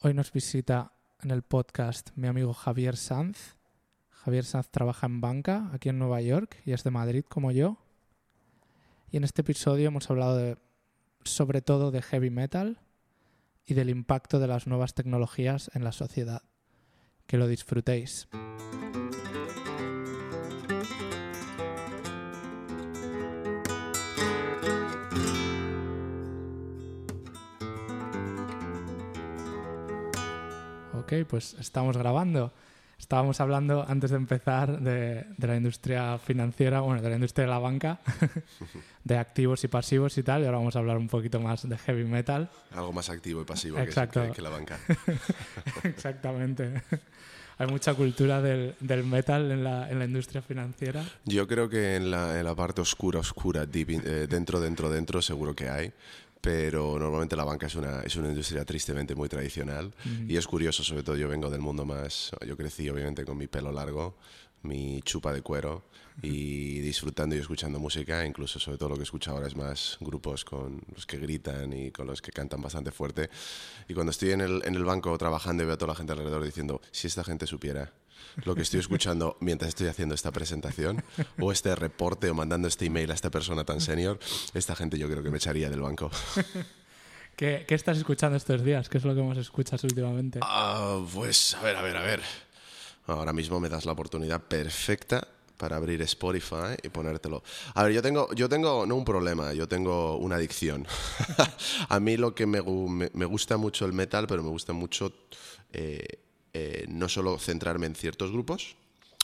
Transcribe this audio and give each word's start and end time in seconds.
Hoy 0.00 0.12
nos 0.12 0.30
visita 0.30 0.92
en 1.22 1.30
el 1.30 1.40
podcast 1.40 2.10
mi 2.16 2.28
amigo 2.28 2.52
Javier 2.52 2.98
Sanz. 2.98 3.56
Javier 4.10 4.44
Sanz 4.44 4.68
trabaja 4.68 5.06
en 5.06 5.22
banca 5.22 5.70
aquí 5.72 5.88
en 5.88 5.98
Nueva 5.98 6.20
York 6.20 6.60
y 6.66 6.72
es 6.72 6.84
de 6.84 6.90
Madrid 6.90 7.24
como 7.26 7.50
yo. 7.50 7.78
Y 9.10 9.16
en 9.16 9.24
este 9.24 9.40
episodio 9.40 9.88
hemos 9.88 10.10
hablado 10.10 10.36
de, 10.36 10.58
sobre 11.24 11.62
todo 11.62 11.90
de 11.92 12.02
heavy 12.02 12.28
metal 12.28 12.78
y 13.64 13.72
del 13.72 13.88
impacto 13.88 14.38
de 14.38 14.48
las 14.48 14.66
nuevas 14.66 14.92
tecnologías 14.92 15.70
en 15.72 15.82
la 15.82 15.92
sociedad. 15.92 16.42
Que 17.26 17.38
lo 17.38 17.48
disfrutéis. 17.48 18.28
Ok, 31.06 31.12
pues 31.28 31.54
estamos 31.60 31.96
grabando. 31.96 32.52
Estábamos 32.98 33.40
hablando 33.40 33.86
antes 33.86 34.10
de 34.10 34.16
empezar 34.16 34.80
de, 34.80 35.24
de, 35.36 35.46
la 35.46 35.54
industria 35.54 36.18
financiera, 36.18 36.80
bueno, 36.80 37.00
de 37.00 37.08
la 37.08 37.14
industria 37.14 37.44
de 37.44 37.50
la 37.52 37.60
banca, 37.60 38.00
de 39.04 39.16
activos 39.16 39.62
y 39.62 39.68
pasivos 39.68 40.18
y 40.18 40.24
tal, 40.24 40.42
y 40.42 40.46
ahora 40.46 40.58
vamos 40.58 40.74
a 40.74 40.80
hablar 40.80 40.96
un 40.96 41.06
poquito 41.06 41.38
más 41.38 41.68
de 41.68 41.78
heavy 41.78 42.02
metal. 42.06 42.50
Algo 42.72 42.92
más 42.92 43.08
activo 43.08 43.40
y 43.40 43.44
pasivo 43.44 43.78
Exacto. 43.78 44.20
Que, 44.20 44.32
que, 44.32 44.42
la 44.42 44.48
banca. 44.48 44.80
Exactamente. 45.84 46.82
Hay 47.58 47.68
mucha 47.68 47.94
cultura 47.94 48.42
del, 48.42 48.74
del 48.80 49.04
metal 49.04 49.52
en 49.52 49.62
la, 49.62 49.88
en 49.88 50.00
la, 50.00 50.06
industria 50.06 50.42
financiera. 50.42 51.04
Yo 51.24 51.46
creo 51.46 51.68
que 51.68 51.94
en 51.94 52.10
la, 52.10 52.36
en 52.36 52.44
la 52.44 52.56
parte 52.56 52.80
oscura, 52.80 53.20
oscura, 53.20 53.64
deep, 53.64 53.90
eh, 53.90 54.26
dentro, 54.28 54.58
dentro, 54.60 54.90
dentro, 54.90 55.22
seguro 55.22 55.54
que 55.54 55.68
hay 55.68 55.92
pero 56.46 56.96
normalmente 56.96 57.34
la 57.34 57.42
banca 57.42 57.66
es 57.66 57.74
una, 57.74 58.02
es 58.02 58.14
una 58.14 58.28
industria 58.28 58.64
tristemente 58.64 59.16
muy 59.16 59.28
tradicional 59.28 59.86
uh 59.86 60.08
-huh. 60.08 60.30
y 60.30 60.36
es 60.36 60.46
curioso, 60.46 60.84
sobre 60.84 61.02
todo 61.02 61.16
yo 61.16 61.28
vengo 61.28 61.50
del 61.50 61.60
mundo 61.60 61.84
más, 61.84 62.30
yo 62.46 62.56
crecí 62.56 62.88
obviamente 62.88 63.24
con 63.24 63.36
mi 63.36 63.48
pelo 63.48 63.72
largo, 63.72 64.14
mi 64.62 65.02
chupa 65.02 65.32
de 65.32 65.42
cuero 65.42 65.82
y 66.22 66.78
disfrutando 66.78 67.34
y 67.34 67.40
escuchando 67.40 67.80
música, 67.80 68.24
incluso 68.24 68.60
sobre 68.60 68.78
todo 68.78 68.90
lo 68.90 68.96
que 68.96 69.02
escucho 69.02 69.32
ahora 69.32 69.48
es 69.48 69.56
más 69.56 69.98
grupos 70.00 70.44
con 70.44 70.80
los 70.94 71.04
que 71.04 71.18
gritan 71.18 71.72
y 71.72 71.90
con 71.90 72.06
los 72.06 72.22
que 72.22 72.30
cantan 72.30 72.62
bastante 72.62 72.92
fuerte. 72.92 73.28
Y 73.88 73.94
cuando 73.94 74.12
estoy 74.12 74.30
en 74.30 74.40
el, 74.40 74.62
en 74.64 74.76
el 74.76 74.84
banco 74.84 75.18
trabajando 75.18 75.64
y 75.64 75.66
veo 75.66 75.74
a 75.74 75.78
toda 75.78 75.94
la 75.94 75.96
gente 75.96 76.12
alrededor 76.12 76.44
diciendo, 76.44 76.80
si 76.92 77.08
esta 77.08 77.24
gente 77.24 77.48
supiera 77.48 77.92
lo 78.44 78.54
que 78.54 78.62
estoy 78.62 78.80
escuchando 78.80 79.36
mientras 79.40 79.70
estoy 79.70 79.88
haciendo 79.88 80.14
esta 80.14 80.30
presentación 80.30 81.02
o 81.40 81.52
este 81.52 81.74
reporte 81.74 82.30
o 82.30 82.34
mandando 82.34 82.68
este 82.68 82.86
email 82.86 83.10
a 83.10 83.14
esta 83.14 83.30
persona 83.30 83.64
tan 83.64 83.80
senior, 83.80 84.18
esta 84.54 84.76
gente 84.76 84.98
yo 84.98 85.08
creo 85.08 85.22
que 85.22 85.30
me 85.30 85.38
echaría 85.38 85.70
del 85.70 85.80
banco. 85.80 86.10
¿Qué, 87.36 87.64
¿Qué, 87.68 87.74
estás 87.74 87.98
escuchando 87.98 88.36
estos 88.36 88.64
días? 88.64 88.88
¿Qué 88.88 88.96
es 88.98 89.04
lo 89.04 89.14
que 89.14 89.22
más 89.22 89.36
escuchas 89.36 89.82
últimamente? 89.84 90.40
Uh, 90.40 91.06
pues 91.12 91.54
a 91.54 91.62
ver, 91.62 91.76
a 91.76 91.82
ver, 91.82 91.96
a 91.96 92.02
ver. 92.02 92.22
Ahora 93.06 93.32
mismo 93.32 93.60
me 93.60 93.68
das 93.68 93.84
la 93.84 93.92
oportunidad 93.92 94.40
perfecta 94.40 95.28
para 95.56 95.76
abrir 95.76 96.00
Spotify 96.02 96.76
y 96.82 96.88
ponértelo. 96.88 97.42
A 97.74 97.84
ver, 97.84 97.92
yo 97.92 98.02
tengo, 98.02 98.32
yo 98.34 98.48
tengo 98.48 98.86
no 98.86 98.96
un 98.96 99.04
problema, 99.04 99.52
yo 99.52 99.68
tengo 99.68 100.16
una 100.16 100.36
adicción. 100.36 100.86
a 101.88 102.00
mí 102.00 102.16
lo 102.16 102.34
que 102.34 102.46
me, 102.46 102.62
me, 102.62 103.10
me, 103.12 103.24
gusta 103.24 103.56
mucho 103.56 103.84
el 103.86 103.92
metal, 103.92 104.26
pero 104.26 104.42
me 104.42 104.50
gusta 104.50 104.72
mucho 104.72 105.12
eh, 105.72 106.06
eh, 106.58 106.86
no 106.88 107.06
solo 107.06 107.38
centrarme 107.38 107.84
en 107.84 107.94
ciertos 107.94 108.32
grupos, 108.32 108.76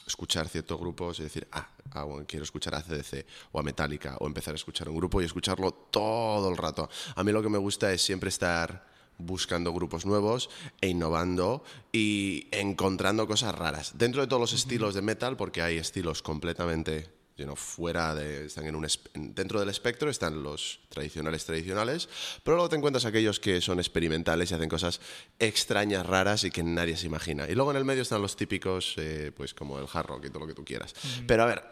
escuchar 0.06 0.50
ciertos 0.50 0.78
grupos 0.78 1.18
y 1.18 1.22
decir, 1.22 1.48
ah, 1.52 1.66
ah 1.92 2.04
bueno, 2.04 2.26
quiero 2.28 2.42
escuchar 2.42 2.74
a 2.74 2.82
CDC 2.82 3.24
o 3.52 3.58
a 3.58 3.62
Metallica 3.62 4.18
o 4.20 4.26
empezar 4.26 4.52
a 4.52 4.56
escuchar 4.56 4.90
un 4.90 4.96
grupo 4.98 5.22
y 5.22 5.24
escucharlo 5.24 5.72
todo 5.72 6.50
el 6.50 6.58
rato. 6.58 6.90
A 7.16 7.24
mí 7.24 7.32
lo 7.32 7.42
que 7.42 7.48
me 7.48 7.56
gusta 7.56 7.90
es 7.90 8.02
siempre 8.02 8.28
estar 8.28 8.86
buscando 9.16 9.72
grupos 9.72 10.04
nuevos 10.04 10.50
e 10.82 10.88
innovando 10.88 11.64
y 11.90 12.48
encontrando 12.50 13.26
cosas 13.26 13.54
raras. 13.54 13.96
Dentro 13.96 14.20
de 14.20 14.26
todos 14.26 14.40
los 14.40 14.52
estilos 14.52 14.94
de 14.94 15.00
metal, 15.00 15.38
porque 15.38 15.62
hay 15.62 15.78
estilos 15.78 16.20
completamente 16.20 17.08
know, 17.44 17.56
fuera 17.56 18.14
de, 18.14 18.46
están 18.46 18.66
en 18.66 18.74
un, 18.74 18.86
dentro 19.14 19.60
del 19.60 19.68
espectro 19.68 20.10
están 20.10 20.42
los 20.42 20.80
tradicionales 20.88 21.44
tradicionales, 21.44 22.08
pero 22.42 22.56
luego 22.56 22.68
te 22.68 22.76
encuentras 22.76 23.04
aquellos 23.04 23.40
que 23.40 23.60
son 23.60 23.78
experimentales 23.78 24.50
y 24.50 24.54
hacen 24.54 24.68
cosas 24.68 25.00
extrañas, 25.38 26.06
raras 26.06 26.44
y 26.44 26.50
que 26.50 26.62
nadie 26.62 26.96
se 26.96 27.06
imagina. 27.06 27.48
Y 27.48 27.54
luego 27.54 27.70
en 27.70 27.76
el 27.78 27.84
medio 27.84 28.02
están 28.02 28.22
los 28.22 28.36
típicos, 28.36 28.94
eh, 28.96 29.32
pues 29.36 29.54
como 29.54 29.78
el 29.78 29.86
hard 29.92 30.06
rock 30.06 30.26
y 30.26 30.28
todo 30.28 30.40
lo 30.40 30.46
que 30.46 30.54
tú 30.54 30.64
quieras. 30.64 30.94
Mm 30.94 31.08
-hmm. 31.08 31.26
Pero 31.26 31.42
a 31.42 31.46
ver, 31.46 31.62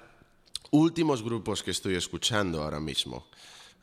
últimos 0.71 1.23
grupos 1.23 1.63
que 1.63 1.71
estoy 1.71 1.95
escuchando 1.97 2.63
ahora 2.63 2.81
mismo, 2.81 3.29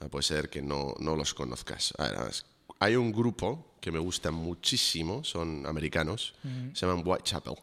puede 0.09 0.23
ser 0.23 0.49
que 0.49 0.61
no, 0.61 0.93
no 0.99 1.15
los 1.15 1.33
conozcas. 1.33 1.93
A 1.97 2.09
ver, 2.09 2.31
hay 2.79 2.95
un 2.95 3.11
grupo 3.11 3.75
que 3.81 3.91
me 3.91 3.99
gusta 3.99 4.31
muchísimo, 4.31 5.23
son 5.23 5.65
americanos, 5.65 6.33
mm 6.43 6.49
-hmm. 6.49 6.75
se 6.75 6.85
llaman 6.85 7.03
Whitechapel. 7.05 7.55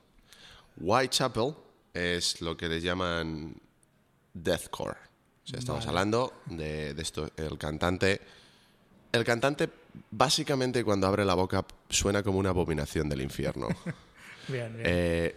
Whitechapel 0.77 1.54
es 1.93 2.41
lo 2.41 2.56
que 2.56 2.69
les 2.69 2.82
llaman 2.82 3.54
deathcore. 4.34 4.97
O 5.45 5.47
sea, 5.47 5.59
estamos 5.59 5.87
vale. 5.87 5.91
hablando 5.91 6.43
de, 6.47 6.95
de, 6.95 7.03
esto. 7.03 7.31
El 7.37 7.56
cantante. 7.59 8.21
El 9.12 9.25
cantante, 9.25 9.71
básicamente, 10.11 10.83
cuando 10.83 11.06
abre 11.06 11.25
la 11.25 11.34
boca, 11.34 11.65
suena 11.89 12.22
como 12.22 12.39
una 12.39 12.50
abominación 12.50 13.09
del 13.09 13.22
infierno. 13.22 13.69
bien, 14.49 14.75
bien. 14.75 14.83
Eh, 14.84 15.37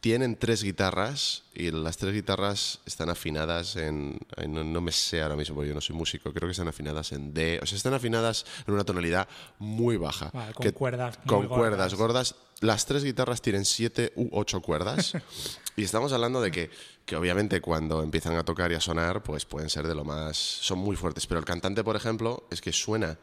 tienen 0.00 0.36
tres 0.36 0.62
guitarras 0.62 1.44
y 1.54 1.70
las 1.70 1.98
tres 1.98 2.14
guitarras 2.14 2.80
están 2.86 3.10
afinadas 3.10 3.76
en. 3.76 4.18
No, 4.48 4.64
no, 4.64 4.80
me 4.80 4.92
sé 4.92 5.20
ahora 5.20 5.36
mismo 5.36 5.54
porque 5.54 5.68
yo 5.68 5.74
no 5.74 5.80
soy 5.80 5.94
músico, 5.94 6.32
creo 6.32 6.48
que 6.48 6.52
están 6.52 6.68
afinadas 6.68 7.12
en 7.12 7.34
D. 7.34 7.60
O 7.62 7.66
sea, 7.66 7.76
están 7.76 7.94
afinadas 7.94 8.46
en 8.66 8.74
una 8.74 8.84
tonalidad 8.84 9.28
muy 9.58 9.98
baja. 9.98 10.30
Vale, 10.32 10.54
con 10.54 10.64
que, 10.64 10.72
cuerdas. 10.72 11.18
Con 11.26 11.46
gordas. 11.46 11.58
cuerdas 11.58 11.94
gordas. 11.94 12.34
Las 12.60 12.84
tres 12.84 13.04
guitarras 13.04 13.40
tienen 13.40 13.64
siete 13.64 14.12
u 14.16 14.28
ocho 14.32 14.60
cuerdas. 14.60 15.14
y 15.76 15.82
estamos 15.82 16.12
hablando 16.12 16.40
de 16.40 16.50
que, 16.50 16.70
que, 17.06 17.16
obviamente, 17.16 17.60
cuando 17.60 18.02
empiezan 18.02 18.36
a 18.36 18.44
tocar 18.44 18.70
y 18.70 18.74
a 18.74 18.80
sonar, 18.80 19.22
pues 19.22 19.46
pueden 19.46 19.70
ser 19.70 19.86
de 19.86 19.94
lo 19.94 20.04
más. 20.04 20.36
Son 20.36 20.78
muy 20.78 20.94
fuertes. 20.94 21.26
Pero 21.26 21.40
el 21.40 21.46
cantante, 21.46 21.82
por 21.82 21.96
ejemplo, 21.96 22.46
es 22.50 22.60
que 22.60 22.72
suena 22.72 23.18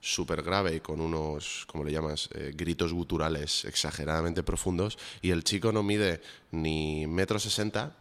súper 0.00 0.42
grave 0.42 0.76
y 0.76 0.80
con 0.80 1.00
unos, 1.00 1.66
¿cómo 1.66 1.82
le 1.82 1.90
llamas?, 1.90 2.28
eh, 2.34 2.52
gritos 2.54 2.92
guturales 2.92 3.64
exageradamente 3.64 4.44
profundos 4.44 4.98
y 5.20 5.30
el 5.30 5.42
chico 5.42 5.72
no 5.72 5.82
mide 5.82 6.20
ni 6.52 7.08
metro 7.08 7.40
sesenta 7.40 7.96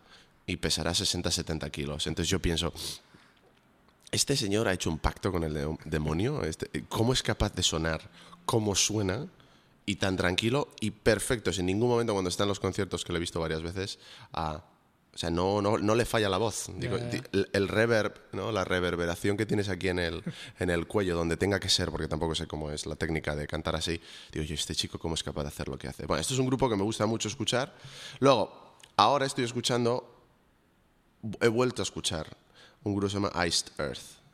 y 0.46 0.57
pesará 0.57 0.91
60-70 0.91 1.72
kilos. 1.72 2.06
Entonces 2.06 2.29
yo 2.29 2.40
pienso, 2.40 2.72
este 4.12 4.38
señor 4.38 4.67
ha 4.67 4.73
hecho 4.73 4.91
un 4.91 5.00
pacto 5.00 5.31
con 5.31 5.44
el 5.44 5.53
de 5.56 5.78
demonio, 5.85 6.44
este, 6.44 6.84
¿cómo 6.90 7.12
es 7.12 7.23
capaz 7.23 7.53
de 7.53 7.63
sonar? 7.63 8.02
¿Cómo 8.46 8.75
suena? 8.75 9.25
Y 9.85 9.97
tan 9.97 10.18
tranquilo 10.18 10.69
y 10.79 10.91
perfecto, 10.91 11.53
sin 11.53 11.68
ningún 11.68 11.90
momento 11.90 12.13
cuando 12.13 12.29
está 12.29 12.44
en 12.44 12.50
los 12.50 12.59
conciertos, 12.59 13.06
que 13.06 13.13
lo 13.13 13.18
he 13.18 13.19
visto 13.19 13.40
varias 13.40 13.62
veces, 13.62 14.00
a... 14.34 14.63
O 15.13 15.18
sea, 15.18 15.29
no, 15.29 15.62
no, 15.62 15.78
no 15.78 15.96
le 15.96 16.03
falla 16.03 16.28
la 16.28 16.38
voz. 16.38 16.69
Digo, 16.75 16.97
Yeah, 16.97 17.09
yeah. 17.09 17.23
El, 17.31 17.50
el 17.53 17.68
reverb, 17.69 18.19
¿no? 18.34 18.51
la 18.51 18.66
reverberación 18.66 19.38
que 19.38 19.46
tienes 19.46 19.69
aquí 19.69 19.88
en 19.88 20.00
el, 20.00 20.22
en 20.59 20.69
el 20.69 20.88
cuello, 20.88 21.16
donde 21.16 21.38
tenga 21.38 21.57
que 21.57 21.69
ser, 21.69 21.90
porque 21.90 22.09
tampoco 22.09 22.35
sé 22.35 22.47
cómo 22.47 22.69
es 22.69 22.85
la 22.85 22.97
técnica 22.97 23.34
de 23.34 23.47
cantar 23.47 23.78
así. 23.78 24.01
Digo, 24.34 24.44
yo, 24.44 24.56
este 24.56 24.75
chico, 24.75 25.00
¿cómo 25.00 25.16
es 25.16 25.23
capaz 25.23 25.44
de 25.44 25.47
hacer 25.47 25.69
lo 25.69 25.78
que 25.78 25.88
hace? 25.88 26.06
Bueno, 26.06 26.19
esto 26.19 26.34
es 26.34 26.40
un 26.41 26.47
grupo 26.47 26.69
que 26.69 26.75
me 26.75 26.84
gusta 26.84 27.06
mucho 27.06 27.29
escuchar. 27.29 27.73
Luego, 28.19 28.75
ahora 28.97 29.25
estoy 29.25 29.46
escuchando, 29.46 30.22
he 31.40 31.47
vuelto 31.47 31.81
a 31.81 31.84
escuchar 31.84 32.35
un 32.84 32.94
grupo 32.94 33.07
que 33.07 33.12
se 33.12 33.16
llama 33.16 33.46
Iced 33.46 33.67
Earth. 33.78 34.25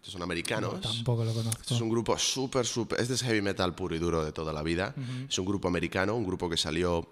Estos 0.00 0.12
son 0.14 0.22
americanos. 0.22 0.72
No, 0.74 0.80
tampoco 0.80 1.24
lo 1.24 1.32
conozco. 1.34 1.60
Este 1.60 1.74
es 1.74 1.80
un 1.80 1.90
grupo 1.90 2.16
súper, 2.16 2.64
súper. 2.66 3.00
Este 3.00 3.14
es 3.14 3.22
heavy 3.22 3.42
metal 3.42 3.74
puro 3.74 3.94
y 3.94 3.98
duro 3.98 4.24
de 4.24 4.32
toda 4.32 4.52
la 4.52 4.62
vida. 4.62 4.94
Uh 4.96 5.00
-huh. 5.00 5.28
Es 5.28 5.38
un 5.38 5.44
grupo 5.44 5.68
americano, 5.68 6.14
un 6.16 6.24
grupo 6.24 6.48
que 6.48 6.56
salió 6.56 7.06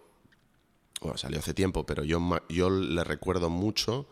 bueno, 1.00 1.16
salió 1.18 1.38
hace 1.38 1.54
tiempo, 1.54 1.84
pero 1.84 2.02
yo, 2.02 2.20
yo 2.48 2.70
le 2.70 3.04
recuerdo 3.04 3.50
mucho 3.50 4.06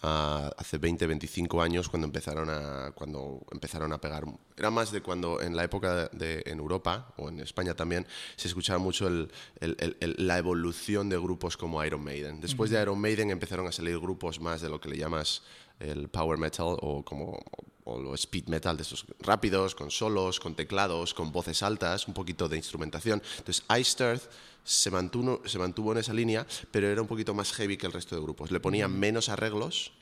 a 0.00 0.52
hace 0.56 0.78
20, 0.78 1.06
25 1.08 1.60
años 1.60 1.88
cuando 1.88 2.06
empezaron 2.06 2.48
a 2.50 2.92
cuando 2.94 3.40
empezaron 3.50 3.92
a 3.92 4.00
pegar. 4.00 4.24
Era 4.56 4.70
más 4.70 4.92
de 4.92 5.02
cuando 5.02 5.40
en 5.40 5.56
la 5.56 5.64
época 5.64 6.08
de, 6.12 6.42
en 6.46 6.58
Europa 6.60 7.12
o 7.16 7.28
en 7.28 7.40
España 7.40 7.74
también 7.74 8.06
se 8.36 8.46
escuchaba 8.46 8.78
mucho 8.78 9.08
el, 9.08 9.30
el, 9.60 9.96
el, 10.00 10.14
la 10.18 10.38
evolución 10.38 11.08
de 11.08 11.18
grupos 11.18 11.56
como 11.56 11.84
Iron 11.84 12.02
Maiden. 12.04 12.40
Después 12.40 12.70
uh 12.70 12.74
-huh. 12.74 12.76
de 12.76 12.82
Iron 12.82 13.00
Maiden 13.00 13.30
empezaron 13.30 13.66
a 13.66 13.72
salir 13.72 13.98
grupos 13.98 14.40
más 14.40 14.60
de 14.60 14.68
lo 14.68 14.80
que 14.80 14.88
le 14.88 14.96
llamas 14.96 15.42
el 15.80 16.08
power 16.08 16.38
metal 16.38 16.76
o 16.80 17.04
como 17.04 17.38
o 17.88 18.00
lo 18.00 18.14
speed 18.14 18.48
metal 18.48 18.76
de 18.76 18.82
esos 18.82 19.06
rápidos, 19.20 19.74
con 19.74 19.90
solos, 19.90 20.38
con 20.38 20.54
teclados, 20.54 21.14
con 21.14 21.32
voces 21.32 21.62
altas, 21.62 22.06
un 22.06 22.14
poquito 22.14 22.48
de 22.48 22.56
instrumentación. 22.56 23.22
Entonces, 23.38 23.64
Iced 23.68 24.04
Earth 24.04 24.22
se 24.62 24.90
mantuvo, 24.90 25.40
se 25.46 25.58
mantuvo 25.58 25.92
en 25.92 25.98
esa 25.98 26.12
línea, 26.12 26.46
pero 26.70 26.88
era 26.88 27.00
un 27.00 27.08
poquito 27.08 27.32
más 27.32 27.52
heavy 27.52 27.78
que 27.78 27.86
el 27.86 27.92
resto 27.92 28.14
de 28.14 28.20
grupos. 28.20 28.50
Le 28.50 28.60
ponían 28.60 28.92
menos 28.92 29.30
arreglos, 29.30 29.92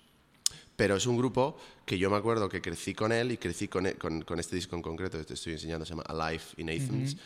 pero 0.75 0.97
es 0.97 1.07
un 1.07 1.17
grupo 1.17 1.57
que 1.85 1.97
yo 1.97 2.11
me 2.11 2.17
acuerdo 2.17 2.49
que 2.49 2.61
crecí 2.61 2.93
con 2.93 3.13
él 3.13 3.31
y 3.31 3.39
crecí 3.39 3.69
con, 3.69 3.89
con, 3.93 4.41
este 4.41 4.57
disco 4.57 4.75
en 4.75 4.83
concreto, 4.83 5.19
que 5.19 5.25
te 5.25 5.35
estoy 5.35 5.53
enseñando, 5.53 5.87
se 5.87 5.91
llama 5.91 6.05
Alive 6.07 6.43
in 6.57 6.69
Athens, 6.71 7.15
uh 7.15 7.17
-huh. 7.17 7.21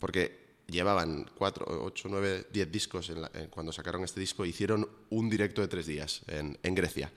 porque 0.00 0.42
llevaban 0.66 1.30
4, 1.38 1.84
8, 1.84 2.08
9, 2.10 2.46
10 2.52 2.72
discos 2.72 3.10
en 3.10 3.22
la, 3.22 3.30
en, 3.34 3.48
cuando 3.48 3.72
sacaron 3.72 4.02
este 4.02 4.20
disco, 4.20 4.44
hicieron 4.44 4.88
un 5.10 5.30
directo 5.30 5.60
de 5.60 5.68
tres 5.68 5.86
días 5.86 6.22
en, 6.26 6.58
en 6.62 6.74
Grecia. 6.74 7.12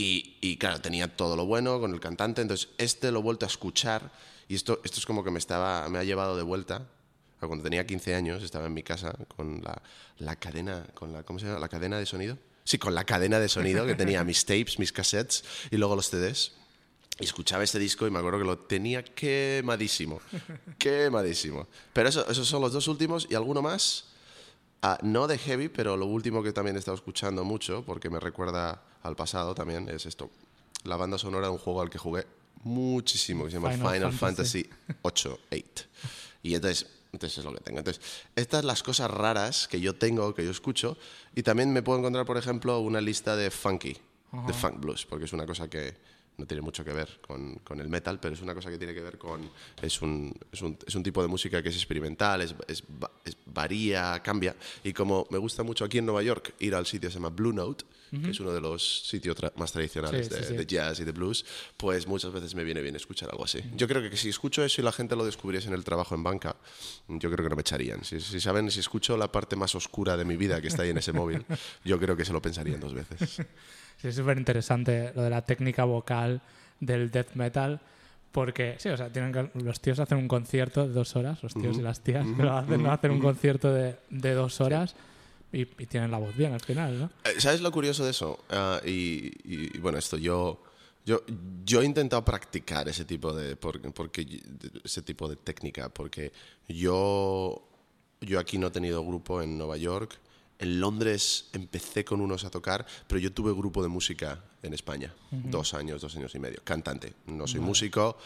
Y, 0.00 0.38
y, 0.40 0.56
claro, 0.56 0.80
tenía 0.80 1.14
todo 1.14 1.36
lo 1.36 1.44
bueno 1.44 1.78
con 1.78 1.92
el 1.92 2.00
cantante, 2.00 2.40
entonces 2.40 2.68
este 2.78 3.12
lo 3.12 3.18
he 3.18 3.22
vuelto 3.22 3.44
a 3.44 3.48
escuchar 3.48 4.10
y 4.48 4.54
esto, 4.54 4.80
esto 4.82 4.98
es 4.98 5.04
como 5.04 5.22
que 5.22 5.30
me, 5.30 5.38
estaba, 5.38 5.88
me 5.90 5.98
ha 5.98 6.04
llevado 6.04 6.38
de 6.38 6.42
vuelta 6.42 6.86
cuando 7.46 7.62
tenía 7.62 7.86
15 7.86 8.14
años, 8.14 8.42
estaba 8.42 8.66
en 8.66 8.74
mi 8.74 8.82
casa 8.82 9.14
con 9.36 9.62
la, 9.62 9.82
la 10.18 10.36
cadena, 10.36 10.86
con 10.94 11.12
la, 11.12 11.22
¿cómo 11.22 11.38
se 11.38 11.46
llama? 11.46 11.58
La 11.58 11.68
cadena 11.68 11.98
de 11.98 12.06
sonido. 12.06 12.38
Sí, 12.64 12.78
con 12.78 12.94
la 12.94 13.04
cadena 13.04 13.38
de 13.38 13.48
sonido 13.48 13.86
que 13.86 13.94
tenía 13.94 14.22
mis 14.24 14.44
tapes, 14.44 14.78
mis 14.78 14.92
cassettes 14.92 15.44
y 15.70 15.76
luego 15.76 15.96
los 15.96 16.08
CDs. 16.08 16.52
Y 17.18 17.24
escuchaba 17.24 17.64
este 17.64 17.78
disco 17.78 18.06
y 18.06 18.10
me 18.10 18.18
acuerdo 18.18 18.38
que 18.38 18.44
lo 18.44 18.58
tenía 18.58 19.04
quemadísimo. 19.04 20.20
Quemadísimo. 20.78 21.66
Pero 21.92 22.08
eso, 22.08 22.28
esos 22.30 22.46
son 22.46 22.62
los 22.62 22.72
dos 22.72 22.88
últimos 22.88 23.26
y 23.30 23.34
alguno 23.34 23.60
más. 23.60 24.06
Ah, 24.82 24.98
no 25.02 25.26
de 25.26 25.36
heavy, 25.36 25.68
pero 25.68 25.96
lo 25.96 26.06
último 26.06 26.42
que 26.42 26.52
también 26.52 26.76
he 26.76 26.78
estado 26.78 26.94
escuchando 26.94 27.44
mucho, 27.44 27.84
porque 27.84 28.08
me 28.08 28.20
recuerda 28.20 28.82
al 29.02 29.16
pasado 29.16 29.54
también, 29.54 29.88
es 29.88 30.06
esto. 30.06 30.30
La 30.84 30.96
banda 30.96 31.18
sonora 31.18 31.46
de 31.46 31.52
un 31.52 31.58
juego 31.58 31.82
al 31.82 31.90
que 31.90 31.98
jugué 31.98 32.26
muchísimo, 32.62 33.44
que 33.44 33.50
se 33.50 33.56
llama 33.56 33.70
Final 33.70 33.92
Final, 33.92 34.12
Fantasy. 34.12 34.68
8, 35.02 35.38
8. 35.50 35.84
Y 36.42 36.54
entonces, 36.54 36.86
entonces 37.12 37.38
es 37.38 37.44
lo 37.44 37.52
que 37.52 37.60
tengo. 37.60 37.78
Entonces, 37.78 38.02
estas 38.36 38.64
las 38.64 38.82
cosas 38.82 39.10
raras 39.10 39.68
que 39.68 39.80
yo 39.80 39.94
tengo, 39.94 40.34
que 40.34 40.44
yo 40.44 40.50
escucho, 40.50 40.96
y 41.34 41.42
también 41.42 41.72
me 41.72 41.82
puedo 41.82 41.98
encontrar, 41.98 42.26
por 42.26 42.36
ejemplo, 42.36 42.78
una 42.80 43.00
lista 43.00 43.36
de 43.36 43.50
funky, 43.50 43.96
de 44.46 44.52
funk 44.52 44.80
blues, 44.80 45.06
porque 45.06 45.24
es 45.24 45.32
una 45.32 45.46
cosa 45.46 45.68
que 45.68 45.96
no 46.40 46.46
tiene 46.46 46.62
mucho 46.62 46.84
que 46.84 46.92
ver 46.92 47.20
con, 47.26 47.56
con 47.56 47.80
el 47.80 47.88
metal, 47.88 48.18
pero 48.18 48.34
es 48.34 48.40
una 48.40 48.54
cosa 48.54 48.70
que 48.70 48.78
tiene 48.78 48.94
que 48.94 49.00
ver 49.02 49.18
con... 49.18 49.48
Es 49.80 50.02
un, 50.02 50.34
es 50.50 50.62
un, 50.62 50.76
es 50.86 50.94
un 50.94 51.02
tipo 51.02 51.22
de 51.22 51.28
música 51.28 51.62
que 51.62 51.68
es 51.68 51.76
experimental, 51.76 52.40
es, 52.40 52.54
es, 52.66 52.82
va- 52.82 53.10
es- 53.24 53.36
varía, 53.46 54.20
cambia. 54.22 54.56
Y 54.82 54.92
como 54.92 55.26
me 55.30 55.38
gusta 55.38 55.62
mucho 55.62 55.84
aquí 55.84 55.98
en 55.98 56.06
Nueva 56.06 56.22
York 56.22 56.54
ir 56.60 56.74
al 56.74 56.86
sitio 56.86 57.08
que 57.08 57.12
se 57.12 57.18
llama 57.18 57.28
Blue 57.30 57.52
Note, 57.52 57.84
que 58.24 58.30
es 58.30 58.40
uno 58.40 58.52
de 58.52 58.60
los 58.60 59.06
sitios 59.06 59.36
tra- 59.36 59.52
más 59.54 59.70
tradicionales 59.70 60.26
Sí, 60.26 60.32
sí, 60.34 60.40
de, 60.40 60.46
sí. 60.48 60.56
de 60.56 60.66
jazz 60.66 60.98
y 60.98 61.04
de 61.04 61.12
blues, 61.12 61.44
pues 61.76 62.08
muchas 62.08 62.32
veces 62.32 62.56
me 62.56 62.64
viene 62.64 62.80
bien 62.82 62.96
escuchar 62.96 63.30
algo 63.30 63.44
así. 63.44 63.60
Yo 63.76 63.86
creo 63.86 64.02
que 64.10 64.16
si 64.16 64.28
escucho 64.28 64.64
eso 64.64 64.80
y 64.80 64.84
la 64.84 64.90
gente 64.90 65.14
lo 65.14 65.24
descubriese 65.24 65.68
en 65.68 65.74
el 65.74 65.84
trabajo 65.84 66.16
en 66.16 66.24
banca, 66.24 66.56
yo 67.08 67.30
creo 67.30 67.44
que 67.44 67.50
no 67.50 67.54
me 67.54 67.60
echarían. 67.60 68.02
Si, 68.04 68.20
si 68.20 68.40
saben, 68.40 68.68
si 68.72 68.80
escucho 68.80 69.16
la 69.16 69.30
parte 69.30 69.54
más 69.54 69.76
oscura 69.76 70.16
de 70.16 70.24
mi 70.24 70.36
vida 70.36 70.60
que 70.60 70.66
está 70.66 70.82
ahí 70.82 70.90
en 70.90 70.98
ese 70.98 71.12
móvil, 71.12 71.44
yo 71.84 72.00
creo 72.00 72.16
que 72.16 72.24
se 72.24 72.32
lo 72.32 72.42
pensarían 72.42 72.80
dos 72.80 72.94
veces. 72.94 73.42
Sí, 74.00 74.08
es 74.08 74.14
súper 74.16 74.38
interesante 74.38 75.12
lo 75.14 75.22
de 75.22 75.30
la 75.30 75.42
técnica 75.42 75.84
vocal 75.84 76.40
del 76.80 77.10
death 77.10 77.34
metal. 77.34 77.80
Porque, 78.32 78.76
sí, 78.78 78.88
o 78.88 78.96
sea, 78.96 79.08
tienen 79.12 79.32
que- 79.32 79.50
los 79.60 79.80
tíos 79.80 79.98
hacen 79.98 80.16
un 80.18 80.28
concierto 80.28 80.86
de 80.86 80.92
dos 80.94 81.16
horas, 81.16 81.42
los 81.42 81.52
tíos 81.52 81.76
y 81.78 81.82
las 81.82 82.00
tías 82.00 82.24
que 82.36 82.42
lo 82.44 82.56
hacen, 82.56 82.80
¿no? 82.82 82.92
hacen 82.92 83.10
un 83.10 83.20
concierto 83.20 83.72
de, 83.74 83.96
de 84.08 84.34
dos 84.34 84.60
horas 84.60 84.94
y, 85.52 85.62
y 85.62 85.86
tienen 85.86 86.12
la 86.12 86.18
voz 86.18 86.36
bien 86.36 86.52
al 86.52 86.60
final, 86.60 86.96
¿no? 86.96 87.10
Eh, 87.24 87.40
¿Sabes 87.40 87.60
lo 87.60 87.72
curioso 87.72 88.04
de 88.04 88.12
eso? 88.12 88.44
Ah, 88.50 88.80
y, 88.86 89.32
y, 89.42 89.78
bueno, 89.78 89.98
esto 89.98 90.16
yo, 90.16 90.62
yo, 91.04 91.22
yo 91.64 91.82
he 91.82 91.84
intentado 91.84 92.24
practicar 92.24 92.88
ese 92.88 93.04
tipo 93.04 93.32
de, 93.32 93.56
por- 93.56 93.80
porque, 93.92 94.24
de- 94.24 94.80
ese 94.84 95.02
tipo 95.02 95.28
de 95.28 95.34
técnica, 95.34 95.88
porque 95.88 96.30
yo, 96.68 97.60
yo 98.20 98.38
aquí 98.38 98.58
no 98.58 98.68
he 98.68 98.70
tenido 98.70 99.04
grupo 99.04 99.42
en 99.42 99.58
Nueva 99.58 99.76
York. 99.76 100.18
En 100.60 100.78
Londres 100.80 101.46
empecé 101.52 102.04
con 102.04 102.20
unos 102.20 102.44
a 102.44 102.50
tocar, 102.50 102.86
pero 103.06 103.18
yo 103.18 103.32
tuve 103.32 103.52
grupo 103.52 103.82
de 103.82 103.88
música 103.88 104.44
en 104.62 104.74
España, 104.74 105.14
dos 105.30 105.74
años, 105.74 106.02
dos 106.02 106.14
años 106.16 106.34
y 106.34 106.38
medio. 106.38 106.60
Cantante, 106.64 107.14
no 107.26 107.46
soy 107.46 107.60
músico. 107.60 108.16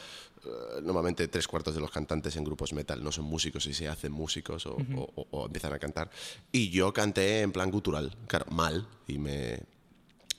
eh, 0.46 0.82
normalmente 0.82 1.26
tres 1.28 1.48
cuartos 1.48 1.74
de 1.74 1.80
los 1.80 1.90
cantantes 1.90 2.36
en 2.36 2.44
grupos 2.44 2.74
metal 2.74 3.02
no 3.02 3.10
son 3.10 3.24
músicos 3.24 3.64
y 3.66 3.72
se 3.72 3.88
hacen 3.88 4.12
músicos 4.12 4.66
o, 4.66 4.76
o- 4.76 5.10
o- 5.16 5.26
o 5.30 5.46
empiezan 5.46 5.72
a 5.72 5.78
cantar. 5.78 6.10
Y 6.52 6.68
yo 6.68 6.92
canté 6.92 7.40
en 7.40 7.50
plan 7.50 7.70
gutural, 7.70 8.14
claro, 8.26 8.44
mal, 8.50 8.86
y 9.08 9.16
me, 9.18 9.60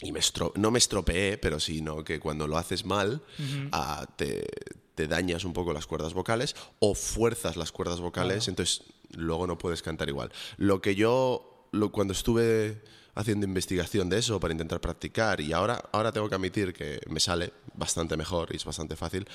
y 0.03 0.11
me 0.11 0.19
no 0.57 0.69
me 0.69 0.77
estropeé, 0.77 1.39
pero 1.39 1.59
sino 1.59 2.03
que 2.03 2.19
cuando 2.19 2.45
lo 2.47 2.57
haces 2.59 2.85
mal, 2.85 3.23
ah, 3.71 4.05
te, 4.15 4.45
te 4.93 5.07
dañas 5.07 5.43
un 5.43 5.53
poco 5.53 5.73
las 5.73 5.87
cuerdas 5.87 6.13
vocales 6.13 6.55
o 6.77 6.93
fuerzas 6.93 7.57
las 7.57 7.71
cuerdas 7.71 7.99
vocales, 7.99 8.47
entonces 8.47 8.83
luego 9.11 9.47
no 9.47 9.57
puedes 9.57 9.81
cantar 9.81 10.07
igual. 10.09 10.31
Lo 10.57 10.81
que 10.83 10.93
yo, 10.93 11.54
lo- 11.75 11.91
cuando 11.91 12.13
estuve 12.13 12.81
haciendo 13.15 13.45
investigación 13.45 14.09
de 14.09 14.17
eso 14.19 14.39
para 14.39 14.51
intentar 14.53 14.81
practicar 14.81 15.39
y 15.39 15.53
ahora, 15.53 15.81
ahora 15.93 16.11
tengo 16.11 16.27
que 16.27 16.35
admitir 16.35 16.73
que 16.73 16.99
me 17.07 17.19
sale 17.19 17.53
bastante 17.75 18.17
mejor 18.17 18.49
y 18.51 18.57
es 18.57 18.65
bastante 18.65 18.95
fácil, 18.95 19.27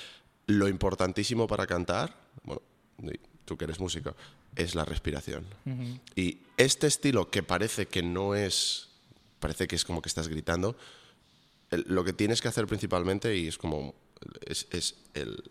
lo 0.47 0.67
importantísimo 0.67 1.47
para 1.47 1.65
cantar, 1.65 2.15
bueno, 2.43 2.61
tú 3.45 3.57
que 3.57 3.65
eres 3.65 3.79
músico, 3.79 4.15
es 4.55 4.75
la 4.75 4.85
respiración. 4.85 5.45
Y 6.15 6.39
este 6.57 6.87
estilo 6.87 7.29
que 7.31 7.41
parece 7.41 7.87
que 7.87 8.03
no 8.03 8.35
es 8.35 8.89
parece 9.39 9.67
que 9.67 9.75
es 9.75 9.83
como 9.85 10.01
que 10.03 10.09
estás 10.09 10.27
gritando. 10.27 10.75
Lo 11.71 12.03
que 12.03 12.13
tienes 12.13 12.41
que 12.41 12.47
hacer 12.49 12.67
principalmente, 12.67 13.35
y 13.35 13.47
es 13.47 13.57
como 13.57 13.95
es, 14.45 14.67
es 14.71 14.95
el, 15.13 15.43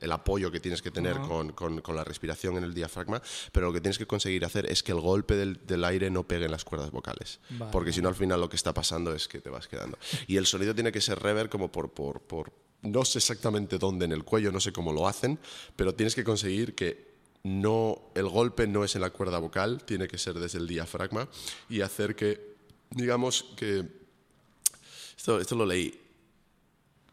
el, 0.00 0.12
apoyo 0.12 0.50
que 0.50 0.60
tienes 0.60 0.82
que 0.82 0.90
tener 0.90 1.18
con, 1.20 1.52
con- 1.52 1.80
con 1.80 1.94
la 1.96 2.04
respiración 2.04 2.56
en 2.56 2.64
el 2.64 2.74
diafragma, 2.74 3.22
pero 3.52 3.66
lo 3.68 3.72
que 3.72 3.80
tienes 3.80 3.98
que 3.98 4.06
conseguir 4.06 4.44
hacer 4.44 4.66
es 4.70 4.82
que 4.82 4.92
el 4.92 5.00
golpe 5.00 5.36
del, 5.36 5.60
del 5.66 5.84
aire 5.84 6.10
no 6.10 6.26
pegue 6.26 6.46
en 6.46 6.50
las 6.50 6.64
cuerdas 6.64 6.90
vocales, 6.90 7.40
Vale. 7.50 7.70
porque 7.72 7.92
si 7.92 8.00
no 8.02 8.08
al 8.08 8.14
final 8.14 8.40
lo 8.40 8.48
que 8.48 8.56
está 8.56 8.72
pasando 8.74 9.14
es 9.14 9.28
que 9.28 9.40
te 9.40 9.50
vas 9.50 9.68
quedando. 9.68 9.98
Y 10.26 10.36
el 10.36 10.46
sonido 10.46 10.74
tiene 10.74 10.92
que 10.92 11.00
ser 11.00 11.18
reverb 11.20 11.48
como 11.50 11.70
por, 11.70 11.90
por, 11.92 12.20
por 12.20 12.52
no 12.82 13.04
sé 13.04 13.18
exactamente 13.18 13.78
dónde 13.78 14.04
en 14.06 14.12
el 14.12 14.24
cuello, 14.24 14.50
no 14.50 14.60
sé 14.60 14.72
cómo 14.72 14.92
lo 14.92 15.06
hacen, 15.06 15.38
pero 15.76 15.94
tienes 15.94 16.14
que 16.14 16.24
conseguir 16.24 16.74
que 16.74 17.12
no 17.44 18.10
el 18.14 18.28
golpe 18.28 18.66
no 18.66 18.84
es 18.84 18.94
en 18.94 19.00
la 19.02 19.10
cuerda 19.10 19.38
vocal, 19.38 19.84
tiene 19.84 20.08
que 20.08 20.18
ser 20.18 20.34
desde 20.38 20.58
el 20.58 20.66
diafragma 20.68 21.28
y 21.68 21.80
hacer 21.80 22.14
que 22.16 22.54
digamos 22.90 23.44
que 23.56 23.84
esto, 25.16 25.40
esto 25.40 25.54
lo 25.56 25.66
leí 25.66 25.98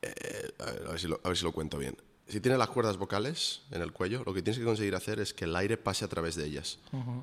eh, 0.01 0.51
a, 0.59 0.65
ver, 0.65 0.83
a 0.87 0.91
ver 0.91 0.99
si 0.99 1.07
lo, 1.07 1.19
a 1.23 1.27
ver 1.27 1.37
si 1.37 1.43
lo 1.43 1.51
cuento 1.51 1.77
bien. 1.77 1.95
Si 2.29 2.39
tienes 2.41 2.59
las 2.59 2.69
cuerdas 2.69 2.97
vocales 2.97 3.61
en 3.71 3.81
el 3.81 3.91
cuello, 3.91 4.21
lo 4.23 4.35
que 4.35 4.43
tienes 4.43 4.59
que 4.59 4.63
conseguir 4.63 4.93
hacer 4.93 5.19
es 5.19 5.33
que 5.33 5.45
el 5.45 5.55
aire 5.55 5.77
pase 5.77 6.05
a 6.05 6.07
través 6.07 6.35
de 6.35 6.45
ellas, 6.45 6.77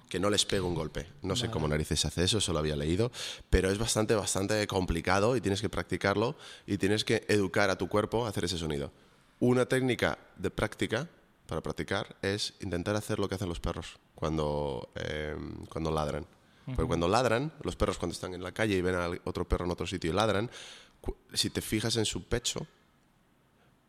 que 0.09 0.19
no 0.19 0.31
les 0.31 0.45
pegue 0.45 0.63
un 0.63 0.75
golpe. 0.75 1.07
No 1.23 1.37
sé 1.37 1.49
cómo 1.49 1.69
narices 1.69 2.05
hace 2.05 2.25
eso, 2.25 2.39
eso 2.39 2.53
lo 2.53 2.59
había 2.59 2.75
leído, 2.75 3.13
pero 3.49 3.71
es 3.71 3.79
bastante, 3.79 4.17
bastante 4.17 4.67
complicado 4.67 5.37
y 5.37 5.41
tienes 5.41 5.61
que 5.61 5.69
practicarlo 5.69 6.37
y 6.67 6.77
tienes 6.77 7.05
que 7.05 7.25
educar 7.29 7.71
a 7.71 7.79
tu 7.79 7.89
cuerpo 7.89 8.27
a 8.27 8.31
hacer 8.31 8.47
ese 8.47 8.59
sonido. 8.59 8.91
Una 9.39 9.67
técnica 9.67 10.19
de 10.35 10.51
práctica 10.51 11.09
para 11.47 11.61
practicar 11.61 12.17
es 12.21 12.55
intentar 12.61 12.97
hacer 12.97 13.21
lo 13.21 13.29
que 13.29 13.37
hacen 13.37 13.49
los 13.49 13.61
perros 13.61 14.01
cuando, 14.17 14.91
eh, 14.97 15.37
cuando 15.69 15.93
ladran. 15.93 16.27
Porque 16.65 16.89
cuando 16.89 17.07
ladran, 17.07 17.53
los 17.63 17.77
perros 17.77 17.97
cuando 17.97 18.13
están 18.13 18.35
en 18.35 18.43
la 18.43 18.51
calle 18.51 18.75
y 18.75 18.81
ven 18.81 18.97
a 18.97 19.09
otro 19.23 19.47
perro 19.47 19.67
en 19.67 19.71
otro 19.71 19.87
sitio 19.87 20.11
y 20.11 20.15
ladran, 20.15 20.51
si 21.33 21.51
te 21.51 21.61
fijas 21.61 21.97
en 21.97 22.05
su 22.05 22.25
pecho, 22.25 22.67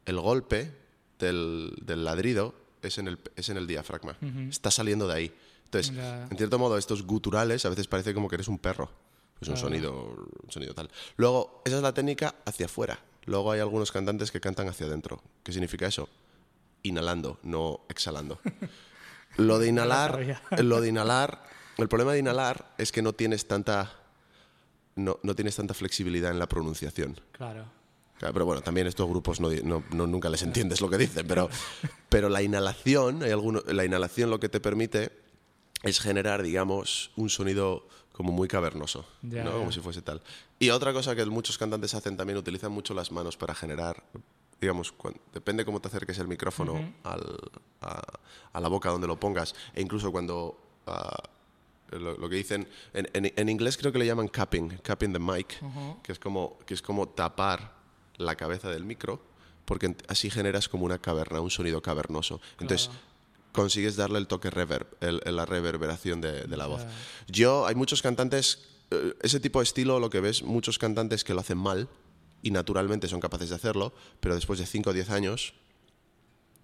el 0.05 0.19
golpe 0.19 0.71
del, 1.19 1.73
del 1.81 2.03
ladrido 2.03 2.53
es 2.81 2.97
en 2.97 3.07
el, 3.07 3.19
es 3.35 3.49
en 3.49 3.57
el 3.57 3.67
diafragma. 3.67 4.17
Está 4.49 4.71
saliendo 4.71 5.07
de 5.07 5.13
ahí. 5.13 5.35
Entonces, 5.65 5.93
en 5.97 6.37
cierto 6.37 6.57
modo, 6.59 6.77
estos 6.77 7.03
guturales 7.03 7.65
a 7.65 7.69
veces 7.69 7.87
parece 7.87 8.13
como 8.13 8.29
que 8.29 8.35
eres 8.35 8.47
un 8.47 8.57
perro. 8.57 8.89
Es 9.41 9.47
un 9.49 9.57
sonido, 9.57 10.15
un 10.43 10.51
sonido 10.51 10.73
tal. 10.73 10.89
Luego, 11.17 11.61
esa 11.65 11.77
es 11.77 11.83
la 11.83 11.93
técnica 11.93 12.35
hacia 12.45 12.65
afuera. 12.65 12.99
Luego 13.25 13.51
hay 13.51 13.59
algunos 13.59 13.91
cantantes 13.91 14.31
que 14.31 14.39
cantan 14.39 14.69
hacia 14.69 14.87
adentro. 14.87 15.21
¿Qué 15.43 15.51
significa 15.51 15.85
eso? 15.85 16.09
Inhalando, 16.83 17.39
no 17.43 17.81
exhalando. 17.89 18.39
Lo 19.35 19.59
de 19.59 19.67
inhalar, 19.67 20.41
lo 20.63 20.81
de 20.81 20.89
inhalar, 20.89 21.43
el 21.77 21.87
problema 21.87 22.13
de 22.13 22.19
inhalar 22.19 22.73
es 22.79 22.91
que 22.91 23.03
no 23.03 23.13
tienes 23.13 23.47
tanta, 23.47 23.93
no, 24.97 25.19
no 25.23 25.35
tienes 25.35 25.55
tanta 25.55 25.73
flexibilidad 25.73 26.31
en 26.31 26.39
la 26.39 26.47
pronunciación. 26.47 27.19
Claro. 27.31 27.65
Claro, 28.17 28.33
pero 28.33 28.45
bueno, 28.45 28.61
también 28.61 28.87
estos 28.87 29.07
grupos 29.07 29.39
no, 29.39 29.49
no- 29.91 30.07
nunca 30.07 30.29
les 30.29 30.41
entiendes 30.41 30.81
lo 30.81 30.89
que 30.89 30.97
dicen, 30.97 31.27
pero, 31.27 31.49
pero 32.09 32.29
la 32.29 32.41
inhalación, 32.41 33.21
hay 33.23 33.31
alguno, 33.31 33.61
la 33.67 33.85
inhalación 33.85 34.29
lo 34.31 34.39
que 34.39 34.49
te 34.49 34.59
permite 34.59 35.11
es 35.83 35.99
generar, 35.99 36.41
digamos, 36.41 37.11
un 37.15 37.29
sonido 37.29 37.87
como 38.11 38.31
muy 38.31 38.47
cavernoso, 38.47 39.05
¿no? 39.21 39.59
como 39.59 39.71
si 39.71 39.79
fuese 39.79 40.01
tal. 40.01 40.23
Y 40.57 40.71
otra 40.71 40.91
cosa 40.93 41.15
que 41.15 41.23
muchos 41.25 41.59
cantantes 41.59 41.93
hacen 41.93 42.17
también, 42.17 42.37
utilizan 42.39 42.71
mucho 42.71 42.95
las 42.95 43.11
manos 43.11 43.37
para 43.37 43.53
generar, 43.53 44.03
digamos, 44.59 44.91
cuan- 44.91 45.21
depende 45.31 45.63
cómo 45.63 45.79
te 45.79 45.87
acerques 45.89 46.17
el 46.17 46.27
micrófono 46.27 46.93
al- 47.03 47.37
a, 47.81 48.01
a 48.53 48.59
la 48.59 48.67
boca 48.67 48.89
donde 48.89 49.05
lo 49.05 49.19
pongas, 49.19 49.53
e 49.75 49.81
incluso 49.83 50.11
cuando... 50.11 50.59
ah, 50.87 51.21
lo, 51.91 52.17
lo 52.17 52.29
que 52.29 52.35
dicen 52.35 52.67
en, 52.93 53.09
en- 53.13 53.33
en 53.35 53.49
inglés 53.49 53.77
creo 53.77 53.91
que 53.91 53.99
le 53.99 54.05
llaman 54.05 54.27
capping, 54.27 54.69
capping 54.83 55.13
the 55.13 55.19
mic, 55.19 55.59
que 56.03 56.11
es 56.11 56.19
como 56.19 56.57
que 56.65 56.73
es 56.73 56.81
como 56.81 57.07
tapar 57.09 57.73
la 58.17 58.35
cabeza 58.35 58.69
del 58.69 58.83
micro, 58.85 59.21
porque 59.65 59.95
así 60.07 60.29
generas 60.29 60.67
como 60.69 60.85
una 60.85 60.97
caverna, 60.99 61.39
un 61.41 61.51
sonido 61.51 61.81
cavernoso. 61.81 62.41
Entonces 62.59 62.89
consigues 63.51 63.95
darle 63.95 64.19
el 64.19 64.27
toque 64.27 64.49
reverb, 64.49 64.87
el- 65.01 65.21
la 65.35 65.45
reverberación 65.45 66.21
de, 66.21 66.43
de 66.43 66.57
la 66.57 66.67
voz. 66.67 66.85
Yo 67.27 67.65
hay 67.67 67.75
muchos 67.75 68.01
cantantes 68.01 68.59
eh, 68.91 69.13
ese 69.21 69.39
tipo 69.39 69.59
de 69.59 69.63
estilo 69.63 69.99
lo 69.99 70.09
que 70.09 70.19
ves 70.21 70.43
muchos 70.43 70.77
cantantes 70.79 71.23
que 71.23 71.33
lo 71.33 71.41
hacen 71.41 71.57
mal 71.57 71.89
y 72.41 72.51
naturalmente 72.51 73.07
son 73.07 73.19
capaces 73.19 73.49
de 73.49 73.55
hacerlo, 73.55 73.93
pero 74.19 74.35
después 74.35 74.59
de 74.59 74.65
5 74.65 74.91
o 74.91 74.93
10 74.93 75.09
años 75.09 75.53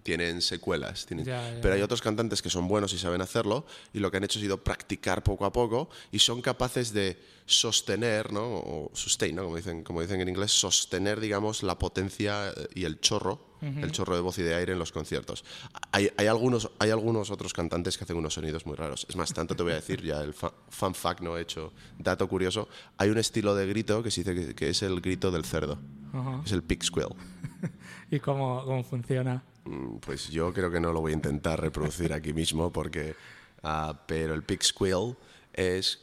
tienen 0.03 0.41
secuelas. 0.41 1.05
tienen- 1.05 1.25
Ya, 1.25 1.53
ya, 1.53 1.62
Pero 1.62 1.74
hay 1.75 1.81
otros 1.81 2.01
cantantes 2.01 2.41
que 2.41 2.50
son 2.50 2.67
buenos 2.67 2.93
y 2.93 2.98
saben 3.00 3.22
hacerlo 3.22 3.65
y 3.93 4.00
lo 4.00 4.12
que 4.12 4.17
han 4.17 4.24
hecho 4.25 4.38
ha 4.39 4.41
sido 4.41 4.63
practicar 4.63 5.24
poco 5.24 5.45
a 5.45 5.51
poco 5.51 5.89
y 6.12 6.19
son 6.19 6.41
capaces 6.41 6.93
de 6.93 7.17
sostener, 7.45 8.31
¿no? 8.31 8.41
O 8.43 8.91
sustain, 8.93 9.36
¿no? 9.36 9.43
Como 9.43 9.55
dicen, 9.57 9.83
como 9.83 10.01
dicen 10.01 10.19
en 10.22 10.29
inglés, 10.29 10.51
sostener, 10.51 11.19
digamos, 11.19 11.62
la 11.63 11.77
potencia 11.77 12.50
eh, 12.50 12.67
y 12.75 12.83
el 12.86 13.00
chorro, 13.00 13.53
el 13.63 13.93
chorro 13.93 14.13
de 14.15 14.19
voz 14.22 14.38
y 14.39 14.41
de 14.43 14.55
aire 14.55 14.74
en 14.74 14.79
los 14.79 14.91
conciertos. 14.91 15.45
Hay, 15.93 16.12
hay 16.17 16.27
algunos, 16.27 16.69
hay 16.79 16.89
algunos 16.89 17.31
otros 17.31 17.53
cantantes 17.53 17.98
que 17.98 18.03
hacen 18.03 18.17
unos 18.17 18.33
sonidos 18.33 18.65
muy 18.65 18.75
raros. 18.75 19.05
Es 19.07 19.15
más, 19.15 19.31
tanto 19.33 19.55
te 19.55 19.63
voy 19.63 19.72
a 19.72 19.75
decir, 19.75 20.01
ya 20.03 20.19
el 20.22 20.33
fa- 20.33 20.53
fun 20.69 20.93
fact 20.93 21.22
no 21.22 21.38
he 21.38 21.41
hecho, 21.41 21.72
dato 21.98 22.27
curioso, 22.27 22.67
hay 22.98 23.10
un 23.10 23.17
estilo 23.19 23.55
de 23.55 23.65
grito 23.67 24.03
que 24.03 24.12
se 24.12 24.22
dice 24.24 24.36
que, 24.48 24.53
que 24.55 24.69
es 24.69 24.81
el 24.83 25.00
grito 25.00 25.31
del 25.31 25.45
cerdo, 25.45 25.79
Ajá. 26.12 26.41
es 26.45 26.51
el 26.51 26.62
pig 26.62 26.83
squeal. 26.83 27.15
¿Y 28.12 28.19
cómo, 28.19 28.63
cómo 28.65 28.83
funciona? 28.83 29.41
Mm, 29.65 29.98
Pues 29.98 30.29
yo 30.29 30.51
creo 30.53 30.70
que 30.72 30.79
no 30.79 30.91
lo 30.93 31.01
voy 31.01 31.12
a 31.12 31.15
intentar 31.15 31.60
reproducir 31.60 32.13
aquí 32.13 32.34
mismo 32.34 32.72
porque... 32.72 33.15
ah, 33.63 33.93
pero 34.05 34.34
el 34.34 34.43
pig 34.43 34.63
squeal 34.63 35.15
es... 35.53 36.00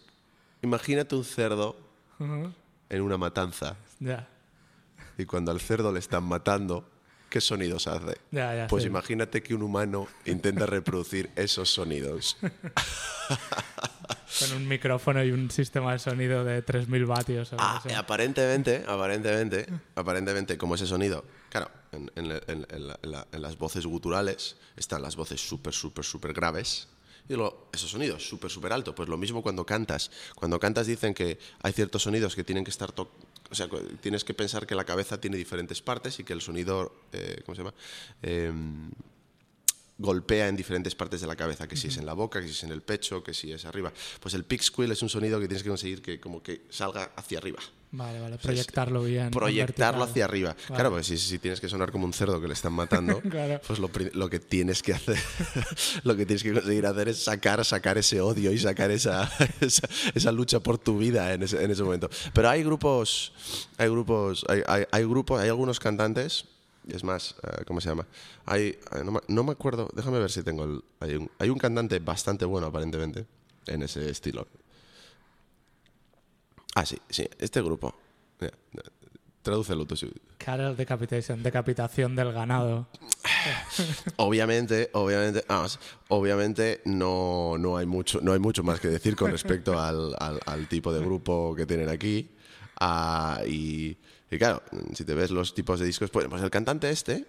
Imagínate 0.63 1.15
un 1.17 1.25
cerdo 1.25 1.77
en 2.91 3.01
una 3.03 3.17
matanza. 3.17 3.77
Y 5.17 5.25
cuando 5.25 5.51
al 5.53 5.61
cerdo 5.61 5.93
le 5.93 5.99
están 6.01 6.25
matando, 6.25 6.90
¿qué 7.31 7.41
sonidos 7.41 7.87
hace? 7.87 8.19
ya, 8.31 8.55
ya. 8.55 8.67
Pues 8.67 8.83
sí. 8.83 8.89
imagínate 8.89 9.43
que 9.43 9.55
un 9.55 9.63
humano 9.63 10.07
intenta 10.27 10.67
reproducir 10.67 11.31
esos 11.37 11.71
sonidos. 11.71 12.37
Con 14.39 14.53
un 14.57 14.69
micrófono 14.69 15.23
y 15.25 15.33
un 15.33 15.51
sistema 15.51 15.93
de 15.93 15.99
sonido 15.99 16.45
de 16.45 16.65
3.000 16.65 17.07
vatios. 17.07 17.51
Ah, 17.59 17.83
aparentemente, 17.97 18.85
aparentemente, 18.87 19.67
aparentemente, 19.97 20.57
como 20.57 20.75
ese 20.77 20.87
sonido, 20.87 21.25
claro, 21.51 21.71
en, 21.93 22.11
en- 22.17 22.67
en- 22.71 22.87
la- 22.89 22.99
la- 23.03 23.27
en 23.33 23.43
las 23.43 23.59
voces 23.59 23.85
guturales 23.87 24.57
están 24.77 25.03
las 25.03 25.17
voces 25.17 25.41
súper, 25.41 25.73
súper, 25.75 26.05
súper 26.05 26.33
graves. 26.33 26.89
Y 27.29 27.35
luego, 27.35 27.69
esos 27.73 27.91
sonidos 27.91 28.27
súper, 28.29 28.51
súper 28.51 28.73
altos. 28.73 28.95
Pues 28.95 29.09
lo 29.09 29.17
mismo 29.17 29.43
cuando 29.43 29.65
cantas. 29.65 30.11
Cuando 30.35 30.59
cantas 30.59 30.87
dicen 30.89 31.15
que 31.15 31.39
hay 31.63 31.73
ciertos 31.73 32.03
sonidos 32.03 32.35
que 32.35 32.43
tienen 32.43 32.65
que 32.65 32.71
estar... 32.71 32.93
o 33.51 33.55
sea, 33.55 33.69
tienes 34.01 34.25
que 34.25 34.35
pensar 34.35 34.67
que 34.67 34.75
la 34.75 34.85
cabeza 34.85 35.21
tiene 35.21 35.37
diferentes 35.37 35.83
partes 35.83 36.19
y 36.21 36.25
que 36.25 36.33
el 36.33 36.41
sonido... 36.41 36.95
eh, 37.13 37.43
¿Cómo 37.45 37.55
se 37.55 37.63
llama? 37.63 37.75
Em, 38.23 38.91
golpea 39.99 40.49
en 40.49 40.57
diferentes 40.57 40.95
partes 40.95 41.21
de 41.21 41.27
la 41.27 41.37
cabeza, 41.37 41.69
que 41.69 41.77
si 41.77 41.89
es 41.89 41.99
en 41.99 42.07
la 42.07 42.15
boca, 42.15 42.41
que 42.41 42.47
si 42.47 42.53
es 42.53 42.65
en 42.65 42.73
el 42.73 42.81
pecho, 42.81 43.23
que 43.23 43.35
si 43.35 43.53
es 43.53 43.67
arriba. 43.67 43.93
Pues 44.21 44.35
el 44.35 44.45
pig 44.45 44.63
squeal 44.63 44.93
es 44.93 45.03
un 45.03 45.11
sonido 45.11 45.39
que 45.39 45.47
tienes 45.47 45.63
que 45.63 45.69
conseguir 45.69 46.01
que 46.01 46.19
como 46.19 46.43
que 46.43 46.63
salga 46.71 47.13
hacia 47.17 47.39
arriba. 47.39 47.59
Vale, 47.93 48.21
vale. 48.21 48.39
Proyectarlo 48.39 49.03
bien. 49.03 49.25
en 49.25 49.31
Proyectarlo 49.33 50.05
hacia 50.05 50.25
arriba. 50.25 50.55
Claro, 50.69 50.91
pues 50.91 51.07
si, 51.07 51.19
si 51.19 51.39
tienes 51.41 51.61
que 51.61 51.69
sonar 51.69 51.91
como 51.91 52.05
un 52.07 52.13
cerdo 52.13 52.41
que 52.41 52.47
le 52.47 52.55
están 52.55 52.73
matando, 52.73 53.21
Claro. 53.31 53.61
pues 53.67 53.81
lo, 53.81 54.31
que 54.31 54.39
tienes 54.39 54.83
que 54.83 54.93
hacer, 54.95 55.19
lo 56.05 56.17
que 56.17 56.25
tienes 56.25 56.43
que 56.45 56.53
conseguir 56.53 56.87
hacer 56.87 57.09
es 57.09 57.25
sacar, 57.25 57.65
sacar 57.65 57.99
ese 57.99 58.21
odio 58.21 58.53
y 58.53 58.59
sacar 58.59 58.93
esa, 58.93 59.29
esa, 59.61 59.89
esa 60.15 60.31
lucha 60.31 60.61
por 60.61 60.79
tu 60.79 60.99
vida 60.99 61.33
en 61.35 61.43
ese, 61.43 61.63
en 61.65 61.71
ese 61.71 61.83
momento. 61.83 62.09
Pero 62.33 62.49
hay 62.49 62.63
grupos, 62.63 63.33
hay 63.77 63.89
grupos, 63.89 64.45
hay, 64.49 64.63
hay, 64.69 64.85
hay 64.91 65.05
grupos, 65.05 65.41
hay 65.41 65.49
algunos 65.49 65.81
cantantes. 65.81 66.45
Es 66.89 67.05
más, 67.05 67.35
eh, 67.43 67.65
¿cómo 67.67 67.81
se 67.81 67.89
llama? 67.89 68.07
Hay, 68.47 68.63
eh, 68.69 68.79
no, 69.05 69.13
me, 69.13 69.21
no 69.29 69.45
me 69.45 69.53
acuerdo, 69.53 69.91
déjame 69.95 70.19
ver 70.19 70.31
si 70.31 70.43
tengo 70.43 70.65
el. 70.65 70.83
Hay 71.01 71.15
un, 71.15 71.31
hay 71.39 71.51
un 71.51 71.59
cantante 71.59 71.99
bastante 71.99 72.45
bueno, 72.45 72.69
aparentemente, 72.69 73.27
en 73.67 73.83
ese 73.83 74.09
estilo. 74.09 74.47
Ah, 76.75 76.87
sí, 76.87 76.99
sí, 77.09 77.29
este 77.39 77.61
grupo. 77.63 77.95
Tradúcelo 79.43 79.87
tú. 79.87 79.97
sí. 79.97 80.11
Cattle 80.37 80.75
decapitation, 80.75 81.43
decapitación 81.43 82.15
del 82.15 82.31
ganado. 82.33 82.87
Obviamente, 84.17 84.91
obviamente, 84.93 85.45
vamos, 85.49 85.79
obviamente 86.09 86.83
no, 86.85 87.57
no, 87.59 87.77
hay 87.79 87.87
mucho, 87.87 88.21
no 88.23 88.33
hay 88.35 88.39
mucho 88.39 88.63
más 88.63 88.81
que 88.81 88.89
decir 88.89 89.17
con 89.17 89.31
respecto 89.31 89.79
al, 89.81 90.15
al- 90.19 90.41
al 90.45 90.69
tipo 90.69 90.93
de 90.93 91.01
grupo 91.01 91.55
que 91.57 91.65
tienen 91.67 91.89
aquí. 91.89 92.31
Ah, 92.79 93.41
y, 93.47 93.97
y 94.31 94.39
claro, 94.39 94.63
si 94.95 95.05
te 95.05 95.15
ves 95.15 95.31
los 95.31 95.55
tipos 95.55 95.81
de 95.81 95.87
discos, 95.87 96.11
pues, 96.11 96.27
pues 96.29 96.43
el 96.43 96.51
cantante 96.51 96.91
este 96.91 97.27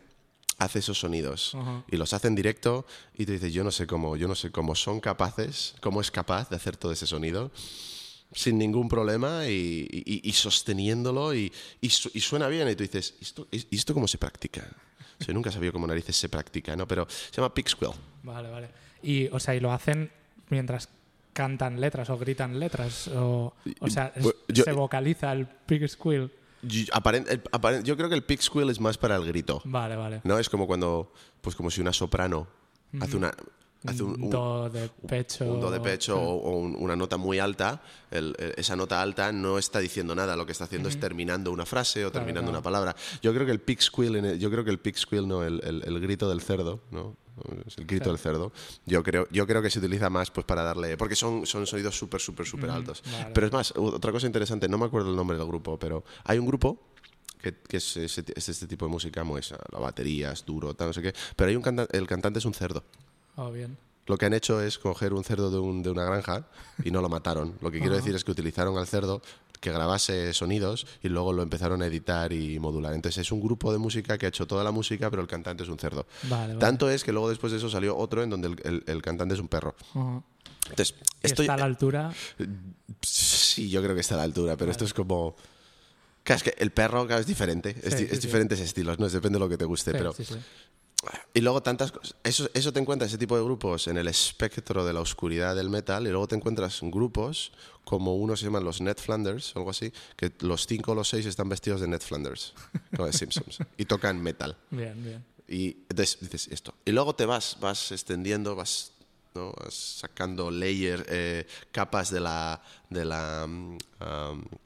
hace 0.58 0.80
esos 0.80 1.00
sonidos 1.00 1.58
y 1.88 1.96
los 1.98 2.14
hace 2.14 2.28
en 2.28 2.36
directo 2.36 2.86
y 3.16 3.26
te 3.26 3.32
dices, 3.34 3.52
yo 3.54 3.64
no 3.64 3.72
sé 3.72 3.88
cómo, 3.88 4.16
yo 4.18 4.28
no 4.28 4.36
sé 4.36 4.52
cómo 4.52 4.76
son 4.76 5.00
capaces, 5.00 5.74
cómo 5.82 6.02
es 6.02 6.12
capaz 6.12 6.50
de 6.50 6.56
hacer 6.58 6.78
todo 6.78 6.92
ese 6.92 7.08
sonido 7.08 7.52
sin 8.34 8.58
ningún 8.58 8.88
problema 8.90 9.46
y, 9.48 9.88
y- 9.92 10.22
y 10.24 10.32
sosteniéndolo 10.34 11.34
y, 11.36 11.52
y 11.82 11.90
su- 11.90 12.12
y 12.14 12.20
suena 12.22 12.48
bien 12.48 12.68
y 12.70 12.76
tú 12.76 12.84
dices, 12.84 13.16
¿y 13.20 13.24
esto, 13.24 13.48
esto 13.52 13.94
cómo 13.94 14.08
se 14.08 14.18
practica? 14.18 14.62
O 14.62 15.24
sea, 15.24 15.28
yo 15.28 15.34
nunca 15.34 15.52
sabía 15.52 15.72
cómo 15.72 15.86
narices 15.88 16.16
se 16.16 16.30
practica, 16.30 16.76
¿no? 16.76 16.88
Pero 16.88 17.08
se 17.10 17.36
llama 17.36 17.54
pig 17.54 17.68
squeal. 17.70 17.94
Vale, 18.24 18.50
vale. 18.50 18.70
Y, 19.04 19.28
o 19.28 19.40
sea, 19.40 19.54
y 19.56 19.60
lo 19.60 19.72
hacen 19.72 20.12
mientras 20.50 20.90
cantan 21.34 21.80
letras 21.80 22.10
o 22.10 22.18
gritan 22.18 22.60
letras. 22.60 23.08
O, 23.10 23.54
o 23.80 23.90
sea, 23.90 24.12
es- 24.16 24.24
Bueno, 24.24 24.40
yo- 24.48 24.64
se 24.64 24.72
vocaliza 24.72 25.32
el 25.34 25.46
pig 25.48 25.88
squeal. 25.90 26.32
Y 26.64 26.86
aparen- 26.88 27.26
el- 27.30 27.44
aparen- 27.52 27.84
yo 27.84 27.98
creo 27.98 28.08
que 28.10 28.16
el 28.16 28.24
pig 28.24 28.42
squeal 28.42 28.70
es 28.70 28.80
más 28.80 28.98
para 28.98 29.16
el 29.16 29.26
grito, 29.26 29.62
Vale, 29.66 29.96
vale. 29.96 30.22
¿no? 30.24 30.38
Es 30.40 30.48
como 30.50 30.68
cuando, 30.68 31.12
pues 31.42 31.56
como 31.56 31.70
si 31.72 31.82
una 31.82 31.92
soprano 31.94 32.48
hace 33.00 33.18
una... 33.18 33.34
Hace 33.86 34.04
un, 34.04 34.22
Un 34.24 34.30
do 34.30 34.70
de 34.70 34.90
pecho. 35.08 35.46
un 35.52 35.60
do 35.60 35.72
de 35.72 35.80
pecho 35.80 36.16
o, 36.16 36.36
o 36.36 36.58
un- 36.60 36.76
una 36.78 36.96
nota 36.96 37.18
muy 37.18 37.40
alta, 37.40 37.82
el- 38.12 38.36
el- 38.38 38.54
esa 38.56 38.76
nota 38.76 39.02
alta 39.02 39.32
no 39.32 39.58
está 39.58 39.80
diciendo 39.80 40.14
nada, 40.14 40.36
lo 40.36 40.46
que 40.46 40.52
está 40.52 40.66
haciendo 40.66 40.88
es 40.88 41.00
terminando 41.00 41.52
una 41.52 41.66
frase 41.66 42.06
o 42.06 42.12
terminando 42.12 42.52
claro. 42.52 42.60
una 42.60 42.62
palabra. 42.64 42.96
Yo 43.24 43.34
creo 43.34 43.46
que 43.46 43.52
el 43.52 43.60
pig 43.60 43.82
squeal, 43.82 44.18
en 44.18 44.26
el- 44.26 44.40
yo 44.40 44.52
creo 44.52 44.64
que 44.64 44.70
el 44.70 44.80
pig 44.80 44.96
squeal, 44.98 45.28
no, 45.28 45.44
el, 45.44 45.60
grito 46.00 46.30
del 46.30 46.42
cerdo, 46.42 46.82
¿no? 46.92 47.16
Es 47.66 47.76
el 47.80 47.86
grito 47.88 48.04
Claro. 48.04 48.12
del 48.12 48.20
cerdo. 48.20 48.52
Yo 48.86 49.02
creo, 49.02 49.28
yo 49.32 49.48
creo 49.48 49.64
que 49.64 49.72
se 49.72 49.80
utiliza 49.80 50.12
más 50.12 50.30
pues 50.30 50.46
para 50.46 50.62
darle, 50.62 50.96
porque 50.96 51.16
son, 51.16 51.48
son 51.48 51.66
sonidos 51.66 51.98
súper, 51.98 52.22
súper, 52.22 52.46
súper 52.46 52.70
altos. 52.70 53.02
vale. 53.12 53.32
Pero 53.34 53.48
es 53.48 53.54
más, 53.54 53.74
otra 53.76 54.12
cosa 54.12 54.28
interesante, 54.28 54.70
no 54.70 54.78
me 54.78 54.86
acuerdo 54.86 55.10
el 55.10 55.16
nombre 55.16 55.38
del 55.40 55.48
grupo, 55.48 55.80
pero 55.80 56.04
hay 56.26 56.38
un 56.38 56.46
grupo 56.46 56.78
que, 57.42 57.56
que 57.68 57.78
es, 57.78 57.98
ese- 57.98 58.26
es 58.36 58.48
este 58.50 58.68
tipo 58.68 58.86
de 58.86 58.92
música, 58.92 59.26
pues, 59.26 59.56
la 59.72 59.80
batería 59.80 60.32
es 60.34 60.46
duro, 60.46 60.76
tal, 60.76 60.90
no 60.90 60.94
sé 60.94 61.02
qué, 61.02 61.14
pero 61.36 61.50
hay 61.50 61.56
un 61.56 61.64
canta- 61.64 61.88
el 61.92 62.06
cantante 62.06 62.38
es 62.38 62.46
un 62.46 62.54
cerdo. 62.54 62.84
Oh, 63.36 63.52
bien. 63.52 63.78
Lo 64.08 64.18
que 64.18 64.26
han 64.26 64.34
hecho 64.34 64.62
es 64.62 64.78
coger 64.80 65.14
un 65.14 65.24
cerdo 65.24 65.52
de, 65.52 65.60
un- 65.60 65.84
de 65.84 65.90
una 65.90 66.04
granja 66.04 66.46
y 66.84 66.92
no 66.92 67.02
lo 67.02 67.10
mataron. 67.10 67.56
Lo 67.62 67.72
que 67.72 67.80
quiero 67.80 67.96
decir 67.96 68.14
es 68.16 68.24
que 68.24 68.32
utilizaron 68.32 68.78
al 68.78 68.88
cerdo 68.88 69.22
que 69.60 69.72
grabase 69.72 70.34
sonidos 70.34 70.88
y 71.04 71.08
luego 71.10 71.34
lo 71.34 71.44
empezaron 71.44 71.84
a 71.84 71.86
editar 71.86 72.34
y 72.34 72.58
modular. 72.60 72.94
Entonces 72.94 73.20
es 73.28 73.32
un 73.32 73.42
grupo 73.42 73.72
de 73.72 73.78
música 73.78 74.18
que 74.18 74.26
ha 74.26 74.30
hecho 74.30 74.48
toda 74.48 74.64
la 74.64 74.72
música, 74.72 75.10
pero 75.12 75.22
el 75.22 75.28
cantante 75.28 75.64
es 75.64 75.70
un 75.70 75.78
cerdo. 75.78 76.08
Vale, 76.24 76.48
vale. 76.48 76.60
Tanto 76.60 76.90
es 76.90 77.04
que 77.04 77.12
luego 77.12 77.30
después 77.30 77.52
de 77.52 77.60
eso 77.60 77.70
salió 77.70 77.96
otro 77.96 78.24
en 78.24 78.32
donde 78.32 78.48
el, 78.50 78.56
el- 78.64 78.84
el 78.88 79.02
cantante 79.04 79.36
es 79.36 79.40
un 79.40 79.48
perro. 79.48 79.76
Entonces, 80.70 80.96
esto 81.22 81.44
está 81.44 81.54
a 81.54 81.58
la 81.58 81.66
altura. 81.66 82.12
sí, 83.02 83.70
yo 83.70 83.82
creo 83.84 83.94
que 83.96 84.02
está 84.02 84.16
a 84.16 84.18
la 84.18 84.24
altura, 84.24 84.58
pero 84.58 84.72
esto 84.72 84.86
es 84.86 84.94
como... 84.94 85.36
Claro, 86.24 86.38
es 86.38 86.44
que 86.44 86.56
el 86.58 86.72
perro 86.72 87.06
claro, 87.08 87.20
es 87.22 87.28
diferente, 87.28 87.76
es, 87.84 87.94
Sí, 87.94 88.02
di- 88.02 88.08
sí, 88.08 88.14
es 88.14 88.20
sí. 88.22 88.28
diferentes 88.28 88.60
estilos, 88.60 89.00
no 89.00 89.10
depende 89.10 89.38
de 89.38 89.40
lo 89.40 89.50
que 89.50 89.58
te 89.58 89.66
guste, 89.66 89.92
pero 89.92 90.14
sí, 90.14 90.24
sí. 90.26 90.36
Y 91.34 91.42
luego 91.42 91.62
tantas 91.64 91.92
cosas. 91.92 92.16
Eso, 92.24 92.50
eso 92.54 92.72
te 92.72 92.80
encuentras, 92.80 93.10
ese 93.12 93.18
tipo 93.18 93.36
de 93.38 93.44
grupos, 93.44 93.88
en 93.88 93.98
el 93.98 94.08
espectro 94.08 94.86
de 94.86 94.94
la 94.94 95.00
oscuridad 95.00 95.56
del 95.56 95.70
metal. 95.70 96.06
Y 96.06 96.10
luego 96.10 96.28
te 96.28 96.36
encuentras 96.36 96.80
grupos 96.82 97.52
como 97.84 98.16
unos 98.16 98.40
se 98.40 98.46
llaman 98.46 98.64
los 98.64 98.82
Ned 98.82 98.98
Flanders, 98.98 99.56
o 99.56 99.60
algo 99.60 99.72
así, 99.72 99.92
que 100.16 100.32
los 100.40 100.68
cinco 100.68 100.92
o 100.92 100.96
los 100.96 101.10
seis 101.10 101.26
están 101.26 101.50
vestidos 101.50 101.82
de 101.82 101.88
Ned 101.88 102.02
Flanders, 102.02 102.54
como 102.96 103.08
de 103.08 103.14
Simpsons, 103.14 103.60
y 103.78 103.86
tocan 103.86 104.22
metal. 104.22 104.56
Bien, 104.70 105.04
bien. 105.04 105.26
Y 105.48 105.78
entonces 105.90 106.18
dices 106.22 106.48
esto. 106.50 106.74
Y 106.86 106.92
luego 106.92 107.16
te 107.16 107.26
vas, 107.26 107.58
vas 107.60 107.92
extendiendo, 107.92 108.56
vas, 108.56 108.92
¿no? 109.34 109.52
Vas 109.54 109.74
sacando 109.74 110.52
layers, 110.52 111.04
eh, 111.08 111.48
capas 111.72 112.12
de 112.12 112.20
la, 112.20 112.62
de, 112.90 113.04
la, 113.04 113.44
am, 113.44 113.78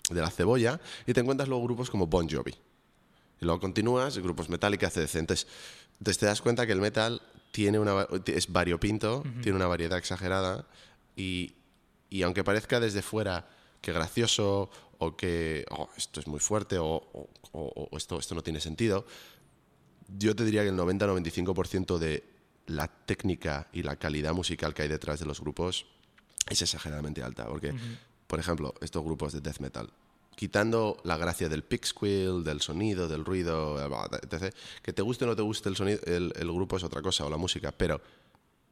de 0.09 0.21
la 0.21 0.29
cebolla, 0.29 0.79
y 1.07 1.13
te 1.13 1.21
encuentras 1.21 1.49
luego 1.49 1.63
grupos 1.63 1.89
como 1.89 2.05
Bon 2.05 2.29
Jovi. 2.29 2.53
Y 3.41 3.45
luego 3.45 3.59
continúas, 3.59 4.17
grupos 4.19 4.49
Metallica, 4.49 4.89
CDC. 4.89 5.15
Entonces, 5.15 5.47
entonces 5.99 6.17
te 6.19 6.25
das 6.25 6.41
cuenta 6.41 6.65
que 6.65 6.71
el 6.73 6.81
metal 6.81 7.21
tiene 7.51 7.79
una, 7.79 8.07
es 8.27 8.51
variopinto, 8.51 9.23
tiene 9.41 9.55
una 9.55 9.67
variedad 9.67 9.97
exagerada 9.97 10.67
y, 11.15 11.53
y 12.09 12.21
aunque 12.23 12.43
parezca 12.43 12.79
desde 12.79 13.01
fuera 13.01 13.47
que 13.81 13.93
gracioso 13.93 14.69
o 14.97 15.15
que 15.15 15.65
oh, 15.71 15.89
esto 15.97 16.19
es 16.19 16.27
muy 16.27 16.39
fuerte 16.39 16.77
o, 16.77 16.85
o- 16.87 17.29
o- 17.53 17.87
o 17.91 17.97
esto, 17.97 18.19
esto 18.19 18.35
no 18.35 18.41
tiene 18.43 18.59
sentido, 18.59 19.05
yo 20.17 20.35
te 20.35 20.43
diría 20.45 20.63
que 20.63 20.69
el 20.69 20.75
90-95% 20.77 21.97
de 21.97 22.23
la 22.67 22.87
técnica 22.87 23.67
y 23.73 23.83
la 23.83 23.95
calidad 23.95 24.33
musical 24.33 24.73
que 24.73 24.81
hay 24.83 24.87
detrás 24.87 25.19
de 25.19 25.25
los 25.25 25.39
grupos 25.39 25.85
es 26.49 26.61
exageradamente 26.61 27.23
alta. 27.23 27.45
Porque, 27.47 27.73
por 28.27 28.39
ejemplo, 28.39 28.73
estos 28.81 29.03
grupos 29.03 29.33
de 29.33 29.41
death 29.41 29.59
metal, 29.59 29.89
quitando 30.35 30.97
la 31.03 31.17
gracia 31.17 31.47
del 31.49 31.63
pick 31.63 31.85
squeal, 31.85 32.43
del 32.43 32.61
sonido, 32.61 33.07
del 33.07 33.23
ruido, 33.25 33.79
etc., 34.21 34.53
que 34.81 34.93
te 34.93 35.01
guste 35.01 35.23
o 35.25 35.27
no 35.27 35.35
te 35.35 35.41
guste 35.41 35.69
el, 35.69 35.75
sonido, 35.75 35.99
el, 36.05 36.33
el 36.35 36.51
grupo 36.51 36.77
es 36.77 36.83
otra 36.83 37.01
cosa, 37.01 37.25
o 37.25 37.29
la 37.29 37.37
música, 37.37 37.71
pero 37.71 38.01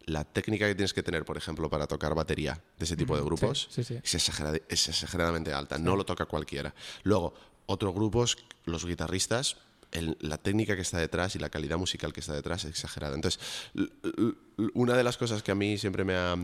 la 0.05 0.25
técnica 0.25 0.67
que 0.67 0.75
tienes 0.75 0.93
que 0.93 1.01
tener, 1.03 1.23
por 1.23 1.37
ejemplo, 1.37 1.69
para 1.69 1.87
tocar 1.87 2.13
batería 2.13 2.61
de 2.77 2.83
ese 2.85 2.97
tipo 2.97 3.15
de 3.15 3.21
grupos 3.23 3.69
sí, 3.71 3.83
sí. 3.85 3.99
Es, 4.03 4.13
exagerada- 4.15 4.59
es 4.67 4.89
exageradamente 4.89 5.53
alta, 5.53 5.77
no 5.77 5.95
lo 5.95 6.05
toca 6.05 6.25
cualquiera. 6.25 6.73
Luego, 7.03 7.33
otros 7.67 7.93
grupos, 7.93 8.37
los 8.65 8.85
guitarristas, 8.85 9.55
el- 9.91 10.17
la 10.19 10.37
técnica 10.37 10.75
que 10.75 10.81
está 10.81 10.97
detrás 10.97 11.37
y 11.37 11.39
la 11.39 11.49
calidad 11.49 11.77
musical 11.77 12.11
que 12.11 12.19
está 12.19 12.33
detrás 12.33 12.65
es 12.65 12.71
exagerada. 12.71 13.15
Entonces, 13.15 13.39
una 14.73 14.95
de 14.97 15.03
las 15.03 15.15
cosas 15.17 15.41
que 15.43 15.51
a 15.51 15.55
mí 15.55 15.77
siempre 15.77 16.03
me 16.03 16.15
ha, 16.15 16.35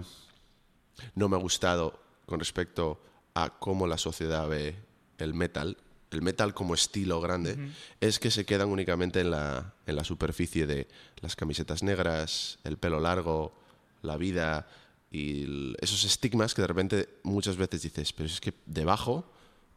no 1.15 1.27
me 1.29 1.35
ha 1.35 1.39
gustado 1.39 1.99
con 2.25 2.39
respecto 2.39 3.01
a 3.33 3.49
cómo 3.59 3.87
la 3.87 3.97
sociedad 3.97 4.47
ve 4.47 4.75
el 5.23 5.33
metal, 5.33 5.77
el 6.11 6.21
metal 6.21 6.53
como 6.53 6.73
estilo 6.73 7.21
grande, 7.21 7.57
es 8.01 8.19
que 8.19 8.31
se 8.31 8.45
quedan 8.45 8.69
únicamente 8.69 9.19
en 9.21 9.31
la, 9.31 9.73
en 9.85 9.95
la 9.95 10.03
superficie 10.03 10.65
de 10.65 10.87
las 11.21 11.35
camisetas 11.35 11.83
negras, 11.83 12.57
el 12.63 12.77
pelo 12.77 12.99
largo, 12.99 13.53
la 14.01 14.17
vida 14.17 14.67
y 15.11 15.43
el- 15.43 15.77
esos 15.81 16.03
estigmas 16.05 16.53
que 16.53 16.61
de 16.61 16.67
repente 16.67 17.09
muchas 17.23 17.57
veces 17.57 17.81
dices, 17.83 18.13
pero 18.13 18.27
es 18.27 18.39
que 18.41 18.53
debajo 18.65 19.25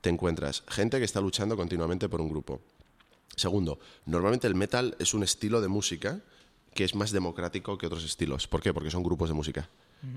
te 0.00 0.10
encuentras 0.10 0.62
gente 0.68 0.98
que 0.98 1.04
está 1.04 1.20
luchando 1.20 1.56
continuamente 1.56 2.08
por 2.08 2.20
un 2.20 2.28
grupo. 2.28 2.60
Segundo, 3.36 3.78
normalmente 4.06 4.46
el 4.46 4.54
metal 4.54 4.94
es 4.98 5.14
un 5.14 5.22
estilo 5.22 5.60
de 5.60 5.68
música 5.68 6.20
que 6.74 6.84
es 6.84 6.94
más 6.94 7.12
democrático 7.12 7.76
que 7.78 7.86
otros 7.86 8.04
estilos. 8.04 8.46
¿Por 8.46 8.62
qué? 8.62 8.72
Porque 8.72 8.90
son 8.90 9.02
grupos 9.02 9.28
de 9.28 9.34
música. 9.34 9.68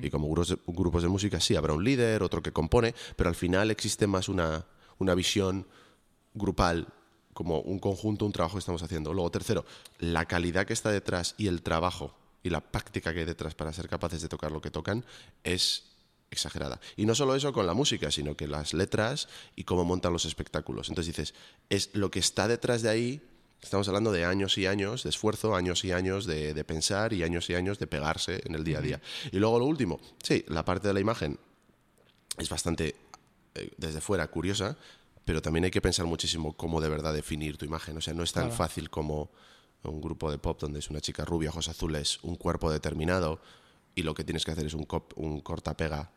Y 0.01 0.09
como 0.09 0.27
grupos 0.27 0.49
de, 0.49 0.57
grupos 0.67 1.03
de 1.03 1.09
música 1.09 1.39
sí, 1.39 1.55
habrá 1.55 1.73
un 1.73 1.83
líder, 1.83 2.23
otro 2.23 2.41
que 2.41 2.51
compone, 2.51 2.95
pero 3.15 3.29
al 3.29 3.35
final 3.35 3.69
existe 3.71 4.07
más 4.07 4.27
una, 4.29 4.65
una 4.99 5.15
visión 5.15 5.67
grupal, 6.33 6.87
como 7.33 7.59
un 7.59 7.79
conjunto, 7.79 8.25
un 8.25 8.31
trabajo 8.31 8.55
que 8.55 8.59
estamos 8.59 8.81
haciendo. 8.81 9.13
Luego, 9.13 9.31
tercero, 9.31 9.65
la 9.99 10.25
calidad 10.25 10.65
que 10.65 10.73
está 10.73 10.91
detrás 10.91 11.35
y 11.37 11.47
el 11.47 11.61
trabajo 11.61 12.15
y 12.43 12.49
la 12.49 12.61
práctica 12.61 13.13
que 13.13 13.21
hay 13.21 13.25
detrás 13.25 13.55
para 13.55 13.73
ser 13.73 13.89
capaces 13.89 14.21
de 14.21 14.29
tocar 14.29 14.51
lo 14.51 14.61
que 14.61 14.71
tocan 14.71 15.03
es 15.43 15.83
exagerada. 16.29 16.79
Y 16.95 17.05
no 17.05 17.15
solo 17.15 17.35
eso 17.35 17.51
con 17.53 17.65
la 17.65 17.73
música, 17.73 18.11
sino 18.11 18.35
que 18.35 18.47
las 18.47 18.73
letras 18.73 19.27
y 19.55 19.63
cómo 19.63 19.83
montan 19.83 20.13
los 20.13 20.25
espectáculos. 20.25 20.89
Entonces 20.89 21.15
dices, 21.15 21.33
es 21.69 21.89
lo 21.93 22.11
que 22.11 22.19
está 22.19 22.47
detrás 22.47 22.81
de 22.81 22.89
ahí, 22.89 23.21
estamos 23.61 23.87
hablando 23.87 24.11
de 24.11 24.25
años 24.25 24.57
y 24.57 24.67
años 24.67 25.03
de 25.03 25.09
esfuerzo, 25.09 25.55
años 25.55 25.83
y 25.85 25.91
años 25.91 26.25
de, 26.25 26.53
de 26.53 26.63
pensar 26.63 27.13
y 27.13 27.23
años 27.23 27.49
y 27.49 27.55
años 27.55 27.79
de 27.79 27.87
pegarse 27.87 28.41
en 28.45 28.55
el 28.55 28.63
día 28.63 28.77
a 28.77 28.81
día. 28.81 29.01
Y 29.31 29.39
luego 29.39 29.59
lo 29.59 29.65
último, 29.65 29.99
sí, 30.21 30.45
la 30.47 30.63
parte 30.63 30.87
de 30.87 30.93
la 30.93 30.99
imagen 30.99 31.39
es 32.37 32.49
bastante, 32.49 32.95
desde 33.77 34.01
fuera, 34.01 34.27
curiosa, 34.27 34.77
pero 35.23 35.41
también 35.41 35.65
hay 35.65 35.71
que 35.71 35.81
pensar 35.81 36.05
muchísimo 36.05 36.55
cómo 36.55 36.79
de 36.81 36.89
verdad 36.89 37.13
definir 37.13 37.57
tu 37.57 37.65
imagen. 37.65 37.97
O 37.97 38.01
sea, 38.01 38.13
no 38.13 38.23
es 38.23 38.31
tan 38.31 38.43
Claro. 38.45 38.57
fácil 38.57 38.89
como 38.89 39.29
un 39.83 40.01
grupo 40.01 40.31
de 40.31 40.37
pop 40.37 40.59
donde 40.59 40.79
es 40.79 40.89
una 40.89 40.99
chica 41.01 41.25
rubia, 41.25 41.49
ojos 41.49 41.67
azules, 41.67 42.19
un 42.23 42.35
cuerpo 42.35 42.71
determinado 42.71 43.39
y 43.95 44.03
lo 44.03 44.13
que 44.13 44.23
tienes 44.23 44.43
que 44.45 44.51
hacer 44.51 44.65
es 44.65 44.73
un, 44.73 44.85
cop- 44.87 45.13
un. 45.15 45.41
Corta, 45.41 45.75
pega, 45.75 46.11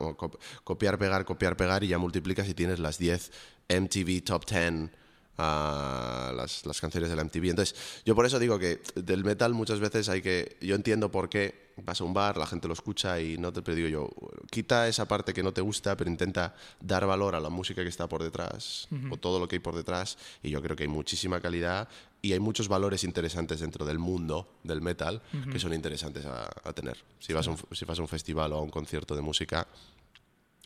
o 0.00 0.16
cop- 0.16 0.38
copiar, 0.64 0.98
pegar, 0.98 1.24
copiar, 1.24 1.56
pegar 1.56 1.84
y 1.84 1.88
ya 1.88 1.98
multiplicas 1.98 2.48
y 2.48 2.54
tienes 2.54 2.78
las 2.78 2.98
10 2.98 3.30
MTV 3.68 4.22
Top 4.24 4.44
10, 4.46 4.90
ah, 5.38 6.32
las, 6.34 6.64
las 6.66 6.80
canciones 6.80 7.10
de 7.10 7.16
la 7.16 7.22
MTV. 7.24 7.50
Entonces, 7.50 7.74
yo 8.04 8.14
por 8.14 8.26
eso 8.26 8.38
digo 8.38 8.58
que 8.58 8.80
del 8.94 9.24
metal 9.24 9.54
muchas 9.54 9.80
veces 9.80 10.08
hay 10.08 10.22
que. 10.22 10.56
Yo 10.60 10.74
entiendo 10.74 11.10
por 11.10 11.28
qué 11.28 11.61
vas 11.76 12.00
a 12.00 12.04
un 12.04 12.14
bar, 12.14 12.36
la 12.36 12.46
gente 12.46 12.68
lo 12.68 12.74
escucha 12.74 13.20
y 13.20 13.38
no 13.38 13.52
te 13.52 13.62
pero 13.62 13.76
digo 13.76 13.88
yo, 13.88 14.10
quita 14.50 14.88
esa 14.88 15.06
parte 15.06 15.32
que 15.32 15.42
no 15.42 15.52
te 15.52 15.60
gusta, 15.60 15.96
pero 15.96 16.10
intenta 16.10 16.54
dar 16.80 17.06
valor 17.06 17.34
a 17.34 17.40
la 17.40 17.48
música 17.48 17.82
que 17.82 17.88
está 17.88 18.08
por 18.08 18.22
detrás 18.22 18.88
o 19.10 19.16
todo 19.16 19.38
lo 19.38 19.48
que 19.48 19.56
hay 19.56 19.60
por 19.60 19.74
detrás. 19.74 20.18
Y 20.42 20.50
yo 20.50 20.62
creo 20.62 20.76
que 20.76 20.84
hay 20.84 20.88
muchísima 20.88 21.40
calidad 21.40 21.88
y 22.20 22.32
hay 22.32 22.40
muchos 22.40 22.68
valores 22.68 23.04
interesantes 23.04 23.60
dentro 23.60 23.84
del 23.84 23.98
mundo 23.98 24.48
del 24.62 24.80
metal 24.80 25.22
que 25.50 25.58
son 25.58 25.72
interesantes 25.72 26.24
a, 26.24 26.50
a 26.64 26.72
tener. 26.72 26.98
Si 27.18 27.32
vas, 27.32 27.48
a 27.48 27.50
un, 27.50 27.58
si 27.72 27.84
vas 27.84 27.98
a 27.98 28.02
un 28.02 28.08
festival 28.08 28.52
o 28.52 28.56
a 28.56 28.60
un 28.60 28.70
concierto 28.70 29.16
de 29.16 29.22
música, 29.22 29.66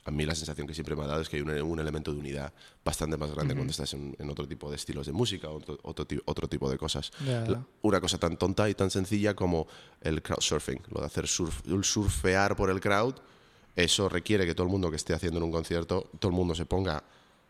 a 0.07 0.11
mí 0.11 0.25
la 0.25 0.35
sensación 0.35 0.67
que 0.67 0.73
siempre 0.75 0.95
me 0.97 1.03
ha 1.03 1.07
dado 1.07 1.21
es 1.21 1.29
que 1.29 1.37
hay 1.37 1.43
un, 1.43 1.51
un 1.51 1.81
elemento 1.81 2.13
de 2.13 2.19
unidad 2.19 2.53
bastante 2.85 3.17
más 3.17 3.31
grande 3.33 3.55
cuando 3.55 3.71
estás 3.73 3.93
en, 3.95 4.15
en 4.19 4.31
otro 4.31 4.47
tipo 4.47 4.71
de 4.71 4.77
estilos 4.77 5.07
de 5.07 5.13
música 5.13 5.49
o 5.51 5.57
otro, 5.57 5.79
otro, 5.83 6.07
otro 6.25 6.49
tipo 6.49 6.71
de 6.71 6.79
cosas. 6.79 7.11
La- 7.49 7.67
Una 7.83 8.01
cosa 8.01 8.17
tan 8.19 8.37
tonta 8.39 8.69
y 8.71 8.75
tan 8.75 8.91
sencilla 8.91 9.35
como 9.35 9.67
el 10.01 10.23
crowdsurfing, 10.23 10.81
lo 10.91 11.01
de 11.01 11.07
hacer 11.07 11.27
surf, 11.27 11.61
surfear 11.83 12.55
por 12.57 12.71
el 12.71 12.81
crowd, 12.81 13.15
eso 13.75 14.09
requiere 14.09 14.47
que 14.47 14.55
todo 14.55 14.65
el 14.67 14.71
mundo 14.73 14.89
que 14.91 14.97
esté 14.97 15.13
haciendo 15.13 15.39
en 15.39 15.45
un 15.45 15.53
concierto, 15.53 16.09
todo 16.19 16.31
el 16.31 16.37
mundo 16.37 16.55
se 16.55 16.65
ponga... 16.67 17.03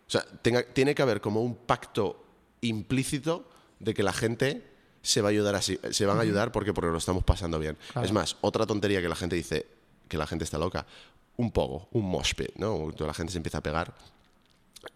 O 0.09 0.11
sea, 0.11 0.25
tenga- 0.43 0.65
tiene 0.73 0.95
que 0.95 1.03
haber 1.03 1.21
como 1.21 1.43
un 1.43 1.55
pacto 1.57 2.25
implícito 2.63 3.49
de 3.81 3.95
que 3.95 4.03
la 4.03 4.13
gente 4.13 4.63
se 5.03 5.21
va 5.21 5.29
a 5.29 5.31
ayudar 5.31 5.55
así, 5.55 5.79
se 5.91 6.05
van 6.07 6.19
a 6.19 6.23
ayudar 6.23 6.51
porque, 6.53 6.73
porque 6.73 6.91
lo 6.91 6.99
estamos 6.99 7.23
pasando 7.23 7.59
bien. 7.59 7.77
Claro. 7.93 8.07
Es 8.07 8.13
más, 8.13 8.37
otra 8.41 8.67
tontería 8.67 9.01
que 9.01 9.09
la 9.09 9.15
gente 9.15 9.37
dice, 9.37 9.67
que 10.09 10.17
la 10.19 10.27
gente 10.27 10.45
está 10.45 10.59
loca, 10.59 10.87
un 11.37 11.51
poco, 11.51 11.89
un 11.93 12.09
mosh 12.09 12.35
pit, 12.35 12.51
¿no? 12.57 12.91
Toda 12.97 13.09
la 13.09 13.15
gente 13.15 13.33
se 13.33 13.39
empieza 13.39 13.59
a 13.59 13.63
pegar, 13.63 13.95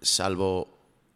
salvo 0.01 0.69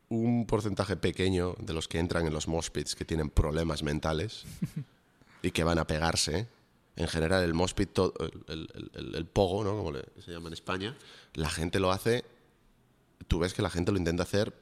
un 0.09 0.47
porcentaje 0.47 0.97
pequeño 0.97 1.55
de 1.59 1.73
los 1.73 1.89
que 1.89 1.99
entran 1.99 2.27
en 2.27 2.33
los 2.33 2.47
mosh 2.49 2.69
pits 2.71 2.95
que 2.95 3.05
tienen 3.05 3.31
problemas 3.31 3.83
mentales 3.83 4.45
y 5.43 5.51
que 5.51 5.65
van 5.65 5.79
a 5.79 5.87
pegarse. 5.87 6.47
En 6.97 7.09
general, 7.09 7.43
el 7.43 7.55
mosh 7.55 7.73
pit, 7.73 7.93
to- 7.93 8.15
el, 8.49 8.69
el- 9.15 9.27
pogo, 9.27 9.65
¿no? 9.65 9.77
Como 9.77 9.93
se 10.25 10.31
llama 10.31 10.49
en 10.49 10.53
España, 10.53 10.97
la 11.35 11.51
gente 11.51 11.81
lo 11.81 11.91
hace, 11.91 12.25
tú 13.27 13.41
ves 13.41 13.53
que 13.55 13.63
la 13.63 13.71
gente 13.71 13.91
lo 13.91 13.99
intenta 13.99 14.23
hacer 14.23 14.55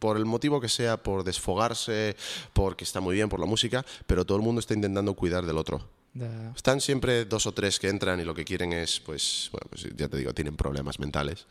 por 0.00 0.16
el 0.16 0.24
motivo 0.24 0.60
que 0.60 0.68
sea, 0.68 1.00
por 1.00 1.22
desfogarse, 1.22 2.16
porque 2.54 2.82
está 2.82 3.00
muy 3.00 3.14
bien, 3.14 3.28
por 3.28 3.38
la 3.38 3.46
música, 3.46 3.84
pero 4.08 4.24
todo 4.24 4.38
el 4.38 4.42
mundo 4.42 4.58
está 4.58 4.74
intentando 4.74 5.14
cuidar 5.14 5.46
del 5.46 5.56
otro. 5.58 5.86
Ya. 6.14 6.52
Están 6.54 6.80
siempre 6.80 7.24
dos 7.24 7.46
o 7.46 7.52
tres 7.52 7.78
que 7.78 7.88
entran 7.88 8.20
y 8.20 8.24
lo 8.24 8.34
que 8.34 8.44
quieren 8.44 8.72
es, 8.72 9.00
pues, 9.00 9.48
bueno, 9.50 9.66
pues 9.70 9.86
ya 9.96 10.08
te 10.08 10.18
digo, 10.18 10.34
tienen 10.34 10.56
problemas 10.56 10.98
mentales. 10.98 11.46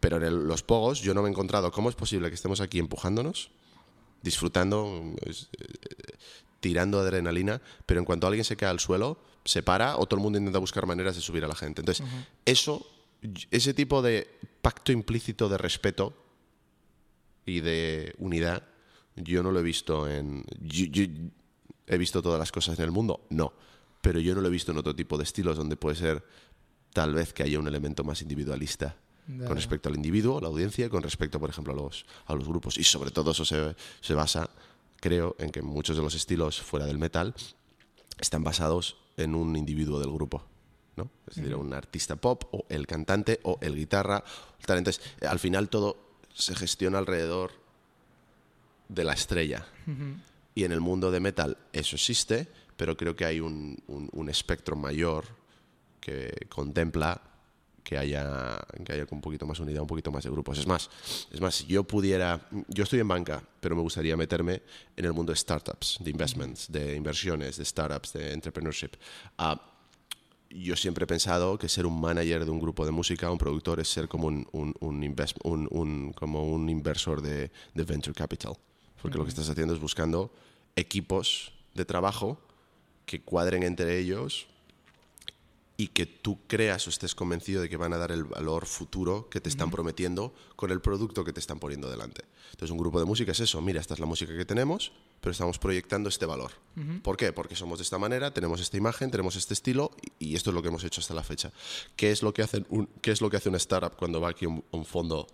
Pero 0.00 0.18
en 0.18 0.24
el- 0.24 0.46
los 0.46 0.62
pogos 0.62 1.00
yo 1.00 1.14
no 1.14 1.22
me 1.22 1.28
he 1.28 1.30
encontrado 1.32 1.70
cómo 1.72 1.88
es 1.88 1.94
posible 1.94 2.28
que 2.28 2.34
estemos 2.34 2.60
aquí 2.60 2.78
empujándonos, 2.78 3.50
disfrutando, 4.22 5.14
es, 5.24 5.48
eh, 5.58 6.16
tirando 6.60 7.00
adrenalina, 7.00 7.60
pero 7.86 8.00
en 8.00 8.04
cuanto 8.04 8.26
alguien 8.26 8.44
se 8.44 8.56
cae 8.56 8.68
al 8.68 8.80
suelo, 8.80 9.18
se 9.44 9.62
para 9.62 9.96
o 9.96 10.06
todo 10.06 10.18
el 10.18 10.22
mundo 10.22 10.38
intenta 10.38 10.58
buscar 10.58 10.86
maneras 10.86 11.14
de 11.16 11.22
subir 11.22 11.44
a 11.44 11.48
la 11.48 11.54
gente. 11.56 11.80
Entonces, 11.80 12.06
eso, 12.44 12.86
ese 13.50 13.72
tipo 13.74 14.02
de 14.02 14.28
pacto 14.60 14.92
implícito 14.92 15.48
de 15.48 15.58
respeto 15.58 16.14
y 17.46 17.60
de 17.60 18.14
unidad, 18.18 18.62
yo 19.16 19.42
no 19.42 19.50
lo 19.50 19.60
he 19.60 19.62
visto 19.64 20.08
en... 20.08 20.44
yo- 20.60 20.86
yo- 20.86 21.06
¿He 21.88 21.98
visto 21.98 22.22
todas 22.22 22.38
las 22.38 22.52
cosas 22.52 22.78
en 22.78 22.84
el 22.84 22.90
mundo? 22.92 23.26
No. 23.30 23.52
Pero 24.02 24.20
yo 24.20 24.34
no 24.34 24.42
lo 24.42 24.48
he 24.48 24.50
visto 24.50 24.72
en 24.72 24.78
otro 24.78 24.94
tipo 24.94 25.16
de 25.16 25.24
estilos 25.24 25.56
donde 25.56 25.76
puede 25.76 25.96
ser 25.96 26.22
tal 26.92 27.14
vez 27.14 27.32
que 27.32 27.42
haya 27.42 27.58
un 27.58 27.66
elemento 27.66 28.04
más 28.04 28.20
individualista 28.20 28.96
con 29.46 29.54
respecto 29.56 29.88
al 29.88 29.94
individuo, 29.94 30.40
la 30.40 30.48
audiencia, 30.48 30.90
con 30.90 31.02
respecto, 31.02 31.38
por 31.38 31.48
ejemplo, 31.48 31.72
a 31.72 31.76
los, 31.76 32.04
a 32.26 32.34
los 32.34 32.46
grupos. 32.46 32.76
Y 32.76 32.84
sobre 32.84 33.12
todo 33.12 33.30
eso 33.30 33.44
se, 33.44 33.74
se 34.00 34.14
basa, 34.14 34.50
creo, 35.00 35.36
en 35.38 35.50
que 35.50 35.62
muchos 35.62 35.96
de 35.96 36.02
los 36.02 36.14
estilos 36.14 36.60
fuera 36.60 36.86
del 36.86 36.98
metal 36.98 37.34
están 38.18 38.42
basados 38.42 38.96
en 39.16 39.34
un 39.34 39.56
individuo 39.56 40.00
del 40.00 40.10
grupo. 40.10 40.44
¿no? 40.96 41.08
Es 41.28 41.36
decir, 41.36 41.54
un 41.54 41.72
artista 41.72 42.16
pop 42.16 42.44
o 42.50 42.66
el 42.68 42.86
cantante 42.86 43.40
o 43.44 43.58
el 43.62 43.76
guitarra. 43.76 44.24
Entonces, 44.60 45.00
eh, 45.20 45.26
al 45.26 45.38
final 45.38 45.68
todo 45.68 45.96
se 46.34 46.54
gestiona 46.54 46.98
alrededor 46.98 47.52
de 48.88 49.04
la 49.04 49.12
estrella. 49.12 49.66
Y 50.54 50.64
en 50.64 50.72
el 50.72 50.80
mundo 50.80 51.10
de 51.10 51.20
metal 51.20 51.56
eso 51.72 51.96
existe, 51.96 52.48
pero 52.76 52.96
creo 52.96 53.14
que 53.16 53.24
hay 53.24 53.40
un, 53.40 53.76
un- 53.86 54.08
un 54.12 54.28
espectro 54.28 54.76
mayor 54.76 55.24
que 56.00 56.46
contempla 56.48 57.20
que 57.84 57.98
haya, 57.98 58.60
que 58.84 58.92
haya 58.92 59.06
un 59.10 59.20
poquito 59.20 59.44
más 59.44 59.58
unidad, 59.58 59.82
un 59.82 59.88
poquito 59.88 60.12
más 60.12 60.22
de 60.22 60.30
grupos. 60.30 60.56
Es 60.58 60.66
más, 60.68 60.88
es 61.32 61.40
más, 61.40 61.56
si 61.56 61.66
yo 61.66 61.82
pudiera, 61.84 62.48
yo 62.68 62.84
estoy 62.84 63.00
en 63.00 63.08
banca, 63.08 63.42
pero 63.60 63.74
me 63.74 63.82
gustaría 63.82 64.16
meterme 64.16 64.62
en 64.96 65.04
el 65.04 65.12
mundo 65.12 65.32
de 65.32 65.36
startups, 65.36 65.98
de 66.00 66.10
investments, 66.10 66.70
de 66.70 66.94
inversiones, 66.94 67.56
de 67.56 67.64
startups, 67.64 68.12
de 68.12 68.32
entrepreneurship. 68.32 68.92
Ah, 69.36 69.60
yo 70.50 70.76
siempre 70.76 71.04
he 71.04 71.06
pensado 71.06 71.58
que 71.58 71.68
ser 71.68 71.86
un 71.86 72.00
manager 72.00 72.44
de 72.44 72.50
un 72.50 72.60
grupo 72.60 72.84
de 72.84 72.92
música, 72.92 73.30
un 73.30 73.38
productor, 73.38 73.80
es 73.80 73.88
ser 73.88 74.06
como 74.06 74.28
un, 74.28 74.46
un, 74.52 74.74
un 74.80 75.02
invest- 75.02 75.38
un- 75.44 75.66
un- 75.70 76.12
como 76.12 76.44
un 76.52 76.68
inversor 76.68 77.20
de, 77.20 77.50
de 77.74 77.84
venture 77.84 78.14
capital. 78.14 78.52
Porque 79.00 79.18
lo 79.18 79.24
que 79.24 79.30
estás 79.30 79.48
haciendo 79.48 79.74
es 79.74 79.80
buscando 79.80 80.32
equipos 80.76 81.52
de 81.74 81.84
trabajo 81.84 82.38
que 83.12 83.20
cuadren 83.20 83.62
entre 83.62 83.98
ellos 83.98 84.46
y 85.76 85.88
que 85.88 86.06
tú 86.06 86.38
creas 86.46 86.86
o 86.86 86.90
estés 86.90 87.14
convencido 87.14 87.60
de 87.60 87.68
que 87.68 87.76
van 87.76 87.92
a 87.92 87.98
dar 87.98 88.10
el 88.10 88.24
valor 88.24 88.64
futuro 88.64 89.28
que 89.28 89.38
te 89.40 89.50
están 89.50 89.70
prometiendo 89.70 90.32
con 90.56 90.70
el 90.70 90.80
producto 90.80 91.22
que 91.22 91.32
te 91.34 91.40
están 91.40 91.58
poniendo 91.58 91.90
delante. 91.90 92.22
Entonces, 92.52 92.70
un 92.70 92.78
grupo 92.78 92.98
de 93.00 93.04
música 93.04 93.32
es 93.32 93.40
eso. 93.40 93.60
Mira, 93.60 93.80
esta 93.82 93.92
es 93.92 94.00
la 94.00 94.06
música 94.06 94.34
que 94.34 94.46
tenemos, 94.46 94.92
pero 95.20 95.32
estamos 95.32 95.58
proyectando 95.58 96.08
este 96.08 96.24
valor. 96.24 96.52
¿Por 97.02 97.18
qué? 97.18 97.32
Porque 97.34 97.54
somos 97.54 97.78
de 97.80 97.82
esta 97.84 97.98
manera, 97.98 98.32
tenemos 98.32 98.60
esta 98.62 98.78
imagen, 98.78 99.10
tenemos 99.10 99.36
este 99.36 99.52
estilo 99.52 99.90
y 100.18 100.36
esto 100.36 100.50
es 100.50 100.54
lo 100.54 100.62
que 100.62 100.68
hemos 100.68 100.84
hecho 100.84 101.00
hasta 101.02 101.12
la 101.14 101.22
fecha. 101.22 101.52
¿Qué 101.96 102.10
es 102.12 102.22
lo 102.22 102.32
que, 102.32 102.42
hacen 102.42 102.64
un- 102.70 102.88
qué 103.02 103.10
es 103.10 103.20
lo 103.20 103.28
que 103.28 103.36
hace 103.36 103.50
una 103.50 103.58
startup 103.58 103.94
cuando 103.96 104.20
va 104.22 104.30
aquí 104.30 104.46
a 104.46 104.48
un, 104.48 104.64
un 104.70 104.84
fondo 104.86 105.26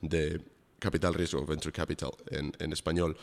de 0.00 0.40
capital 0.80 1.14
riesgo, 1.14 1.44
venture 1.46 1.72
capital 1.72 2.10
en, 2.30 2.52
en 2.58 2.72
español? 2.72 3.16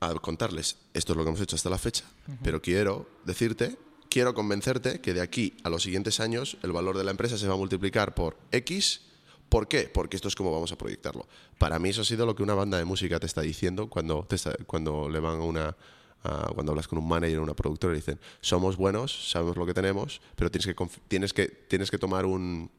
A 0.00 0.12
contarles 0.14 0.76
esto 0.94 1.12
es 1.12 1.16
lo 1.16 1.22
que 1.24 1.28
hemos 1.30 1.40
hecho 1.40 1.56
hasta 1.56 1.70
la 1.70 1.78
fecha, 1.78 2.04
pero 2.42 2.60
quiero 2.60 3.08
decirte, 3.24 3.76
quiero 4.10 4.34
convencerte 4.34 5.00
que 5.00 5.14
de 5.14 5.20
aquí 5.22 5.56
a 5.64 5.70
los 5.70 5.82
siguientes 5.82 6.20
años 6.20 6.56
el 6.62 6.72
valor 6.72 6.96
de 6.98 7.04
la 7.04 7.10
empresa 7.10 7.38
se 7.38 7.48
va 7.48 7.54
a 7.54 7.58
multiplicar 7.58 8.14
por 8.14 8.36
X 8.52 9.02
¿Por 9.48 9.68
qué? 9.68 9.88
Porque 9.88 10.16
esto 10.16 10.26
es 10.26 10.34
como 10.34 10.50
vamos 10.50 10.72
a 10.72 10.76
proyectarlo. 10.76 11.28
Para 11.56 11.78
mí 11.78 11.90
eso 11.90 12.02
ha 12.02 12.04
sido 12.04 12.26
lo 12.26 12.34
que 12.34 12.42
una 12.42 12.54
banda 12.54 12.78
de 12.78 12.84
música 12.84 13.20
te 13.20 13.26
está 13.26 13.42
diciendo 13.42 13.88
cuando, 13.88 14.24
te 14.28 14.34
está- 14.34 14.56
cuando 14.66 15.08
le 15.08 15.20
van 15.20 15.38
a 15.38 15.44
una... 15.44 15.76
a- 16.24 16.50
cuando 16.52 16.72
hablas 16.72 16.88
con 16.88 16.98
un 16.98 17.06
manager 17.06 17.38
o 17.38 17.42
una 17.44 17.54
productora 17.54 17.92
y 17.94 17.98
dicen, 17.98 18.18
somos 18.40 18.76
buenos, 18.76 19.30
sabemos 19.30 19.56
lo 19.56 19.64
que 19.64 19.72
tenemos, 19.72 20.20
pero 20.34 20.50
tienes 20.50 20.66
que, 20.66 20.74
tienes 21.06 21.32
que, 21.32 21.46
tienes 21.46 21.92
que 21.92 21.96
tomar 21.98 22.26
un... 22.26 22.72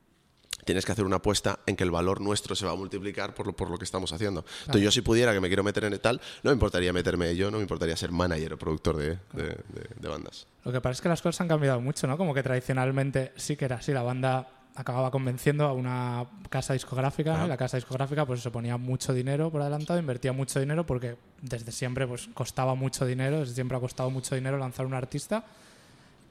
Tienes 0.67 0.85
que 0.85 0.91
hacer 0.91 1.05
una 1.05 1.15
apuesta 1.15 1.59
en 1.65 1.75
que 1.75 1.83
el 1.83 1.89
valor 1.91 2.21
nuestro 2.21 2.55
se 2.55 2.65
va 2.65 2.73
a 2.73 2.75
multiplicar 2.75 3.33
por 3.33 3.47
lo, 3.47 3.53
por 3.55 3.69
lo 3.71 3.77
que 3.79 3.85
estamos 3.85 4.11
haciendo. 4.13 4.45
Entonces, 4.59 4.83
yo 4.83 4.91
si 4.91 5.01
pudiera 5.01 5.33
que 5.33 5.39
me 5.41 5.47
quiero 5.47 5.63
meter 5.63 5.83
en 5.85 5.97
tal, 5.99 6.21
no 6.43 6.51
me 6.51 6.53
importaría 6.53 6.93
meterme 6.93 7.35
yo, 7.35 7.49
no 7.49 7.57
me 7.57 7.63
importaría 7.63 7.95
ser 7.97 8.11
manager 8.11 8.53
o 8.53 8.57
productor 8.57 8.97
de, 8.97 9.09
de- 9.33 9.43
de- 9.43 9.89
de 9.99 10.07
bandas. 10.07 10.45
Lo 10.63 10.71
que 10.71 10.79
pasa 10.81 10.91
es 10.91 11.01
que 11.01 11.09
las 11.09 11.21
cosas 11.21 11.41
han 11.41 11.47
cambiado 11.47 11.81
mucho, 11.81 12.05
¿no? 12.05 12.17
Como 12.17 12.33
que 12.33 12.43
tradicionalmente 12.43 13.31
sí 13.37 13.55
que 13.55 13.65
era 13.65 13.77
así, 13.77 13.91
la 13.93 14.03
banda 14.03 14.49
acababa 14.75 15.09
convenciendo 15.09 15.65
a 15.65 15.73
una 15.73 16.27
casa 16.49 16.73
discográfica, 16.73 17.35
¿no? 17.37 17.45
Y 17.45 17.47
la 17.49 17.57
casa 17.57 17.77
discográfica 17.77 18.27
pues 18.27 18.41
se 18.41 18.51
ponía 18.51 18.77
mucho 18.77 19.11
dinero 19.13 19.49
por 19.49 19.61
adelantado, 19.61 19.97
invertía 19.99 20.33
mucho 20.33 20.59
dinero 20.59 20.85
porque 20.85 21.15
desde 21.41 21.71
siempre 21.71 22.05
pues 22.05 22.29
costaba 22.35 22.75
mucho 22.75 23.05
dinero, 23.05 23.39
desde 23.39 23.55
siempre 23.55 23.75
ha 23.77 23.79
costado 23.79 24.11
mucho 24.11 24.35
dinero 24.35 24.57
lanzar 24.59 24.85
un 24.85 24.93
artista 24.93 25.45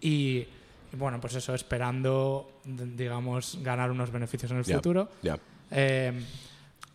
y, 0.00 0.46
bueno, 0.96 1.20
pues 1.20 1.34
eso, 1.34 1.54
esperando, 1.54 2.60
digamos, 2.64 3.58
ganar 3.62 3.90
unos 3.90 4.10
beneficios 4.10 4.50
en 4.52 4.58
el 4.58 4.64
futuro. 4.64 5.08
Ya. 5.22 5.38
Eh, 5.70 6.12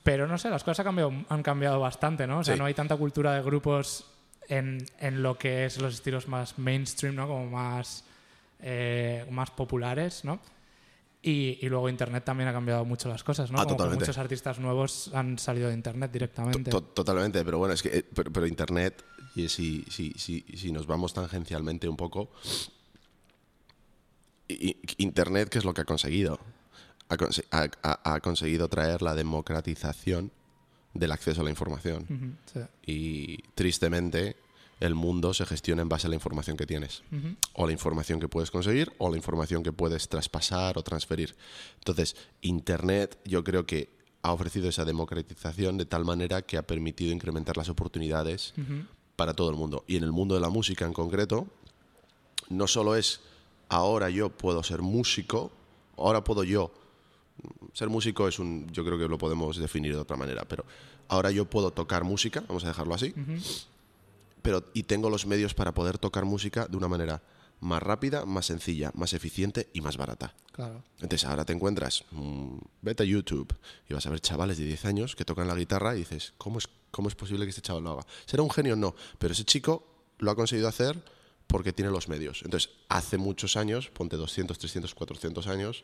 pero 0.04 0.28
no 0.28 0.38
sé, 0.38 0.50
las 0.50 0.64
cosas 0.64 0.80
han 0.80 0.86
cambiado, 0.86 1.14
han 1.30 1.44
cambiado 1.44 1.80
bastante, 1.80 2.26
¿no? 2.28 2.40
O 2.40 2.44
sea, 2.44 2.56
Sí. 2.56 2.60
no 2.60 2.66
hay 2.66 2.74
tanta 2.74 2.96
cultura 2.98 3.34
de 3.36 3.42
grupos 3.44 4.06
en, 4.48 4.86
en 5.00 5.22
lo 5.22 5.38
que 5.38 5.66
es 5.66 5.80
los 5.80 5.94
estilos 5.94 6.28
más 6.28 6.58
mainstream, 6.58 7.16
¿no? 7.16 7.28
Como 7.28 7.50
más, 7.50 8.04
eh, 8.60 9.26
más 9.30 9.52
populares, 9.52 10.26
¿no? 10.26 10.40
Y, 11.24 11.60
y 11.62 11.70
luego 11.70 11.88
Internet 11.88 12.24
también 12.26 12.50
ha 12.50 12.52
cambiado 12.54 12.84
mucho 12.84 13.08
las 13.08 13.24
cosas, 13.24 13.52
¿no? 13.52 13.60
Ah, 13.60 13.64
Como 13.64 13.76
totalmente. 13.78 14.06
muchos 14.06 14.18
artistas 14.18 14.58
nuevos 14.58 15.12
han 15.14 15.38
salido 15.38 15.68
de 15.68 15.76
Internet 15.76 16.12
directamente. 16.12 16.72
To- 16.72 16.82
Totalmente, 16.82 17.46
pero 17.46 17.60
bueno, 17.60 17.76
es 17.76 17.84
que 17.84 18.00
eh, 18.00 18.04
pero, 18.16 18.32
pero 18.32 18.48
Internet, 18.48 19.04
y 19.36 19.48
si, 19.48 19.84
si, 19.92 20.14
si, 20.14 20.42
si 20.58 20.72
nos 20.72 20.88
vamos 20.88 21.14
tangencialmente 21.14 21.88
un 21.88 21.96
poco, 21.96 22.32
Internet, 24.98 25.50
¿qué 25.50 25.58
es 25.60 25.66
lo 25.66 25.74
que 25.74 25.82
ha 25.82 25.86
conseguido? 25.86 26.40
Ha, 27.10 27.18
conse- 27.18 27.46
ha- 27.52 27.70
ha- 27.84 28.14
ha 28.16 28.20
conseguido 28.22 28.68
traer 28.70 29.02
la 29.02 29.16
democratización 29.16 30.32
del 30.94 31.12
acceso 31.12 31.42
a 31.42 31.44
la 31.44 31.50
información. 31.50 32.38
Sí. 32.54 32.60
Y 32.86 33.38
tristemente, 33.56 34.36
el 34.80 34.96
mundo 34.96 35.34
se 35.34 35.46
gestiona 35.46 35.82
en 35.84 35.90
base 35.90 36.08
a 36.08 36.10
la 36.10 36.16
información 36.16 36.58
que 36.58 36.66
tienes. 36.66 37.04
O 37.54 37.66
la 37.68 37.72
información 37.72 38.20
que 38.20 38.28
puedes 38.28 38.50
conseguir 38.52 38.92
o 38.98 39.10
la 39.10 39.18
información 39.18 39.62
que 39.64 39.72
puedes 39.72 40.10
traspasar 40.10 40.78
o 40.78 40.84
transferir. 40.84 41.36
Entonces, 41.78 42.16
Internet 42.42 43.18
yo 43.26 43.44
creo 43.44 43.66
que 43.66 43.90
ha 44.24 44.34
ofrecido 44.34 44.70
esa 44.70 44.86
democratización 44.86 45.78
de 45.78 45.86
tal 45.86 46.04
manera 46.06 46.42
que 46.42 46.58
ha 46.58 46.64
permitido 46.64 47.12
incrementar 47.12 47.58
las 47.58 47.70
oportunidades 47.70 48.54
para 49.16 49.34
todo 49.34 49.50
el 49.50 49.56
mundo. 49.56 49.84
Y 49.88 49.98
en 49.98 50.04
el 50.04 50.12
mundo 50.12 50.36
de 50.36 50.42
la 50.42 50.50
música 50.50 50.86
en 50.86 50.94
concreto, 50.94 51.48
no 52.50 52.68
solo 52.68 52.96
es 52.96 53.22
ahora 53.72 54.10
yo 54.10 54.30
puedo 54.30 54.62
ser 54.64 54.82
músico, 54.82 55.50
ahora 55.98 56.24
puedo 56.24 56.44
yo. 56.44 56.72
Ser 57.74 57.90
músico 57.90 58.28
es 58.28 58.38
un, 58.38 58.68
yo 58.70 58.84
creo 58.84 59.00
que 59.00 59.08
lo 59.08 59.18
podemos 59.18 59.58
definir 59.58 59.94
de 59.94 60.00
otra 60.00 60.18
manera, 60.18 60.44
pero 60.44 60.66
ahora 61.08 61.32
yo 61.32 61.46
puedo 61.46 61.72
tocar 61.72 62.04
música, 62.04 62.44
vamos 62.48 62.66
a 62.66 62.68
dejarlo 62.68 62.94
así, 62.94 63.16
pero 64.42 64.66
y 64.74 64.84
tengo 64.84 65.10
los 65.10 65.26
medios 65.26 65.54
para 65.54 65.74
poder 65.74 65.98
tocar 65.98 66.26
música 66.26 66.68
de 66.68 66.76
una 66.76 66.90
manera 66.90 67.22
más 67.62 67.82
rápida, 67.82 68.26
más 68.26 68.48
sencilla, 68.48 68.92
más 68.94 69.14
eficiente 69.14 69.70
y 69.72 69.80
más 69.80 69.96
barata. 69.96 70.36
Claro. 70.52 70.84
Entonces 71.00 71.26
ahora 71.26 71.46
te 71.46 71.54
encuentras, 71.54 72.04
mm, 72.12 72.58
vete 72.82 73.04
a 73.04 73.06
YouTube 73.06 73.56
y 73.88 73.94
vas 73.94 74.06
a 74.06 74.10
ver 74.10 74.20
chavales 74.20 74.58
de 74.58 74.66
10 74.66 74.86
años 74.86 75.16
que 75.16 75.24
tocan 75.24 75.48
la 75.48 75.56
guitarra 75.56 75.96
y 75.96 76.00
dices, 76.00 76.34
¿cómo 76.38 76.58
es, 76.58 76.68
¿cómo 76.92 77.08
es 77.08 77.16
posible 77.16 77.46
que 77.46 77.52
este 77.52 77.62
chaval 77.62 77.84
lo 77.84 77.92
haga? 77.92 78.06
¿Será 78.26 78.44
un 78.44 78.52
genio? 78.52 78.76
No, 78.76 78.96
pero 79.18 79.32
ese 79.32 79.46
chico 79.46 79.88
lo 80.18 80.30
ha 80.32 80.36
conseguido 80.36 80.68
hacer 80.68 81.02
porque 81.52 81.74
tiene 81.74 81.92
los 81.92 82.08
medios. 82.08 82.42
Entonces, 82.44 82.72
hace 82.88 83.18
muchos 83.18 83.58
años, 83.58 83.90
ponte 83.90 84.16
200, 84.16 84.58
300, 84.58 84.96
400 84.96 85.48
años, 85.48 85.84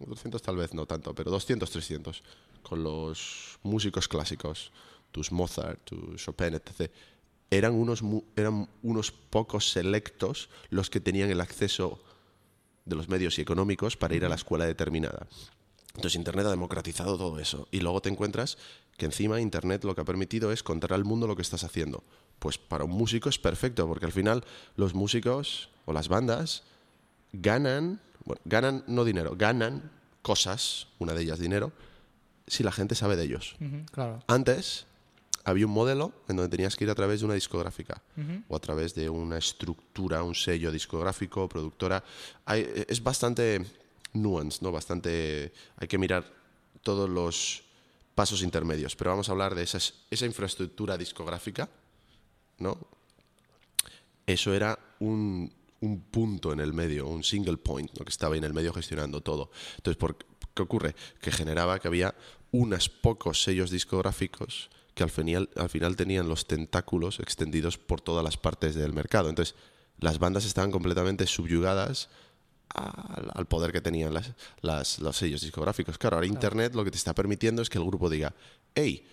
200 0.00 0.40
tal 0.42 0.56
vez 0.56 0.74
no 0.74 0.86
tanto, 0.86 1.14
pero 1.14 1.30
200, 1.30 1.70
300, 1.70 2.22
con 2.62 2.82
los 2.82 3.58
músicos 3.62 4.08
clásicos, 4.08 4.72
tus 5.12 5.30
Mozart, 5.30 5.84
tus 5.84 6.24
Chopin, 6.24 6.54
etc., 6.54 6.90
eran 7.50 7.74
unos, 7.74 8.02
eran 8.34 8.68
unos 8.82 9.12
pocos 9.12 9.70
selectos 9.70 10.48
los 10.70 10.88
que 10.88 11.00
tenían 11.00 11.30
el 11.30 11.42
acceso 11.42 12.02
de 12.86 12.96
los 12.96 13.10
medios 13.10 13.38
y 13.38 13.42
económicos 13.42 13.98
para 13.98 14.14
ir 14.14 14.24
a 14.24 14.30
la 14.30 14.36
escuela 14.36 14.64
determinada. 14.64 15.28
Entonces 15.94 16.16
Internet 16.16 16.46
ha 16.46 16.50
democratizado 16.50 17.18
todo 17.18 17.38
eso. 17.38 17.68
Y 17.70 17.80
luego 17.80 18.00
te 18.00 18.08
encuentras 18.08 18.56
que 18.96 19.04
encima 19.04 19.40
Internet 19.40 19.84
lo 19.84 19.94
que 19.94 20.00
ha 20.00 20.06
permitido 20.06 20.50
es 20.50 20.62
contar 20.62 20.94
al 20.94 21.04
mundo 21.04 21.26
lo 21.26 21.36
que 21.36 21.42
estás 21.42 21.64
haciendo. 21.64 22.02
Pues 22.42 22.58
para 22.58 22.82
un 22.82 22.90
músico 22.90 23.28
es 23.28 23.38
perfecto, 23.38 23.86
porque 23.86 24.04
al 24.04 24.10
final 24.10 24.42
los 24.74 24.94
músicos 24.94 25.68
o 25.84 25.92
las 25.92 26.08
bandas 26.08 26.64
ganan, 27.32 28.00
bueno, 28.24 28.40
ganan 28.44 28.82
no 28.88 29.04
dinero, 29.04 29.36
ganan 29.36 29.92
cosas, 30.22 30.88
una 30.98 31.14
de 31.14 31.22
ellas 31.22 31.38
dinero, 31.38 31.70
si 32.48 32.64
la 32.64 32.72
gente 32.72 32.96
sabe 32.96 33.14
de 33.14 33.22
ellos. 33.22 33.54
Claro. 33.92 34.24
Antes 34.26 34.86
había 35.44 35.66
un 35.66 35.72
modelo 35.72 36.12
en 36.28 36.34
donde 36.34 36.50
tenías 36.50 36.74
que 36.74 36.82
ir 36.82 36.90
a 36.90 36.96
través 36.96 37.20
de 37.20 37.26
una 37.26 37.34
discográfica 37.34 38.02
o 38.48 38.56
a 38.56 38.58
través 38.58 38.92
de 38.96 39.08
una 39.08 39.38
estructura, 39.38 40.24
un 40.24 40.34
sello 40.34 40.72
discográfico, 40.72 41.48
productora. 41.48 42.02
Hay- 42.44 42.68
es 42.88 43.00
bastante 43.04 43.64
nuance, 44.14 44.58
¿no? 44.62 44.72
Bastante. 44.72 45.52
Hay 45.76 45.86
que 45.86 45.96
mirar 45.96 46.24
todos 46.82 47.08
los 47.08 47.62
pasos 48.16 48.42
intermedios. 48.42 48.96
Pero 48.96 49.10
vamos 49.10 49.28
a 49.28 49.32
hablar 49.32 49.54
de 49.54 49.62
esas- 49.62 49.94
esa 50.10 50.26
infraestructura 50.26 50.98
discográfica, 50.98 51.68
¿no? 52.58 52.78
Eso 54.26 54.54
era 54.54 54.78
un, 55.00 55.52
un 55.80 56.00
punto 56.02 56.52
en 56.52 56.60
el 56.60 56.72
medio, 56.72 57.08
un 57.08 57.24
single 57.24 57.56
point, 57.56 57.90
¿no? 57.98 58.04
que 58.04 58.10
estaba 58.10 58.34
ahí 58.34 58.38
en 58.38 58.44
el 58.44 58.54
medio 58.54 58.72
gestionando 58.72 59.20
todo. 59.20 59.50
Entonces, 59.76 59.96
¿por 59.96 60.16
¿qué 60.54 60.62
ocurre? 60.62 60.94
Que 61.20 61.32
generaba 61.32 61.78
que 61.78 61.88
había 61.88 62.14
unos 62.52 62.88
pocos 62.88 63.42
sellos 63.42 63.70
discográficos 63.70 64.70
que 64.94 65.02
al 65.02 65.10
final, 65.10 65.48
al 65.56 65.70
final 65.70 65.96
tenían 65.96 66.28
los 66.28 66.46
tentáculos 66.46 67.18
extendidos 67.18 67.78
por 67.78 68.00
todas 68.00 68.22
las 68.22 68.36
partes 68.36 68.74
del 68.74 68.92
mercado. 68.92 69.30
Entonces, 69.30 69.54
las 69.98 70.18
bandas 70.18 70.44
estaban 70.44 70.70
completamente 70.70 71.26
subyugadas 71.26 72.10
al, 72.68 73.30
al 73.34 73.46
poder 73.46 73.72
que 73.72 73.80
tenían 73.80 74.12
las, 74.14 74.32
las- 74.60 74.98
los 74.98 75.16
sellos 75.16 75.40
discográficos. 75.40 75.96
Claro, 75.98 76.16
ahora 76.16 76.26
Internet 76.26 76.74
lo 76.74 76.84
que 76.84 76.90
te 76.90 76.98
está 76.98 77.14
permitiendo 77.14 77.62
es 77.62 77.70
que 77.70 77.78
el 77.78 77.84
grupo 77.84 78.10
diga, 78.10 78.34
hey, 78.74 79.06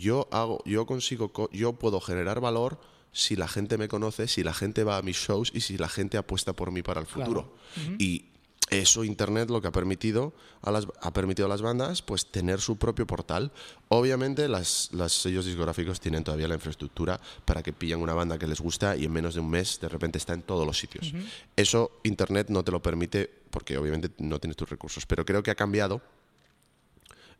yo 0.00 0.26
hago, 0.32 0.62
yo 0.64 0.86
consigo, 0.86 1.28
co- 1.32 1.50
yo 1.52 1.74
puedo 1.74 2.00
generar 2.00 2.40
valor 2.40 2.80
si 3.12 3.36
la 3.36 3.48
gente 3.48 3.76
me 3.76 3.88
conoce, 3.88 4.26
si 4.28 4.42
la 4.42 4.54
gente 4.54 4.84
va 4.84 4.96
a 4.96 5.02
mis 5.02 5.16
shows 5.16 5.50
y 5.54 5.60
si 5.60 5.76
la 5.76 5.88
gente 5.88 6.16
apuesta 6.16 6.52
por 6.54 6.70
mí 6.72 6.82
para 6.82 7.00
el 7.00 7.06
futuro. 7.06 7.54
Y 7.98 8.26
eso 8.70 9.02
Internet 9.02 9.50
lo 9.50 9.60
que 9.60 9.66
ha 9.66 9.72
permitido 9.72 10.32
a 10.62 10.70
las, 10.70 10.86
ha 11.02 11.12
permitido 11.12 11.46
a 11.46 11.48
las 11.48 11.60
bandas 11.60 12.02
pues 12.02 12.26
tener 12.30 12.60
su 12.60 12.76
propio 12.76 13.04
portal. 13.04 13.50
Obviamente 13.88 14.46
las, 14.46 14.90
los 14.92 15.12
sellos 15.12 15.44
discográficos 15.44 15.98
tienen 15.98 16.22
todavía 16.22 16.46
la 16.46 16.54
infraestructura 16.54 17.20
para 17.44 17.64
que 17.64 17.72
pillan 17.72 18.00
una 18.00 18.14
banda 18.14 18.38
que 18.38 18.46
les 18.46 18.60
gusta 18.60 18.94
y 18.96 19.06
en 19.06 19.12
menos 19.12 19.34
de 19.34 19.40
un 19.40 19.50
mes 19.50 19.80
de 19.80 19.88
repente 19.88 20.18
está 20.18 20.34
en 20.34 20.42
todos 20.42 20.64
los 20.64 20.78
sitios. 20.78 21.12
Eso 21.56 21.90
Internet 22.04 22.46
no 22.50 22.62
te 22.62 22.70
lo 22.70 22.80
permite 22.80 23.28
porque 23.50 23.76
obviamente 23.76 24.10
no 24.18 24.38
tienes 24.38 24.56
tus 24.56 24.70
recursos. 24.70 25.04
Pero 25.04 25.24
creo 25.24 25.42
que 25.42 25.50
ha 25.50 25.56
cambiado 25.56 26.00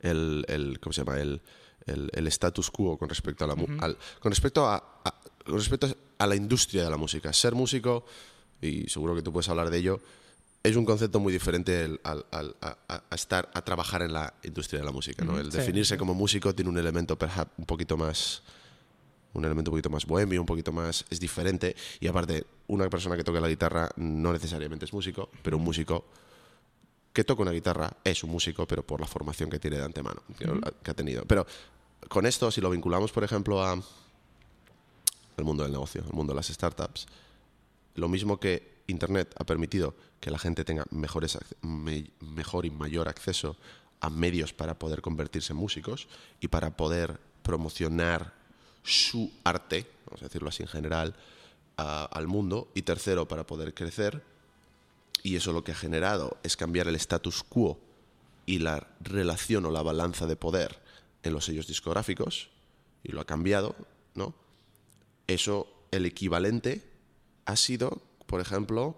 el, 0.01 0.45
el 0.49 0.81
¿cómo 0.81 0.93
se 0.93 1.03
llama? 1.05 1.21
El, 1.21 1.41
el, 1.87 2.11
el 2.13 2.27
status 2.29 2.71
quo 2.71 2.97
con 2.99 3.09
respecto 3.09 3.45
a 3.45 3.49
la 3.49 3.55
al- 3.81 3.97
con 4.21 4.31
respecto 4.33 4.67
a, 4.67 4.77
a- 5.05 5.21
con 5.45 5.57
respecto 5.59 5.89
a 6.19 6.27
la 6.27 6.37
industria 6.37 6.85
de 6.85 6.91
la 6.91 6.97
música. 6.97 7.33
Ser 7.33 7.55
músico 7.55 8.05
y 8.61 8.89
seguro 8.89 9.15
que 9.15 9.23
tú 9.23 9.33
puedes 9.33 9.49
hablar 9.49 9.71
de 9.71 9.79
ello 9.79 10.01
es 10.63 10.77
un 10.77 10.85
concepto 10.85 11.19
muy 11.21 11.33
diferente 11.33 11.83
el- 11.85 12.01
al, 12.05 12.27
al- 12.31 12.55
a, 12.61 13.03
estar 13.15 13.51
a 13.55 13.63
trabajar 13.63 14.03
en 14.03 14.13
la 14.13 14.35
industria 14.43 14.81
de 14.81 14.85
la 14.87 14.93
música. 14.93 15.25
¿no? 15.25 15.39
El 15.39 15.51
sí, 15.51 15.59
definirse 15.59 15.97
como 15.97 16.13
músico 16.15 16.55
tiene 16.55 16.71
un 16.71 16.77
elemento 16.79 17.17
perhaps 17.19 17.51
un 17.57 17.65
poquito 17.65 17.97
más 17.97 18.43
un 19.33 19.45
elemento 19.45 19.71
un 19.71 19.75
poquito 19.77 19.91
más 19.91 20.05
bohemio, 20.07 20.41
un 20.41 20.47
poquito 20.47 20.73
más 20.73 21.05
es 21.09 21.21
diferente 21.21 21.77
y 22.01 22.09
aparte 22.09 22.45
una 22.67 22.91
persona 22.91 23.17
que 23.17 23.23
toca 23.25 23.41
la 23.41 23.49
guitarra 23.49 23.89
no 23.97 24.33
necesariamente 24.33 24.85
es 24.87 24.93
músico, 24.93 25.31
pero 25.43 25.57
un 25.57 25.63
músico 25.63 26.05
que 27.13 27.25
toca 27.25 27.43
una 27.43 27.51
guitarra 27.51 27.97
es 28.05 28.23
un 28.23 28.31
músico, 28.31 28.67
pero 28.67 28.87
por 28.87 29.01
la 29.01 29.07
formación 29.07 29.51
que 29.51 29.59
tiene 29.59 29.77
de 29.79 29.85
antemano, 29.85 30.23
que, 30.39 30.47
que 30.83 30.91
ha 30.91 30.95
tenido. 30.95 31.25
Pero 31.25 31.47
con 32.09 32.25
esto, 32.27 32.51
si 32.51 32.61
lo 32.61 32.71
vinculamos, 32.71 33.11
por 33.13 33.25
ejemplo, 33.25 33.63
a 33.65 33.81
el 35.37 35.45
mundo 35.45 35.63
del 35.63 35.73
negocio, 35.73 36.03
el 36.07 36.13
mundo 36.13 36.33
de 36.33 36.37
las 36.37 36.49
startups, 36.49 37.07
lo 37.95 38.09
mismo 38.09 38.39
que 38.39 38.81
Internet 38.87 39.35
ha 39.39 39.45
permitido 39.45 39.95
que 40.21 40.31
la 40.31 40.39
gente 40.39 40.65
tenga 40.65 40.85
mejores, 40.91 41.39
me- 41.63 42.11
mejor 42.21 42.67
y 42.67 42.71
mayor 42.71 43.09
acceso 43.09 43.57
a 44.01 44.11
medios 44.11 44.53
para 44.53 44.79
poder 44.79 45.03
convertirse 45.03 45.53
en 45.53 45.59
músicos 45.59 46.09
y 46.41 46.49
para 46.49 46.77
poder 46.77 47.19
promocionar 47.43 48.35
su 48.83 49.31
arte, 49.45 49.87
vamos 50.07 50.23
a 50.23 50.27
decirlo 50.27 50.49
así 50.49 50.63
en 50.63 50.69
general, 50.69 51.15
a- 51.77 52.05
al 52.05 52.27
mundo. 52.27 52.69
Y 52.75 52.83
tercero, 52.83 53.27
para 53.29 53.47
poder 53.47 53.75
crecer, 53.75 54.23
y 55.23 55.37
eso 55.37 55.53
lo 55.53 55.65
que 55.65 55.73
ha 55.73 55.77
generado 55.77 56.39
es 56.43 56.57
cambiar 56.57 56.89
el 56.89 56.97
status 56.97 57.43
quo 57.43 57.81
y 58.47 58.59
la 58.59 58.89
relación 59.01 59.65
o 59.67 59.71
la 59.71 59.83
balanza 59.83 60.27
de 60.27 60.37
poder 60.37 60.81
en 61.23 61.33
los 61.33 61.45
sellos 61.45 61.67
discográficos, 61.67 62.49
y 63.03 63.13
lo 63.13 63.21
ha 63.21 63.27
cambiado, 63.27 63.77
¿no? 64.15 64.35
Eso, 65.27 65.69
el 65.91 66.07
equivalente 66.07 66.83
ha 67.45 67.57
sido, 67.57 68.03
por 68.27 68.41
ejemplo, 68.41 68.97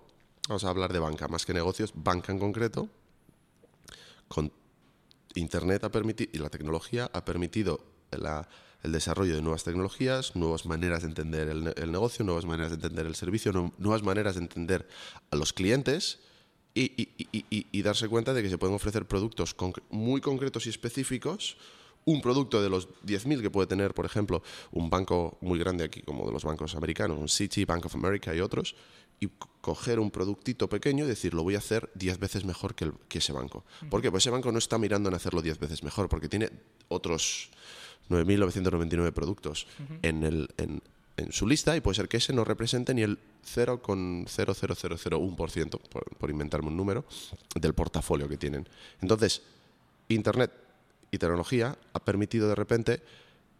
vamos 0.48 0.64
a 0.64 0.70
hablar 0.70 0.92
de 0.92 0.98
banca, 0.98 1.28
más 1.28 1.44
que 1.44 1.54
negocios, 1.54 1.92
banca 1.94 2.32
en 2.32 2.38
concreto, 2.38 2.88
con 4.28 4.52
Internet 5.34 5.84
ha 5.84 5.90
permitido, 5.90 6.30
y 6.32 6.38
la 6.38 6.50
tecnología 6.50 7.10
ha 7.12 7.24
permitido 7.24 7.84
el 8.82 8.92
desarrollo 8.92 9.36
de 9.36 9.42
nuevas 9.42 9.64
tecnologías, 9.64 10.34
nuevas 10.34 10.66
maneras 10.66 11.02
de 11.02 11.08
entender 11.08 11.48
el, 11.48 11.92
negocio, 11.92 12.24
nuevas 12.24 12.44
maneras 12.44 12.70
de 12.70 12.76
entender 12.76 13.06
el 13.06 13.14
servicio, 13.14 13.72
nuevas 13.78 14.02
maneras 14.02 14.34
de 14.34 14.42
entender 14.42 14.88
a 15.30 15.36
los 15.36 15.52
clientes 15.52 16.18
y, 16.74 17.82
darse 17.82 18.08
cuenta 18.08 18.32
de 18.34 18.42
que 18.42 18.48
se 18.48 18.58
pueden 18.58 18.74
ofrecer 18.74 19.06
productos 19.06 19.54
muy 19.90 20.20
concretos 20.20 20.66
y 20.66 20.70
específicos. 20.70 21.56
Un 22.04 22.20
producto 22.20 22.60
de 22.60 22.68
los 22.68 22.88
10.000 23.06 23.42
que 23.42 23.50
puede 23.50 23.68
tener, 23.68 23.94
por 23.94 24.04
ejemplo, 24.04 24.42
un 24.72 24.90
banco 24.90 25.38
muy 25.40 25.56
grande 25.60 25.84
aquí, 25.84 26.02
como 26.02 26.26
de 26.26 26.32
los 26.32 26.42
bancos 26.42 26.74
americanos, 26.74 27.16
un 27.16 27.28
Citi, 27.28 27.64
Bank 27.64 27.86
of 27.86 27.94
America 27.94 28.34
y 28.34 28.40
otros, 28.40 28.74
y 29.20 29.28
coger 29.60 30.00
un 30.00 30.10
productito 30.10 30.68
pequeño 30.68 31.04
y 31.04 31.08
decir, 31.08 31.32
lo 31.32 31.44
voy 31.44 31.54
a 31.54 31.58
hacer 31.58 31.88
10 31.94 32.18
veces 32.18 32.44
mejor 32.44 32.74
que, 32.74 32.90
ese 33.16 33.32
banco. 33.32 33.64
¿Por 33.88 34.02
qué? 34.02 34.10
Pues 34.10 34.24
ese 34.24 34.30
banco 34.30 34.50
no 34.50 34.58
está 34.58 34.78
mirando 34.78 35.10
en 35.10 35.14
hacerlo 35.14 35.42
10 35.42 35.60
veces 35.60 35.84
mejor, 35.84 36.08
porque 36.08 36.28
tiene 36.28 36.50
otros 36.88 37.52
9.999 38.08 39.12
productos 39.12 39.66
en, 40.02 40.24
el, 40.24 40.48
en, 40.56 40.80
su 41.30 41.46
lista 41.46 41.76
y 41.76 41.80
puede 41.80 41.94
ser 41.96 42.08
que 42.08 42.16
ese 42.16 42.32
no 42.32 42.44
represente 42.44 42.94
ni 42.94 43.02
el 43.02 43.18
0,00001%, 43.54 45.80
por, 45.88 46.04
por 46.16 46.30
inventarme 46.30 46.68
un 46.68 46.76
número, 46.76 47.04
del 47.54 47.74
portafolio 47.74 48.28
que 48.28 48.36
tienen. 48.36 48.68
Entonces, 49.00 49.42
Internet 50.08 50.50
y 51.10 51.18
tecnología 51.18 51.76
ha 51.92 52.00
permitido 52.00 52.48
de 52.48 52.54
repente 52.54 53.02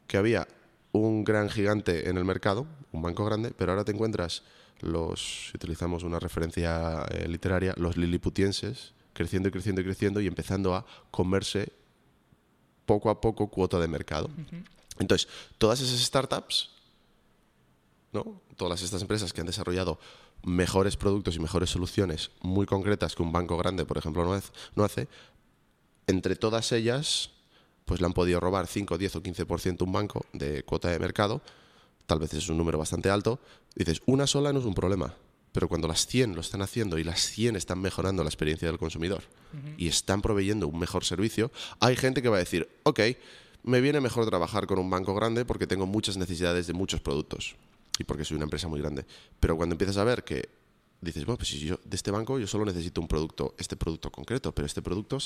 que 0.07 0.17
había 0.17 0.49
un 0.93 1.25
gran 1.25 1.49
gigante 1.49 2.09
en 2.09 2.19
el 2.19 2.25
mercado, 2.25 2.67
un 2.93 3.03
banco 3.03 3.25
grande, 3.25 3.53
pero 3.57 3.73
ahora 3.73 3.85
te 3.85 3.93
encuentras 3.93 4.43
los, 4.81 5.51
si 5.51 5.57
utilizamos 5.57 6.03
una 6.03 6.19
referencia 6.19 7.05
eh, 7.11 7.29
literaria, 7.29 7.75
los 7.77 7.97
liliputienses, 7.97 8.93
creciendo 9.13 9.49
y 9.49 9.53
creciendo 9.53 9.81
y 9.81 9.85
creciendo 9.85 10.21
y 10.21 10.27
empezando 10.27 10.75
a 10.75 10.85
comerse 11.11 11.73
poco 12.87 13.11
a 13.11 13.21
poco 13.21 13.49
cuota 13.49 13.79
de 13.79 13.89
mercado. 13.89 14.31
Entonces, 14.99 15.29
todas 15.59 15.81
esas 15.81 16.01
startups, 16.01 16.71
¿no? 18.13 18.41
todas 18.57 18.83
estas 18.83 19.03
empresas 19.03 19.33
que 19.33 19.41
han 19.41 19.47
desarrollado 19.47 19.99
mejores 20.45 20.97
productos 20.97 21.37
y 21.37 21.41
mejores 21.41 21.71
soluciones 21.71 22.31
muy 22.41 22.67
concretas 22.67 23.15
que 23.15 23.23
un 23.23 23.33
banco 23.33 23.57
grande, 23.57 23.85
por 23.85 23.99
ejemplo, 23.99 24.25
no 24.75 24.85
hace, 24.85 25.09
entre 26.07 26.37
todas 26.37 26.73
ellas, 26.73 27.31
pues 27.85 28.01
le 28.01 28.07
han 28.07 28.13
podido 28.13 28.41
robar 28.41 28.67
5, 28.67 28.99
10 28.99 29.17
o 29.17 29.23
15% 29.23 29.83
un 29.83 29.93
banco 29.93 30.27
de 30.33 30.63
cuota 30.65 30.89
de 30.89 30.99
mercado, 30.99 31.41
tal 32.07 32.19
vez 32.19 32.35
es 32.35 32.49
un 32.49 32.59
número 32.59 32.79
bastante 32.79 33.11
alto, 33.11 33.39
dices, 33.75 34.03
una 34.07 34.27
sola 34.27 34.53
no 34.53 34.61
es 34.61 34.67
un 34.67 34.75
problema, 34.75 35.15
pero 35.53 35.69
cuando 35.69 35.87
las 35.87 36.07
100 36.07 36.35
lo 36.35 36.41
están 36.41 36.63
haciendo 36.63 36.99
y 36.99 37.05
las 37.05 37.21
100 37.21 37.57
están 37.57 37.81
mejorando 37.81 38.25
la 38.25 38.29
experiencia 38.29 38.69
del 38.69 38.79
consumidor 38.79 39.23
y 39.77 39.87
están 39.87 40.23
proveyendo 40.23 40.67
un 40.67 40.79
mejor 40.79 41.05
servicio, 41.05 41.53
hay 41.79 41.95
gente 41.95 42.23
que 42.23 42.29
va 42.29 42.37
a 42.37 42.41
decir, 42.41 42.69
ok, 42.85 43.01
me 43.65 43.81
viene 43.81 44.01
mejor 44.01 44.27
trabajar 44.27 44.67
con 44.67 44.79
un 44.79 44.89
banco 44.89 45.15
grande 45.15 45.45
porque 45.45 45.67
tengo 45.67 45.87
muchas 45.87 46.17
necesidades 46.17 46.67
de 46.67 46.73
muchos 46.73 47.01
productos 47.01 47.55
y 47.99 48.05
porque 48.05 48.25
soy 48.25 48.37
una 48.37 48.45
empresa 48.45 48.67
muy 48.67 48.81
grande. 48.81 49.05
Pero 49.39 49.57
cuando 49.57 49.75
empiezas 49.75 49.99
a 49.99 50.05
ver 50.05 50.25
que 50.25 50.49
dices, 51.03 51.27
bueno, 51.27 51.37
pues 51.37 51.51
si 51.51 51.59
yo 51.59 51.79
de 51.85 51.97
este 51.97 52.11
banco 52.11 52.39
yo 52.39 52.47
solo 52.47 52.65
necesito 52.65 53.01
un 53.01 53.09
producto, 53.09 53.55
este 53.59 53.77
producto 53.77 54.11
concreto, 54.11 54.55
pero 54.55 54.67
este 54.67 54.81
producto 54.81 55.19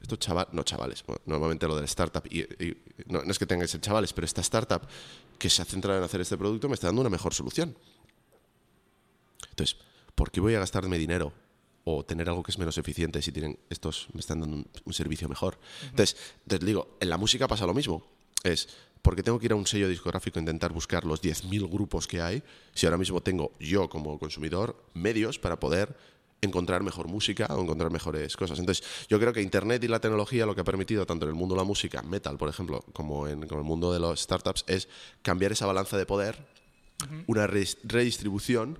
estos 0.00 0.18
chavales, 0.18 0.54
no 0.54 0.62
chavales, 0.62 1.04
normalmente 1.26 1.66
lo 1.66 1.76
del 1.76 1.84
startup, 1.84 2.24
y, 2.30 2.46
no, 3.06 3.22
no, 3.22 3.30
es 3.30 3.38
que 3.38 3.46
tengan 3.46 3.64
que 3.64 3.68
ser 3.68 3.80
chavales, 3.80 4.12
pero 4.12 4.24
esta 4.24 4.40
startup 4.40 4.82
que 5.38 5.50
se 5.50 5.60
ha 5.60 5.64
centrado 5.64 5.98
en 5.98 6.04
hacer 6.04 6.20
este 6.20 6.38
producto 6.38 6.68
me 6.68 6.74
está 6.74 6.86
dando 6.86 7.02
una 7.02 7.10
mejor 7.10 7.34
solución. 7.34 7.76
Entonces, 9.48 9.76
¿por 10.14 10.30
qué 10.30 10.40
voy 10.40 10.54
a 10.54 10.58
gastarme 10.58 10.98
dinero 10.98 11.32
o 11.84 12.04
tener 12.04 12.28
algo 12.28 12.42
que 12.42 12.50
es 12.50 12.58
menos 12.58 12.76
eficiente 12.78 13.22
si 13.22 13.32
tienen 13.32 13.58
estos 13.70 14.08
me 14.12 14.20
están 14.20 14.40
dando 14.40 14.64
un, 14.84 14.92
servicio 14.92 15.28
mejor? 15.28 15.58
Entonces, 15.84 16.16
te 16.46 16.58
digo, 16.58 16.96
en 17.00 17.08
la 17.08 17.16
música 17.16 17.48
pasa 17.48 17.66
lo 17.66 17.74
mismo. 17.74 18.06
Es, 18.42 18.68
¿por 19.02 19.16
qué 19.16 19.22
tengo 19.22 19.38
que 19.38 19.46
ir 19.46 19.52
a 19.52 19.56
un 19.56 19.66
sello 19.66 19.88
discográfico 19.88 20.38
e 20.38 20.42
intentar 20.42 20.72
buscar 20.72 21.04
los 21.04 21.22
10.000 21.22 21.70
grupos 21.70 22.06
que 22.06 22.20
hay 22.20 22.42
si 22.74 22.86
ahora 22.86 22.98
mismo 22.98 23.20
tengo 23.20 23.52
yo 23.60 23.88
como 23.88 24.18
consumidor 24.18 24.82
medios 24.94 25.38
para 25.38 25.58
poder 25.60 25.94
encontrar 26.42 26.82
mejor 26.82 27.08
música 27.08 27.46
o 27.50 27.62
encontrar 27.62 27.90
mejores 27.90 28.36
cosas. 28.36 28.58
Entonces, 28.58 28.86
yo 29.08 29.18
creo 29.18 29.32
que 29.32 29.42
Internet 29.42 29.82
y 29.84 29.88
la 29.88 30.00
tecnología 30.00 30.46
lo 30.46 30.54
que 30.54 30.62
ha 30.62 30.64
permitido, 30.64 31.06
tanto 31.06 31.26
en 31.26 31.30
el 31.30 31.34
mundo 31.34 31.54
de 31.54 31.60
la 31.60 31.64
música, 31.64 32.02
metal, 32.02 32.38
por 32.38 32.48
ejemplo, 32.48 32.84
como 32.92 33.28
en, 33.28 33.42
el 33.42 33.62
mundo 33.62 33.92
de 33.92 34.00
los 34.00 34.20
startups, 34.20 34.64
es 34.66 34.88
cambiar 35.22 35.52
esa 35.52 35.66
balanza 35.66 35.96
de 35.96 36.06
poder, 36.06 36.38
una 37.26 37.46
redistribución 37.46 38.78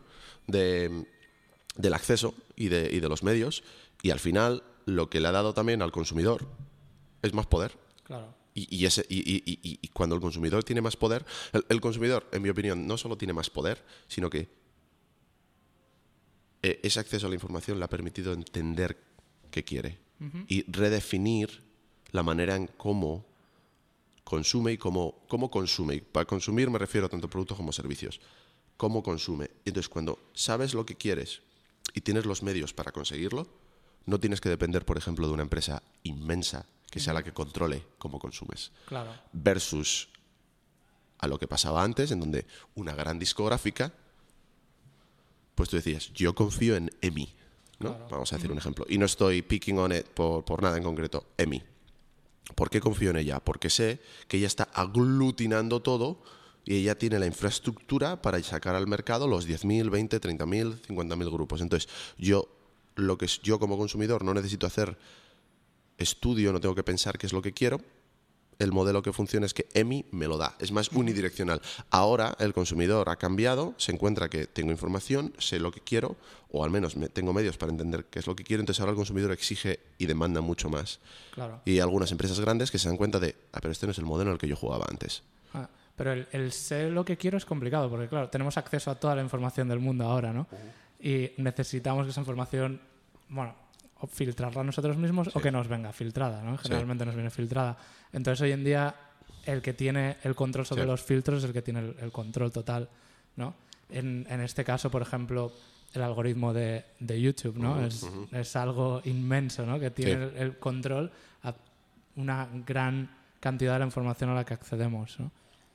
del 0.50 1.94
acceso 1.94 2.34
y 2.56 2.68
de, 2.68 3.00
los 3.08 3.22
medios 3.22 3.62
y 4.02 4.10
al 4.10 4.20
final 4.20 4.62
lo 4.86 5.10
que 5.10 5.20
le 5.20 5.28
ha 5.28 5.32
dado 5.32 5.54
también 5.54 5.82
al 5.82 5.92
consumidor 5.92 6.46
es 7.22 7.32
más 7.34 7.46
poder. 7.46 7.78
Claro. 8.04 8.34
Y, 8.52 8.84
ese, 8.84 9.06
y, 9.08 9.88
cuando 9.88 10.16
el 10.16 10.20
consumidor 10.20 10.64
tiene 10.64 10.80
más 10.82 10.96
poder, 10.96 11.24
el, 11.68 11.80
consumidor, 11.80 12.28
en 12.32 12.42
mi 12.42 12.48
opinión, 12.48 12.86
no 12.86 12.98
solo 12.98 13.16
tiene 13.16 13.32
más 13.32 13.48
poder, 13.48 13.82
sino 14.08 14.28
que 14.28 14.48
eh, 16.62 16.80
ese 16.82 17.00
acceso 17.00 17.26
a 17.26 17.30
la 17.30 17.36
información 17.36 17.78
le 17.78 17.84
ha 17.84 17.88
permitido 17.88 18.32
entender 18.32 18.98
qué 19.50 19.64
quiere 19.64 19.98
y 20.48 20.70
redefinir 20.70 21.62
la 22.10 22.22
manera 22.22 22.56
en 22.56 22.66
cómo 22.66 23.24
consume 24.24 24.72
y 24.72 24.78
cómo, 24.78 25.22
cómo 25.28 25.50
consume. 25.50 25.94
Y 25.94 26.00
para 26.02 26.26
consumir 26.26 26.68
me 26.68 26.78
refiero 26.78 27.06
a 27.06 27.10
tanto 27.10 27.30
productos 27.30 27.56
como 27.56 27.72
servicios 27.72 28.20
cómo 28.80 29.02
consume. 29.02 29.50
Entonces, 29.66 29.90
cuando 29.90 30.18
sabes 30.32 30.72
lo 30.72 30.86
que 30.86 30.94
quieres 30.94 31.42
y 31.92 32.00
tienes 32.00 32.24
los 32.24 32.42
medios 32.42 32.72
para 32.72 32.92
conseguirlo, 32.92 33.46
no 34.06 34.18
tienes 34.18 34.40
que 34.40 34.48
depender, 34.48 34.86
por 34.86 34.96
ejemplo, 34.96 35.26
de 35.26 35.34
una 35.34 35.42
empresa 35.42 35.82
inmensa 36.02 36.64
que 36.90 36.98
sea 36.98 37.12
la 37.12 37.22
que 37.22 37.34
controle 37.34 37.84
cómo 37.98 38.18
consumes. 38.18 38.72
Claro. 38.86 39.12
Versus 39.34 40.08
a 41.18 41.28
lo 41.28 41.38
que 41.38 41.46
pasaba 41.46 41.84
antes, 41.84 42.10
en 42.10 42.20
donde 42.20 42.46
una 42.74 42.94
gran 42.94 43.18
discográfica, 43.18 43.92
pues 45.54 45.68
tú 45.68 45.76
decías, 45.76 46.10
yo 46.14 46.34
confío 46.34 46.74
en 46.74 46.90
EMI, 47.02 47.34
¿no? 47.80 47.98
Vamos 48.08 48.32
a 48.32 48.36
decir 48.36 48.50
un 48.50 48.56
ejemplo. 48.56 48.86
Y 48.88 48.96
no 48.96 49.04
estoy 49.04 49.42
picking 49.42 49.78
on 49.78 49.92
it 49.92 50.06
por, 50.06 50.42
por 50.46 50.62
nada 50.62 50.78
en 50.78 50.84
concreto, 50.84 51.26
EMI. 51.36 51.62
¿Por 52.54 52.70
qué 52.70 52.80
confío 52.80 53.10
en 53.10 53.18
ella? 53.18 53.40
Porque 53.40 53.68
sé 53.68 54.00
que 54.26 54.38
ella 54.38 54.46
está 54.46 54.64
aglutinando 54.72 55.82
todo 55.82 56.22
y 56.70 56.76
ella 56.76 56.96
tiene 56.96 57.18
la 57.18 57.26
infraestructura 57.26 58.22
para 58.22 58.40
sacar 58.44 58.76
al 58.76 58.86
mercado 58.86 59.26
los 59.26 59.48
10.000, 59.48 59.90
20, 59.90 60.20
30.000, 60.20 60.80
50.000 60.86 61.32
grupos. 61.32 61.62
Entonces, 61.62 61.90
yo, 62.16 62.48
lo 62.94 63.18
que 63.18 63.26
yo 63.42 63.58
como 63.58 63.76
consumidor 63.76 64.22
no 64.22 64.32
necesito 64.34 64.68
hacer 64.68 64.96
estudio, 65.98 66.52
no 66.52 66.60
tengo 66.60 66.76
que 66.76 66.84
pensar 66.84 67.18
qué 67.18 67.26
es 67.26 67.32
lo 67.32 67.42
que 67.42 67.52
quiero. 67.52 67.80
El 68.60 68.70
modelo 68.70 69.02
que 69.02 69.12
funciona 69.12 69.46
es 69.46 69.54
que 69.54 69.66
EMI 69.74 70.04
me 70.12 70.28
lo 70.28 70.38
da, 70.38 70.54
es 70.60 70.70
más 70.70 70.92
unidireccional. 70.92 71.60
Ahora 71.90 72.36
el 72.38 72.54
consumidor 72.54 73.08
ha 73.08 73.16
cambiado, 73.16 73.74
se 73.76 73.90
encuentra 73.90 74.28
que 74.28 74.46
tengo 74.46 74.70
información, 74.70 75.34
sé 75.38 75.58
lo 75.58 75.72
que 75.72 75.80
quiero, 75.80 76.18
o 76.52 76.62
al 76.62 76.70
menos 76.70 76.94
me, 76.96 77.08
tengo 77.08 77.32
medios 77.32 77.56
para 77.56 77.72
entender 77.72 78.04
qué 78.04 78.20
es 78.20 78.28
lo 78.28 78.36
que 78.36 78.44
quiero, 78.44 78.60
entonces 78.60 78.78
ahora 78.78 78.92
el 78.92 78.96
consumidor 78.96 79.32
exige 79.32 79.80
y 79.98 80.06
demanda 80.06 80.40
mucho 80.40 80.68
más. 80.68 81.00
Claro. 81.34 81.62
Y 81.64 81.80
algunas 81.80 82.12
empresas 82.12 82.38
grandes 82.38 82.70
que 82.70 82.78
se 82.78 82.86
dan 82.86 82.96
cuenta 82.96 83.18
de, 83.18 83.34
ah, 83.50 83.58
pero 83.60 83.72
este 83.72 83.86
no 83.86 83.90
es 83.92 83.98
el 83.98 84.04
modelo 84.04 84.30
en 84.30 84.34
el 84.34 84.38
que 84.38 84.46
yo 84.46 84.54
jugaba 84.54 84.86
antes. 84.88 85.24
Pero 86.00 86.14
el, 86.14 86.26
el, 86.32 86.50
ser 86.50 86.90
lo 86.92 87.04
que 87.04 87.18
quiero 87.18 87.36
es 87.36 87.44
complicado, 87.44 87.90
porque 87.90 88.08
claro, 88.08 88.30
tenemos 88.30 88.56
acceso 88.56 88.90
a 88.90 88.94
toda 88.94 89.14
la 89.14 89.20
información 89.20 89.68
del 89.68 89.80
mundo 89.80 90.06
ahora, 90.06 90.32
¿no? 90.32 90.46
Y 90.98 91.32
necesitamos 91.36 92.06
que 92.06 92.10
esa 92.10 92.20
información, 92.22 92.80
bueno, 93.28 93.54
o 93.98 94.06
filtrarla 94.06 94.64
nosotros 94.64 94.96
mismos 94.96 95.28
o 95.36 95.40
que 95.42 95.52
nos 95.52 95.68
venga 95.68 95.92
filtrada, 95.92 96.40
¿no? 96.42 96.56
Generalmente 96.56 97.04
nos 97.04 97.14
viene 97.14 97.28
filtrada. 97.28 97.76
Entonces 98.14 98.40
hoy 98.40 98.52
en 98.52 98.64
día 98.64 98.94
el 99.44 99.60
que 99.60 99.74
tiene 99.74 100.16
el 100.22 100.34
control 100.34 100.64
sobre 100.64 100.86
los 100.86 101.02
filtros 101.02 101.40
es 101.40 101.44
el 101.44 101.52
que 101.52 101.60
tiene 101.60 101.92
el, 102.00 102.10
control 102.10 102.50
total, 102.50 102.88
¿no? 103.36 103.52
En, 103.90 104.26
en, 104.30 104.40
este 104.40 104.64
caso, 104.64 104.90
por 104.90 105.02
ejemplo, 105.02 105.52
el 105.92 106.00
algoritmo 106.00 106.54
de, 106.54 106.82
de 106.98 107.20
YouTube, 107.20 107.58
¿no? 107.58 107.78
es, 107.84 108.08
es, 108.32 108.56
algo 108.56 109.02
inmenso, 109.04 109.66
¿no? 109.66 109.78
Que 109.78 109.90
tiene 109.90 110.12
el, 110.12 110.36
el, 110.38 110.58
control 110.58 111.12
a 111.42 111.54
una 112.16 112.48
gran 112.66 113.10
cantidad 113.38 113.74
de 113.74 113.80
la 113.80 113.84
información 113.84 114.30
a 114.30 114.34
la 114.34 114.46
que 114.46 114.54
accedemos, 114.54 115.20
¿no? 115.20 115.30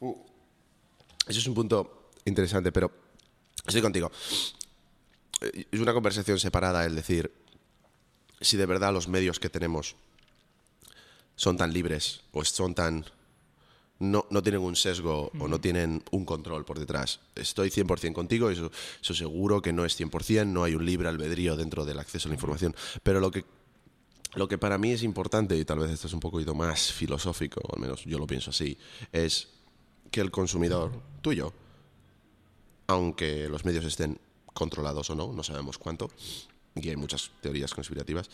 Uh. 0.06 0.16
Eso 1.28 1.40
es 1.40 1.48
un 1.48 1.56
punto 1.56 2.12
interesante, 2.26 2.72
pero 2.72 2.92
estoy 3.66 3.82
contigo. 3.82 4.12
Es 5.72 5.80
una 5.80 5.94
conversación 5.94 6.40
separada 6.40 6.86
el 6.86 6.96
decir 6.96 7.32
si 8.40 8.58
de 8.58 8.66
verdad 8.66 8.94
los 8.94 9.08
medios 9.08 9.40
que 9.40 9.50
tenemos 9.50 9.96
son 11.36 11.58
tan 11.58 11.74
libres 11.74 12.22
o 12.32 12.44
son 12.46 12.76
tan... 12.76 13.06
No, 13.98 14.26
no 14.30 14.44
tienen 14.44 14.62
un 14.62 14.76
sesgo 14.76 15.32
o 15.40 15.48
no 15.48 15.62
tienen 15.62 16.04
un 16.12 16.26
control 16.26 16.66
por 16.66 16.78
detrás. 16.78 17.22
Estoy 17.34 17.70
100% 17.70 18.12
contigo, 18.12 18.50
eso, 18.50 18.70
eso 19.02 19.14
seguro 19.14 19.62
que 19.62 19.72
no 19.72 19.86
es 19.86 19.98
100%, 19.98 20.46
no 20.48 20.66
hay 20.66 20.76
un 20.76 20.86
libre 20.86 21.08
albedrío 21.08 21.56
dentro 21.56 21.86
del 21.86 22.00
acceso 22.00 22.28
a 22.28 22.30
la 22.30 22.36
información. 22.36 22.76
Pero 23.04 23.22
lo 23.22 23.32
que 23.32 23.46
lo 24.36 24.50
que 24.50 24.58
para 24.58 24.78
mí 24.78 24.92
es 24.92 25.02
importante, 25.04 25.56
y 25.56 25.64
tal 25.64 25.80
vez 25.80 25.92
esto 25.92 26.08
es 26.08 26.14
un 26.14 26.20
poquito 26.20 26.54
más 26.54 26.92
filosófico, 26.92 27.62
al 27.74 27.80
menos 27.80 28.04
yo 28.04 28.20
lo 28.20 28.28
pienso 28.28 28.50
así, 28.50 28.78
es 29.14 29.48
que 30.16 30.22
el 30.22 30.32
consumidor, 30.32 30.94
tú 31.22 31.34
y 31.34 31.36
yo, 31.36 31.52
aunque 32.88 33.50
los 33.50 33.66
medios 33.66 33.84
estén 33.84 34.18
controlados 34.54 35.10
o 35.10 35.16
no, 35.16 35.34
no 35.34 35.44
sabemos 35.44 35.78
cuánto, 35.78 36.10
y 36.74 36.88
hay 36.88 36.96
muchas 36.96 37.32
teorías 37.42 37.74
conspirativas, 37.74 38.30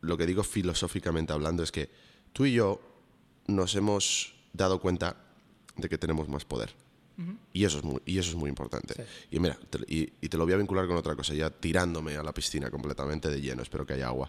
lo 0.00 0.16
que 0.16 0.26
digo 0.26 0.42
filosóficamente 0.42 1.32
hablando 1.32 1.62
es 1.62 1.70
que 1.70 1.88
tú 2.32 2.44
y 2.44 2.54
yo 2.54 2.80
nos 3.46 3.76
hemos 3.76 4.34
dado 4.52 4.80
cuenta 4.80 5.14
de 5.76 5.88
que 5.88 5.96
tenemos 5.96 6.28
más 6.28 6.44
poder. 6.44 6.74
Y 7.52 7.64
eso 7.66 7.78
es 7.78 7.84
muy, 7.84 8.02
y 8.04 8.18
eso 8.18 8.30
es 8.30 8.36
muy 8.36 8.48
importante. 8.48 9.06
Y 9.30 9.38
mira, 9.38 9.56
te, 9.70 9.78
y, 9.86 10.06
te 10.28 10.36
lo 10.36 10.44
voy 10.44 10.54
a 10.54 10.56
vincular 10.56 10.88
con 10.88 10.96
otra 10.96 11.14
cosa, 11.14 11.34
ya 11.34 11.50
tirándome 11.50 12.16
a 12.16 12.24
la 12.24 12.34
piscina 12.34 12.68
completamente 12.68 13.30
de 13.30 13.40
lleno, 13.40 13.62
espero 13.62 13.86
que 13.86 13.92
haya 13.92 14.08
agua. 14.08 14.28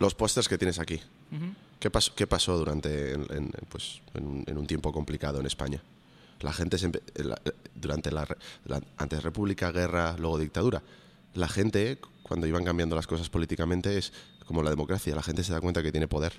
Los 0.00 0.14
pósters 0.14 0.48
que 0.48 0.58
tienes 0.58 0.78
aquí. 0.78 1.00
¿Qué, 1.78 1.90
pasó, 1.90 2.14
¿Qué 2.14 2.26
pasó 2.26 2.56
durante 2.56 3.12
en, 3.12 3.52
pues, 3.68 4.00
en, 4.14 4.56
un 4.56 4.66
tiempo 4.66 4.92
complicado 4.92 5.40
en 5.40 5.46
España? 5.46 5.82
La 6.40 6.52
gente 6.52 6.76
durante 7.74 8.10
la, 8.10 8.26
antes 8.96 9.22
república, 9.22 9.72
guerra, 9.72 10.16
luego 10.18 10.38
dictadura. 10.38 10.82
La 11.34 11.48
gente 11.48 11.98
cuando 12.22 12.46
iban 12.46 12.64
cambiando 12.64 12.96
las 12.96 13.06
cosas 13.06 13.28
políticamente 13.28 13.96
es 13.96 14.12
como 14.46 14.62
la 14.62 14.70
democracia, 14.70 15.14
la 15.14 15.22
gente 15.22 15.44
se 15.44 15.52
da 15.52 15.60
cuenta 15.60 15.82
que 15.82 15.92
tiene 15.92 16.08
poder, 16.08 16.32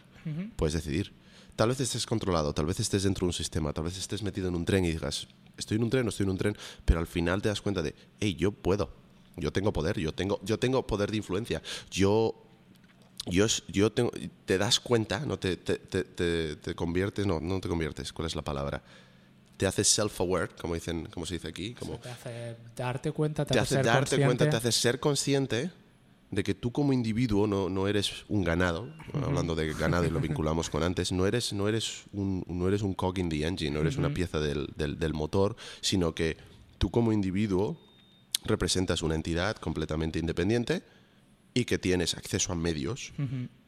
puedes 0.56 0.73
decidir. 0.73 1.13
Tal 1.56 1.69
vez 1.69 1.80
estés 1.80 2.06
controlado, 2.06 2.54
tal 2.54 2.65
vez 2.65 2.80
estés 2.80 3.04
dentro 3.04 3.26
de 3.26 3.30
un 3.30 3.34
sistema, 3.34 3.73
tal 3.73 3.86
vez 3.86 3.97
estés 3.97 4.21
metido 4.21 4.47
en 4.47 4.56
un 4.56 4.65
tren 4.65 4.86
y 4.86 4.91
digas, 4.91 5.28
estoy 5.58 5.78
en 5.78 5.84
un 5.84 5.89
tren, 5.89 6.04
no 6.04 6.10
estoy 6.10 6.26
en 6.26 6.30
un 6.32 6.38
tren, 6.38 6.58
pero 6.86 7.00
al 7.00 7.08
final 7.08 7.41
te 7.41 7.50
das 7.50 7.62
cuenta 7.62 7.82
de, 7.82 7.95
hey, 8.19 8.36
yo 8.36 8.52
puedo, 8.52 8.91
yo 9.38 9.52
tengo 9.52 9.73
poder, 9.73 10.00
yo 10.00 10.13
tengo, 10.13 10.39
yo 10.43 10.60
tengo 10.60 10.86
poder 10.86 11.12
de 11.12 11.17
influencia, 11.17 11.62
yo 11.89 12.47
yo, 13.30 13.46
yo 13.68 13.92
tengo, 13.92 14.12
te 14.46 14.58
das 14.58 14.80
cuenta, 14.80 15.20
no 15.20 15.38
te, 15.38 15.58
te, 15.58 15.78
te, 15.78 16.56
te, 16.56 16.76
conviertes, 16.76 17.26
no, 17.26 17.40
no 17.40 17.60
te 17.60 17.68
conviertes, 17.70 18.13
¿cuál 18.13 18.28
es 18.28 18.36
la 18.36 18.42
palabra? 18.42 18.82
Te 19.58 19.66
haces 19.66 19.88
self-aware, 19.88 20.50
como 20.62 20.76
dicen, 20.76 21.08
como 21.08 21.26
se 21.26 21.36
dice 21.36 21.48
aquí, 21.48 21.74
como 21.74 21.98
te 21.98 22.10
hace 22.10 22.56
darte 22.76 23.12
cuenta, 23.12 23.46
te, 23.46 23.54
te 23.54 23.60
hace, 23.60 23.80
hace 23.80 23.84
darte 23.84 24.00
consciente. 24.00 24.26
cuenta, 24.26 24.50
te 24.50 24.58
hace 24.58 24.72
ser 24.72 25.00
consciente 25.00 25.72
de 26.30 26.44
que 26.44 26.54
tú 26.54 26.72
como 26.72 26.92
individuo 26.92 27.48
no, 27.48 27.70
no 27.70 27.88
eres 27.88 28.26
un 28.28 28.44
ganado, 28.44 28.94
hablando 29.13 29.56
de 29.56 29.74
ganado 29.74 30.06
y 30.06 30.10
lo 30.10 30.20
vinculamos 30.20 30.70
con 30.70 30.84
antes, 30.84 31.12
no 31.12 31.26
eres, 31.26 31.54
no 31.54 31.68
eres, 31.68 32.04
un, 32.12 32.44
no 32.48 32.68
eres 32.68 32.82
un 32.82 32.94
cog 32.94 33.18
in 33.18 33.30
the 33.30 33.46
engine, 33.46 33.72
no 33.72 33.80
eres 33.80 33.96
una 33.96 34.13
pieza 34.13 34.40
del, 34.40 34.68
del, 34.76 35.00
del, 35.00 35.13
motor, 35.13 35.56
sino 35.80 36.13
que 36.13 36.38
tú 36.78 36.92
como 36.92 37.13
individuo 37.13 37.78
representas 38.44 39.02
una 39.02 39.16
entidad 39.16 39.56
completamente 39.56 40.20
independiente 40.20 40.84
y 41.58 41.65
que 41.65 41.80
tienes 41.80 42.13
acceso 42.13 42.54
a 42.54 42.56
medios. 42.56 43.13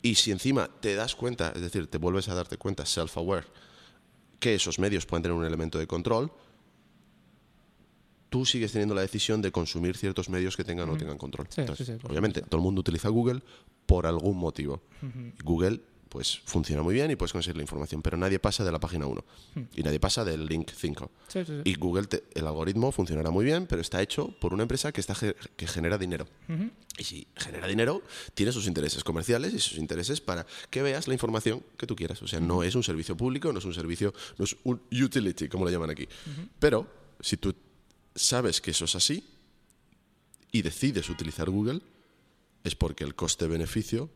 Y 0.03 0.13
si 0.13 0.29
encima 0.29 0.69
te 0.79 0.93
das 0.93 1.15
cuenta, 1.15 1.51
es 1.55 1.61
decir, 1.61 1.87
te 1.87 1.97
vuelves 1.97 2.29
a 2.29 2.35
darte 2.35 2.57
cuenta, 2.57 2.85
self-aware, 2.85 3.47
que 4.39 4.53
esos 4.53 4.77
medios 4.77 5.07
pueden 5.07 5.23
tener 5.23 5.35
un 5.35 5.43
elemento 5.43 5.79
de 5.79 5.87
control, 5.87 6.31
tú 8.29 8.45
sigues 8.45 8.73
teniendo 8.73 8.93
la 8.93 9.01
decisión 9.01 9.41
de 9.41 9.51
consumir 9.51 9.97
ciertos 9.97 10.29
medios 10.29 10.55
que 10.55 10.63
tengan 10.63 10.87
o 10.87 10.91
no 10.91 10.97
tengan 10.99 11.17
control. 11.17 11.47
Sí, 11.49 11.61
Entonces, 11.61 11.87
sí, 11.87 11.93
sí, 11.93 11.99
por 11.99 12.11
obviamente, 12.11 12.43
todo 12.43 12.57
el 12.57 12.63
mundo 12.63 12.81
utiliza 12.81 13.09
Google 13.09 13.41
por 13.87 14.05
algún 14.05 14.37
motivo. 14.37 14.83
Google 15.43 15.81
pues 16.09 16.41
funciona 16.45 16.81
muy 16.81 16.93
bien 16.95 17.11
y 17.11 17.15
puedes 17.15 17.31
conseguir 17.31 17.55
la 17.57 17.61
información, 17.61 18.01
pero 18.01 18.17
nadie 18.17 18.39
pasa 18.39 18.63
de 18.63 18.71
la 18.71 18.79
página 18.79 19.05
1 19.05 19.23
y 19.75 19.83
nadie 19.83 19.99
pasa 19.99 20.25
del 20.25 20.47
link 20.47 20.71
5. 20.75 21.11
Sí, 21.27 21.39
sí, 21.45 21.45
sí. 21.45 21.61
Y 21.65 21.75
Google, 21.75 22.07
te- 22.07 22.23
el 22.33 22.47
algoritmo 22.47 22.91
funcionará 22.91 23.29
muy 23.29 23.45
bien, 23.45 23.67
pero 23.67 23.81
está 23.81 24.01
hecho 24.01 24.35
por 24.41 24.53
una 24.53 24.63
empresa 24.63 24.91
que, 24.91 25.01
está, 25.01 25.15
que 25.55 25.67
genera 25.67 25.97
dinero. 25.99 26.27
Y 26.97 27.03
si 27.03 27.27
genera 27.35 27.67
dinero, 27.67 28.01
tiene 28.33 28.51
sus 28.51 28.65
intereses 28.67 29.03
comerciales 29.03 29.53
y 29.53 29.59
sus 29.59 29.77
intereses 29.77 30.19
para 30.19 30.45
que 30.69 30.81
veas 30.81 31.07
la 31.07 31.13
información 31.13 31.63
que 31.77 31.85
tú 31.87 31.95
quieras. 31.95 32.21
O 32.23 32.27
sea, 32.27 32.39
no 32.39 32.63
es 32.63 32.73
un 32.75 32.83
servicio 32.83 33.15
público, 33.15 33.53
no 33.53 33.59
es 33.59 33.65
un 33.65 33.73
servicio, 33.73 34.13
no 34.37 34.45
es 34.45 34.55
un 34.63 34.81
utility, 34.91 35.47
como 35.47 35.65
le 35.65 35.71
llaman 35.71 35.91
aquí. 35.91 36.07
Pero 36.59 36.87
si 37.21 37.37
tú 37.37 37.53
sabes 38.15 38.59
que 38.61 38.71
eso 38.71 38.85
es 38.85 38.95
así 38.95 39.23
y 40.51 40.61
decides 40.63 41.09
utilizar 41.09 41.49
Google, 41.49 41.81
es 42.63 42.75
porque 42.75 43.03
el 43.03 43.15
coste-beneficio 43.15 44.09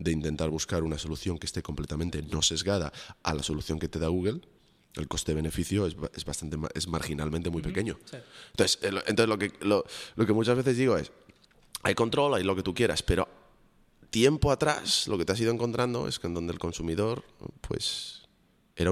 de 0.00 0.10
intentar 0.12 0.50
buscar 0.50 0.82
una 0.82 0.98
solución 0.98 1.38
que 1.38 1.46
esté 1.46 1.62
completamente 1.62 2.22
no 2.22 2.42
sesgada 2.42 2.92
a 3.22 3.34
la 3.34 3.42
solución 3.44 3.78
que 3.78 3.86
te 3.88 3.98
da 4.00 4.08
Google, 4.08 4.40
el 4.96 5.06
coste-beneficio 5.06 5.86
es, 5.86 5.94
es 6.16 6.24
bastante 6.24 6.56
es 6.74 6.88
marginalmente 6.88 7.48
muy 7.50 7.62
pequeño. 7.62 7.96
Sí. 8.10 8.16
Entonces, 8.50 8.78
eh, 8.82 8.90
lo- 8.90 9.00
entonces 9.06 9.28
lo, 9.28 9.38
que, 9.38 9.52
lo, 9.60 9.84
lo 10.16 10.26
que 10.26 10.32
muchas 10.32 10.56
veces 10.56 10.76
digo 10.76 10.96
es, 10.96 11.12
hay 11.82 11.94
control, 11.94 12.34
hay 12.34 12.42
lo 12.42 12.56
que 12.56 12.62
tú 12.64 12.74
quieras, 12.74 13.02
pero 13.02 13.28
tiempo 14.10 14.50
atrás 14.50 15.06
lo 15.06 15.16
que 15.18 15.24
te 15.24 15.32
has 15.32 15.40
ido 15.40 15.52
encontrando 15.52 16.08
es 16.08 16.18
que 16.18 16.26
en 16.26 16.34
donde 16.34 16.52
el 16.52 16.58
consumidor, 16.58 17.22
pues, 17.60 18.22
era 18.74 18.90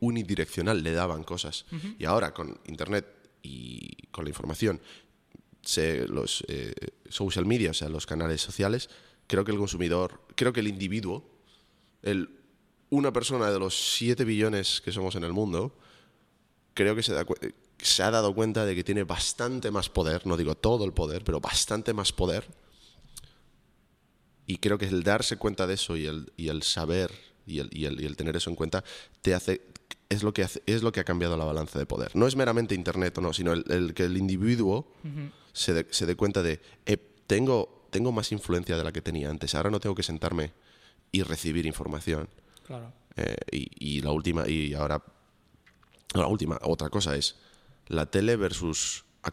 unidireccional, 0.00 0.82
le 0.82 0.92
daban 0.92 1.22
cosas. 1.22 1.66
Y 1.98 2.04
ahora 2.06 2.32
con 2.32 2.58
Internet 2.66 3.06
y 3.42 4.06
con 4.10 4.24
la 4.24 4.30
información, 4.30 4.80
se- 5.62 6.08
los 6.08 6.42
eh, 6.48 6.72
social 7.08 7.44
media, 7.46 7.70
o 7.70 7.74
sea, 7.74 7.88
los 7.88 8.06
canales 8.06 8.40
sociales, 8.40 8.88
creo 9.26 9.44
que 9.44 9.52
el 9.52 9.58
consumidor, 9.58 10.20
creo 10.34 10.52
que 10.52 10.60
el 10.60 10.68
individuo, 10.68 11.24
el, 12.02 12.30
una 12.90 13.12
persona 13.12 13.50
de 13.50 13.58
los 13.58 13.74
7 13.96 14.24
billones 14.24 14.80
que 14.80 14.92
somos 14.92 15.14
en 15.16 15.24
el 15.24 15.32
mundo, 15.32 15.74
creo 16.74 16.94
que 16.94 17.02
se, 17.02 17.12
da 17.12 17.24
se 17.78 18.02
ha 18.02 18.10
dado 18.10 18.34
cuenta 18.34 18.64
de 18.64 18.74
que 18.74 18.84
tiene 18.84 19.04
bastante 19.04 19.70
más 19.70 19.88
poder, 19.88 20.26
no 20.26 20.36
digo 20.36 20.54
todo 20.54 20.84
el 20.84 20.92
poder, 20.92 21.24
pero 21.24 21.40
bastante 21.40 21.92
más 21.94 22.12
poder. 22.12 22.46
Y 24.46 24.58
creo 24.58 24.78
que 24.78 24.86
el 24.86 25.02
darse 25.02 25.36
cuenta 25.36 25.66
de 25.66 25.74
eso 25.74 25.96
y 25.96 26.06
el, 26.06 26.32
y 26.36 26.48
el 26.48 26.62
saber 26.62 27.10
y 27.46 27.58
el, 27.58 27.68
y, 27.72 27.84
el, 27.86 28.00
y 28.00 28.06
el 28.06 28.16
tener 28.16 28.36
eso 28.36 28.50
en 28.50 28.56
cuenta 28.56 28.84
te 29.22 29.34
hace 29.34 29.60
es 30.08 30.22
lo 30.22 30.32
que 30.32 30.44
hace- 30.44 30.62
es 30.66 30.82
lo 30.84 30.92
que 30.92 31.00
ha 31.00 31.04
cambiado 31.04 31.36
la 31.36 31.44
balanza 31.44 31.78
de 31.80 31.86
poder. 31.86 32.14
No 32.14 32.28
es 32.28 32.36
meramente 32.36 32.74
internet 32.76 33.18
o 33.18 33.20
no, 33.20 33.32
sino 33.32 33.52
el, 33.52 33.92
que 33.94 34.04
el 34.04 34.16
individuo 34.16 34.92
se, 35.52 35.74
dé- 35.74 35.86
se 35.90 36.06
dé 36.06 36.14
cuenta 36.14 36.42
de 36.44 36.60
eh, 36.86 36.96
tengo, 37.26 37.75
tengo 37.96 38.12
más 38.12 38.30
influencia 38.32 38.76
de 38.76 38.84
la 38.84 38.92
que 38.92 39.00
tenía 39.00 39.30
antes. 39.30 39.54
Ahora 39.54 39.70
no 39.70 39.80
tengo 39.80 39.94
que 39.94 40.02
sentarme 40.02 40.52
y 41.12 41.22
recibir 41.22 41.64
información. 41.64 42.28
Claro. 42.66 42.92
Eh, 43.16 43.36
y, 43.50 43.96
y 43.96 44.00
la 44.02 44.10
última, 44.12 44.46
y 44.46 44.74
ahora, 44.74 45.02
la 46.14 46.26
última, 46.26 46.58
otra 46.62 46.90
cosa 46.90 47.16
es 47.16 47.36
la 47.88 48.04
tele 48.06 48.36
versus 48.36 49.04
a- 49.22 49.32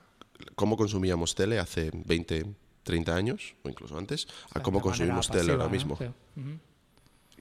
cómo 0.56 0.78
consumíamos 0.78 1.36
tele 1.36 1.60
hace 1.60 1.91
20, 1.93 2.45
30 2.84 3.13
años, 3.15 3.56
o 3.63 3.69
incluso 3.69 3.97
antes, 3.97 4.28
a 4.54 4.62
cómo 4.62 4.80
consumimos 4.82 5.28
tele 5.30 5.52
ahora 5.52 5.67
mismo. 5.67 5.97
¿no? 5.99 6.06
Sí. 6.08 6.13
Ujú. 6.39 6.60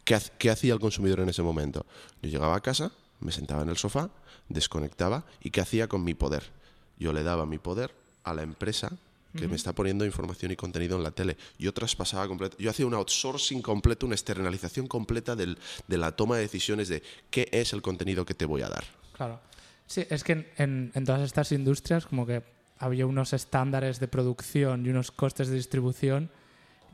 ¿Qué, 0.05 0.19
qué 0.39 0.51
hacía 0.51 0.75
el 0.75 0.81
consumidor 0.81 1.21
en 1.21 1.29
ese 1.29 1.43
momento? 1.43 1.87
Yo 2.21 2.31
llegaba 2.31 2.57
a 2.57 2.61
casa, 2.61 2.91
me 3.21 3.31
sentaba 3.31 3.63
en 3.63 3.69
el 3.69 3.77
sofá, 3.77 4.11
desconectaba 4.49 5.25
y 5.41 5.51
¿qué 5.51 5.61
hacía 5.61 5.87
con 5.87 6.03
mi 6.03 6.15
poder? 6.15 6.51
Yo 6.99 7.13
le 7.13 7.23
daba 7.23 7.47
mi 7.47 7.59
poder 7.59 7.95
a 8.25 8.35
la 8.35 8.43
empresa 8.43 8.99
que 9.37 9.49
me 9.49 9.57
está 9.57 9.73
poniendo 9.75 10.05
información 10.05 10.53
y 10.53 10.57
contenido 10.57 10.97
en 10.97 11.03
la 11.03 11.11
tele. 11.11 11.37
Yo 11.59 11.73
traspasaba 11.73 12.29
completo, 12.29 12.57
yo 12.59 12.71
hacía 12.71 12.87
un 12.87 12.95
outsourcing 12.95 13.62
completo, 13.62 14.07
una 14.07 14.14
externalización 14.14 14.87
completa 14.87 15.35
del- 15.37 15.59
de 15.88 15.99
la 15.99 16.12
toma 16.12 16.37
de 16.37 16.42
decisiones 16.42 16.88
de 16.88 17.03
qué 17.31 17.49
es 17.53 17.73
el 17.73 17.81
contenido 17.83 18.25
que 18.25 18.35
te 18.35 18.45
voy 18.45 18.62
a 18.62 18.68
dar. 18.68 18.85
Claro. 19.16 19.40
Sí, 19.87 20.05
es 20.11 20.23
que 20.25 20.33
en, 20.33 20.47
en- 20.59 20.92
en 20.95 21.05
todas 21.05 21.23
estas 21.23 21.51
industrias 21.53 22.07
como 22.07 22.27
que 22.27 22.42
había 22.79 23.07
unos 23.07 23.33
estándares 23.33 24.01
de 24.01 24.09
producción 24.09 24.85
y 24.87 24.90
unos 24.90 25.11
costes 25.11 25.49
de 25.49 25.55
distribución 25.57 26.31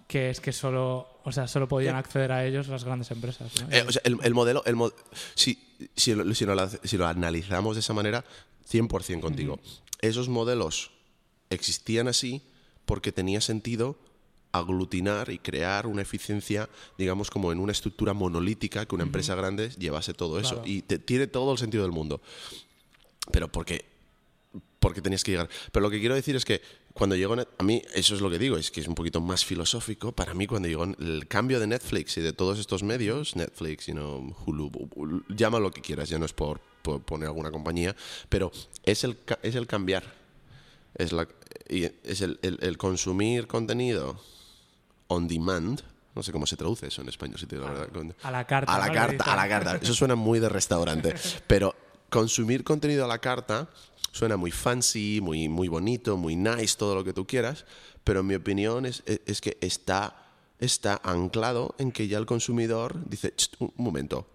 que 0.07 0.31
es 0.31 0.41
que 0.41 0.53
solo, 0.53 1.07
o 1.25 1.33
sea, 1.33 1.47
solo 1.49 1.69
podían 1.69 1.95
acceder 1.97 2.33
a 2.33 2.45
ellos 2.47 2.69
las 2.69 2.83
grandes 2.85 3.11
empresas. 3.11 3.53
¿no? 3.61 3.69
Eh, 3.75 3.85
o 3.87 3.93
sea, 3.93 4.01
el, 4.05 4.17
el 4.23 4.33
modelo, 4.35 4.63
el 4.65 4.75
mo- 4.75 4.91
si, 5.35 5.59
si, 5.95 6.15
lo, 6.15 6.35
si, 6.35 6.47
lo, 6.47 6.69
si 6.83 6.97
lo 6.97 7.07
analizamos 7.07 7.77
de 7.77 7.81
esa 7.81 7.93
manera, 7.93 8.25
100% 8.71 9.21
contigo. 9.21 9.59
Esos 10.01 10.29
modelos 10.31 10.93
existían 11.51 12.09
así 12.09 12.43
porque 12.85 13.13
tenía 13.13 13.41
sentido 13.41 13.97
aglutinar 14.53 15.31
y 15.31 15.39
crear 15.39 15.87
una 15.87 16.03
eficiencia, 16.03 16.69
digamos, 16.97 17.31
como 17.31 17.53
en 17.53 17.59
una 17.61 17.73
estructura 17.73 18.15
monolítica 18.15 18.87
que 18.87 18.95
una 18.95 19.05
empresa 19.05 19.35
grande 19.35 19.69
llevase 19.79 20.15
todo 20.15 20.41
eso. 20.41 20.55
Claro. 20.57 20.67
Y 20.69 20.83
te- 20.83 20.99
tiene 20.99 21.27
todo 21.27 21.53
el 21.53 21.59
sentido 21.59 21.83
del 21.83 21.93
mundo. 21.93 22.21
Pero 23.31 23.49
porque, 23.49 23.85
porque 24.81 25.03
tenías 25.03 25.23
que 25.23 25.33
llegar. 25.33 25.51
Pero 25.71 25.83
lo 25.83 25.91
que 25.91 26.01
quiero 26.01 26.15
decir 26.15 26.35
es 26.35 26.45
que 26.47 26.63
cuando 26.95 27.15
llegó 27.15 27.35
a 27.35 27.63
mí 27.63 27.83
eso 27.95 28.15
es 28.15 28.21
lo 28.23 28.31
que 28.31 28.39
digo, 28.39 28.57
es 28.57 28.71
que 28.71 28.81
es 28.81 28.89
un 28.89 28.95
poquito 28.95 29.21
más 29.21 29.45
filosófico. 29.45 30.13
Para 30.13 30.33
mí 30.35 30.47
cuando 30.47 30.67
llegó 30.67 30.85
el 30.85 31.27
cambio 31.29 31.61
de 31.61 31.67
Netflix 31.67 32.17
y 32.17 32.23
de 32.23 32.33
todos 32.33 32.59
estos 32.59 32.83
medios, 32.83 33.37
Netflix, 33.37 33.87
you 33.87 33.93
know, 33.95 34.35
Hulu, 34.47 35.25
llama 35.29 35.61
lo 35.61 35.71
que 35.71 35.83
quieras, 35.83 36.09
ya 36.09 36.19
no 36.19 36.25
es 36.25 36.33
por, 36.33 36.61
por 36.83 37.03
poner 37.03 37.29
alguna 37.29 37.51
compañía, 37.51 37.95
pero 38.31 38.51
es 38.83 39.05
el, 39.05 39.19
es 39.43 39.55
el 39.55 39.67
cambiar. 39.67 40.18
Es, 40.99 41.13
la, 41.13 41.27
es 41.69 42.21
el, 42.21 42.39
el- 42.43 42.59
el 42.61 42.77
consumir 42.77 43.47
contenido 43.47 44.21
on 45.07 45.29
demand. 45.29 45.81
No 46.15 46.23
sé 46.23 46.33
cómo 46.33 46.47
se 46.47 46.57
traduce 46.57 46.89
eso 46.89 47.01
en 47.03 47.09
español, 47.09 47.39
si 47.39 47.47
te 47.47 47.57
digo 47.57 47.69
la 47.69 47.75
verdad. 47.75 48.15
A 48.23 48.31
la 48.33 48.47
carta. 48.47 48.75
a 48.75 48.79
la 48.81 48.93
carta, 48.93 49.33
a 49.33 49.37
la 49.37 49.49
carta. 49.49 49.71
Eso 49.85 49.95
suena 49.95 50.17
muy 50.17 50.41
de 50.41 50.49
restaurante. 50.49 51.15
Pero 51.47 51.75
consumir 52.11 52.65
contenido 52.65 53.05
a 53.05 53.09
la 53.09 53.19
carta 53.21 53.69
suena 54.11 54.37
muy 54.37 54.51
fancy, 54.51 55.21
muy, 55.23 55.49
muy 55.49 55.69
bonito, 55.69 56.17
muy 56.17 56.35
nice, 56.35 56.77
todo 56.77 56.95
lo 56.97 57.05
que 57.05 57.13
tú 57.13 57.27
quieras. 57.27 57.65
Pero 58.03 58.21
en 58.21 58.27
mi 58.27 58.35
opinión 58.35 58.85
es, 58.87 59.03
es- 59.07 59.21
es 59.27 59.41
que 59.41 59.57
está 59.61 60.25
está 60.61 61.01
anclado 61.05 61.77
en 61.79 61.93
que 61.93 62.09
ya 62.09 62.19
el 62.19 62.27
consumidor 62.27 63.09
dice, 63.09 63.33
"Cht, 63.37 63.55
un 63.61 63.73
momento, 63.77 64.27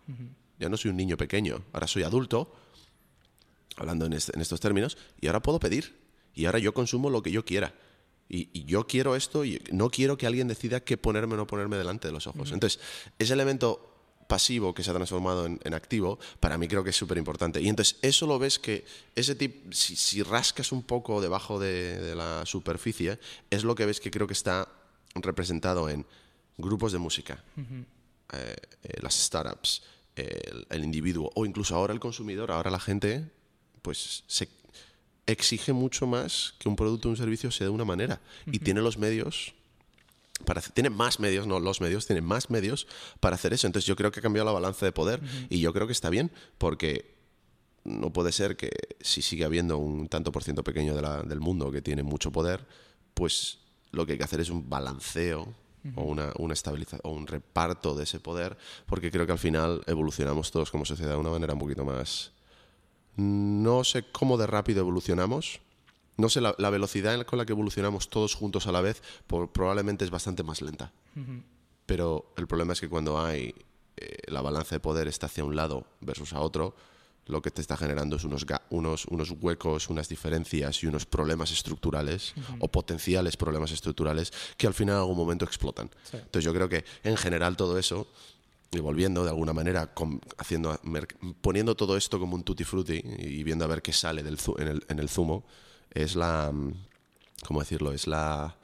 ya 0.57 0.69
no 0.69 0.77
soy 0.77 0.91
un 0.91 0.95
niño 0.95 1.17
pequeño, 1.17 1.65
ahora 1.73 1.85
soy 1.85 2.03
adulto, 2.03 2.55
hablando 3.75 4.05
en, 4.05 4.13
este- 4.13 4.31
en 4.33 4.41
estos 4.41 4.61
términos, 4.61 4.97
y 5.19 5.27
ahora 5.27 5.41
puedo 5.41 5.59
pedir, 5.59 5.97
y 6.33 6.45
ahora 6.45 6.59
yo 6.59 6.73
consumo 6.73 7.09
lo 7.09 7.21
que 7.21 7.31
yo 7.31 7.45
quiera. 7.45 7.73
Y, 8.29 8.49
y 8.53 8.63
yo 8.65 8.87
quiero 8.87 9.15
esto 9.15 9.45
y 9.45 9.61
no 9.71 9.89
quiero 9.89 10.17
que 10.17 10.25
alguien 10.25 10.47
decida 10.47 10.79
qué 10.79 10.97
ponerme 10.97 11.35
o 11.35 11.37
no 11.37 11.45
ponerme 11.45 11.77
delante 11.77 12.07
de 12.07 12.13
los 12.13 12.25
ojos. 12.25 12.51
Entonces, 12.51 12.79
ese 13.19 13.33
elemento 13.33 13.89
pasivo 14.27 14.73
que 14.73 14.83
se 14.83 14.89
ha 14.89 14.93
transformado 14.93 15.45
en, 15.45 15.59
en 15.63 15.73
activo, 15.73 16.17
para 16.39 16.57
mí 16.57 16.67
creo 16.67 16.83
que 16.83 16.89
es 16.89 16.95
súper 16.95 17.17
importante. 17.17 17.61
Y 17.61 17.67
entonces 17.67 17.97
eso 18.01 18.25
lo 18.25 18.39
ves 18.39 18.57
que 18.57 18.85
ese 19.15 19.35
tipo, 19.35 19.71
si, 19.71 19.95
si 19.95 20.23
rascas 20.23 20.71
un 20.71 20.83
poco 20.83 21.21
debajo 21.21 21.59
de, 21.59 21.99
de 22.01 22.15
la 22.15 22.45
superficie, 22.45 23.19
es 23.49 23.63
lo 23.63 23.75
que 23.75 23.85
ves 23.85 23.99
que 23.99 24.09
creo 24.09 24.25
que 24.25 24.33
está 24.33 24.67
representado 25.15 25.89
en 25.89 26.05
grupos 26.57 26.91
de 26.91 26.97
música, 26.97 27.43
eh, 27.57 28.55
eh, 28.83 28.99
las 29.01 29.13
startups, 29.15 29.83
el, 30.15 30.65
el 30.69 30.83
individuo 30.83 31.29
o 31.35 31.45
incluso 31.45 31.75
ahora 31.75 31.93
el 31.93 31.99
consumidor, 31.99 32.51
ahora 32.51 32.71
la 32.71 32.79
gente, 32.79 33.29
pues 33.81 34.23
se 34.27 34.47
exige 35.25 35.73
mucho 35.73 36.05
más 36.07 36.53
que 36.59 36.67
un 36.69 36.75
producto 36.75 37.07
o 37.07 37.11
un 37.11 37.17
servicio 37.17 37.49
sea 37.51 37.67
de 37.67 37.71
una 37.71 37.85
manera. 37.85 38.19
Y 38.45 38.59
tiene 38.59 38.81
los 38.81 38.97
medios 38.97 39.53
para 40.45 40.59
hacer- 40.59 40.73
tiene 40.73 40.89
más 40.89 41.19
medios, 41.19 41.47
no 41.47 41.59
los 41.59 41.79
medios, 41.79 42.05
tiene 42.05 42.21
más 42.21 42.49
medios 42.49 42.87
para 43.21 43.35
hacer 43.35 43.53
eso. 43.53 43.65
Entonces 43.67 43.87
yo 43.87 43.95
creo 43.95 44.11
que 44.11 44.19
ha 44.19 44.23
cambiado 44.23 44.45
la 44.45 44.51
balanza 44.51 44.85
de 44.85 44.91
poder 44.91 45.21
y 45.49 45.59
yo 45.61 45.71
creo 45.73 45.87
que 45.87 45.93
está 45.93 46.09
bien 46.09 46.31
porque 46.57 47.13
no 47.85 48.11
puede 48.11 48.31
ser 48.31 48.57
que 48.57 48.69
si 49.01 49.21
sigue 49.21 49.45
habiendo 49.45 49.77
un 49.77 50.07
tanto 50.09 50.31
por 50.31 50.43
ciento 50.43 50.63
pequeño 50.63 50.95
de 50.95 51.01
la- 51.01 51.21
del 51.23 51.39
mundo 51.39 51.71
que 51.71 51.81
tiene 51.81 52.03
mucho 52.03 52.31
poder, 52.31 52.65
pues 53.13 53.59
lo 53.91 54.05
que 54.05 54.13
hay 54.13 54.17
que 54.17 54.23
hacer 54.25 54.41
es 54.41 54.49
un 54.49 54.69
balanceo 54.69 55.53
o 55.95 56.03
una, 56.03 56.31
una 56.39 56.53
estabilización 56.53 57.01
o 57.03 57.11
un 57.11 57.27
reparto 57.27 57.93
de 57.93 58.03
ese 58.05 58.19
poder, 58.19 58.57
porque 58.85 59.11
creo 59.11 59.25
que 59.25 59.33
al 59.33 59.39
final 59.39 59.81
evolucionamos 59.85 60.49
todos 60.51 60.71
como 60.71 60.83
sociedad 60.85 61.11
de 61.11 61.17
una 61.17 61.29
manera 61.29 61.53
un 61.53 61.59
poquito 61.59 61.85
más... 61.85 62.31
No 63.15 63.83
sé 63.83 64.03
cómo 64.11 64.37
de 64.37 64.47
rápido 64.47 64.79
evolucionamos. 64.81 65.59
No 66.17 66.29
sé, 66.29 66.41
la, 66.41 66.53
la 66.57 66.69
velocidad 66.69 67.23
con 67.25 67.39
la 67.39 67.45
que 67.45 67.53
evolucionamos 67.53 68.09
todos 68.09 68.35
juntos 68.35 68.67
a 68.67 68.71
la 68.71 68.81
vez 68.81 69.01
por- 69.27 69.51
probablemente 69.51 70.05
es 70.05 70.11
bastante 70.11 70.43
más 70.43 70.61
lenta. 70.61 70.91
Pero 71.85 72.31
el 72.37 72.47
problema 72.47 72.73
es 72.73 72.79
que 72.81 72.89
cuando 72.89 73.19
hay 73.19 73.53
eh, 73.97 74.17
la 74.27 74.41
balanza 74.41 74.75
de 74.75 74.79
poder 74.79 75.07
está 75.07 75.25
hacia 75.27 75.43
un 75.43 75.55
lado 75.55 75.85
versus 76.01 76.33
a 76.33 76.39
otro, 76.39 76.75
lo 77.25 77.41
que 77.41 77.51
te 77.51 77.61
está 77.61 77.77
generando 77.77 78.15
es 78.17 78.23
unos, 78.25 78.45
unos, 78.69 79.05
unos 79.05 79.31
huecos, 79.39 79.89
unas 79.89 80.09
diferencias 80.09 80.83
y 80.83 80.87
unos 80.87 81.05
problemas 81.05 81.51
estructurales 81.51 82.33
o 82.59 82.67
potenciales 82.67 83.37
problemas 83.37 83.71
estructurales 83.71 84.31
que 84.57 84.67
al 84.67 84.73
final 84.73 84.95
en 84.95 85.01
algún 85.01 85.17
momento 85.17 85.45
explotan. 85.45 85.89
Sí. 86.03 86.17
Entonces 86.17 86.43
yo 86.43 86.53
creo 86.53 86.67
que 86.69 86.83
en 87.03 87.15
general 87.17 87.55
todo 87.55 87.77
eso, 87.79 88.07
y 88.73 88.79
volviendo 88.79 89.23
de 89.23 89.29
alguna 89.29 89.53
manera, 89.53 89.93
com- 89.93 90.19
haciendo, 90.37 90.79
poniendo 91.41 91.75
todo 91.75 91.95
esto 91.97 92.19
como 92.19 92.35
un 92.35 92.43
tutti 92.43 92.63
frutti 92.63 93.01
y 93.03 93.43
viendo 93.43 93.65
a 93.65 93.67
ver 93.67 93.81
qué 93.81 93.93
sale 93.93 94.23
del 94.23 94.37
en, 94.57 94.67
el, 94.67 94.85
en 94.89 94.99
el 94.99 95.09
zumo, 95.09 95.45
es 95.91 96.15
la... 96.15 96.51
mm, 96.51 96.73
¿Cómo 97.45 97.59
decirlo? 97.59 97.91
Es 97.91 98.07
la 98.07 98.55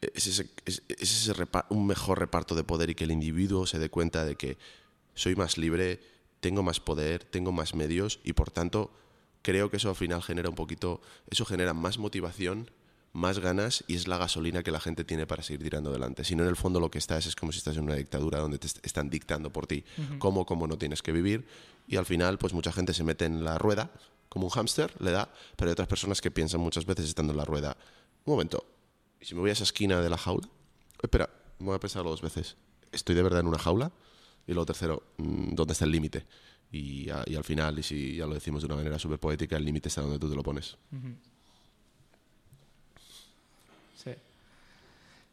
es 0.00 0.26
ese, 0.26 0.50
es- 0.64 0.82
es 0.88 1.28
ese 1.28 1.32
un 1.70 1.86
mejor 1.86 2.18
reparto 2.18 2.54
de 2.54 2.64
poder 2.64 2.90
y 2.90 2.94
que 2.94 3.04
el 3.04 3.10
individuo 3.12 3.66
se 3.66 3.78
dé 3.78 3.88
cuenta 3.88 4.24
de 4.24 4.36
que 4.36 4.58
soy 5.14 5.36
más 5.36 5.58
libre, 5.58 6.00
tengo 6.40 6.62
más 6.62 6.80
poder, 6.80 7.24
tengo 7.24 7.52
más 7.52 7.74
medios 7.74 8.20
y 8.24 8.32
por 8.32 8.50
tanto 8.50 8.90
creo 9.42 9.70
que 9.70 9.76
eso 9.78 9.88
al 9.88 9.96
final 9.96 10.22
genera 10.22 10.48
un 10.48 10.54
poquito, 10.56 11.00
eso 11.30 11.44
genera 11.44 11.72
más 11.72 11.98
motivación, 11.98 12.70
más 13.16 13.38
ganas 13.38 13.82
y 13.88 13.94
es 13.94 14.06
la 14.08 14.18
gasolina 14.18 14.62
que 14.62 14.70
la 14.70 14.78
gente 14.80 15.04
tiene 15.04 15.26
para 15.26 15.42
seguir 15.42 15.62
tirando 15.62 15.90
adelante. 15.90 16.22
Si 16.24 16.34
no, 16.36 16.42
en 16.42 16.48
el 16.50 16.56
fondo 16.56 16.80
lo 16.80 16.90
que 16.90 16.98
estás 16.98 17.26
es 17.26 17.34
como 17.34 17.50
si 17.52 17.58
estás 17.58 17.76
en 17.76 17.84
una 17.84 17.94
dictadura 17.94 18.38
donde 18.40 18.58
te 18.58 18.66
est- 18.66 18.84
están 18.84 19.08
dictando 19.10 19.50
por 19.50 19.66
ti 19.66 19.84
cómo, 20.18 20.44
cómo 20.44 20.66
no 20.66 20.76
tienes 20.76 21.02
que 21.02 21.12
vivir 21.12 21.46
y 21.88 21.96
al 21.96 22.04
final 22.06 22.36
pues 22.38 22.52
mucha 22.52 22.72
gente 22.72 22.92
se 22.92 23.04
mete 23.04 23.24
en 23.24 23.42
la 23.44 23.58
rueda 23.58 23.90
como 24.28 24.46
un 24.46 24.50
hámster, 24.50 24.92
le 25.00 25.12
da, 25.12 25.32
pero 25.56 25.70
hay 25.70 25.72
otras 25.72 25.88
personas 25.88 26.20
que 26.20 26.30
piensan 26.30 26.60
muchas 26.60 26.84
veces 26.84 27.06
estando 27.06 27.32
en 27.32 27.38
la 27.38 27.44
rueda, 27.44 27.76
un 28.24 28.32
momento, 28.34 28.66
¿y 29.20 29.24
si 29.24 29.34
me 29.34 29.40
voy 29.40 29.50
a 29.50 29.54
esa 29.54 29.64
esquina 29.64 30.00
de 30.02 30.10
la 30.10 30.18
jaula? 30.18 30.48
Espera, 31.02 31.30
me 31.58 31.66
voy 31.66 31.76
a 31.76 31.80
pensarlo 31.80 32.10
dos 32.10 32.20
veces. 32.22 32.56
¿Estoy 32.92 33.14
de 33.14 33.22
verdad 33.22 33.40
en 33.40 33.46
una 33.46 33.58
jaula? 33.58 33.92
Y 34.46 34.52
luego 34.52 34.66
tercero, 34.66 35.02
mm, 35.16 35.54
¿dónde 35.54 35.72
está 35.72 35.84
el 35.86 35.90
límite? 35.92 36.26
Y 36.70 37.08
al 37.10 37.44
final, 37.44 37.78
y 37.78 37.82
si 37.82 38.16
ya 38.16 38.26
lo 38.26 38.34
decimos 38.34 38.60
de 38.62 38.66
una 38.66 38.76
manera 38.76 38.98
súper 38.98 39.18
poética, 39.18 39.56
el 39.56 39.64
límite 39.64 39.88
está 39.88 40.02
donde 40.02 40.18
tú 40.18 40.28
te 40.28 40.34
lo 40.36 40.42
pones. 40.42 40.76
Sí. 43.96 44.12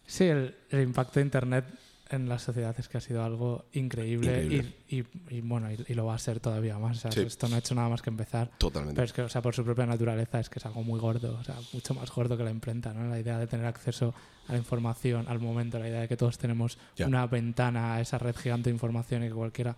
Sí, 0.06 0.26
el, 0.26 0.56
el 0.70 0.82
impacto 0.82 1.20
de 1.20 1.26
Internet 1.26 1.66
en 2.10 2.28
la 2.30 2.38
sociedad 2.38 2.76
es 2.78 2.88
que 2.90 2.98
ha 2.98 3.02
sido 3.02 3.24
algo 3.24 3.66
increíble, 3.74 4.44
Increíble. 4.44 4.74
Y, 4.90 5.00
y- 5.00 5.06
y, 5.30 5.42
bueno, 5.42 5.72
y, 5.72 5.84
y 5.88 5.94
lo 5.96 6.06
va 6.06 6.14
a 6.16 6.20
ser 6.20 6.40
todavía 6.40 6.78
más. 6.78 6.98
O 6.98 7.02
sea, 7.02 7.12
Sí. 7.12 7.22
Esto 7.22 7.48
no 7.48 7.56
ha 7.56 7.60
hecho 7.60 7.74
nada 7.74 7.90
más 7.90 8.02
que 8.02 8.10
empezar. 8.10 8.52
Totalmente. 8.58 8.96
Pero 8.96 9.06
es 9.06 9.14
que, 9.14 9.22
o 9.24 9.30
sea, 9.30 9.42
por 9.42 9.56
su 9.56 9.64
propia 9.64 9.86
naturaleza 9.86 10.40
es 10.40 10.50
que 10.50 10.60
es 10.60 10.66
algo 10.66 10.84
muy 10.84 11.00
gordo, 11.00 11.38
o 11.40 11.44
sea, 11.44 11.56
mucho 11.72 11.94
más 11.96 12.12
gordo 12.12 12.38
que 12.38 12.44
la 12.44 12.52
imprenta, 12.52 12.94
¿no? 12.94 13.08
La 13.10 13.20
idea 13.20 13.40
de 13.40 13.48
tener 13.48 13.66
acceso 13.66 14.14
a 14.48 14.52
la 14.52 14.58
información 14.58 15.26
al 15.28 15.40
momento, 15.40 15.80
la 15.80 15.88
idea 15.90 16.02
de 16.02 16.08
que 16.08 16.18
todos 16.18 16.38
tenemos 16.38 16.78
Ya. 16.98 17.08
una 17.08 17.26
ventana 17.26 17.96
a 17.96 18.02
esa 18.02 18.18
red 18.20 18.36
gigante 18.36 18.70
de 18.70 18.76
información 18.76 19.24
y 19.24 19.30
que 19.30 19.34
cualquiera, 19.34 19.76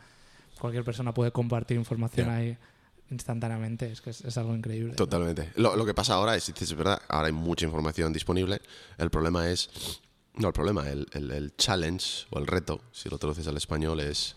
cualquier 0.59 0.83
persona 0.83 1.13
puede 1.13 1.31
compartir 1.31 1.77
información 1.77 2.27
Ya. 2.27 2.35
ahí 2.35 2.57
instantáneamente, 3.11 3.91
es 3.91 4.01
que 4.01 4.09
es, 4.09 4.21
es 4.21 4.37
algo 4.37 4.55
increíble. 4.55 4.93
Totalmente. 4.95 5.51
Lo, 5.55 5.75
lo 5.75 5.85
que 5.85 5.93
pasa 5.93 6.15
ahora 6.15 6.35
es, 6.35 6.49
es 6.49 6.73
verdad, 6.75 7.01
ahora 7.07 7.27
hay 7.27 7.33
mucha 7.33 7.65
información 7.65 8.11
disponible. 8.13 8.61
El 8.97 9.09
problema 9.09 9.49
es, 9.49 9.69
no 10.35 10.47
el 10.47 10.53
problema, 10.53 10.89
el, 10.89 11.07
el- 11.13 11.31
el 11.31 11.55
challenge 11.55 12.25
o 12.31 12.39
el 12.39 12.47
reto, 12.47 12.81
si 12.91 13.09
lo 13.09 13.17
traduces 13.17 13.47
al 13.47 13.57
español, 13.57 13.99
es 13.99 14.35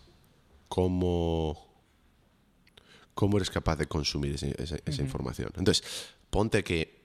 cómo, 0.69 1.67
cómo 3.15 3.37
eres 3.39 3.51
capaz 3.51 3.77
de 3.77 3.87
consumir 3.87 4.35
esa 4.35 5.03
información. 5.03 5.51
Entonces, 5.57 5.83
ponte 6.31 6.63
que 6.63 6.99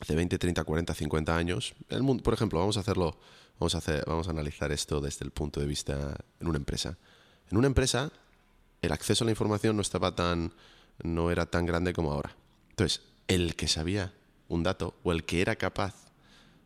hace 0.00 0.14
20, 0.14 0.38
30, 0.38 0.64
40, 0.64 0.94
50 0.94 1.36
años, 1.36 1.74
el 1.90 2.02
mundo, 2.02 2.22
por 2.22 2.34
ejemplo, 2.34 2.58
vamos 2.58 2.76
a 2.76 2.80
hacerlo, 2.80 3.18
vamos 3.58 3.74
a, 3.74 3.78
hacer, 3.78 4.04
vamos 4.06 4.26
a 4.28 4.30
analizar 4.30 4.72
esto 4.72 5.00
desde 5.00 5.24
el 5.24 5.30
punto 5.32 5.60
de 5.60 5.66
vista 5.66 6.16
en 6.40 6.48
una 6.48 6.56
empresa. 6.56 6.96
En 7.50 7.56
una 7.58 7.66
empresa, 7.66 8.10
el 8.82 8.92
acceso 8.92 9.24
a 9.24 9.26
la 9.26 9.30
información 9.32 9.76
no 9.76 9.82
estaba 9.82 10.14
tan, 10.14 10.52
no 11.02 11.30
era 11.30 11.46
tan 11.46 11.66
grande 11.66 11.92
como 11.92 12.12
ahora. 12.12 12.34
Entonces, 12.70 13.02
el 13.28 13.54
que 13.56 13.68
sabía 13.68 14.12
un 14.48 14.62
dato 14.62 14.94
o 15.02 15.12
el 15.12 15.24
que 15.24 15.40
era 15.40 15.56
capaz 15.56 15.94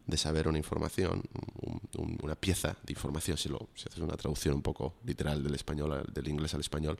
de 0.07 0.17
saber 0.17 0.49
una 0.49 0.59
información, 0.59 1.23
un- 1.63 1.81
un- 1.97 2.19
una 2.23 2.35
pieza 2.35 2.77
de 2.83 2.93
información, 2.93 3.37
si, 3.37 3.49
lo, 3.49 3.69
si 3.75 3.89
haces 3.89 4.01
una 4.01 4.17
traducción 4.17 4.55
un 4.55 4.63
poco 4.63 4.95
literal 5.05 5.43
del 5.43 5.55
español, 5.55 5.93
al- 5.93 6.13
del 6.13 6.29
inglés 6.29 6.55
al 6.55 6.61
español, 6.61 6.99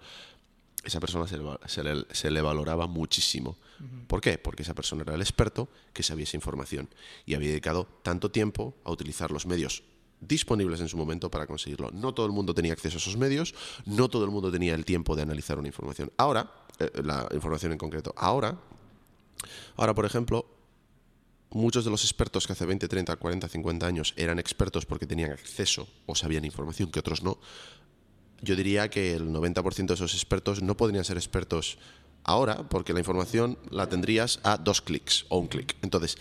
esa 0.85 0.99
persona 1.01 1.27
se 1.29 1.37
le, 1.37 1.45
va- 1.45 1.61
se 1.67 1.83
le- 1.85 2.07
se 2.11 2.31
le 2.31 2.41
valoraba 2.43 2.87
muchísimo. 2.87 3.57
¿Por 4.07 4.21
qué? 4.21 4.39
Porque 4.39 4.63
esa 4.63 4.75
persona 4.75 5.03
era 5.03 5.15
el 5.15 5.21
experto 5.21 5.69
que 5.93 6.03
sabía 6.03 6.25
esa 6.25 6.37
información 6.37 6.89
y 7.27 7.35
había 7.35 7.49
dedicado 7.51 7.87
tanto 8.03 8.31
tiempo 8.31 8.75
a 8.85 8.91
utilizar 8.93 9.31
los 9.31 9.47
medios 9.47 9.83
disponibles 10.23 10.81
en 10.81 10.89
su 10.89 10.97
momento 10.97 11.31
para 11.31 11.47
conseguirlo. 11.47 11.91
No 11.93 12.15
todo 12.15 12.27
el 12.27 12.33
mundo 12.33 12.55
tenía 12.55 12.73
acceso 12.73 12.97
a 12.97 12.99
esos 12.99 13.17
medios, 13.17 13.55
no 13.85 14.09
todo 14.09 14.25
el 14.25 14.31
mundo 14.31 14.51
tenía 14.51 14.75
el 14.75 14.85
tiempo 14.85 15.17
de 15.17 15.23
analizar 15.23 15.59
una 15.59 15.69
información. 15.69 16.11
Ahora, 16.17 16.51
eh, 16.79 16.91
la 17.05 17.29
información 17.33 17.73
en 17.73 17.79
concreto, 17.79 18.15
ahora, 18.17 18.59
ahora 19.77 19.95
por 19.95 20.07
ejemplo, 20.07 20.47
muchos 21.51 21.85
de 21.85 21.91
los 21.91 22.05
expertos 22.05 22.47
que 22.47 22.53
hace 22.55 22.65
20, 22.65 22.89
30, 22.89 23.17
40, 23.17 23.49
50 23.49 23.87
años 23.87 24.15
eran 24.17 24.39
expertos 24.39 24.87
porque 24.87 25.07
tenían 25.07 25.33
acceso 25.33 25.89
o 26.07 26.15
sabían 26.15 26.45
información 26.45 26.91
que 26.91 27.01
otros 27.01 27.23
no, 27.23 27.39
yo 28.41 28.57
diría 28.57 28.91
que 28.91 29.15
el 29.15 29.29
90% 29.31 29.87
de 29.87 29.95
esos 29.95 30.15
expertos 30.15 30.63
no 30.63 30.77
podrían 30.77 31.05
ser 31.05 31.17
expertos 31.17 31.79
ahora 32.25 32.69
porque 32.69 32.93
la 32.93 32.99
información 32.99 33.59
la 33.71 33.89
tendrías 33.89 34.41
a 34.43 34.57
dos 34.57 34.83
clics 34.83 35.27
o 35.29 35.39
un 35.39 35.47
clic. 35.47 35.77
Entonces, 35.83 36.17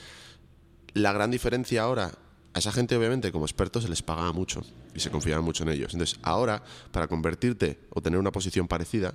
la 0.93 1.13
gran 1.13 1.31
diferencia 1.31 1.83
ahora, 1.83 2.11
a 2.53 2.59
esa 2.59 2.71
gente 2.71 2.95
obviamente 2.97 3.31
como 3.31 3.45
expertos 3.45 3.83
se 3.83 3.89
les 3.89 4.01
pagaba 4.01 4.33
mucho 4.33 4.61
y 4.93 4.99
se 4.99 5.09
confiaba 5.09 5.41
mucho 5.41 5.63
en 5.63 5.69
ellos. 5.69 5.93
Entonces, 5.93 6.19
ahora, 6.21 6.63
para 6.91 7.07
convertirte 7.07 7.79
o 7.91 8.01
tener 8.01 8.19
una 8.19 8.31
posición 8.31 8.67
parecida, 8.67 9.13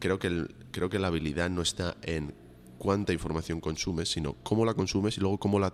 creo 0.00 0.18
que, 0.18 0.46
creo 0.70 0.88
que 0.88 0.98
la 0.98 1.06
habilidad 1.08 1.50
no 1.50 1.62
está 1.62 1.96
en 2.02 2.34
cuánta 2.78 3.12
información 3.12 3.60
consumes, 3.60 4.08
sino 4.10 4.34
cómo 4.42 4.64
la 4.64 4.74
consumes 4.74 5.16
y 5.18 5.20
luego 5.20 5.38
cómo 5.38 5.58
la, 5.58 5.72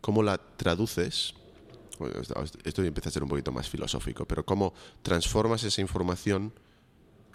cómo 0.00 0.22
la 0.22 0.38
traduces. 0.38 1.34
Bueno, 1.98 2.14
esto- 2.64 2.82
empieza 2.82 3.08
a 3.08 3.12
ser 3.12 3.22
un 3.22 3.28
poquito 3.28 3.52
más 3.52 3.68
filosófico, 3.68 4.24
pero 4.24 4.44
cómo 4.44 4.72
transformas 5.02 5.62
esa 5.64 5.80
información 5.80 6.52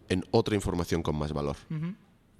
en 0.09 0.23
otra 0.31 0.55
información 0.55 1.03
con 1.03 1.15
más 1.17 1.33
valor. 1.33 1.55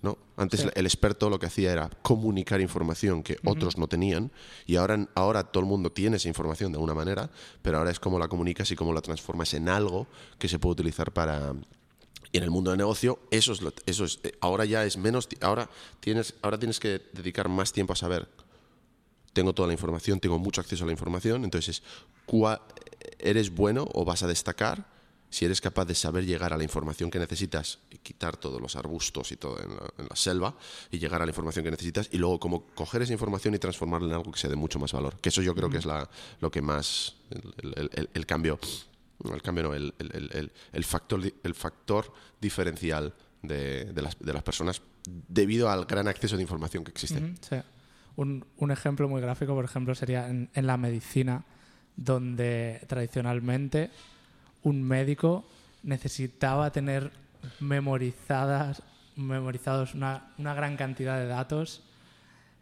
¿No? 0.06 0.18
Antes 0.38 0.62
Sí. 0.62 0.70
el 0.74 0.86
experto 0.86 1.30
lo 1.30 1.38
que 1.40 1.48
hacía 1.48 1.74
era 1.74 1.90
comunicar 2.02 2.62
información 2.62 3.22
que 3.24 3.38
otros 3.44 3.78
no 3.78 3.88
tenían 3.90 4.32
y 4.66 4.78
ahora, 4.78 5.10
ahora 5.16 5.44
todo 5.44 5.62
el 5.62 5.68
mundo 5.68 5.92
tiene 5.92 6.16
esa 6.16 6.30
información 6.30 6.72
de 6.72 6.78
alguna 6.78 6.94
manera, 6.94 7.30
pero 7.62 7.80
ahora 7.80 7.92
es 7.92 8.00
cómo 8.00 8.18
la 8.20 8.30
comunicas 8.30 8.72
y 8.72 8.76
cómo 8.78 8.94
la 8.94 9.02
transformas 9.02 9.54
en 9.54 9.68
algo 9.68 10.08
que 10.40 10.48
se 10.48 10.60
puede 10.60 10.72
utilizar 10.74 11.12
para... 11.12 11.54
Y 12.32 12.38
en 12.38 12.44
el 12.44 12.50
mundo 12.52 12.72
de 12.72 12.78
negocio, 12.78 13.20
eso 13.32 13.52
es, 13.54 13.62
lo- 13.62 13.74
eso 13.86 14.04
es 14.06 14.20
eh, 14.24 14.34
ahora 14.42 14.66
ya 14.66 14.84
es 14.86 14.98
menos, 14.98 15.28
ahora 15.42 15.70
tienes, 16.00 16.34
ahora 16.42 16.58
tienes 16.58 16.80
que 16.80 17.02
dedicar 17.14 17.48
más 17.50 17.72
tiempo 17.74 17.94
a 17.94 17.96
saber 17.96 18.28
tengo 19.34 19.54
toda 19.54 19.68
la 19.68 19.74
información, 19.74 20.20
tengo 20.22 20.40
mucho 20.40 20.62
acceso 20.62 20.84
a 20.84 20.88
la 20.88 20.94
información, 20.94 21.44
entonces, 21.44 21.84
cua- 22.26 22.62
eres 23.20 23.54
bueno 23.54 23.88
o 23.94 24.06
vas 24.06 24.24
a 24.24 24.28
destacar 24.28 24.86
si 25.36 25.44
eres 25.44 25.60
capaz 25.60 25.84
de 25.84 25.96
saber 25.96 26.26
llegar 26.26 26.54
a 26.54 26.58
la 26.58 26.64
información 26.64 27.12
que 27.12 27.20
necesitas 27.20 27.80
y 27.92 27.98
quitar 27.98 28.38
todos 28.38 28.62
los 28.62 28.78
arbustos 28.78 29.34
y 29.34 29.36
todo 29.36 29.60
en 29.62 30.08
la, 30.08 30.16
selva 30.16 30.56
y 30.90 30.98
llegar 30.98 31.22
a 31.22 31.26
la 31.26 31.32
información 31.32 31.66
que 31.66 31.72
necesitas 31.72 32.08
y 32.10 32.18
luego 32.20 32.40
cómo 32.40 32.68
coger 32.68 33.02
esa 33.02 33.12
información 33.12 33.54
y 33.54 33.60
transformarla 33.60 34.08
en 34.08 34.14
algo 34.14 34.32
que 34.32 34.40
sea 34.40 34.50
de 34.50 34.56
mucho 34.56 34.80
más 34.80 34.94
valor. 34.94 35.20
Que 35.20 35.28
eso 35.28 35.42
yo 35.42 35.54
creo 35.54 35.70
que 35.70 35.80
es 35.80 35.86
la, 35.86 36.10
lo 36.40 36.50
que 36.50 36.62
más, 36.62 37.18
el, 38.14 38.26
cambio, 38.26 38.58
el 39.30 39.42
cambio 39.42 39.64
no, 39.64 39.74
el, 39.74 40.84
factor, 40.86 41.22
el 41.44 41.54
factor 41.54 42.14
diferencial 42.40 43.14
de, 43.44 43.92
las, 43.94 44.18
de, 44.18 44.32
las, 44.32 44.42
personas 44.42 44.82
debido 45.28 45.70
al 45.70 45.84
gran 45.84 46.08
acceso 46.08 46.38
de 46.38 46.44
información 46.44 46.86
que 46.86 46.92
existe. 46.92 47.22
un, 48.16 48.46
un, 48.56 48.72
ejemplo 48.72 49.10
muy 49.10 49.20
gráfico, 49.20 49.54
por 49.54 49.66
ejemplo, 49.66 49.96
sería 49.96 50.30
en, 50.30 50.50
en 50.54 50.66
la 50.66 50.78
medicina, 50.78 51.44
donde 51.98 52.86
tradicionalmente 52.88 53.92
un 54.66 54.84
médico 54.84 55.46
necesitaba 55.84 56.72
tener 56.72 57.12
memorizadas, 57.60 58.82
memorizados 59.16 59.94
una, 59.94 60.34
gran 60.38 60.76
cantidad 60.76 61.20
de 61.20 61.28
datos 61.28 61.84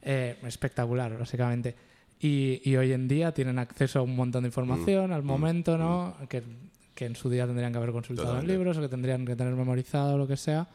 eh, 0.01 0.37
espectacular, 0.43 1.17
básicamente. 1.17 1.75
Y, 2.19 2.75
hoy 2.75 2.93
en 2.93 3.07
día 3.07 3.33
tienen 3.33 3.57
acceso 3.57 3.99
a 3.99 4.01
un 4.01 4.15
montón 4.15 4.43
de 4.43 4.47
información 4.47 5.11
al 5.11 5.23
mm, 5.23 5.25
momento, 5.25 5.77
¿no? 5.77 6.15
Mm. 6.21 6.25
Que, 6.27 6.43
en 7.05 7.17
su 7.17 7.29
día 7.29 7.45
tendrían 7.45 7.73
que 7.73 7.77
haber 7.79 7.91
consultado 7.91 8.39
en 8.39 8.47
libros 8.47 8.77
o 8.77 8.81
que 8.81 8.87
tendrían 8.87 9.25
que 9.25 9.35
tener 9.35 9.53
memorizado 9.55 10.15
o 10.15 10.17
lo 10.17 10.25
que 10.25 10.37
sea. 10.37 10.69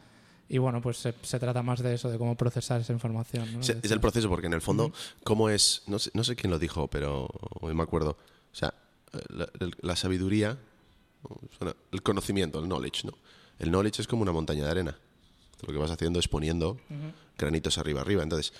Y 0.47 0.59
bueno, 0.59 0.79
pues 0.79 0.97
se, 0.97 1.39
trata 1.39 1.63
más 1.63 1.81
de 1.81 1.95
eso, 1.95 2.07
de 2.11 2.19
cómo 2.19 2.35
procesar 2.35 2.81
esa 2.81 2.93
información. 2.93 3.47
Es, 3.61 3.69
el 3.69 3.99
proceso, 3.99 4.29
porque 4.29 4.45
en 4.45 4.53
el 4.53 4.61
fondo, 4.61 4.93
¿cómo 5.23 5.49
es? 5.49 5.81
No 5.87 5.97
sé, 5.97 6.11
no 6.13 6.23
sé 6.23 6.35
quién 6.35 6.51
lo 6.51 6.59
dijo, 6.59 6.87
pero 6.87 7.27
hoy 7.61 7.73
me 7.73 7.81
acuerdo. 7.81 8.11
O 8.11 8.55
sea, 8.55 8.75
la 9.81 9.95
sabiduría 9.95 10.59
el 11.91 12.03
conocimiento, 12.03 12.59
el 12.59 12.65
knowledge, 12.65 13.05
¿no? 13.05 13.13
El 13.57 13.69
knowledge 13.69 14.01
es 14.01 14.07
como 14.07 14.21
una 14.21 14.31
montaña 14.31 14.65
de 14.65 14.71
arena. 14.71 14.97
Lo 15.65 15.73
que 15.73 15.79
vas 15.79 15.91
haciendo 15.91 16.19
es 16.19 16.27
poniendo 16.27 16.79
granitos 17.37 17.77
arriba, 17.77 18.01
arriba. 18.01 18.23
Entonces, 18.23 18.53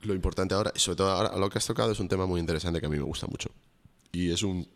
lo 0.00 0.14
importante 0.14 0.54
ahora, 0.54 0.72
y 0.74 0.78
sobre 0.78 0.96
todo 0.96 1.10
ahora 1.10 1.36
lo 1.36 1.50
que 1.50 1.58
has 1.58 1.66
tocado 1.66 1.92
es 1.92 2.00
un 2.00 2.08
tema 2.08 2.26
muy 2.26 2.40
interesante 2.40 2.80
que 2.80 2.86
a 2.86 2.88
mí 2.88 2.96
me 2.96 3.02
gusta 3.02 3.26
mucho. 3.26 3.50
Y 4.12 4.30
es 4.30 4.42
un 4.42 4.66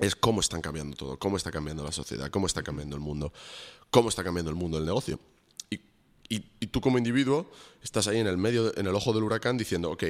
es 0.00 0.16
cómo 0.16 0.40
están 0.40 0.60
cambiando 0.60 0.96
todo, 0.96 1.18
cómo 1.18 1.36
está 1.36 1.52
cambiando 1.52 1.84
la 1.84 1.92
sociedad, 1.92 2.30
cómo 2.30 2.46
está 2.46 2.62
cambiando 2.62 2.96
el 2.96 3.02
mundo, 3.02 3.32
cómo 3.90 4.08
está 4.08 4.24
cambiando 4.24 4.50
el 4.50 4.56
mundo 4.56 4.78
del 4.78 4.86
negocio. 4.86 5.20
Y, 6.26 6.42
y, 6.58 6.66
tú 6.68 6.80
como 6.80 6.96
individuo 6.96 7.50
estás 7.82 8.08
ahí 8.08 8.18
en 8.18 8.26
el 8.26 8.38
medio, 8.38 8.76
en 8.78 8.86
el 8.86 8.94
ojo 8.94 9.12
del 9.12 9.22
huracán 9.22 9.58
diciendo, 9.58 9.90
ok, 9.90 10.04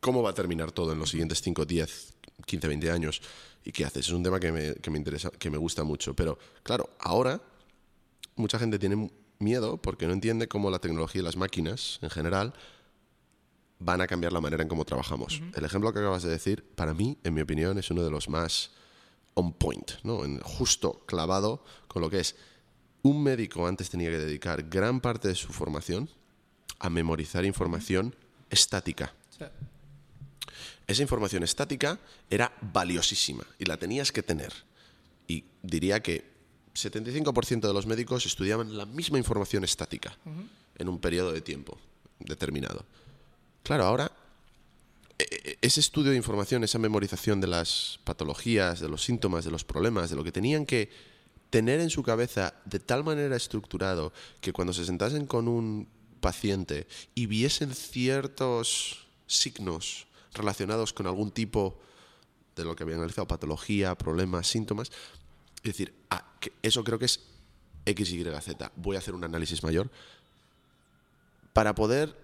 ¿cómo 0.00 0.22
va 0.22 0.30
a 0.30 0.34
terminar 0.34 0.70
todo 0.70 0.92
en 0.92 0.98
los 0.98 1.10
siguientes 1.10 1.40
5, 1.40 1.64
10, 1.64 2.14
15, 2.44 2.68
20 2.68 2.90
años? 2.90 3.20
¿Y 3.64 3.72
qué 3.72 3.84
haces? 3.84 4.06
Es 4.06 4.12
un 4.12 4.22
tema 4.22 4.40
que 4.40 4.52
me, 4.52 4.74
que 4.74 4.90
me 4.90 4.98
interesa, 4.98 5.30
que 5.30 5.50
me 5.50 5.58
gusta 5.58 5.84
mucho. 5.84 6.14
Pero 6.14 6.38
claro, 6.62 6.90
ahora 7.00 7.40
mucha 8.36 8.58
gente 8.58 8.78
tiene 8.78 9.10
miedo 9.38 9.76
porque 9.76 10.06
no 10.06 10.12
entiende 10.12 10.48
cómo 10.48 10.70
la 10.70 10.78
tecnología 10.78 11.20
y 11.20 11.24
las 11.24 11.36
máquinas 11.36 11.98
en 12.02 12.10
general 12.10 12.54
van 13.78 14.00
a 14.00 14.06
cambiar 14.06 14.32
la 14.32 14.40
manera 14.40 14.62
en 14.62 14.68
cómo 14.68 14.84
trabajamos. 14.84 15.40
El 15.54 15.64
ejemplo 15.64 15.92
que 15.92 16.00
acabas 16.00 16.22
de 16.22 16.30
decir, 16.30 16.64
para 16.74 16.94
mí, 16.94 17.16
en 17.22 17.34
mi 17.34 17.40
opinión, 17.40 17.78
es 17.78 17.90
uno 17.90 18.02
de 18.02 18.10
los 18.10 18.28
más 18.28 18.70
on 19.34 19.52
point, 19.52 19.92
¿no? 20.02 20.24
En 20.24 20.40
justo 20.40 21.04
clavado 21.06 21.62
con 21.86 22.02
lo 22.02 22.10
que 22.10 22.20
es 22.20 22.34
un 23.02 23.22
médico 23.22 23.66
antes 23.66 23.88
tenía 23.88 24.10
que 24.10 24.18
dedicar 24.18 24.64
gran 24.68 25.00
parte 25.00 25.28
de 25.28 25.34
su 25.36 25.52
formación 25.52 26.10
a 26.80 26.90
memorizar 26.90 27.44
información 27.44 28.14
estática 28.50 29.14
esa 30.88 31.02
información 31.02 31.42
estática 31.42 32.00
era 32.30 32.50
valiosísima 32.60 33.44
y 33.58 33.66
la 33.66 33.76
tenías 33.76 34.10
que 34.10 34.22
tener. 34.22 34.52
Y 35.28 35.44
diría 35.62 36.02
que 36.02 36.24
75% 36.74 37.60
de 37.60 37.74
los 37.74 37.86
médicos 37.86 38.24
estudiaban 38.24 38.76
la 38.76 38.86
misma 38.86 39.18
información 39.18 39.64
estática 39.64 40.16
en 40.76 40.88
un 40.88 40.98
periodo 40.98 41.32
de 41.32 41.42
tiempo 41.42 41.78
determinado. 42.18 42.86
Claro, 43.62 43.84
ahora 43.84 44.10
e, 45.18 45.24
e, 45.24 45.58
ese 45.60 45.80
estudio 45.80 46.10
de 46.10 46.16
información, 46.16 46.64
esa 46.64 46.78
memorización 46.78 47.40
de 47.40 47.48
las 47.48 48.00
patologías, 48.04 48.80
de 48.80 48.88
los 48.88 49.04
síntomas, 49.04 49.44
de 49.44 49.50
los 49.50 49.64
problemas, 49.64 50.08
de 50.08 50.16
lo 50.16 50.24
que 50.24 50.32
tenían 50.32 50.64
que 50.64 50.88
tener 51.50 51.80
en 51.80 51.90
su 51.90 52.02
cabeza 52.02 52.54
de 52.64 52.78
tal 52.78 53.04
manera 53.04 53.36
estructurado 53.36 54.12
que 54.40 54.52
cuando 54.52 54.72
se 54.72 54.86
sentasen 54.86 55.26
con 55.26 55.48
un 55.48 55.88
paciente 56.20 56.86
y 57.14 57.26
viesen 57.26 57.74
ciertos 57.74 59.06
signos 59.26 60.07
relacionados 60.38 60.92
con 60.92 61.06
algún 61.06 61.30
tipo 61.30 61.78
de 62.56 62.64
lo 62.64 62.74
que 62.74 62.82
habían 62.82 62.98
analizado, 62.98 63.26
patología, 63.26 63.94
problemas, 63.96 64.46
síntomas. 64.46 64.90
Es 65.58 65.72
decir, 65.72 65.94
ah, 66.10 66.24
eso 66.62 66.84
creo 66.84 66.98
que 66.98 67.06
es 67.06 67.20
X, 67.84 68.12
Y, 68.12 68.24
Z. 68.24 68.72
Voy 68.76 68.96
a 68.96 68.98
hacer 68.98 69.14
un 69.14 69.24
análisis 69.24 69.62
mayor 69.62 69.90
para 71.52 71.74
poder 71.74 72.16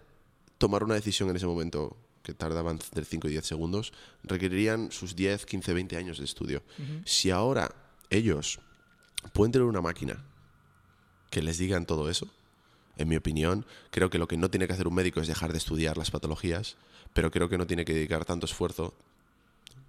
tomar 0.58 0.84
una 0.84 0.94
decisión 0.94 1.28
en 1.30 1.36
ese 1.36 1.46
momento 1.46 1.96
que 2.22 2.34
tardaban 2.34 2.78
entre 2.82 3.04
5 3.04 3.28
y 3.28 3.32
10 3.32 3.44
segundos, 3.44 3.92
requerirían 4.22 4.90
sus 4.90 5.14
10, 5.14 5.44
15, 5.44 5.74
20 5.74 5.96
años 5.96 6.18
de 6.18 6.24
estudio. 6.24 6.62
Si 7.04 7.30
ahora 7.30 7.74
ellos 8.08 8.60
pueden 9.32 9.52
tener 9.52 9.66
una 9.66 9.82
máquina 9.82 10.24
que 11.30 11.42
les 11.42 11.58
digan 11.58 11.84
todo 11.84 12.08
eso, 12.08 12.28
en 12.96 13.08
mi 13.08 13.16
opinión, 13.16 13.66
creo 13.90 14.10
que 14.10 14.18
lo 14.18 14.28
que 14.28 14.36
no 14.36 14.50
tiene 14.50 14.66
que 14.66 14.72
hacer 14.72 14.86
un 14.86 14.94
médico 14.94 15.20
es 15.20 15.28
dejar 15.28 15.52
de 15.52 15.58
estudiar 15.58 15.96
las 15.96 16.10
patologías, 16.10 16.76
pero 17.12 17.30
creo 17.30 17.48
que 17.48 17.58
no 17.58 17.66
tiene 17.66 17.84
que 17.84 17.94
dedicar 17.94 18.24
tanto 18.24 18.46
esfuerzo, 18.46 18.94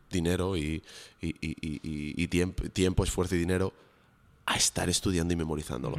dinero 0.10 0.56
y, 0.58 0.84
tiempo, 2.30 3.04
esfuerzo 3.04 3.36
y 3.36 3.40
dinero 3.40 3.74
a 4.46 4.56
estar 4.56 4.90
estudiando 4.90 5.34
y 5.34 5.38
memorizándolo. 5.38 5.98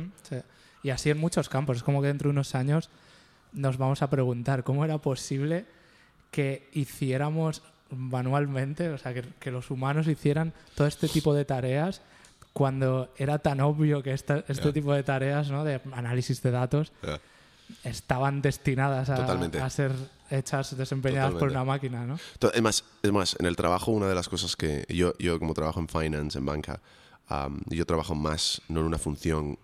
Y 0.83 0.91
así 0.91 1.11
en 1.11 1.19
muchos 1.19 1.49
campos. 1.49 1.79
Es 1.79 1.83
como 1.83 2.01
que 2.01 2.09
dentro 2.09 2.29
de 2.29 2.33
unos 2.33 2.55
años 2.55 2.91
nos 3.53 3.77
vamos 3.77 4.03
a 4.03 4.11
preguntar 4.11 4.63
cómo 4.63 4.85
era 4.85 4.99
posible 4.99 5.67
que 6.31 6.69
hiciéramos 6.73 7.63
manualmente, 7.91 8.89
o 8.91 8.99
sea, 8.99 9.15
que, 9.15 9.51
los 9.51 9.71
humanos 9.71 10.09
hicieran 10.09 10.53
todo 10.75 10.87
este 10.87 11.09
tipo 11.09 11.35
de 11.35 11.45
tareas 11.45 12.03
cuando 12.57 13.13
era 13.19 13.39
tan 13.39 13.61
obvio 13.61 14.03
que 14.03 14.15
este 14.15 14.73
tipo 14.73 14.95
de 14.95 15.03
tareas, 15.03 15.51
¿no? 15.51 15.63
de 15.63 15.79
análisis 15.93 16.41
de 16.41 16.51
datos, 16.51 16.91
estaban 17.85 18.41
destinadas 18.41 19.11
a, 19.11 19.69
ser 19.69 19.93
hechas, 20.31 20.75
desempeñadas 20.75 21.35
por 21.35 21.51
una 21.51 21.65
máquina, 21.65 22.07
¿no? 22.07 22.19
Es 22.55 22.63
más, 22.63 22.83
es 23.03 23.13
más, 23.13 23.37
en 23.39 23.45
el 23.45 23.57
trabajo 23.57 23.91
una 23.91 24.09
de 24.09 24.15
las 24.15 24.31
cosas 24.31 24.57
que 24.57 24.87
yo, 24.89 25.13
yo 25.19 25.39
como 25.39 25.53
trabajo 25.53 25.81
en 25.81 25.89
finance, 25.89 26.39
en 26.39 26.47
banca, 26.47 26.81
yo 27.67 27.85
trabajo 27.85 28.15
más 28.15 28.63
no 28.69 28.81
en 28.81 28.87
una 28.87 28.97
función 28.97 29.59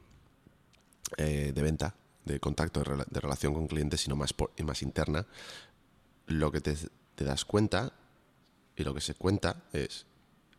eh, 1.17 1.53
de 1.55 1.63
venta, 1.63 1.95
de 2.27 2.41
contacto, 2.41 2.83
de, 2.83 3.21
relación 3.21 3.55
con 3.55 3.69
clientes, 3.69 4.03
sino 4.03 4.17
más, 4.17 4.35
más 4.63 4.83
interna. 4.83 5.27
Lo 6.27 6.53
que 6.53 6.61
te, 6.61 6.77
te 7.15 7.25
das 7.25 7.47
cuenta 7.47 7.95
y 8.77 8.85
lo 8.85 8.93
que 8.93 9.01
se 9.01 9.15
cuenta 9.15 9.63
es 9.73 10.05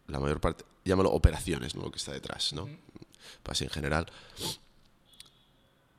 la 0.08 0.20
mayor 0.20 0.39
parte, 0.41 0.66
llámalo 0.84 1.12
operaciones, 1.12 1.76
¿no? 1.76 1.84
lo 1.84 1.91
que 1.91 1.97
está 1.97 2.12
detrás, 2.12 2.54
¿no? 2.54 2.68
Pues 3.41 3.62
en 3.62 3.70
general, 3.70 4.06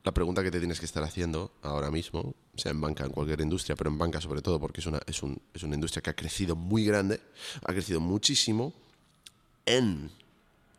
la 0.05 0.12
pregunta 0.12 0.42
que 0.42 0.50
te 0.50 0.59
tienes 0.59 0.78
que 0.78 0.86
estar 0.86 1.02
haciendo 1.02 1.52
ahora 1.62 1.90
mismo, 1.90 2.34
sea 2.55 2.72
en 2.72 2.80
banca, 2.80 3.05
en 3.05 3.11
cualquier 3.11 3.40
industria, 3.40 3.74
pero 3.74 3.90
en 3.90 3.98
banca 3.98 4.20
sobre 4.20 4.42
todo, 4.42 4.61
porque 4.61 4.80
es 4.80 4.86
una, 4.86 5.00
es, 5.07 5.22
un, 5.22 5.40
es 5.55 5.62
una 5.62 5.74
industria 5.74 6.02
que 6.02 6.11
ha 6.11 6.16
crecido 6.16 6.55
muy 6.55 6.84
grande, 6.84 7.20
ha 7.64 7.72
crecido 7.72 8.00
muchísimo 8.00 8.74
en 9.64 10.11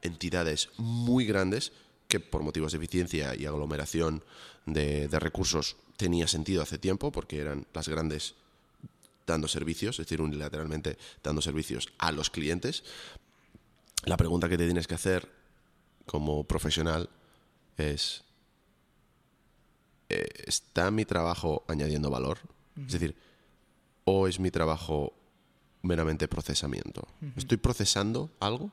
entidades 0.03 0.69
muy 0.78 1.26
grandes 1.26 1.71
que 2.07 2.19
por 2.19 2.43
motivos 2.43 2.71
de 2.71 2.78
eficiencia 2.78 3.36
y 3.36 3.47
aglomeración 3.47 4.23
de, 4.67 5.07
de 5.07 5.19
recursos 5.19 5.76
tenía 5.97 6.28
sentido 6.28 6.61
hace 6.61 6.78
tiempo, 6.78 7.11
porque 7.11 7.39
eran 7.39 7.65
las 7.73 7.88
grandes 7.88 8.36
dando 9.26 9.47
servicios, 9.47 9.99
es 9.99 10.05
decir, 10.05 10.21
unilateralmente 10.21 10.97
dando 11.23 11.41
servicios 11.41 11.89
a 11.97 12.11
los 12.11 12.30
clientes. 12.30 12.84
La 14.05 14.17
pregunta 14.17 14.49
que 14.49 14.57
te 14.57 14.65
tienes 14.65 14.88
que 14.88 14.95
hacer 14.95 15.32
como 16.05 16.43
profesional 16.43 17.09
es, 17.78 18.23
eh, 20.09 20.28
¿está 20.45 20.91
mi 20.91 21.05
trabajo 21.05 21.63
añadiendo 21.67 22.09
valor? 22.09 22.39
Es 22.78 22.93
decir, 22.93 23.15
¿o 24.03 24.28
es 24.28 24.39
mi 24.39 24.51
trabajo 24.51 25.13
meramente 25.82 26.28
procesamiento? 26.28 27.07
¿Estoy 27.36 27.57
procesando 27.57 28.32
algo 28.39 28.71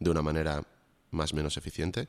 de 0.00 0.10
una 0.10 0.22
manera 0.22 0.66
más 1.10 1.32
o 1.32 1.36
menos 1.36 1.56
eficiente? 1.56 2.08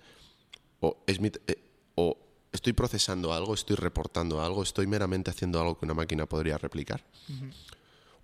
¿O, 0.80 1.04
es 1.06 1.20
mi, 1.20 1.32
eh, 1.48 1.64
¿O 1.96 2.18
estoy 2.54 2.72
procesando 2.74 3.34
algo, 3.34 3.54
estoy 3.54 3.76
reportando 3.76 4.42
algo, 4.42 4.64
estoy 4.64 4.88
meramente 4.88 5.30
haciendo 5.32 5.60
algo 5.60 5.78
que 5.78 5.86
una 5.86 5.94
máquina 5.94 6.26
podría 6.26 6.58
replicar? 6.58 7.04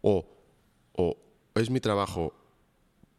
o, 0.02 0.26
¿O 0.94 1.18
es 1.56 1.70
mi 1.70 1.80
trabajo 1.82 2.34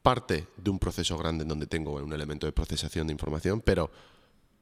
parte 0.02 0.46
de 0.56 0.70
un 0.70 0.78
proceso 0.78 1.18
grande 1.18 1.42
en 1.42 1.48
donde 1.48 1.66
tengo 1.66 1.94
un 1.96 2.12
elemento 2.12 2.46
de 2.46 2.52
procesación 2.52 3.06
de 3.06 3.12
información, 3.12 3.60
pero 3.60 3.90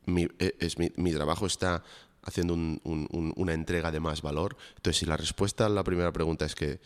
mi, 0.06 0.26
e, 0.38 0.56
es, 0.58 0.78
mi, 0.78 0.90
mi 0.96 1.12
trabajo 1.12 1.46
está 1.46 1.84
haciendo 2.22 2.54
una 2.54 3.52
entrega 3.52 3.90
de 3.92 4.00
más 4.00 4.20
valor. 4.22 4.56
Entonces, 4.76 4.98
si 4.98 5.06
la 5.06 5.16
respuesta 5.16 5.66
a 5.66 5.68
la 5.68 5.84
primera 5.84 6.12
pregunta 6.12 6.44
es 6.44 6.54
que 6.54 6.80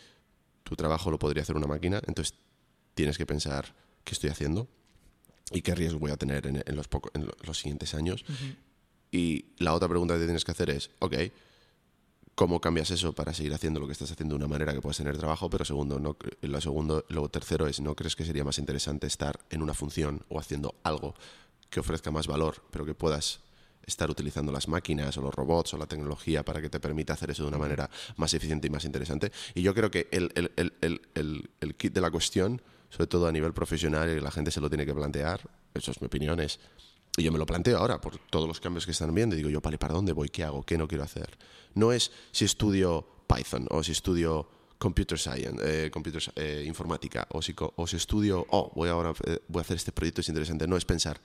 tu 0.63 0.75
trabajo 0.75 1.09
lo 1.11 1.17
podría 1.19 1.41
hacer 1.43 1.55
una 1.55 1.67
máquina, 1.67 1.99
entonces 2.05 2.35
tienes 2.93 3.17
que 3.17 3.25
pensar 3.25 3.73
qué 4.03 4.13
estoy 4.13 4.29
haciendo 4.29 4.67
y 5.51 5.61
qué 5.61 5.73
riesgo 5.75 5.99
voy 5.99 6.11
a 6.11 6.17
tener 6.17 6.45
en, 6.47 6.63
en 6.65 6.75
los, 6.75 6.87
poco- 6.87 7.09
en 7.15 7.25
lo- 7.25 7.35
los 7.43 7.57
siguientes 7.57 7.93
años. 7.95 8.23
Y 9.13 9.45
la 9.59 9.75
otra 9.75 9.87
pregunta 9.87 10.15
que 10.15 10.21
te 10.21 10.25
tienes 10.25 10.43
que 10.43 10.51
hacer 10.51 10.71
es, 10.71 10.89
ok, 10.97 11.13
¿cómo 12.33 12.59
cambias 12.59 12.89
eso 12.89 13.13
para 13.13 13.31
seguir 13.31 13.53
haciendo 13.53 13.79
lo 13.79 13.85
que 13.85 13.91
estás 13.93 14.11
haciendo 14.11 14.33
de 14.33 14.37
una 14.37 14.47
manera 14.47 14.73
que 14.73 14.81
puedas 14.81 14.97
tener 14.97 15.15
trabajo? 15.19 15.51
Pero 15.51 15.63
segundo, 15.65 15.99
no, 15.99 16.17
lo 16.41 16.61
segundo, 16.61 17.05
lo 17.09 17.29
tercero 17.29 17.67
es, 17.67 17.79
¿no 17.79 17.95
crees 17.95 18.15
que 18.15 18.25
sería 18.25 18.43
más 18.43 18.57
interesante 18.57 19.05
estar 19.05 19.39
en 19.51 19.61
una 19.61 19.75
función 19.75 20.25
o 20.29 20.39
haciendo 20.39 20.73
algo 20.81 21.13
que 21.69 21.79
ofrezca 21.79 22.09
más 22.09 22.25
valor, 22.25 22.63
pero 22.71 22.85
que 22.85 22.95
puedas 22.95 23.41
estar 23.85 24.09
utilizando 24.09 24.51
las 24.51 24.67
máquinas 24.67 25.15
o 25.17 25.21
los 25.21 25.35
robots 25.35 25.75
o 25.75 25.77
la 25.77 25.85
tecnología 25.85 26.43
para 26.43 26.59
que 26.59 26.71
te 26.71 26.79
permita 26.79 27.13
hacer 27.13 27.29
eso 27.29 27.43
de 27.43 27.49
una 27.49 27.59
manera 27.59 27.91
más 28.15 28.33
eficiente 28.33 28.65
y 28.65 28.71
más 28.71 28.83
interesante? 28.83 29.31
Y 29.53 29.61
yo 29.61 29.75
creo 29.75 29.91
que 29.91 30.07
el- 30.11 30.31
el- 30.35 30.73
el- 31.13 31.49
el 31.61 31.75
kit 31.75 31.93
de 31.93 32.01
la 32.01 32.09
cuestión, 32.09 32.63
sobre 32.89 33.05
todo 33.05 33.27
a 33.27 33.31
nivel 33.31 33.53
profesional, 33.53 34.09
y 34.09 34.19
la 34.19 34.31
gente 34.31 34.49
se 34.49 34.59
lo 34.59 34.69
tiene 34.69 34.87
que 34.87 34.93
plantear, 34.95 35.41
eso 35.75 35.91
es 35.91 36.01
mi 36.01 36.07
opinión, 36.07 36.39
es 36.39 36.59
y 37.17 37.23
yo 37.23 37.31
me 37.31 37.37
lo 37.37 37.45
planteo 37.45 37.77
ahora 37.77 38.01
por 38.01 38.17
todos 38.17 38.47
los 38.47 38.59
cambios 38.59 38.85
que 38.85 38.91
están 38.91 39.13
viendo 39.13 39.35
y 39.35 39.37
digo 39.37 39.49
yo, 39.49 39.61
vale, 39.61 39.77
¿para 39.77 39.93
dónde 39.93 40.13
voy? 40.13 40.29
¿Qué 40.29 40.43
hago? 40.43 40.63
¿Qué 40.63 40.77
no 40.77 40.87
quiero 40.87 41.03
hacer? 41.03 41.37
No 41.75 41.91
es 41.91 42.11
si 42.31 42.45
estudio 42.45 43.05
Python 43.27 43.67
o 43.69 43.83
si 43.83 43.91
estudio 43.91 44.47
computer 44.79 45.17
science, 45.17 45.57
eh, 45.63 45.89
computer, 45.91 46.21
eh, 46.35 46.63
informática 46.67 47.27
o 47.31 47.41
si, 47.41 47.55
o 47.57 47.87
si 47.87 47.95
estudio, 47.95 48.45
oh, 48.49 48.71
voy 48.75 48.89
ahora 48.89 49.13
eh, 49.25 49.39
voy 49.47 49.59
a 49.59 49.61
hacer 49.61 49.77
este 49.77 49.91
proyecto, 49.91 50.21
es 50.21 50.29
interesante. 50.29 50.67
No, 50.67 50.75
es 50.75 50.85
pensar, 50.85 51.21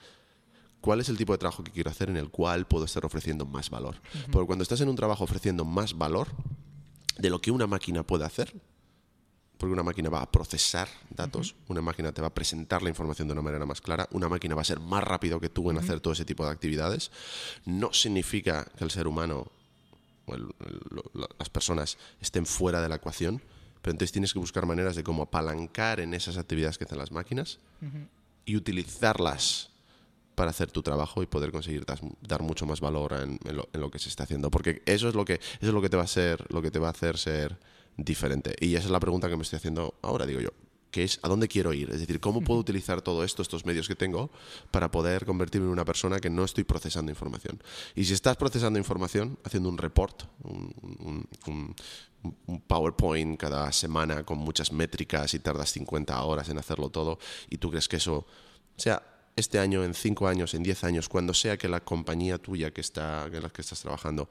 ¿cuál 0.80 1.00
es 1.00 1.08
el 1.08 1.16
tipo 1.16 1.32
de 1.32 1.38
trabajo 1.38 1.64
que 1.64 1.72
quiero 1.72 1.90
hacer 1.90 2.10
en 2.10 2.16
el 2.16 2.30
cual 2.30 2.66
puedo 2.66 2.84
estar 2.84 3.04
ofreciendo 3.04 3.46
más 3.46 3.70
valor? 3.70 3.96
Porque 4.30 4.46
cuando 4.46 4.62
estás 4.62 4.80
en 4.80 4.88
un 4.88 4.96
trabajo 4.96 5.24
ofreciendo 5.24 5.64
más 5.64 5.96
valor 5.96 6.28
de 7.18 7.30
lo 7.30 7.40
que 7.40 7.50
una 7.50 7.66
máquina 7.66 8.04
puede 8.04 8.24
hacer, 8.24 8.54
porque 9.58 9.72
una 9.72 9.82
máquina 9.82 10.08
va 10.08 10.22
a 10.22 10.30
procesar 10.30 10.88
datos, 11.10 11.54
una 11.68 11.82
máquina 11.82 12.12
te 12.12 12.20
va 12.22 12.28
a 12.28 12.34
presentar 12.34 12.80
la 12.82 12.88
información 12.88 13.28
de 13.28 13.32
una 13.32 13.42
manera 13.42 13.66
más 13.66 13.80
clara, 13.80 14.08
una 14.12 14.28
máquina 14.28 14.54
va 14.54 14.62
a 14.62 14.64
ser 14.64 14.80
más 14.80 15.02
rápido 15.04 15.38
que 15.40 15.48
tú 15.50 15.70
en 15.70 15.76
hacer 15.78 16.00
todo 16.00 16.12
ese 16.14 16.24
tipo 16.24 16.44
de 16.46 16.52
actividades. 16.52 17.10
No 17.66 17.92
significa 17.92 18.64
que 18.76 18.84
el 18.84 18.90
ser 18.90 19.06
humano 19.08 19.50
o 20.26 20.34
el- 20.34 20.42
el- 20.66 21.24
las 21.38 21.48
personas 21.50 21.98
estén 22.20 22.46
fuera 22.46 22.80
de 22.80 22.88
la 22.88 22.96
ecuación, 22.96 23.42
pero 23.82 23.92
entonces 23.92 24.12
tienes 24.12 24.32
que 24.32 24.38
buscar 24.38 24.64
maneras 24.66 24.94
de 24.96 25.02
cómo 25.02 25.22
apalancar 25.24 26.00
en 26.00 26.14
esas 26.14 26.36
actividades 26.36 26.78
que 26.78 26.84
hacen 26.84 26.98
las 26.98 27.10
máquinas 27.12 27.58
y 28.46 28.56
utilizarlas 28.56 29.70
para 30.34 30.50
hacer 30.50 30.70
tu 30.70 30.82
trabajo 30.82 31.22
y 31.22 31.26
poder 31.26 31.50
conseguir 31.50 31.84
das- 31.84 32.00
dar 32.22 32.42
mucho 32.42 32.64
más 32.64 32.80
valor 32.80 33.12
en, 33.14 33.38
en 33.44 33.56
lo, 33.56 33.68
en 33.72 33.80
lo 33.80 33.90
que 33.90 33.98
se 33.98 34.08
está 34.08 34.22
haciendo. 34.22 34.50
Porque 34.50 34.82
eso 34.86 35.08
es 35.08 35.14
lo 35.14 35.24
que 35.24 35.34
eso 35.34 35.66
es 35.68 35.72
lo 35.72 35.80
que 35.82 35.88
te 35.88 35.96
va 35.96 36.04
a 36.04 36.06
ser 36.06 36.44
lo 36.52 36.62
que 36.62 36.70
te 36.70 36.78
va 36.78 36.88
a 36.88 36.90
hacer 36.92 37.18
ser 37.18 37.58
diferente. 37.98 38.54
Y 38.60 38.74
esa 38.76 38.86
es 38.86 38.90
la 38.90 39.00
pregunta 39.00 39.28
que 39.28 39.36
me 39.36 39.42
estoy 39.42 39.58
haciendo 39.58 39.94
ahora 40.00 40.24
digo 40.24 40.40
yo 40.40 40.50
que 40.90 41.04
es 41.04 41.20
a 41.22 41.28
dónde 41.28 41.48
quiero 41.48 41.74
ir 41.74 41.90
es 41.90 42.00
decir 42.00 42.18
cómo 42.18 42.40
puedo 42.40 42.58
utilizar 42.60 43.02
todo 43.02 43.22
esto 43.22 43.42
estos 43.42 43.66
medios 43.66 43.86
que 43.86 43.94
tengo 43.94 44.30
para 44.70 44.90
poder 44.90 45.26
convertirme 45.26 45.66
en 45.66 45.72
una 45.74 45.84
persona 45.84 46.18
que 46.18 46.30
no 46.30 46.44
estoy 46.46 46.64
procesando 46.64 47.12
información 47.12 47.62
y 47.94 48.06
si 48.06 48.14
estás 48.14 48.38
procesando 48.38 48.78
información 48.78 49.38
haciendo 49.44 49.68
un 49.68 49.76
report 49.76 50.22
un, 50.44 50.74
un- 51.04 51.28
un- 51.46 51.76
un 52.46 52.60
PowerPoint 52.62 53.38
cada 53.38 53.70
semana 53.70 54.24
con 54.24 54.38
muchas 54.38 54.72
métricas 54.72 55.34
y 55.34 55.40
tardas 55.40 55.72
50 55.72 56.22
horas 56.24 56.48
en 56.48 56.56
hacerlo 56.56 56.88
todo 56.88 57.18
y 57.50 57.58
tú 57.58 57.68
crees 57.70 57.86
que 57.86 57.96
eso 57.96 58.14
o 58.16 58.26
sea, 58.80 59.02
este 59.36 59.58
año, 59.58 59.84
en 59.84 59.92
cinco 59.92 60.26
años, 60.26 60.54
en 60.54 60.62
diez 60.62 60.84
años, 60.84 61.08
cuando 61.10 61.34
sea 61.34 61.58
que 61.58 61.68
la 61.68 61.80
compañía 61.80 62.38
tuya 62.38 62.70
que 62.72 62.80
está, 62.80 63.26
en 63.26 63.42
la 63.42 63.50
que 63.50 63.60
estás 63.60 63.80
trabajando 63.82 64.30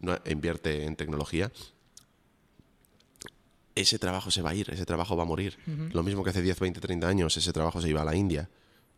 no, 0.00 0.16
invierte 0.26 0.84
en 0.84 0.96
tecnología, 0.96 1.52
ese 3.80 3.98
trabajo 3.98 4.30
se 4.30 4.42
va 4.42 4.50
a 4.50 4.54
ir, 4.54 4.70
ese 4.70 4.86
trabajo 4.86 5.16
va 5.16 5.22
a 5.22 5.26
morir. 5.26 5.58
Lo 5.92 6.02
mismo 6.02 6.24
que 6.24 6.30
hace 6.30 6.42
10, 6.42 6.58
20, 6.58 6.80
30 6.80 7.08
años, 7.08 7.36
ese 7.36 7.52
trabajo 7.52 7.80
se 7.80 7.88
iba 7.88 8.02
a 8.02 8.04
la 8.04 8.14
India 8.14 8.48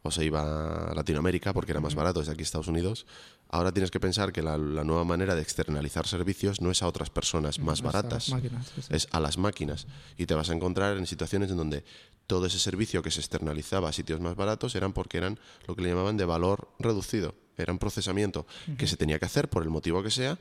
o 0.02 0.10
se 0.10 0.24
iba 0.24 0.90
a 0.90 0.94
Latinoamérica 0.94 1.52
porque 1.52 1.72
era 1.72 1.80
más 1.80 1.94
barato 1.94 2.20
desde 2.20 2.32
aquí 2.32 2.40
a 2.40 2.44
Estados 2.44 2.68
Unidos. 2.68 3.06
Ahora 3.50 3.72
tienes 3.72 3.90
que 3.90 4.00
pensar 4.00 4.32
que 4.32 4.42
la, 4.42 4.56
la 4.56 4.84
nueva 4.84 5.04
manera 5.04 5.34
de 5.34 5.42
externalizar 5.42 6.06
servicios 6.06 6.60
no 6.60 6.70
es 6.70 6.82
a 6.82 6.86
otras 6.86 7.10
personas 7.10 7.58
más 7.58 7.82
baratas, 7.82 8.30
máquinas, 8.30 8.66
sí, 8.74 8.82
sí. 8.82 8.88
es 8.90 9.08
a 9.10 9.20
las 9.20 9.36
máquinas. 9.36 9.86
Y 10.16 10.26
te 10.26 10.34
vas 10.34 10.50
a 10.50 10.54
encontrar 10.54 10.96
en 10.96 11.06
situaciones 11.06 11.50
en 11.50 11.56
donde 11.58 11.84
todo 12.26 12.46
ese 12.46 12.58
servicio 12.58 13.02
que 13.02 13.10
se 13.10 13.20
externalizaba 13.20 13.88
a 13.88 13.92
sitios 13.92 14.20
más 14.20 14.36
baratos 14.36 14.74
eran 14.74 14.92
porque 14.92 15.18
eran 15.18 15.38
lo 15.66 15.74
que 15.74 15.82
le 15.82 15.88
llamaban 15.88 16.16
de 16.16 16.24
valor 16.24 16.68
reducido. 16.78 17.34
Eran 17.56 17.78
procesamiento 17.78 18.46
que 18.78 18.86
se 18.86 18.96
tenía 18.96 19.18
que 19.18 19.26
hacer 19.26 19.50
por 19.50 19.62
el 19.62 19.68
motivo 19.68 20.02
que 20.02 20.10
sea, 20.10 20.38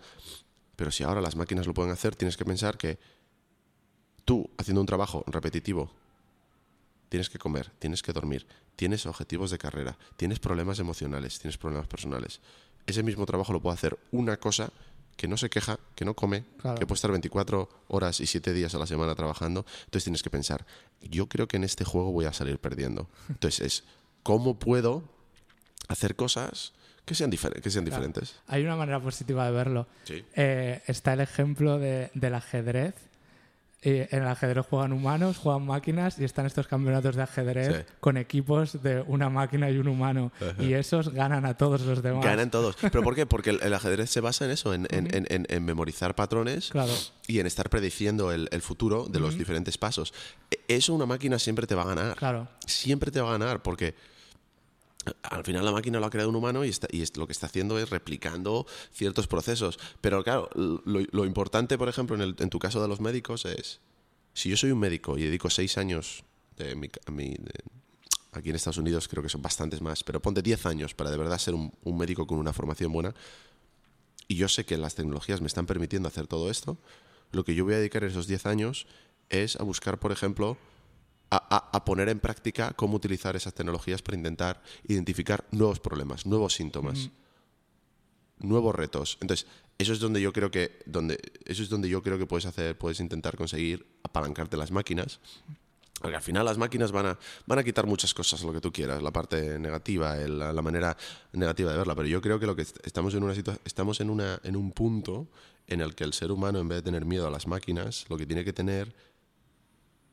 pero 0.75 0.91
si 0.91 1.03
ahora 1.03 1.19
las 1.19 1.35
máquinas 1.35 1.67
lo 1.67 1.73
pueden 1.73 1.91
hacer, 1.91 2.15
tienes 2.15 2.37
que 2.37 2.45
pensar 2.45 2.77
que 2.77 2.99
tú, 4.30 4.47
haciendo 4.59 4.80
un 4.82 4.86
trabajo 4.86 5.23
repetitivo, 5.25 5.89
tienes 7.09 7.32
que 7.32 7.39
comer, 7.39 7.71
tienes 7.80 8.03
que 8.03 8.13
dormir, 8.13 8.45
tienes 8.75 9.07
objetivos 9.07 9.49
de 9.49 9.57
carrera, 9.57 9.97
tienes 10.17 10.38
problemas 10.38 10.77
emocionales, 10.77 11.39
tienes 11.39 11.57
problemas 11.57 11.88
personales. 11.88 12.39
Ese 12.86 13.01
mismo 13.01 13.25
trabajo 13.25 13.53
lo 13.53 13.59
puede 13.59 13.73
hacer 13.73 13.97
una 14.11 14.38
cosa 14.38 14.71
que 15.17 15.27
no 15.27 15.36
se 15.36 15.49
queja, 15.49 15.80
que 15.95 16.05
no 16.05 16.13
come, 16.13 16.43
Claro. 16.61 16.77
que 16.77 16.86
puede 16.86 16.97
estar 16.97 17.09
24 17.09 17.69
horas 17.88 18.19
y 18.19 18.27
7 18.27 18.53
días 18.53 18.75
a 18.75 18.77
la 18.77 18.86
semana 18.86 19.15
trabajando. 19.15 19.65
Entonces 19.86 20.03
tienes 20.03 20.21
que 20.21 20.30
pensar, 20.30 20.63
yo 21.01 21.25
creo 21.25 21.47
que 21.47 21.57
en 21.57 21.63
este 21.63 21.84
juego 21.84 22.11
voy 22.11 22.25
a 22.25 22.32
salir 22.34 22.59
perdiendo. 22.59 23.09
Entonces 23.30 23.61
es, 23.65 23.84
¿cómo 24.21 24.59
puedo 24.59 25.03
hacer 25.88 26.15
cosas 26.15 26.73
que 27.03 27.15
sean, 27.15 27.32
difer- 27.32 27.59
que 27.61 27.71
sean 27.71 27.84
Claro. 27.86 28.03
diferentes? 28.03 28.36
Hay 28.45 28.63
una 28.63 28.75
manera 28.75 28.99
positiva 29.01 29.43
de 29.47 29.51
verlo. 29.53 29.88
Sí. 30.03 30.23
Eh, 30.36 30.84
está 30.86 31.13
el 31.13 31.21
ejemplo 31.21 31.80
de- 31.80 32.11
del 32.13 32.36
ajedrez. 32.36 32.93
Eh, 33.82 34.09
en 34.11 34.23
el 34.23 34.27
ajedrez 34.27 34.65
juegan 34.69 34.91
humanos, 34.91 35.38
juegan 35.38 35.65
máquinas 35.65 36.19
y 36.19 36.25
están 36.25 36.45
estos 36.45 36.67
campeonatos 36.67 37.15
de 37.15 37.21
ajedrez 37.23 37.67
Sí. 37.77 37.93
con 38.01 38.17
equipos 38.17 38.84
de 38.84 39.01
una 39.07 39.30
máquina 39.30 39.69
y 39.69 39.77
un 39.77 39.88
humano. 39.88 40.34
Y 40.59 40.73
esos 40.73 41.13
ganan 41.13 41.45
a 41.45 41.55
todos 41.55 41.82
los 41.84 42.01
demás. 42.03 42.25
Ganan 42.25 42.51
todos. 42.51 42.75
¿Pero 42.82 43.01
por 43.03 43.15
qué? 43.15 43.25
Porque 43.25 43.51
el, 43.51 43.61
el 43.63 43.73
ajedrez 43.73 44.09
se 44.09 44.19
basa 44.19 44.43
en 44.43 44.51
eso, 44.51 44.73
en, 44.73 44.86
en- 44.89 45.15
en- 45.15 45.27
en- 45.30 45.45
en 45.47 45.63
memorizar 45.63 46.13
patrones 46.13 46.71
Claro. 46.71 46.91
y 47.25 47.39
en 47.39 47.47
estar 47.47 47.69
prediciendo 47.69 48.34
el, 48.34 48.49
el 48.51 48.61
futuro 48.61 49.05
de 49.05 49.21
los 49.21 49.38
diferentes 49.38 49.77
pasos. 49.77 50.13
E- 50.51 50.59
Eso 50.67 50.93
una 50.93 51.05
máquina 51.05 51.39
siempre 51.39 51.65
te 51.65 51.73
va 51.75 51.84
a 51.84 51.88
ganar. 51.95 52.17
Claro. 52.17 52.49
Siempre 52.65 53.11
te 53.11 53.21
va 53.21 53.30
a 53.30 53.38
ganar 53.38 53.61
porque 53.61 53.95
al 55.24 55.43
final 55.43 55.66
la 55.66 55.72
máquina 55.72 55.99
lo 55.99 56.05
ha 56.05 56.10
creado 56.10 56.30
un 56.30 56.36
humano 56.36 56.66
y, 56.66 56.74
lo 57.16 57.28
que 57.28 57.34
está 57.34 57.47
haciendo 57.47 57.80
es 57.80 57.89
replicando 57.89 58.66
ciertos 58.91 59.28
procesos. 59.28 59.80
Pero 60.01 60.24
claro, 60.24 60.49
lo, 60.55 61.26
importante, 61.26 61.78
por 61.78 61.89
ejemplo, 61.89 62.22
en, 62.22 62.49
tu 62.49 62.60
caso 62.60 62.82
de 62.82 62.88
los 62.88 62.99
médicos 62.99 63.45
es, 63.45 63.80
si 64.34 64.49
yo 64.49 64.57
soy 64.57 64.72
un 64.72 64.80
médico 64.80 65.18
y 65.18 65.24
dedico 65.24 65.49
seis 65.49 65.78
años 65.78 66.24
de 66.57 66.76
mi, 66.76 66.89
aquí 68.32 68.49
en 68.49 68.55
Estados 68.55 68.78
Unidos 68.78 69.07
creo 69.07 69.24
que 69.24 69.30
son 69.30 69.41
bastantes 69.41 69.82
más, 69.82 70.03
pero 70.03 70.22
ponte 70.22 70.41
10 70.41 70.66
años 70.66 70.93
para 70.93 71.10
de 71.10 71.18
verdad 71.18 71.38
ser 71.38 71.53
un, 71.53 71.74
un 71.84 71.97
médico 71.97 72.28
con 72.28 72.38
una 72.38 72.53
formación 72.53 72.91
buena, 72.91 73.14
y 74.28 74.36
yo 74.36 74.47
sé 74.47 74.66
que 74.66 74.78
las 74.78 74.95
tecnologías 74.95 75.41
me 75.41 75.47
están 75.47 75.66
permitiendo 75.66 76.07
hacer 76.07 76.28
todo 76.28 76.51
esto, 76.51 76.78
lo 77.32 77.43
que 77.43 77.55
yo 77.55 77.66
voy 77.66 77.74
a 77.74 77.78
dedicar 77.78 78.03
esos 78.03 78.28
10 78.28 78.45
años 78.45 78.88
es 79.30 79.55
a 79.55 79.64
buscar, 79.64 79.99
por 79.99 80.12
ejemplo, 80.12 80.57
a, 81.32 81.69
a- 81.77 81.86
poner 81.86 82.09
en 82.09 82.19
práctica 82.19 82.73
cómo 82.73 82.95
utilizar 82.95 83.36
esas 83.36 83.53
tecnologías 83.53 84.01
para 84.01 84.17
intentar 84.17 84.61
identificar 84.88 85.45
nuevos 85.51 85.80
problemas, 85.80 86.25
nuevos 86.25 86.53
síntomas, 86.55 87.09
nuevos 88.39 88.73
retos. 88.75 89.17
Entonces, 89.21 89.47
eso 89.77 89.93
es 89.93 89.99
donde 89.99 90.21
yo 90.21 90.34
creo 90.34 90.51
que 90.51 90.80
donde 90.86 91.19
eso 91.45 91.63
es 91.63 91.69
donde 91.69 91.89
yo 91.89 92.01
creo 92.01 92.17
que 92.17 92.25
puedes 92.25 92.45
hacer, 92.45 92.77
puedes 92.77 92.99
intentar 92.99 93.38
conseguir 93.38 93.86
apalancarte 94.03 94.57
las 94.57 94.71
máquinas. 94.71 95.19
Porque 96.01 96.15
al 96.15 96.21
final 96.21 96.45
las 96.45 96.57
máquinas 96.57 96.93
van 96.93 97.07
a, 97.07 97.19
van 97.45 97.59
a 97.59 97.63
quitar 97.63 97.86
muchas 97.86 98.13
cosas, 98.13 98.41
lo 98.43 98.53
que 98.53 98.61
tú 98.61 98.71
quieras, 98.71 99.03
la 99.03 99.11
parte 99.11 99.59
negativa, 99.59 100.17
el- 100.17 100.39
la, 100.39 100.61
manera 100.61 100.95
negativa 101.34 101.71
de 101.71 101.77
verla. 101.77 101.93
Pero 101.93 102.07
yo 102.07 102.21
creo 102.21 102.39
que 102.39 102.45
lo 102.45 102.55
que 102.55 102.61
est- 102.61 102.77
estamos 102.88 103.13
en 103.15 103.23
una 103.23 103.34
estamos 103.65 103.99
en 103.99 104.09
una 104.09 104.39
en 104.43 104.55
un 104.55 104.71
punto 104.71 105.27
en 105.67 105.82
el 105.82 105.95
que 105.95 106.05
el 106.05 106.13
ser 106.13 106.32
humano, 106.32 106.59
en 106.59 106.69
vez 106.69 106.77
de 106.77 106.84
tener 106.84 107.05
miedo 107.05 107.27
a 107.27 107.30
las 107.30 107.47
máquinas, 107.47 108.05
lo 108.09 108.17
que 108.17 108.25
tiene 108.25 108.45
que 108.45 108.53
tener 108.53 108.95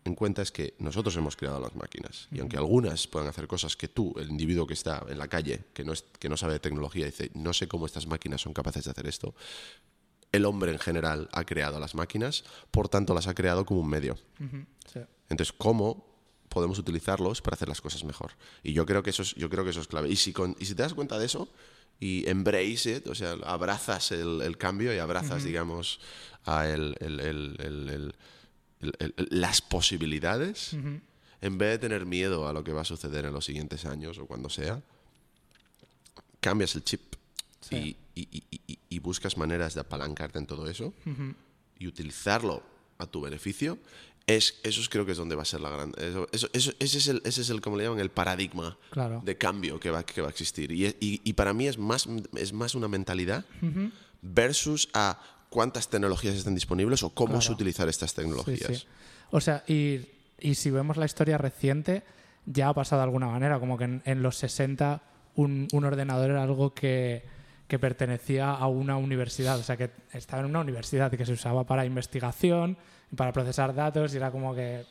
en 0.08 0.14
cuenta 0.14 0.42
es 0.42 0.50
que 0.52 0.74
nosotros 0.78 1.14
hemos 1.16 1.36
creado 1.36 1.60
las 1.60 1.74
máquinas. 1.76 2.28
Y 2.32 2.40
aunque 2.40 2.56
algunas 2.56 3.06
puedan 3.06 3.28
hacer 3.28 3.46
cosas 3.46 3.76
que 3.76 3.88
tú, 3.88 4.14
el 4.18 4.30
individuo 4.30 4.66
que 4.66 4.74
está 4.74 5.04
en 5.08 5.18
la 5.18 5.28
calle, 5.28 5.64
que 5.74 5.84
no, 5.84 5.92
es, 5.92 6.04
que 6.18 6.28
no 6.28 6.36
sabe 6.36 6.54
de 6.54 6.60
tecnología, 6.60 7.06
dice, 7.06 7.30
no 7.34 7.52
sé 7.52 7.68
cómo 7.68 7.86
estas 7.86 8.06
máquinas 8.06 8.40
son 8.40 8.52
capaces 8.52 8.84
de 8.84 8.90
hacer 8.90 9.06
esto, 9.06 9.34
el 10.32 10.44
hombre 10.44 10.72
en 10.72 10.78
general 10.78 11.28
ha 11.32 11.44
creado 11.44 11.78
las 11.80 11.94
máquinas, 11.94 12.44
por 12.70 12.88
tanto 12.88 13.14
las 13.14 13.26
ha 13.26 13.34
creado 13.34 13.64
como 13.64 13.80
un 13.80 13.88
medio. 13.88 14.16
Sí. 14.92 15.00
Entonces, 15.28 15.52
¿cómo 15.56 16.04
podemos 16.48 16.78
utilizarlos 16.78 17.42
para 17.42 17.54
hacer 17.54 17.68
las 17.68 17.80
cosas 17.80 18.04
mejor? 18.04 18.32
Y 18.62 18.72
yo 18.72 18.86
creo 18.86 19.02
que 19.02 19.10
eso 19.10 19.22
es, 19.22 19.34
yo 19.34 19.48
creo 19.50 19.64
que 19.64 19.70
eso 19.70 19.80
es 19.80 19.88
clave. 19.88 20.08
Y 20.08 20.16
si, 20.16 20.32
con- 20.32 20.56
y 20.58 20.64
si 20.66 20.74
te 20.74 20.82
das 20.82 20.94
cuenta 20.94 21.18
de 21.18 21.26
eso 21.26 21.48
y 21.98 22.28
embrace 22.28 22.96
it, 22.98 23.06
o 23.06 23.14
sea, 23.14 23.32
abrazas 23.44 24.12
el, 24.12 24.42
el 24.42 24.58
cambio 24.58 24.94
y 24.94 24.98
abrazas, 24.98 25.42
digamos, 25.44 26.00
a 26.44 26.68
el- 26.68 26.96
el- 27.00 27.20
el- 27.20 28.14
las 29.30 29.60
posibilidades, 29.62 30.72
en 31.40 31.58
vez 31.58 31.70
de 31.72 31.78
tener 31.78 32.06
miedo 32.06 32.48
a 32.48 32.52
lo 32.52 32.64
que 32.64 32.72
va 32.72 32.82
a 32.82 32.84
suceder 32.84 33.24
en 33.26 33.32
los 33.32 33.44
siguientes 33.44 33.84
años 33.84 34.18
o 34.18 34.26
cuando 34.26 34.48
sea, 34.48 34.80
cambias 36.40 36.74
el 36.74 36.84
chip 36.84 37.14
Sí. 37.60 37.96
y, 38.14 38.20
y- 38.20 38.44
y- 38.50 38.60
y- 38.68 38.78
y 38.88 38.98
buscas 39.00 39.36
maneras 39.36 39.74
de 39.74 39.80
apalancarte 39.80 40.38
en 40.38 40.46
todo 40.46 40.68
eso 40.68 40.92
y 41.78 41.86
utilizarlo 41.86 42.62
a 42.98 43.06
tu 43.06 43.20
beneficio, 43.20 43.78
Es, 44.28 44.58
eso 44.64 44.80
es- 44.80 44.88
creo 44.88 45.06
que 45.06 45.12
es 45.12 45.18
donde 45.18 45.36
va 45.36 45.42
a 45.42 45.44
ser 45.44 45.60
la 45.60 45.70
gran... 45.70 45.92
Eso, 45.98 46.26
eso- 46.32 46.48
eso- 46.52 46.72
ese, 46.80 46.98
es 46.98 47.06
el, 47.06 47.22
ese 47.24 47.42
es 47.42 47.50
el, 47.50 47.60
como 47.60 47.76
le 47.76 47.84
llaman, 47.84 48.00
el 48.00 48.10
paradigma 48.10 48.76
Claro. 48.90 49.22
de 49.24 49.38
cambio 49.38 49.78
que 49.78 49.90
va, 49.92 50.04
que 50.04 50.20
va 50.20 50.26
a 50.26 50.30
existir. 50.30 50.72
Y, 50.72 50.86
y- 50.98 51.20
y 51.22 51.32
para 51.34 51.52
mí 51.52 51.68
es 51.68 51.78
más, 51.78 52.08
es 52.34 52.52
más 52.52 52.74
una 52.74 52.88
mentalidad 52.88 53.44
versus 54.22 54.88
a 54.94 55.20
cuántas 55.50 55.88
tecnologías 55.88 56.34
están 56.34 56.54
disponibles 56.54 57.02
o 57.02 57.10
cómo 57.10 57.28
Claro. 57.34 57.40
es 57.40 57.50
utilizar 57.50 57.88
estas 57.88 58.10
Sí, 58.10 58.16
tecnologías. 58.16 58.78
sí. 58.78 58.86
O 59.30 59.40
sea, 59.40 59.62
y, 59.66 60.06
y 60.40 60.54
si 60.54 60.70
vemos 60.70 60.96
la 60.96 61.06
historia 61.06 61.38
reciente, 61.38 62.02
ya 62.46 62.68
ha 62.68 62.74
pasado 62.74 63.00
de 63.00 63.04
alguna 63.04 63.26
manera, 63.26 63.58
como 63.58 63.76
que 63.78 63.84
en, 63.84 64.02
en 64.04 64.22
los 64.22 64.36
60 64.36 65.02
un, 65.34 65.68
un 65.72 65.84
ordenador 65.84 66.30
era 66.30 66.42
algo 66.42 66.72
que, 66.74 67.24
que 67.68 67.78
pertenecía 67.78 68.50
a 68.52 68.66
una 68.68 68.96
universidad, 68.96 69.58
o 69.58 69.62
sea, 69.62 69.76
que 69.76 69.90
estaba 70.12 70.40
en 70.42 70.48
una 70.50 70.60
universidad 70.60 71.12
y 71.12 71.16
que 71.16 71.26
se 71.26 71.32
usaba 71.32 71.64
para 71.64 71.84
investigación, 71.84 72.76
para 73.16 73.32
procesar 73.32 73.74
datos, 73.74 74.14
y 74.14 74.16
era 74.16 74.30
como 74.30 74.54
que 74.54 74.84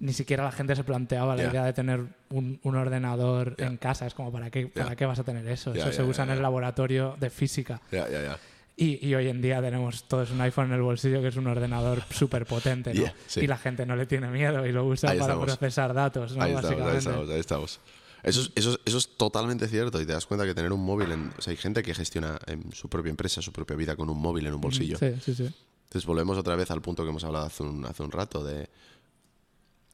ni 0.00 0.12
siquiera 0.12 0.44
la 0.44 0.52
gente 0.52 0.76
se 0.76 0.84
planteaba 0.84 1.34
la 1.34 1.44
Ya. 1.44 1.50
idea 1.50 1.64
de 1.64 1.72
tener 1.72 2.00
un, 2.30 2.60
un 2.62 2.76
ordenador 2.76 3.56
Ya. 3.56 3.66
en 3.66 3.76
casa. 3.78 4.06
Es 4.06 4.14
como, 4.14 4.30
¿para 4.30 4.50
qué, 4.50 4.68
¿para 4.68 4.90
Ya. 4.90 4.96
qué 4.96 5.06
vas 5.06 5.18
a 5.18 5.24
tener 5.24 5.48
eso? 5.48 5.72
Eso 5.74 5.90
se 5.92 6.02
usa 6.04 6.22
en 6.24 6.30
el 6.30 6.42
laboratorio 6.42 7.16
de 7.18 7.30
física. 7.30 7.80
Y, 8.80 9.04
y 9.04 9.12
hoy 9.16 9.26
en 9.26 9.42
día 9.42 9.60
tenemos 9.60 10.04
todos 10.04 10.30
un 10.30 10.40
iPhone 10.40 10.66
en 10.66 10.74
el 10.74 10.82
bolsillo 10.82 11.20
que 11.20 11.26
es 11.28 11.36
un 11.36 11.48
ordenador 11.48 12.00
súper 12.10 12.46
potente, 12.46 12.94
¿no? 12.94 13.00
Yeah, 13.00 13.14
sí. 13.26 13.40
Y 13.40 13.48
la 13.48 13.58
gente 13.58 13.84
no 13.84 13.96
le 13.96 14.06
tiene 14.06 14.28
miedo 14.28 14.64
y 14.64 14.70
lo 14.70 14.86
usa 14.86 15.10
Ahí 15.10 15.18
para 15.18 15.32
estamos. 15.32 15.56
procesar 15.56 15.92
datos, 15.92 16.36
¿no? 16.36 16.44
Ahí 16.44 16.52
estamos, 16.54 16.86
ahí 16.86 16.96
estamos, 16.98 17.30
ahí 17.30 17.40
estamos. 17.40 17.80
Eso 18.22 18.40
es, 18.42 18.52
eso, 18.54 18.70
es, 18.74 18.80
eso 18.84 18.98
es 18.98 19.08
totalmente 19.16 19.66
cierto 19.66 20.00
y 20.00 20.06
te 20.06 20.12
das 20.12 20.26
cuenta 20.26 20.46
que 20.46 20.54
tener 20.54 20.72
un 20.72 20.84
móvil, 20.84 21.10
en, 21.10 21.32
o 21.36 21.42
sea, 21.42 21.50
hay 21.50 21.56
gente 21.56 21.82
que 21.82 21.92
gestiona 21.92 22.38
en 22.46 22.70
su 22.72 22.88
propia 22.88 23.10
empresa, 23.10 23.42
su 23.42 23.52
propia 23.52 23.76
vida 23.76 23.96
con 23.96 24.08
un 24.10 24.20
móvil 24.20 24.46
en 24.46 24.54
un 24.54 24.60
bolsillo. 24.60 24.96
Sí, 24.96 25.12
sí, 25.24 25.34
sí. 25.34 25.50
Entonces 25.84 26.06
volvemos 26.06 26.38
otra 26.38 26.54
vez 26.54 26.70
al 26.70 26.80
punto 26.80 27.02
que 27.02 27.10
hemos 27.10 27.24
hablado 27.24 27.46
hace 27.46 27.64
un, 27.64 27.84
hace 27.84 28.04
un 28.04 28.12
rato 28.12 28.44
de 28.44 28.68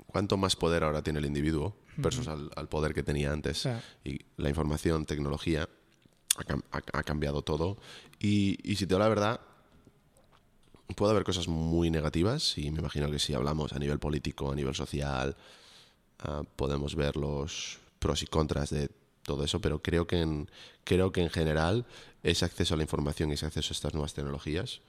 cuánto 0.06 0.36
más 0.36 0.56
poder 0.56 0.84
ahora 0.84 1.02
tiene 1.02 1.20
el 1.20 1.24
individuo 1.24 1.74
versus 1.96 2.28
al, 2.28 2.50
al 2.56 2.68
poder 2.68 2.92
que 2.92 3.02
tenía 3.02 3.32
antes. 3.32 3.66
Y 4.04 4.18
la 4.36 4.48
información, 4.50 5.06
tecnología, 5.06 5.68
ha, 6.36 6.42
cam- 6.44 6.64
ha- 6.72 6.98
ha 6.98 7.02
cambiado 7.02 7.42
todo. 7.42 7.76
Y, 8.18 8.58
y 8.62 8.76
si 8.76 8.86
te 8.86 8.94
digo 8.94 8.98
la 9.00 9.08
verdad, 9.08 9.40
puede 10.96 11.12
haber 11.12 11.24
cosas 11.24 11.48
muy 11.48 11.90
negativas 11.90 12.56
y 12.58 12.70
me 12.70 12.80
imagino 12.80 13.10
que 13.10 13.18
si 13.18 13.34
hablamos 13.34 13.72
a 13.72 13.78
nivel 13.78 13.98
político, 13.98 14.52
a 14.52 14.54
nivel 14.54 14.74
social, 14.74 15.36
ah, 16.20 16.42
podemos 16.56 16.94
ver 16.94 17.16
los 17.16 17.78
pros 17.98 18.22
y 18.22 18.26
contras 18.26 18.70
de 18.70 18.90
todo 19.22 19.44
eso, 19.44 19.60
pero 19.60 19.80
creo 19.82 20.06
que 20.06 20.20
en, 20.20 20.50
creo 20.84 21.10
que 21.10 21.22
en 21.22 21.30
general 21.30 21.86
ese 22.22 22.44
acceso 22.44 22.74
a 22.74 22.76
la 22.76 22.82
información 22.82 23.30
y 23.30 23.34
ese 23.34 23.46
acceso 23.46 23.72
a 23.72 23.74
estas 23.74 23.94
nuevas 23.94 24.12
tecnologías, 24.14 24.80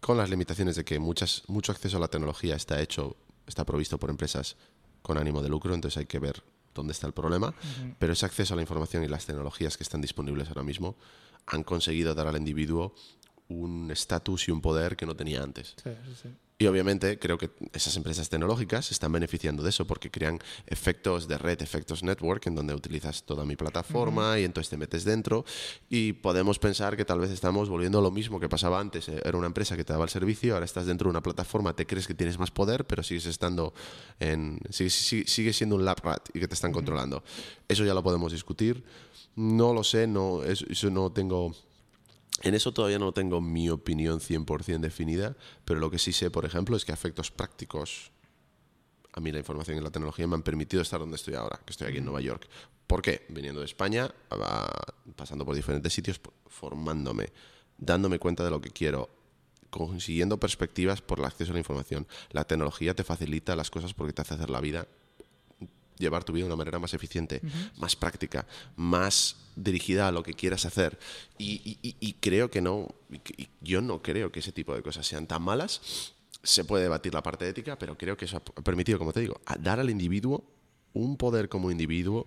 con 0.00 0.16
las 0.16 0.30
limitaciones 0.30 0.76
de 0.76 0.84
que 0.84 0.98
muchas, 0.98 1.42
mucho 1.48 1.72
acceso 1.72 1.96
a 1.96 2.00
la 2.00 2.08
tecnología 2.08 2.54
está 2.54 2.80
hecho, 2.80 3.16
está 3.46 3.64
provisto 3.64 3.98
por 3.98 4.10
empresas 4.10 4.56
con 5.02 5.18
ánimo 5.18 5.42
de 5.42 5.48
lucro, 5.48 5.74
entonces 5.74 5.98
hay 5.98 6.06
que 6.06 6.18
ver 6.18 6.42
dónde 6.74 6.92
está 6.92 7.06
el 7.06 7.12
problema, 7.12 7.54
pero 7.98 8.12
ese 8.12 8.26
acceso 8.26 8.54
a 8.54 8.56
la 8.56 8.62
información 8.62 9.04
y 9.04 9.08
las 9.08 9.26
tecnologías 9.26 9.76
que 9.76 9.84
están 9.84 10.00
disponibles 10.00 10.48
ahora 10.48 10.62
mismo 10.62 10.96
han 11.46 11.62
conseguido 11.62 12.14
dar 12.14 12.26
al 12.26 12.36
individuo 12.36 12.94
un 13.48 13.90
estatus 13.90 14.48
y 14.48 14.50
un 14.50 14.60
poder 14.60 14.96
que 14.96 15.06
no 15.06 15.14
tenía 15.14 15.42
antes. 15.42 15.74
Sí, 15.82 15.90
sí, 16.06 16.14
sí. 16.22 16.28
Y 16.64 16.66
obviamente 16.66 17.18
creo 17.18 17.36
que 17.36 17.50
esas 17.74 17.94
empresas 17.98 18.30
tecnológicas 18.30 18.86
se 18.86 18.94
están 18.94 19.12
beneficiando 19.12 19.62
de 19.62 19.68
eso 19.68 19.86
porque 19.86 20.10
crean 20.10 20.38
efectos 20.66 21.28
de 21.28 21.36
red, 21.36 21.60
efectos 21.60 22.02
network, 22.02 22.46
en 22.46 22.54
donde 22.54 22.72
utilizas 22.72 23.22
toda 23.24 23.44
mi 23.44 23.54
plataforma 23.54 24.38
y 24.38 24.44
entonces 24.44 24.70
te 24.70 24.78
metes 24.78 25.04
dentro 25.04 25.44
y 25.90 26.14
podemos 26.14 26.58
pensar 26.58 26.96
que 26.96 27.04
tal 27.04 27.20
vez 27.20 27.30
estamos 27.30 27.68
volviendo 27.68 27.98
a 27.98 28.00
lo 28.00 28.10
mismo 28.10 28.40
que 28.40 28.48
pasaba 28.48 28.80
antes. 28.80 29.10
Eh, 29.10 29.20
Era 29.22 29.36
una 29.36 29.46
empresa 29.46 29.76
que 29.76 29.84
te 29.84 29.92
daba 29.92 30.04
el 30.06 30.10
servicio, 30.10 30.54
ahora 30.54 30.64
estás 30.64 30.86
dentro 30.86 31.04
de 31.08 31.10
una 31.10 31.22
plataforma, 31.22 31.76
te 31.76 31.86
crees 31.86 32.06
que 32.06 32.14
tienes 32.14 32.38
más 32.38 32.50
poder, 32.50 32.86
pero 32.86 33.02
sigues 33.02 33.26
estando 33.26 33.74
en... 34.18 34.58
Sigues, 34.70 34.94
sigue- 34.94 35.26
sigues 35.28 35.56
siendo 35.58 35.76
un 35.76 35.84
lab 35.84 36.00
rat 36.02 36.30
y 36.32 36.40
que 36.40 36.48
te 36.48 36.54
están 36.54 36.72
controlando. 36.72 37.22
Eso 37.68 37.84
ya 37.84 37.92
lo 37.92 38.02
podemos 38.02 38.32
discutir. 38.32 38.82
No 39.36 39.74
lo 39.74 39.84
sé, 39.84 40.06
no, 40.06 40.42
eso 40.42 40.88
no 40.88 41.12
tengo... 41.12 41.54
En 42.42 42.54
eso 42.54 42.72
todavía 42.72 42.98
no 42.98 43.12
tengo 43.12 43.40
mi 43.40 43.70
opinión 43.70 44.20
100% 44.20 44.80
definida, 44.80 45.36
pero 45.64 45.80
lo 45.80 45.90
que 45.90 45.98
sí 45.98 46.12
sé, 46.12 46.30
por 46.30 46.44
ejemplo, 46.44 46.76
es 46.76 46.84
que 46.84 46.92
a 46.92 46.94
efectos 46.94 47.30
prácticos, 47.30 48.10
a 49.12 49.20
mí 49.20 49.30
la 49.30 49.38
información 49.38 49.78
y 49.78 49.80
la 49.80 49.90
tecnología 49.90 50.26
me 50.26 50.34
han 50.34 50.42
permitido 50.42 50.82
estar 50.82 51.00
donde 51.00 51.16
estoy 51.16 51.34
ahora, 51.34 51.60
que 51.64 51.70
estoy 51.72 51.88
aquí 51.88 51.98
en 51.98 52.04
Nueva 52.04 52.20
York. 52.20 52.48
¿Por 52.86 53.00
qué? 53.00 53.24
Viniendo 53.28 53.60
de 53.60 53.66
España, 53.66 54.12
ah, 54.30 54.92
pasando 55.16 55.44
por 55.46 55.54
diferentes 55.54 55.92
sitios, 55.92 56.20
formándome, 56.46 57.32
dándome 57.78 58.18
cuenta 58.18 58.44
de 58.44 58.50
lo 58.50 58.60
que 58.60 58.70
quiero, 58.70 59.08
consiguiendo 59.70 60.38
perspectivas 60.38 61.00
por 61.00 61.20
el 61.20 61.24
acceso 61.24 61.52
a 61.52 61.54
la 61.54 61.60
información. 61.60 62.06
La 62.30 62.44
tecnología 62.44 62.94
te 62.94 63.04
facilita 63.04 63.56
las 63.56 63.70
cosas 63.70 63.94
porque 63.94 64.12
te 64.12 64.22
hace 64.22 64.34
hacer 64.34 64.50
la 64.50 64.60
vida 64.60 64.86
llevar 65.98 66.24
tu 66.24 66.32
vida 66.32 66.44
de 66.44 66.48
una 66.48 66.56
manera 66.56 66.78
más 66.78 66.92
eficiente, 66.94 67.40
más 67.76 67.94
práctica, 67.96 68.46
más 68.76 69.36
dirigida 69.56 70.08
a 70.08 70.12
lo 70.12 70.22
que 70.22 70.34
quieras 70.34 70.64
hacer. 70.66 70.98
Y, 71.38 71.78
y- 71.82 71.96
y- 72.00 72.12
creo 72.14 72.50
que 72.50 72.60
no, 72.60 72.88
y 73.36 73.48
yo 73.60 73.80
no 73.80 74.02
creo 74.02 74.32
que 74.32 74.40
ese 74.40 74.52
tipo 74.52 74.74
de 74.74 74.82
cosas 74.82 75.06
sean 75.06 75.26
tan 75.26 75.42
malas. 75.42 75.80
Se 76.42 76.64
puede 76.64 76.82
debatir 76.82 77.14
la 77.14 77.22
parte 77.22 77.48
ética, 77.48 77.78
pero 77.78 77.96
creo 77.96 78.16
que 78.16 78.24
eso 78.26 78.36
ha 78.36 78.62
permitido, 78.62 78.98
como 78.98 79.12
te 79.12 79.20
digo, 79.20 79.40
a 79.46 79.56
dar 79.56 79.80
al 79.80 79.88
individuo 79.90 80.44
un 80.92 81.16
poder 81.16 81.48
como 81.48 81.70
individuo 81.70 82.24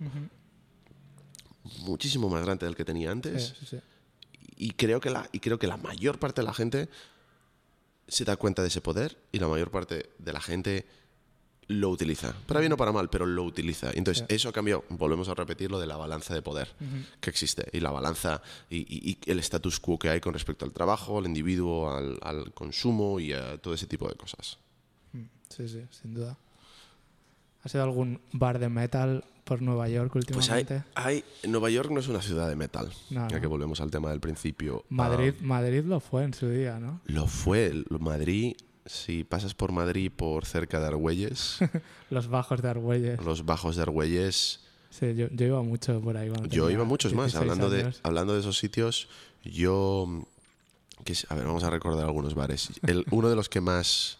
muchísimo 1.80 2.28
más 2.28 2.42
grande 2.44 2.66
del 2.66 2.74
que 2.76 2.84
tenía 2.84 3.10
antes 3.10 3.48
Sí, 3.48 3.54
sí, 3.60 3.66
sí. 3.76 3.80
y 4.56 4.70
creo 4.70 5.00
que 5.00 5.10
la 5.10 5.28
y 5.32 5.40
creo 5.40 5.58
que 5.58 5.66
la 5.66 5.76
mayor 5.76 6.18
parte 6.18 6.40
de 6.40 6.46
la 6.46 6.54
gente 6.54 6.88
se 8.06 8.24
da 8.24 8.36
cuenta 8.36 8.62
de 8.62 8.68
ese 8.68 8.80
poder 8.80 9.18
y 9.32 9.38
la 9.38 9.48
mayor 9.48 9.70
parte 9.70 10.10
de 10.18 10.32
la 10.32 10.40
gente 10.40 10.86
lo 11.68 11.90
utiliza. 11.90 12.34
Para 12.46 12.60
bien 12.60 12.72
o 12.72 12.76
para 12.76 12.92
mal 12.92 13.08
pero 13.10 13.26
lo 13.26 13.44
utiliza. 13.44 13.90
Entonces 13.94 14.24
eso 14.28 14.50
cambió 14.52 14.84
volvemos 14.88 15.28
a 15.28 15.34
repetir 15.34 15.70
lo 15.70 15.78
de 15.78 15.86
la 15.86 15.96
balanza 15.96 16.34
de 16.34 16.42
poder 16.42 16.68
que 17.20 17.30
existe. 17.30 17.66
Y 17.72 17.80
la 17.80 17.90
balanza 17.90 18.40
y, 18.70 18.78
y- 18.78 19.18
y 19.24 19.30
el 19.30 19.38
status 19.40 19.78
quo 19.80 19.98
que 19.98 20.08
hay 20.08 20.20
con 20.20 20.32
respecto 20.32 20.64
al 20.64 20.72
trabajo 20.72 21.18
al 21.18 21.26
individuo 21.26 21.90
al, 21.94 22.18
al 22.22 22.52
consumo 22.54 23.20
y 23.20 23.32
a 23.34 23.58
todo 23.58 23.74
ese 23.74 23.86
tipo 23.86 24.08
de 24.08 24.14
cosas. 24.16 24.58
Sí, 25.48 25.68
sí, 25.68 25.82
sin 25.90 26.14
duda. 26.14 26.36
¿Has 27.62 27.74
ido 27.74 27.82
a 27.82 27.86
algún 27.86 28.20
bar 28.32 28.58
de 28.58 28.68
metal 28.68 29.24
por 29.44 29.62
Nueva 29.62 29.88
York 29.88 30.10
pues 30.12 30.26
hay, 30.50 30.60
últimamente? 30.60 30.84
hay 30.94 31.24
Nueva 31.48 31.70
York 31.70 31.90
no 31.90 32.00
es 32.00 32.08
una 32.08 32.20
ciudad 32.20 32.48
de 32.48 32.54
metal 32.56 32.92
No, 33.10 33.28
ya 33.28 33.40
que 33.40 33.46
volvemos 33.46 33.80
al 33.80 33.90
tema 33.90 34.10
del 34.10 34.20
principio. 34.20 34.84
Madrid, 34.90 35.32
Ah, 35.38 35.42
Madrid 35.42 35.84
lo 35.84 36.00
fue 36.00 36.24
en 36.24 36.34
su 36.34 36.48
día, 36.50 36.78
¿no? 36.78 37.00
lo 37.06 37.26
fue 37.26 37.82
Madrid 37.98 38.54
si 38.88 39.24
pasas 39.24 39.54
por 39.54 39.72
Madrid 39.72 40.10
por 40.14 40.44
cerca 40.44 40.80
de 40.80 40.86
Argüelles 40.86 41.58
Los 42.10 42.28
bajos 42.28 42.62
de 42.62 42.68
Argüelles. 42.68 43.22
los 43.22 43.44
bajos 43.44 43.76
de 43.76 43.82
Argüelles. 43.82 44.60
Sí, 44.90 45.14
yo, 45.14 45.28
yo 45.30 45.46
iba 45.46 45.62
mucho 45.62 46.00
por 46.00 46.16
ahí. 46.16 46.32
Yo 46.48 46.70
iba 46.70 46.84
muchos 46.84 47.12
más. 47.12 47.32
16 47.32 47.40
Hablando 47.42 47.70
de, 47.70 47.92
hablando 48.02 48.34
de 48.34 48.40
esos 48.40 48.56
sitios, 48.56 49.08
yo. 49.44 50.24
que 51.04 51.12
a 51.28 51.34
ver, 51.34 51.44
vamos 51.44 51.62
a 51.64 51.70
recordar 51.70 52.06
algunos 52.06 52.34
bares. 52.34 52.70
El, 52.86 53.04
uno 53.10 53.28
de 53.28 53.36
los 53.36 53.48
que 53.48 53.60
más. 53.60 54.18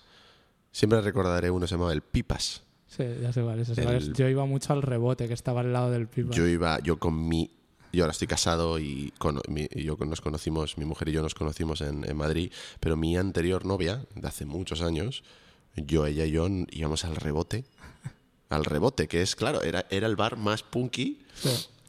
Siempre 0.70 1.00
recordaré 1.00 1.50
uno 1.50 1.66
se 1.66 1.74
llamaba 1.74 1.92
el 1.94 2.02
Pipas. 2.02 2.62
Sí, 2.86 3.04
ya 3.22 3.32
sé 3.32 3.42
cuál 3.42 3.60
es. 3.60 4.12
Yo 4.12 4.28
iba 4.28 4.44
mucho 4.44 4.72
al 4.72 4.82
rebote 4.82 5.26
que 5.28 5.34
estaba 5.34 5.60
al 5.60 5.72
lado 5.72 5.90
del 5.90 6.06
pipa. 6.08 6.34
Yo 6.34 6.46
iba, 6.46 6.78
yo 6.80 6.98
con 6.98 7.28
mi. 7.28 7.50
Yo 7.92 8.04
ahora 8.04 8.12
estoy 8.12 8.28
casado 8.28 8.78
y, 8.78 9.12
con, 9.18 9.40
mi- 9.48 9.68
y 9.70 9.82
yo 9.84 9.96
nos 9.96 10.20
conocimos, 10.20 10.76
mi 10.78 10.84
mujer 10.84 11.08
y 11.08 11.12
yo 11.12 11.22
nos 11.22 11.34
conocimos 11.34 11.80
en, 11.80 12.04
Madrid, 12.16 12.52
pero 12.80 12.96
mi 12.96 13.16
anterior 13.16 13.64
novia, 13.64 14.04
de 14.14 14.28
hace 14.28 14.44
muchos 14.44 14.82
años, 14.82 15.22
yo, 15.76 16.04
ella 16.06 16.24
y 16.26 16.32
yo 16.32 16.46
íbamos 16.70 17.04
al 17.04 17.16
rebote. 17.16 17.64
Al 18.50 18.64
rebote, 18.64 19.08
que 19.08 19.20
es, 19.22 19.36
claro, 19.36 19.62
era, 19.62 19.86
era 19.90 20.06
el 20.06 20.16
bar 20.16 20.36
más 20.38 20.62
punky. 20.62 21.20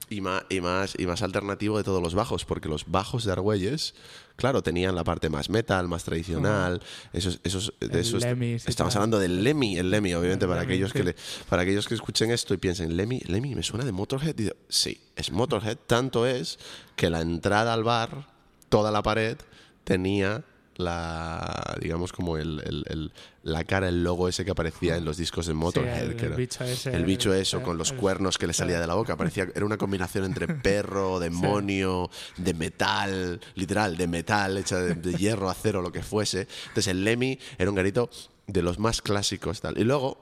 Y 0.10 0.22
más, 0.22 0.44
y, 0.50 0.62
más, 0.62 0.96
y 0.98 1.06
más 1.06 1.22
alternativo 1.22 1.78
de 1.78 1.84
todos 1.84 2.02
los 2.02 2.16
bajos, 2.16 2.46
porque 2.46 2.68
los 2.70 2.86
bajos 2.90 3.26
de 3.26 3.32
Argüelles, 3.32 3.94
claro, 4.36 4.64
tenían 4.64 4.96
la 4.96 5.04
parte 5.04 5.30
más 5.30 5.50
metal, 5.50 5.88
más 5.88 6.04
tradicional, 6.04 6.82
esos, 7.14 7.40
esos, 7.44 7.74
de 7.80 8.00
esos- 8.00 8.24
estamos 8.68 8.96
hablando 8.96 9.20
del 9.20 9.44
Lemmy, 9.44 9.78
el 9.78 9.90
Lemmy, 9.92 10.14
obviamente, 10.16 10.46
El 10.46 10.50
para, 10.50 10.62
Lemmy, 10.62 10.74
aquellos 10.74 10.92
sí. 10.92 10.98
que 11.00 11.04
le- 11.04 11.16
para 11.50 11.62
aquellos 11.62 11.88
que 11.88 11.94
escuchen 11.96 12.32
esto 12.32 12.54
y 12.54 12.58
piensen, 12.58 12.96
Lemmy, 12.98 13.20
Lemmy, 13.28 13.54
me 13.56 13.64
suena 13.64 13.86
de 13.86 13.92
Motorhead. 13.92 14.36
Digo, 14.36 14.54
sí, 14.68 15.00
es 15.16 15.32
Motorhead, 15.32 15.78
tanto 15.88 16.26
es 16.26 16.58
que 16.96 17.10
la 17.10 17.22
entrada 17.22 17.74
al 17.74 17.84
bar, 17.84 18.28
toda 18.70 18.92
la 18.92 19.04
pared, 19.04 19.38
tenía 19.84 20.44
la, 20.80 21.76
digamos, 21.82 22.12
como 22.14 22.38
el, 22.38 22.62
el- 22.66 22.84
el- 22.88 23.12
la 23.44 23.64
cara, 23.66 23.90
el 23.90 24.04
logo 24.04 24.28
ese 24.30 24.46
que 24.46 24.52
aparecía 24.52 24.96
en 24.96 25.04
los 25.06 25.18
discos 25.18 25.46
de 25.48 25.54
Motorhead. 25.54 26.04
el- 26.04 26.16
que 26.16 26.22
el 26.26 26.32
era- 26.32 26.36
bicho 26.38 26.64
ese, 26.64 26.94
el 26.96 27.04
bicho 27.06 27.34
eso, 27.34 27.62
con 27.62 27.78
los 27.78 27.92
cuernos 27.94 28.38
que 28.38 28.48
le 28.48 28.54
salía 28.54 28.80
de 28.80 28.88
la 28.88 28.94
boca. 28.96 29.18
Parecía, 29.18 29.48
era 29.54 29.66
una 29.66 29.78
combinación 29.78 30.24
entre 30.26 30.48
perro, 30.64 31.20
demonio, 31.20 32.10
de 32.38 32.54
metal, 32.54 33.40
literal, 33.56 33.98
de 33.98 34.08
metal, 34.08 34.58
hecha 34.58 34.78
de, 34.78 34.96
de 34.96 35.14
hierro, 35.16 35.50
acero, 35.50 35.82
lo 35.82 35.92
que 35.92 36.02
fuese. 36.02 36.48
Entonces 36.70 36.88
el 36.88 37.04
Lemmy 37.04 37.38
era 37.58 37.70
un 37.70 37.76
garito 37.76 38.10
de 38.48 38.62
los 38.62 38.80
más 38.80 39.02
clásicos. 39.02 39.60
Tal. 39.62 39.78
Y 39.78 39.84
luego 39.84 40.18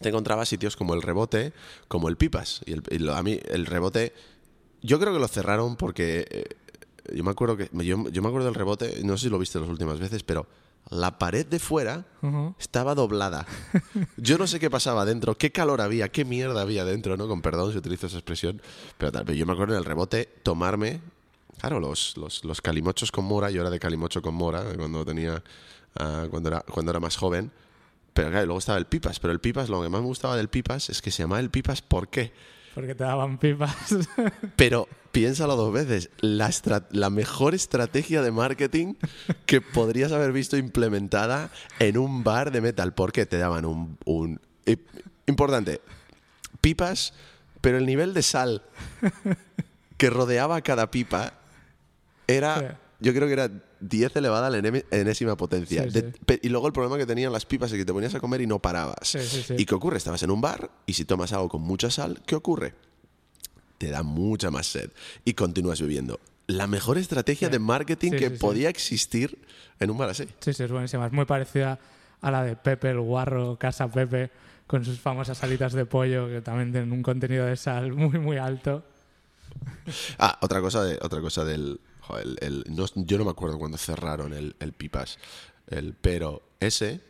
te 0.00 0.10
encontrabas 0.10 0.48
sitios 0.48 0.76
como 0.76 0.94
el 0.94 1.02
Rebote, 1.02 1.52
como 1.88 2.08
el 2.08 2.16
Pipas. 2.16 2.60
Y, 2.66 2.72
el, 2.74 2.82
y 2.90 2.98
lo- 2.98 3.14
a 3.14 3.22
mí 3.22 3.40
el 3.48 3.64
Rebote, 3.66 4.12
yo 4.82 5.00
creo 5.00 5.12
que 5.14 5.18
lo 5.20 5.28
cerraron 5.28 5.76
porque... 5.76 6.56
eh, 7.06 7.16
yo 7.16 7.24
me 7.24 7.30
acuerdo 7.30 7.56
que 7.56 7.68
yo, 7.72 8.08
yo 8.08 8.22
me 8.22 8.28
acuerdo 8.28 8.46
del 8.46 8.54
rebote, 8.54 9.02
no 9.04 9.16
sé 9.16 9.24
si 9.24 9.30
lo 9.30 9.38
viste 9.38 9.58
las 9.60 9.68
últimas 9.68 9.98
veces, 9.98 10.22
pero 10.22 10.46
la 10.88 11.18
pared 11.18 11.46
de 11.46 11.58
fuera 11.58 12.04
Ujú. 12.22 12.54
estaba 12.58 12.94
doblada. 12.94 13.46
Yo 14.16 14.38
no 14.38 14.46
sé 14.46 14.58
qué 14.58 14.70
pasaba 14.70 15.04
dentro, 15.04 15.36
qué 15.36 15.52
calor 15.52 15.80
había, 15.80 16.08
qué 16.08 16.24
mierda 16.24 16.62
había 16.62 16.84
dentro, 16.84 17.16
¿no? 17.16 17.28
Con 17.28 17.42
perdón 17.42 17.70
si 17.70 17.78
utilizo 17.78 18.06
esa 18.06 18.16
expresión. 18.16 18.60
Pero 18.98 19.12
tal 19.12 19.24
vez 19.24 19.36
yo 19.36 19.46
me 19.46 19.52
acuerdo 19.52 19.74
en 19.74 19.78
el 19.78 19.84
rebote 19.84 20.28
tomarme, 20.42 21.00
claro, 21.60 21.78
los, 21.80 22.16
los, 22.16 22.44
los 22.44 22.60
calimochos 22.60 23.12
con 23.12 23.24
mora. 23.26 23.50
Yo 23.50 23.60
era 23.60 23.70
de 23.70 23.78
calimocho 23.78 24.20
con 24.22 24.34
mora 24.34 24.64
cuando 24.76 25.04
tenía, 25.04 25.44
ah, 25.96 26.26
cuando, 26.30 26.48
era, 26.48 26.60
cuando 26.62 26.90
era 26.90 26.98
más 26.98 27.16
joven. 27.16 27.52
Pero 28.12 28.30
claro, 28.30 28.46
luego 28.46 28.58
estaba 28.58 28.78
el 28.78 28.86
pipas. 28.86 29.20
Pero 29.20 29.32
el 29.32 29.38
pipas, 29.40 29.68
lo 29.68 29.82
que 29.82 29.88
más 29.90 30.00
me 30.00 30.06
gustaba 30.06 30.36
del 30.36 30.48
pipas 30.48 30.90
es 30.90 31.02
que 31.02 31.10
se 31.12 31.22
llamaba 31.22 31.40
el 31.40 31.50
pipas 31.50 31.82
¿por 31.82 32.08
qué? 32.08 32.32
Porque 32.74 32.94
te 32.94 33.04
daban 33.04 33.38
pipas. 33.38 33.96
Pero 34.56 34.88
piénsalo 35.12 35.56
dos 35.56 35.72
veces. 35.72 36.10
La, 36.20 37.10
mejor 37.10 37.54
estrategia 37.54 38.22
de 38.22 38.30
marketing 38.30 38.94
que 39.46 39.60
podrías 39.60 40.12
haber 40.12 40.32
visto 40.32 40.56
implementada 40.56 41.50
en 41.78 41.98
un 41.98 42.22
bar 42.22 42.52
de 42.52 42.60
metal. 42.60 42.94
Porque 42.94 43.26
te 43.26 43.38
daban 43.38 43.64
un. 43.64 44.40
importante. 45.26 45.80
Pipas, 46.60 47.14
pero 47.62 47.78
el 47.78 47.86
nivel 47.86 48.12
de 48.12 48.22
sal 48.22 48.62
que 49.96 50.10
rodeaba 50.10 50.60
cada 50.60 50.90
pipa 50.90 51.34
era. 52.26 52.78
Yo 53.00 53.12
creo 53.14 53.26
que 53.26 53.32
era 53.32 53.50
10 53.80 54.14
elevada 54.16 54.48
a 54.48 54.50
la 54.50 54.58
enésima 54.90 55.36
potencia. 55.36 55.84
Sí, 55.84 55.90
De- 55.90 56.00
sí. 56.12 56.18
pe- 56.26 56.40
y 56.42 56.48
luego 56.50 56.66
el 56.66 56.72
problema 56.72 56.98
que 56.98 57.06
tenían 57.06 57.32
las 57.32 57.46
pipas 57.46 57.72
es 57.72 57.78
que 57.78 57.84
te 57.84 57.92
ponías 57.92 58.14
a 58.14 58.20
comer 58.20 58.40
y 58.42 58.46
no 58.46 58.58
parabas. 58.58 59.08
Sí. 59.08 59.54
¿Y 59.56 59.64
qué 59.64 59.74
ocurre? 59.74 59.96
Estabas 59.96 60.22
en 60.22 60.30
un 60.30 60.40
bar 60.40 60.70
y 60.86 60.92
si 60.92 61.04
tomas 61.04 61.32
algo 61.32 61.48
con 61.48 61.62
mucha 61.62 61.90
sal, 61.90 62.20
¿qué 62.26 62.34
ocurre? 62.34 62.74
Te 63.78 63.88
da 63.90 64.02
mucha 64.02 64.50
más 64.50 64.66
sed 64.66 64.90
y 65.24 65.32
continúas 65.34 65.80
bebiendo. 65.80 66.20
La 66.46 66.66
mejor 66.66 66.98
estrategia 66.98 67.48
de 67.48 67.58
marketing 67.58 68.10
que 68.12 68.30
podía 68.30 68.68
existir 68.68 69.38
en 69.78 69.90
un 69.90 69.96
bar 69.98 70.10
así. 70.10 70.26
Sí, 70.40 70.52
sí, 70.52 70.62
es 70.64 70.70
buenísima. 70.70 71.06
Es 71.06 71.12
muy 71.12 71.24
parecida 71.24 71.78
a 72.20 72.30
la 72.30 72.42
de 72.44 72.56
Pepe 72.56 72.90
el 72.90 73.00
Guarro, 73.00 73.56
Casa 73.58 73.88
Pepe, 73.88 74.30
con 74.66 74.84
sus 74.84 74.98
famosas 75.00 75.38
salitas 75.38 75.72
de 75.72 75.86
pollo, 75.86 76.28
que 76.28 76.42
también 76.42 76.70
tienen 76.72 76.92
un 76.92 77.02
contenido 77.02 77.46
de 77.46 77.56
sal 77.56 77.92
muy, 77.94 78.18
muy 78.18 78.36
alto. 78.36 78.84
Ah, 80.18 80.38
otra 80.42 80.60
cosa, 80.60 80.84
de, 80.84 80.98
otra 81.02 81.20
cosa 81.20 81.44
del... 81.44 81.80
no- 82.68 82.86
yo 82.94 83.18
no 83.18 83.24
me 83.24 83.30
acuerdo 83.30 83.58
cuando 83.58 83.78
cerraron 83.78 84.32
el, 84.34 84.72
Pipas, 84.72 85.18
el, 85.68 85.94
pero 85.94 86.42
ese, 86.60 87.00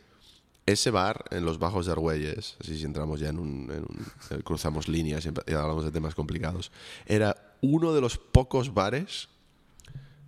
ese 0.67 0.91
bar 0.91 1.25
en 1.31 1.45
los 1.45 1.59
Bajos 1.59 1.87
de 1.87 1.93
Argüelles, 1.93 2.57
así 2.61 2.79
si 2.79 2.85
entramos 2.85 3.21
ya 3.21 3.29
en 3.29 3.39
un... 3.39 3.87
eh, 4.31 4.43
cruzamos 4.43 4.89
líneas 4.89 5.25
y 5.27 5.29
hablamos 5.55 5.85
de 5.85 5.91
temas 5.93 6.15
complicados, 6.15 6.71
era 7.07 7.55
uno 7.63 7.93
de 7.93 8.01
los 8.01 8.19
pocos 8.19 8.73
bares 8.75 9.29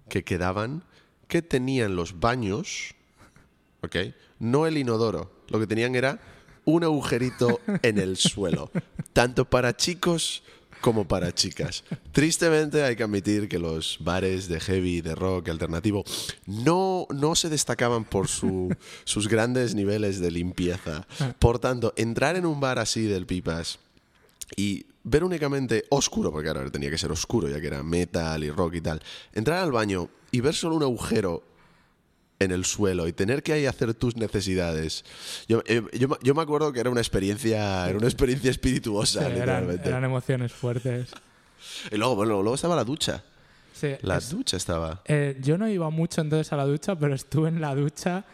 que 0.08 0.24
quedaban 0.24 0.84
que 1.28 1.40
tenían 1.42 1.96
los 1.96 2.20
baños, 2.20 2.94
¿ok? 3.82 3.96
No 4.38 4.66
el 4.66 4.76
inodoro, 4.76 5.32
lo 5.48 5.58
que 5.58 5.66
tenían 5.66 5.94
era 5.94 6.20
un 6.64 6.84
agujerito 6.84 7.60
en 7.82 7.98
el 7.98 8.16
suelo, 8.16 8.70
tanto 9.12 9.44
para 9.48 9.76
chicos 9.76 10.42
como 10.82 11.08
para 11.08 11.32
chicas. 11.32 11.82
Tristemente 12.12 12.82
hay 12.82 12.94
que 12.96 13.04
admitir 13.04 13.48
que 13.48 13.58
los 13.58 13.96
bares 14.00 14.48
de 14.48 14.60
heavy, 14.60 15.00
de 15.00 15.14
rock, 15.14 15.48
alternativo, 15.48 16.04
no, 16.46 17.06
no 17.08 17.34
se 17.34 17.48
destacaban 17.48 18.04
por 18.04 18.28
su- 18.28 18.76
sus 19.04 19.28
grandes 19.28 19.74
niveles 19.74 20.20
de 20.20 20.30
limpieza. 20.30 21.06
Por 21.38 21.58
tanto, 21.58 21.94
entrar 21.96 22.36
en 22.36 22.44
un 22.44 22.60
bar 22.60 22.78
así 22.78 23.02
del 23.04 23.24
Pipas 23.24 23.78
y 24.56 24.84
ver 25.04 25.24
únicamente 25.24 25.84
oscuro, 25.88 26.30
porque 26.30 26.50
claro, 26.50 26.70
tenía 26.70 26.90
que 26.90 26.98
ser 26.98 27.10
oscuro 27.10 27.48
ya 27.48 27.60
que 27.60 27.68
era 27.68 27.82
metal 27.82 28.44
y 28.44 28.50
rock 28.50 28.74
y 28.74 28.80
tal, 28.82 29.00
entrar 29.32 29.58
al 29.64 29.72
baño 29.72 30.08
y 30.30 30.40
ver 30.40 30.54
solo 30.54 30.76
un 30.76 30.82
agujero 30.82 31.42
en 32.44 32.50
el 32.52 32.64
suelo 32.64 33.06
y 33.08 33.12
tener 33.12 33.42
que 33.42 33.52
ahí 33.52 33.66
hacer 33.66 33.94
tus 33.94 34.16
necesidades. 34.16 35.04
Yo, 35.48 35.62
eh, 35.66 35.82
yo, 35.98 36.08
me- 36.08 36.16
yo 36.22 36.34
me 36.34 36.42
acuerdo 36.42 36.72
que 36.72 36.80
era 36.80 36.90
una 36.90 37.00
experiencia, 37.00 37.88
era 37.88 37.98
una 37.98 38.06
experiencia 38.06 38.50
espirituosa, 38.50 39.20
Sí, 39.20 39.24
eran, 39.26 39.34
literalmente. 39.38 39.88
eran 39.88 40.04
emociones 40.04 40.52
fuertes. 40.52 41.10
Y 41.90 41.96
luego, 41.96 42.16
bueno, 42.16 42.32
luego 42.42 42.54
estaba 42.54 42.76
la 42.76 42.84
ducha. 42.84 43.22
Sí, 43.72 43.88
La 44.02 44.18
es- 44.18 44.30
ducha 44.30 44.56
estaba. 44.56 45.02
eh, 45.06 45.36
yo 45.40 45.58
no 45.58 45.68
iba 45.68 45.90
mucho 45.90 46.20
entonces 46.20 46.52
a 46.52 46.56
la 46.56 46.64
ducha, 46.64 46.94
pero 46.96 47.14
estuve 47.14 47.48
en 47.48 47.60
la 47.60 47.74
ducha 47.74 48.24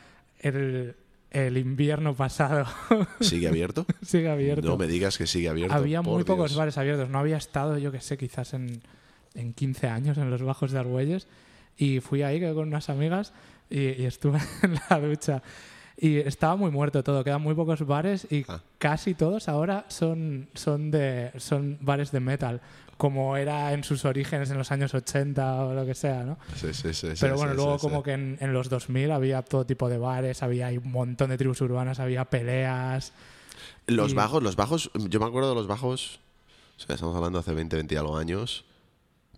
el, 0.40 0.94
el 1.30 1.56
invierno 1.56 2.14
pasado. 2.14 2.66
¿Sigue 3.20 3.48
abierto? 3.48 3.86
Sigue 4.04 4.28
abierto. 4.30 4.66
No 4.66 4.76
me 4.76 4.86
digas 4.86 5.16
que 5.18 5.26
sigue 5.26 5.48
abierto. 5.48 5.74
había 5.74 6.02
muy 6.02 6.24
pocos 6.24 6.50
Dios. 6.50 6.58
bares 6.58 6.76
abiertos. 6.78 7.08
No 7.08 7.18
había 7.18 7.36
estado, 7.36 7.78
yo 7.78 7.90
que 7.92 8.00
sé, 8.00 8.16
quizás 8.18 8.52
en, 8.54 8.82
en 9.34 9.52
15 9.54 9.86
años 9.88 10.18
en 10.18 10.30
los 10.30 10.42
bajos 10.42 10.72
de 10.72 10.78
Argüelles. 10.80 11.26
Y 11.76 12.00
fui 12.00 12.22
ahí 12.22 12.40
con 12.40 12.68
unas 12.68 12.88
amigas 12.88 13.32
y, 13.70 14.02
y 14.02 14.04
estuve 14.06 14.38
en 14.62 14.74
la 14.90 15.00
ducha. 15.00 15.42
Y 16.00 16.18
estaba 16.18 16.54
muy 16.54 16.70
muerto 16.70 17.02
todo, 17.02 17.24
quedan 17.24 17.42
muy 17.42 17.54
pocos 17.54 17.84
bares 17.84 18.26
y 18.30 18.44
Ah. 18.48 18.60
casi 18.78 19.14
todos 19.14 19.48
ahora 19.48 19.84
son, 19.88 20.48
son, 20.54 20.92
de, 20.92 21.32
son 21.38 21.76
bares 21.80 22.12
de 22.12 22.20
metal, 22.20 22.60
como 22.96 23.36
era 23.36 23.72
en 23.72 23.82
sus 23.82 24.04
orígenes 24.04 24.48
en 24.50 24.58
los 24.58 24.70
años 24.70 24.94
80 24.94 25.64
o 25.64 25.74
lo 25.74 25.84
que 25.84 25.94
sea, 25.94 26.22
¿no? 26.22 26.38
Sí, 26.54 26.72
sí, 26.72 26.94
sí, 26.94 27.14
sí, 27.16 27.16
Pero 27.20 27.34
sí, 27.34 27.38
bueno, 27.38 27.50
sí, 27.52 27.56
luego 27.56 27.78
sí. 27.80 27.86
como 27.88 28.02
que 28.04 28.12
en, 28.12 28.38
en 28.40 28.52
los 28.52 28.68
2000 28.68 29.10
había 29.10 29.42
todo 29.42 29.66
tipo 29.66 29.88
de 29.88 29.98
bares, 29.98 30.40
había 30.44 30.68
un 30.68 30.92
montón 30.92 31.30
de 31.30 31.36
tribus 31.36 31.60
urbanas, 31.62 31.98
había 31.98 32.24
peleas. 32.26 33.12
Los 33.88 34.12
y- 34.12 34.14
bajos, 34.14 34.40
los 34.40 34.54
bajos, 34.54 34.90
yo 34.94 35.18
me 35.18 35.26
acuerdo 35.26 35.48
de 35.48 35.54
los 35.56 35.66
bajos, 35.66 36.20
o 36.76 36.80
sea, 36.80 36.94
estamos 36.94 37.16
hablando 37.16 37.40
hace 37.40 37.52
20, 37.54 37.74
20 37.74 37.94
y 37.94 37.98
algo 37.98 38.16
años. 38.16 38.64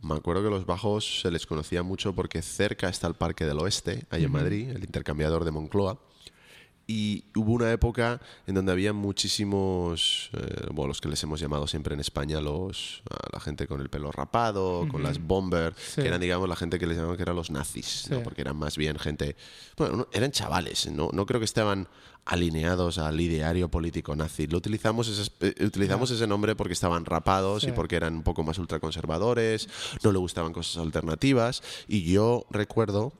Me 0.03 0.14
acuerdo 0.14 0.42
que 0.42 0.51
los 0.51 0.64
bajos 0.64 1.20
se 1.20 1.30
les 1.30 1.46
conocía 1.46 1.82
mucho 1.82 2.14
porque 2.14 2.40
cerca 2.40 2.88
está 2.88 3.07
el 3.07 3.14
Parque 3.14 3.44
del 3.44 3.59
Oeste, 3.59 4.07
ahí 4.11 4.24
en 4.24 4.32
Madrid, 4.32 4.70
el 4.70 4.82
intercambiador 4.82 5.44
de 5.44 5.51
Moncloa. 5.51 5.98
Y 6.93 7.22
hubo 7.36 7.53
una 7.53 7.70
época 7.70 8.20
en 8.49 8.57
donde 8.57 8.72
había 8.72 8.93
muchísimos, 8.93 10.30
eh, 10.32 10.66
bueno, 10.72 10.88
los 10.88 11.01
que 11.01 11.09
les 11.09 11.22
hemos 11.22 11.38
llamado 11.41 11.66
siempre 11.68 11.95
en 11.95 12.01
España, 12.01 12.41
los, 12.41 13.03
a 13.09 13.28
la 13.32 13.38
gente 13.41 13.66
con 13.68 13.80
el 13.80 13.88
pelo 13.88 14.11
rapado, 14.11 14.86
con 14.91 15.03
las 15.03 15.20
bomber, 15.20 15.72
Sí. 15.76 16.03
que 16.03 16.09
eran, 16.09 16.20
digamos, 16.20 16.49
la 16.49 16.57
gente 16.57 16.78
que 16.78 16.86
les 16.86 16.97
llamaban 16.97 17.16
que 17.16 17.22
eran 17.22 17.36
los 17.36 17.51
nazis, 17.51 18.09
¿no? 18.11 18.22
Porque 18.22 18.41
eran 18.41 18.57
más 18.57 18.76
bien 18.76 18.99
gente, 18.99 19.36
bueno, 19.76 19.97
no- 19.99 20.09
eran 20.12 20.32
chavales, 20.32 20.91
no, 20.91 21.11
no 21.12 21.26
creo 21.26 21.38
que 21.41 21.45
estaban 21.45 21.86
alineados 22.24 22.99
al 22.99 23.20
ideario 23.20 23.70
político 23.70 24.14
nazi. 24.14 24.47
Lo 24.47 24.59
utilizamos 24.59 25.09
ese, 25.09 25.30
eh, 25.41 25.64
utilizamos 25.64 26.11
ese 26.11 26.26
nombre 26.26 26.55
porque 26.57 26.74
estaban 26.74 27.05
rapados 27.05 27.64
y 27.64 27.72
porque 27.72 27.97
eran 27.97 28.14
un 28.16 28.22
poco 28.22 28.43
más 28.43 28.59
ultraconservadores, 28.59 29.68
no 30.03 30.12
le 30.12 30.18
gustaban 30.18 30.53
cosas 30.53 30.76
alternativas. 30.82 31.62
Y 31.88 32.03
yo 32.03 32.47
recuerdo 32.51 33.12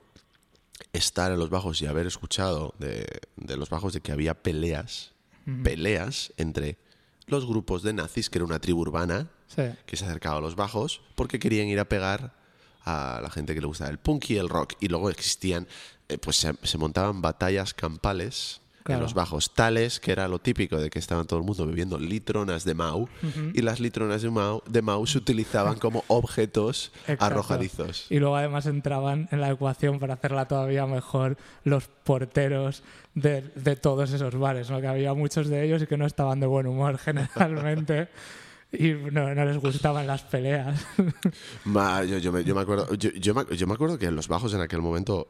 estar 0.93 1.31
en 1.31 1.39
los 1.39 1.49
bajos 1.49 1.81
y 1.81 1.85
haber 1.85 2.07
escuchado 2.07 2.73
de, 2.79 3.05
de 3.37 3.57
los 3.57 3.69
bajos 3.69 3.93
de 3.93 4.01
que 4.01 4.11
había 4.11 4.33
peleas, 4.41 5.11
peleas 5.63 6.33
entre 6.37 6.77
los 7.27 7.45
grupos 7.45 7.83
de 7.83 7.93
nazis, 7.93 8.29
que 8.29 8.37
era 8.37 8.45
una 8.45 8.59
tribu 8.59 8.81
urbana, 8.81 9.29
Sí. 9.47 9.63
que 9.85 9.97
se 9.97 10.05
acercaba 10.05 10.37
a 10.37 10.41
los 10.41 10.55
bajos 10.55 11.01
porque 11.15 11.37
querían 11.37 11.67
ir 11.67 11.79
a 11.79 11.85
pegar 11.89 12.33
a 12.85 13.19
la 13.21 13.29
gente 13.29 13.53
que 13.53 13.59
le 13.59 13.67
gustaba 13.67 13.89
el 13.91 13.99
punk 13.99 14.29
y 14.29 14.37
el 14.37 14.47
rock. 14.47 14.73
Y 14.79 14.87
luego 14.87 15.09
existían, 15.09 15.67
eh, 16.07 16.17
pues 16.17 16.37
se, 16.37 16.53
se 16.63 16.77
montaban 16.77 17.21
batallas 17.21 17.73
campales 17.73 18.60
Claro. 18.83 18.99
en 18.99 19.03
los 19.03 19.13
bajos, 19.13 19.53
tales 19.53 19.99
que 19.99 20.11
era 20.11 20.27
lo 20.27 20.39
típico 20.39 20.77
de 20.77 20.89
que 20.89 20.99
estaban 20.99 21.27
todo 21.27 21.39
el 21.39 21.45
mundo 21.45 21.67
bebiendo 21.67 21.99
litronas 21.99 22.65
de 22.65 22.73
Mau 22.73 23.07
y 23.53 23.61
las 23.61 23.79
litronas 23.79 24.21
de 24.21 24.29
Mau, 24.31 24.63
de 24.67 24.81
Mau 24.81 25.05
se 25.05 25.17
utilizaban 25.19 25.77
como 25.77 26.03
objetos 26.07 26.91
Exacto. 27.01 27.25
arrojadizos. 27.25 28.07
Y 28.09 28.19
luego 28.19 28.35
además 28.35 28.65
entraban 28.65 29.27
en 29.31 29.41
la 29.41 29.51
ecuación 29.51 29.99
para 29.99 30.15
hacerla 30.15 30.47
todavía 30.47 30.85
mejor 30.87 31.37
los 31.63 31.87
porteros 32.03 32.83
de, 33.13 33.41
de 33.55 33.75
todos 33.75 34.11
esos 34.11 34.35
bares, 34.35 34.69
¿no? 34.69 34.81
que 34.81 34.87
había 34.87 35.13
muchos 35.13 35.47
de 35.47 35.63
ellos 35.63 35.81
y 35.83 35.87
que 35.87 35.97
no 35.97 36.05
estaban 36.05 36.39
de 36.39 36.47
buen 36.47 36.65
humor 36.67 36.97
generalmente 37.03 38.09
y 38.71 38.93
no, 38.93 39.33
no 39.35 39.45
les 39.45 39.57
gustaban 39.57 40.07
las 40.07 40.23
peleas. 40.23 40.79
Ma, 41.65 42.03
yo, 42.03 42.17
yo 42.17 42.31
me, 42.31 42.43
yo 42.43 42.55
me 42.55 42.61
acuerdo, 42.61 42.93
yo, 42.95 43.09
yo 43.11 43.33
me, 43.33 43.45
yo 43.55 43.67
me 43.67 43.73
acuerdo 43.73 43.97
que 43.97 44.09
los 44.11 44.27
bajos 44.27 44.53
en 44.53 44.61
aquel 44.61 44.81
momento. 44.81 45.27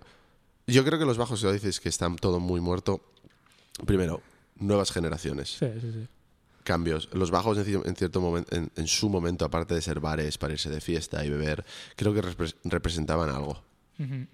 Yo 0.68 0.86
creo 0.86 1.00
que 1.00 1.06
los 1.06 1.18
bajos, 1.18 1.40
si 1.40 1.46
lo 1.46 1.52
dices 1.52 1.80
que 1.80 1.90
están 1.90 2.16
todo 2.18 2.40
muy 2.40 2.62
muerto. 2.62 3.02
Primero, 3.86 4.22
nuevas 4.58 4.92
generaciones. 4.92 5.50
Sí, 5.58 5.68
sí, 5.80 5.92
sí. 5.92 6.08
cambios. 6.64 7.10
Los 7.14 7.32
bajos 7.32 7.58
en, 7.58 7.66
ci- 7.66 7.86
en 7.88 7.96
cierto 7.96 8.22
momento, 8.22 8.56
en, 8.56 8.72
en 8.76 8.88
su 8.88 9.10
momento, 9.10 9.46
aparte 9.46 9.74
de 9.74 9.82
ser 9.82 10.00
bares 10.00 10.38
para 10.38 10.54
irse 10.54 10.70
de 10.70 10.80
fiesta 10.82 11.26
y 11.26 11.30
beber, 11.30 11.66
creo 11.96 12.14
que 12.14 12.22
repre- 12.22 12.56
representaban 12.66 13.30
algo. 13.30 13.64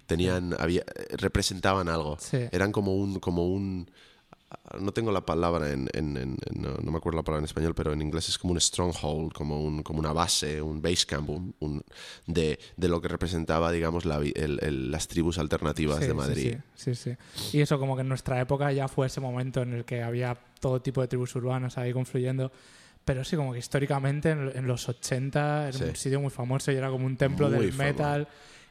Tenían, 0.06 0.54
había, 0.58 0.80
eh, 0.80 1.16
representaban 1.18 1.88
algo. 1.90 2.16
Sí. 2.20 2.38
Eran 2.52 2.72
como 2.72 2.94
un, 2.96 3.18
como 3.20 3.46
un, 3.48 3.90
no 4.80 4.92
tengo 4.92 5.12
la 5.12 5.20
palabra 5.26 5.70
en, 5.72 5.88
en- 5.92 6.16
en- 6.16 6.36
no, 6.54 6.74
no 6.82 6.90
me 6.90 6.96
acuerdo 6.98 7.18
la 7.18 7.22
palabra 7.22 7.40
en 7.40 7.44
español, 7.44 7.74
pero 7.74 7.92
en 7.92 8.00
inglés 8.00 8.28
es 8.28 8.38
como 8.38 8.52
un 8.52 8.60
stronghold, 8.60 9.32
como 9.32 9.62
un, 9.62 9.82
como 9.82 9.98
una 9.98 10.12
base, 10.12 10.62
un 10.62 10.80
base 10.80 11.04
camp, 11.06 11.28
un, 11.30 11.54
un- 11.60 11.82
de, 12.26 12.58
de 12.76 12.88
lo 12.88 13.00
que 13.00 13.08
representaba, 13.08 13.70
digamos, 13.72 14.04
la 14.04 14.16
el- 14.18 14.58
el- 14.62 14.90
las 14.90 15.06
tribus 15.08 15.38
alternativas 15.38 15.96
Sí, 15.98 16.04
de 16.04 16.10
sí, 16.10 16.14
Madrid. 16.16 16.56
Sí, 16.74 16.94
sí, 16.94 17.16
sí. 17.34 17.56
Y 17.58 17.60
eso 17.60 17.78
como 17.78 17.94
que 17.96 18.02
en 18.02 18.08
nuestra 18.08 18.40
época 18.40 18.72
ya 18.72 18.88
fue 18.88 19.06
ese 19.08 19.20
momento 19.20 19.62
en 19.62 19.72
el 19.74 19.84
que 19.84 20.02
había 20.02 20.36
todo 20.60 20.80
tipo 20.80 21.00
de 21.02 21.08
tribus 21.08 21.34
urbanas 21.36 21.76
ahí 21.78 21.92
confluyendo. 21.92 22.50
Pero 23.04 23.24
sí, 23.24 23.36
como 23.36 23.52
que 23.54 23.58
históricamente 23.58 24.30
en, 24.30 24.52
en 24.54 24.66
los 24.66 24.86
80 24.88 25.68
era 25.68 25.72
Sí. 25.78 25.84
un 25.84 25.96
sitio 25.96 26.20
muy 26.20 26.30
famoso 26.30 26.70
y 26.72 26.76
era 26.76 26.90
como 26.90 27.06
un 27.06 27.16
templo 27.16 27.48
Muy 27.48 27.58
del 27.60 27.72
famoso. 27.72 27.84
metal. 27.94 28.28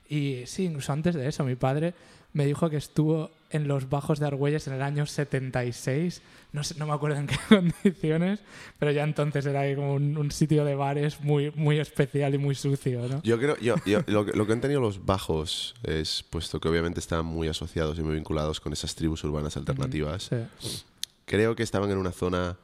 Y 0.09 0.43
sí, 0.45 0.65
incluso 0.65 0.93
antes 0.93 1.15
de 1.15 1.27
eso, 1.27 1.43
mi 1.43 1.55
padre 1.55 1.93
me 2.33 2.45
dijo 2.45 2.69
que 2.69 2.77
estuvo 2.77 3.31
en 3.49 3.67
los 3.67 3.89
bajos 3.89 4.19
de 4.19 4.27
Argüelles 4.27 4.67
en 4.67 4.73
el 4.73 4.81
año 4.81 5.05
76. 5.05 6.21
No, 6.53 6.63
sé, 6.63 6.75
no 6.77 6.85
me 6.85 6.93
acuerdo 6.93 7.17
en 7.17 7.27
qué 7.27 7.35
condiciones, 7.49 8.39
pero 8.79 8.91
ya 8.91 9.03
entonces 9.03 9.45
era 9.45 9.61
ahí 9.61 9.75
como 9.75 9.93
un, 9.93 10.17
un 10.17 10.31
sitio 10.31 10.63
de 10.65 10.75
bares 10.75 11.19
muy, 11.21 11.51
muy 11.55 11.79
especial 11.79 12.35
y 12.35 12.37
muy 12.37 12.55
sucio, 12.55 13.07
¿no? 13.07 13.21
Yo 13.23 13.37
creo, 13.39 13.57
yo, 13.57 13.75
yo- 13.85 14.01
lo, 14.07 14.25
que- 14.25 14.33
lo 14.33 14.45
que 14.45 14.53
han 14.53 14.61
tenido 14.61 14.81
los 14.81 15.05
bajos 15.05 15.75
es, 15.83 16.23
puesto 16.29 16.59
que 16.59 16.67
obviamente 16.69 16.99
estaban 16.99 17.25
muy 17.25 17.47
asociados 17.47 17.97
y 17.99 18.01
muy 18.03 18.15
vinculados 18.15 18.59
con 18.59 18.71
esas 18.73 18.93
tribus 18.95 19.23
urbanas 19.23 19.57
alternativas, 19.57 20.29
Sí. 20.59 20.83
creo 21.25 21.55
que 21.55 21.63
estaban 21.63 21.89
en 21.91 21.97
una 21.97 22.11
zona 22.11 22.57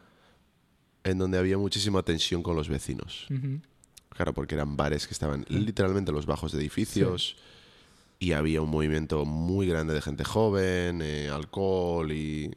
en 1.04 1.18
donde 1.18 1.38
había 1.38 1.58
muchísima 1.58 2.04
tensión 2.04 2.42
con 2.44 2.56
los 2.56 2.70
vecinos. 2.70 3.28
Ujú. 3.30 3.60
Claro, 4.16 4.34
porque 4.34 4.56
eran 4.56 4.78
bares 4.78 5.08
que 5.08 5.14
estaban 5.14 5.46
literalmente 5.50 6.12
en 6.12 6.16
los 6.16 6.26
bajos 6.26 6.52
de 6.52 6.60
edificios 6.60 7.36
y 8.20 8.32
había 8.34 8.62
un 8.62 8.70
movimiento 8.70 9.26
muy 9.26 9.68
grande 9.68 9.94
de 9.94 10.02
gente 10.02 10.24
joven, 10.24 11.02
eh, 11.02 11.30
alcohol 11.30 12.12
y 12.12 12.52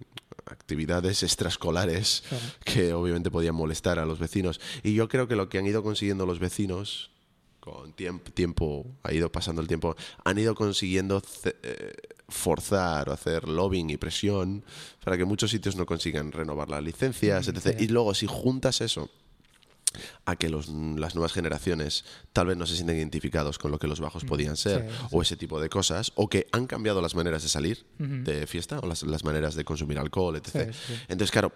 actividades 0.47 1.23
extraescolares 1.23 2.23
Claro. 2.29 2.45
que 2.65 2.93
obviamente 2.93 3.31
podían 3.31 3.55
molestar 3.55 3.99
a 3.99 4.05
los 4.07 4.19
vecinos. 4.19 4.61
Y 4.83 4.95
yo 4.95 5.09
creo 5.09 5.27
que 5.29 5.35
lo 5.37 5.49
que 5.49 5.59
han 5.59 5.67
ido 5.67 5.83
consiguiendo 5.83 6.25
los 6.27 6.39
vecinos, 6.39 7.11
con 7.61 7.93
tiemp- 7.97 8.33
tiempo, 8.33 8.87
ha 9.03 9.13
ido 9.13 9.33
pasando 9.33 9.61
el 9.61 9.67
tiempo, 9.67 9.97
han 10.25 10.39
ido 10.39 10.55
consiguiendo 10.55 11.21
eh, 11.45 11.93
forzar 12.29 13.09
o 13.09 13.13
hacer 13.13 13.49
lobbying 13.49 13.91
y 13.91 13.97
presión 13.97 14.63
para 15.03 15.17
que 15.17 15.25
muchos 15.25 15.51
sitios 15.51 15.75
no 15.75 15.85
consigan 15.87 16.31
renovar 16.31 16.69
las 16.71 16.83
licencias, 16.85 17.49
Mm, 17.49 17.51
etc. 17.57 17.77
sí. 17.79 17.85
Y 17.85 17.89
luego, 17.89 18.15
si 18.15 18.27
juntas 18.27 18.81
eso 18.83 19.11
a 20.25 20.37
que 20.37 20.49
los- 20.49 20.69
las 20.69 21.15
nuevas 21.15 21.33
generaciones 21.33 22.05
tal 22.33 22.47
vez 22.49 22.57
no 22.57 22.67
se 22.67 22.75
sienten 22.75 22.97
identificados 22.97 23.59
con 23.59 23.71
lo 23.71 23.79
que 23.79 23.87
los 23.87 24.01
bajos 24.01 24.25
podían 24.25 24.57
ser 24.57 24.83
sí, 24.83 24.97
sí. 25.01 25.07
o 25.13 25.23
ese 25.23 25.37
tipo 25.37 25.61
de 25.61 25.69
cosas, 25.69 26.13
o 26.15 26.29
que 26.29 26.47
han 26.53 26.67
cambiado 26.67 27.01
las 27.01 27.15
maneras 27.15 27.43
de 27.43 27.49
salir 27.49 27.87
de 27.99 28.47
fiesta 28.47 28.79
o 28.81 28.87
las, 28.87 29.03
las 29.03 29.25
maneras 29.25 29.55
de 29.55 29.65
consumir 29.65 29.99
alcohol, 29.99 30.37
etc. 30.37 30.73
Sí. 30.73 30.95
Entonces, 31.09 31.31
claro, 31.31 31.53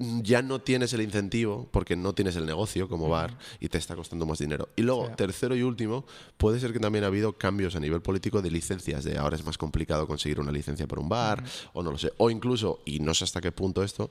ya 0.00 0.42
no 0.42 0.60
tienes 0.60 0.92
el 0.92 1.00
incentivo 1.00 1.68
porque 1.72 1.96
no 1.96 2.14
tienes 2.14 2.36
el 2.36 2.46
negocio 2.46 2.88
como 2.88 3.08
bar 3.08 3.36
y 3.58 3.68
te 3.68 3.78
está 3.78 3.96
costando 3.96 4.26
más 4.26 4.38
dinero. 4.38 4.68
Y 4.76 4.82
luego, 4.82 5.06
Sí. 5.08 5.12
tercero 5.16 5.56
y 5.56 5.62
último, 5.62 6.06
puede 6.36 6.60
ser 6.60 6.72
que 6.72 6.78
también 6.78 7.02
ha 7.02 7.08
habido 7.08 7.32
cambios 7.36 7.74
a 7.74 7.80
nivel 7.80 8.00
político 8.00 8.40
de 8.40 8.48
licencias, 8.52 9.02
de 9.02 9.18
ahora 9.18 9.34
es 9.34 9.44
más 9.44 9.58
complicado 9.58 10.06
conseguir 10.06 10.38
una 10.38 10.52
licencia 10.52 10.86
para 10.86 11.02
un 11.02 11.08
bar, 11.08 11.42
o 11.72 11.82
no 11.82 11.90
lo 11.90 11.98
sé, 11.98 12.12
o 12.18 12.30
incluso, 12.30 12.80
y 12.84 13.00
no 13.00 13.12
sé 13.12 13.24
hasta 13.24 13.40
qué 13.40 13.50
punto 13.50 13.82
esto, 13.82 14.08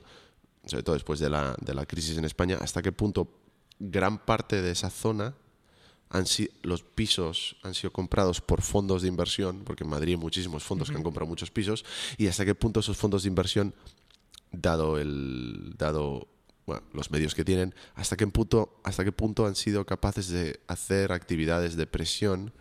sobre 0.66 0.82
todo 0.82 0.92
después 0.94 1.20
de 1.20 1.30
la, 1.30 1.56
de 1.58 1.72
la 1.72 1.86
crisis 1.86 2.18
en 2.18 2.26
España, 2.26 2.58
hasta 2.60 2.82
qué 2.82 2.92
punto 2.92 3.26
gran 3.78 4.18
parte 4.24 4.60
de 4.62 4.70
esa 4.72 4.90
zona 4.90 5.34
han 6.10 6.26
si- 6.26 6.50
los 6.62 6.82
pisos 6.82 7.56
han 7.62 7.74
sido 7.74 7.92
comprados 7.92 8.40
por 8.40 8.62
fondos 8.62 9.02
de 9.02 9.08
inversión, 9.08 9.62
porque 9.64 9.84
en 9.84 9.90
Madrid 9.90 10.12
hay 10.14 10.16
muchísimos 10.16 10.62
fondos 10.64 10.90
que 10.90 10.96
han 10.96 11.02
comprado 11.02 11.28
muchos 11.28 11.50
pisos, 11.50 11.84
y 12.16 12.26
hasta 12.28 12.44
qué 12.46 12.54
punto 12.54 12.80
esos 12.80 12.96
fondos 12.96 13.22
de 13.24 13.28
inversión, 13.28 13.74
dado 14.52 14.98
el 14.98 15.74
dado 15.76 16.28
bueno, 16.66 16.82
los 16.92 17.10
medios 17.10 17.34
que 17.34 17.44
tienen, 17.44 17.74
hasta 17.94 18.16
qué 18.16 18.26
punto 18.26 18.80
hasta 18.84 19.04
qué 19.04 19.12
punto 19.12 19.46
han 19.46 19.54
sido 19.54 19.84
capaces 19.86 20.28
de 20.28 20.60
hacer 20.66 21.12
actividades 21.12 21.76
de 21.76 21.86
presión 21.86 22.52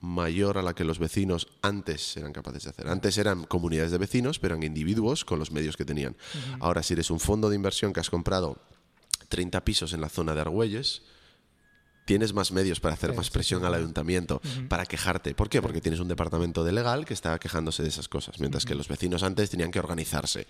mayor 0.00 0.56
a 0.58 0.62
la 0.62 0.74
que 0.74 0.84
los 0.84 0.98
vecinos 0.98 1.48
antes 1.60 2.16
eran 2.16 2.32
capaces 2.32 2.64
de 2.64 2.70
hacer. 2.70 2.88
Antes 2.88 3.18
eran 3.18 3.44
comunidades 3.44 3.90
de 3.90 3.98
vecinos, 3.98 4.38
pero 4.38 4.54
eran 4.54 4.62
individuos 4.62 5.24
con 5.24 5.38
los 5.38 5.50
medios 5.50 5.76
que 5.76 5.84
tenían. 5.84 6.16
Ahora, 6.60 6.82
si 6.82 6.94
eres 6.94 7.10
un 7.10 7.18
fondo 7.20 7.50
de 7.50 7.56
inversión 7.56 7.92
que 7.92 8.00
has 8.00 8.08
comprado 8.10 8.58
30 9.28 9.64
pisos 9.64 9.92
en 9.92 10.00
la 10.00 10.08
zona 10.08 10.34
de 10.34 10.40
Argüelles, 10.40 11.02
tienes 12.08 12.32
más 12.32 12.52
medios 12.52 12.80
para 12.80 12.94
hacer 12.94 13.10
Sí, 13.10 13.16
más 13.18 13.28
presión 13.28 13.60
sí, 13.60 13.66
al 13.66 13.74
ayuntamiento, 13.74 14.40
para 14.70 14.86
quejarte. 14.86 15.34
¿Por 15.34 15.50
qué? 15.50 15.60
Porque 15.60 15.82
tienes 15.82 16.00
un 16.00 16.08
departamento 16.08 16.64
de 16.64 16.72
legal 16.72 17.04
que 17.04 17.12
está 17.12 17.38
quejándose 17.38 17.82
de 17.82 17.90
esas 17.90 18.08
cosas, 18.08 18.40
mientras 18.40 18.64
que 18.64 18.74
los 18.74 18.88
vecinos 18.88 19.22
antes 19.22 19.50
tenían 19.50 19.70
que 19.70 19.78
organizarse, 19.78 20.46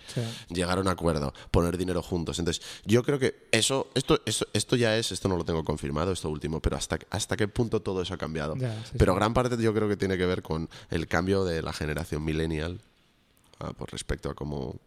llegar 0.47 0.77
a 0.77 0.81
un 0.81 0.87
acuerdo, 0.87 1.33
poner 1.51 1.77
dinero 1.77 2.01
juntos. 2.01 2.39
Entonces, 2.39 2.65
yo 2.85 3.03
creo 3.03 3.19
que 3.19 3.49
eso, 3.51 3.89
esto, 3.93 4.21
esto, 4.25 4.47
esto 4.53 4.77
ya 4.77 4.97
es, 4.97 5.11
esto 5.11 5.27
no 5.27 5.35
lo 5.35 5.43
tengo 5.43 5.65
confirmado, 5.65 6.13
esto 6.13 6.29
último, 6.29 6.61
pero 6.61 6.77
hasta, 6.77 6.97
hasta 7.09 7.35
qué 7.35 7.49
punto 7.49 7.81
todo 7.81 8.01
eso 8.01 8.13
ha 8.13 8.17
cambiado. 8.17 8.55
Pero 8.97 9.13
gran 9.13 9.33
parte 9.33 9.61
yo 9.61 9.73
creo 9.73 9.89
que 9.89 9.97
tiene 9.97 10.17
que 10.17 10.25
ver 10.25 10.41
con 10.41 10.69
el 10.89 11.07
cambio 11.09 11.43
de 11.43 11.61
la 11.61 11.73
generación 11.73 12.23
millennial 12.23 12.79
ah, 13.59 13.73
por 13.73 13.91
respecto 13.91 14.29
a 14.29 14.33
cómo, 14.33 14.79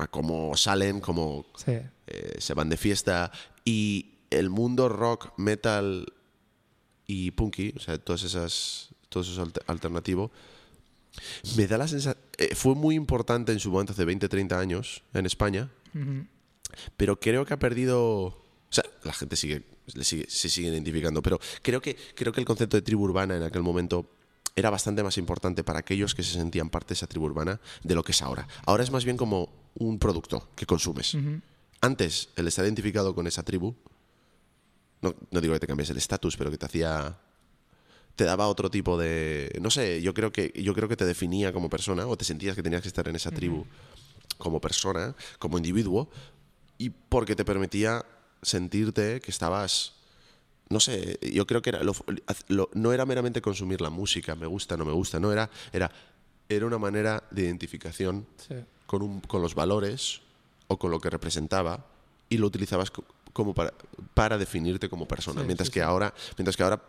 a 0.00 0.06
cómo 0.08 0.56
salen, 0.56 1.00
cómo 1.00 1.44
Sí. 1.56 1.72
eh, 2.06 2.36
se 2.38 2.54
van 2.54 2.68
de 2.68 2.76
fiesta 2.76 3.30
y 3.64 4.14
el 4.30 4.50
mundo 4.50 4.88
rock, 4.88 5.32
metal 5.38 6.12
y 7.06 7.32
punky, 7.32 7.74
o 7.76 7.80
sea, 7.80 7.98
todas 7.98 8.22
esas, 8.22 8.90
todo 9.08 9.22
eso 9.22 9.32
es 9.32 9.38
alter- 9.38 9.64
alternativo, 9.66 10.30
me 11.56 11.66
da 11.66 11.76
la 11.78 11.88
sensación... 11.88 12.22
fue 12.54 12.74
muy 12.76 12.94
importante 12.94 13.50
en 13.52 13.58
su 13.58 13.70
momento, 13.70 13.92
hace 13.92 14.04
20, 14.04 14.28
30 14.28 14.58
años, 14.58 15.02
en 15.12 15.26
España, 15.26 15.68
pero 16.96 17.18
creo 17.18 17.44
que 17.44 17.54
ha 17.54 17.58
perdido... 17.58 18.00
O 18.26 18.72
sea, 18.72 18.84
la 19.02 19.12
gente 19.12 19.34
sigue, 19.34 19.64
sigue, 20.02 20.26
se 20.30 20.48
sigue 20.48 20.68
identificando, 20.68 21.20
pero 21.22 21.40
creo 21.62 21.82
que, 21.82 21.96
creo 22.14 22.32
que 22.32 22.38
el 22.40 22.46
concepto 22.46 22.76
de 22.76 22.82
tribu 22.82 23.02
urbana 23.04 23.36
en 23.36 23.42
aquel 23.42 23.62
momento 23.62 24.08
era 24.54 24.70
bastante 24.70 25.02
más 25.02 25.18
importante 25.18 25.64
para 25.64 25.80
aquellos 25.80 26.14
que 26.14 26.22
se 26.22 26.34
sentían 26.34 26.70
parte 26.70 26.88
de 26.90 26.94
esa 26.94 27.08
tribu 27.08 27.26
urbana 27.26 27.60
de 27.82 27.94
lo 27.96 28.04
que 28.04 28.12
es 28.12 28.22
ahora. 28.22 28.46
Ahora 28.66 28.84
es 28.84 28.92
más 28.92 29.04
bien 29.04 29.16
como 29.16 29.52
un 29.74 29.98
producto 29.98 30.48
que 30.56 30.66
consumes. 30.66 31.16
Antes, 31.80 32.28
el 32.36 32.46
estar 32.48 32.64
identificado 32.64 33.14
con 33.14 33.26
esa 33.26 33.42
tribu, 33.42 33.74
no, 35.02 35.14
no 35.30 35.40
digo 35.40 35.54
que 35.54 35.60
te 35.60 35.66
cambies 35.66 35.90
el 35.90 35.96
estatus, 35.96 36.36
pero 36.36 36.50
que 36.50 36.58
te 36.58 36.66
hacía 36.66 37.16
te 38.16 38.24
daba 38.24 38.48
otro 38.48 38.70
tipo 38.70 38.98
de 38.98 39.50
no 39.62 39.70
sé 39.70 40.02
yo 40.02 40.12
creo 40.12 40.30
que 40.30 40.52
yo 40.62 40.74
creo 40.74 40.88
que 40.88 40.96
te 40.96 41.06
definía 41.06 41.54
como 41.54 41.70
persona 41.70 42.06
o 42.06 42.18
te 42.18 42.24
sentías 42.26 42.54
que 42.54 42.62
tenías 42.62 42.82
que 42.82 42.88
estar 42.88 43.08
en 43.08 43.16
esa 43.16 43.30
tribu 43.30 43.64
como 44.36 44.60
persona 44.60 45.14
como 45.38 45.56
individuo 45.56 46.10
y 46.76 46.90
porque 46.90 47.34
te 47.34 47.46
permitía 47.46 48.04
sentirte 48.42 49.20
que 49.20 49.30
estabas 49.30 49.94
no 50.68 50.80
sé 50.80 51.18
yo 51.32 51.46
creo 51.46 51.62
que 51.62 51.70
era 51.70 51.82
lo- 51.82 51.94
lo- 52.48 52.68
no 52.74 52.92
era 52.92 53.06
meramente 53.06 53.40
consumir 53.40 53.80
la 53.80 53.88
música 53.90 54.34
me 54.34 54.46
gusta 54.46 54.76
no 54.76 54.84
me 54.84 54.92
gusta 54.92 55.18
no 55.18 55.32
era 55.32 55.48
era 55.72 55.90
era 56.48 56.66
una 56.66 56.78
manera 56.78 57.22
de 57.30 57.42
identificación 57.42 58.26
Sí. 58.36 58.54
Con, 58.90 59.02
un- 59.02 59.20
con 59.20 59.40
los 59.40 59.54
valores 59.54 60.20
o 60.66 60.76
con 60.80 60.90
lo 60.90 60.98
que 60.98 61.10
representaba 61.10 61.86
y 62.28 62.38
lo 62.38 62.48
utilizabas 62.48 62.90
co- 62.90 63.04
como 63.32 63.54
para, 63.54 63.72
para 64.14 64.36
definirte 64.36 64.88
como 64.88 65.06
persona. 65.06 65.42
Sí, 65.42 65.46
mientras, 65.46 65.68
sí, 65.68 65.72
que 65.74 65.80
sí. 65.80 65.84
Ahora, 65.84 66.12
mientras 66.36 66.56
que 66.56 66.64
ahora 66.64 66.82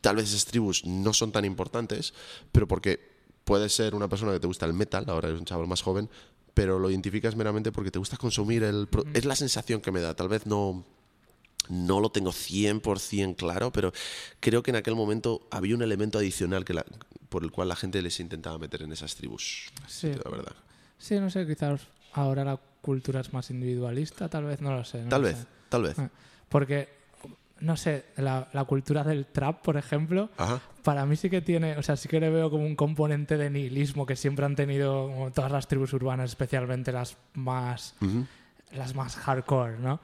tal 0.00 0.16
vez 0.16 0.28
esas 0.28 0.44
tribus 0.46 0.84
no 0.84 1.12
son 1.14 1.30
tan 1.30 1.44
importantes, 1.44 2.14
pero 2.50 2.66
porque 2.66 2.98
puedes 3.44 3.72
ser 3.72 3.94
una 3.94 4.08
persona 4.08 4.32
que 4.32 4.40
te 4.40 4.48
gusta 4.48 4.66
el 4.66 4.72
metal, 4.72 5.04
ahora 5.08 5.28
eres 5.28 5.38
un 5.38 5.46
chaval 5.46 5.68
más 5.68 5.82
joven, 5.82 6.08
pero 6.54 6.80
lo 6.80 6.90
identificas 6.90 7.36
meramente 7.36 7.70
porque 7.70 7.92
te 7.92 8.00
gusta 8.00 8.16
consumir 8.16 8.64
el... 8.64 8.88
pro- 8.88 9.04
Es 9.14 9.24
la 9.24 9.36
sensación 9.36 9.80
que 9.80 9.92
me 9.92 10.00
da, 10.00 10.14
tal 10.14 10.28
vez 10.28 10.46
no... 10.46 10.84
No 11.68 12.00
lo 12.00 12.10
tengo 12.10 12.32
100% 12.32 13.36
claro, 13.36 13.70
pero 13.70 13.92
creo 14.40 14.62
que 14.64 14.70
en 14.72 14.76
aquel 14.76 14.96
momento 14.96 15.46
había 15.52 15.76
un 15.76 15.82
elemento 15.82 16.18
adicional 16.18 16.64
que 16.64 16.74
la- 16.74 16.86
por 17.28 17.44
el 17.44 17.52
cual 17.52 17.68
la 17.68 17.76
gente 17.76 18.02
les 18.02 18.18
intentaba 18.18 18.58
meter 18.58 18.82
en 18.82 18.90
esas 18.92 19.14
tribus. 19.14 19.68
Sí. 19.86 20.10
La 20.24 20.30
verdad. 20.30 20.56
Sí, 21.00 21.18
no 21.18 21.30
sé, 21.30 21.46
quizás 21.46 21.80
ahora 22.12 22.44
la 22.44 22.58
cultura 22.82 23.20
es 23.20 23.32
más 23.32 23.50
individualista, 23.50 24.28
tal 24.28 24.44
vez, 24.44 24.60
no 24.60 24.70
lo 24.76 24.84
sé. 24.84 25.02
no 25.02 25.08
Tal 25.08 25.22
lo 25.22 25.28
vez, 25.28 25.38
sé. 25.38 25.46
tal 25.68 25.82
vez. 25.82 25.98
Ah. 25.98 26.08
Porque, 26.48 26.88
no 27.60 27.76
sé, 27.76 28.04
la, 28.16 28.48
la 28.52 28.64
cultura 28.64 29.02
del 29.02 29.26
trap, 29.26 29.62
por 29.62 29.76
ejemplo, 29.76 30.28
Ajá. 30.36 30.60
para 30.82 31.06
mí 31.06 31.16
sí 31.16 31.30
que 31.30 31.40
tiene, 31.40 31.76
o 31.78 31.82
sea, 31.82 31.96
sí 31.96 32.08
que 32.08 32.20
le 32.20 32.28
veo 32.30 32.50
como 32.50 32.64
un 32.66 32.76
componente 32.76 33.36
de 33.36 33.48
nihilismo 33.50 34.04
que 34.06 34.14
siempre 34.14 34.44
han 34.44 34.54
tenido 34.56 35.08
como 35.08 35.30
todas 35.30 35.50
las 35.50 35.66
tribus 35.68 35.92
urbanas, 35.94 36.30
especialmente 36.30 36.92
las 36.92 37.16
más, 37.34 37.94
las 38.72 38.94
más 38.94 39.16
hardcore, 39.16 39.78
¿no? 39.78 40.00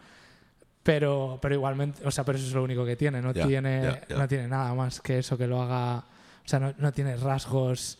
Pero, 0.83 1.39
pero 1.43 1.55
igualmente, 1.57 2.07
o 2.07 2.11
sea, 2.13 2.25
pero 2.25 2.39
eso 2.39 2.47
es 2.47 2.53
lo 2.55 2.63
único 2.63 2.85
que 2.87 2.95
tiene, 2.97 3.21
no, 3.21 3.35
tiene, 3.35 4.01
no 4.09 4.29
tiene 4.29 4.47
nada 4.49 4.73
más 4.73 5.01
que 5.01 5.19
eso 5.19 5.37
que 5.37 5.47
lo 5.49 5.61
haga, 5.61 5.97
o 5.99 6.49
sea, 6.49 6.61
no, 6.61 6.73
no 6.79 6.93
tiene 6.93 7.17
rasgos, 7.17 7.99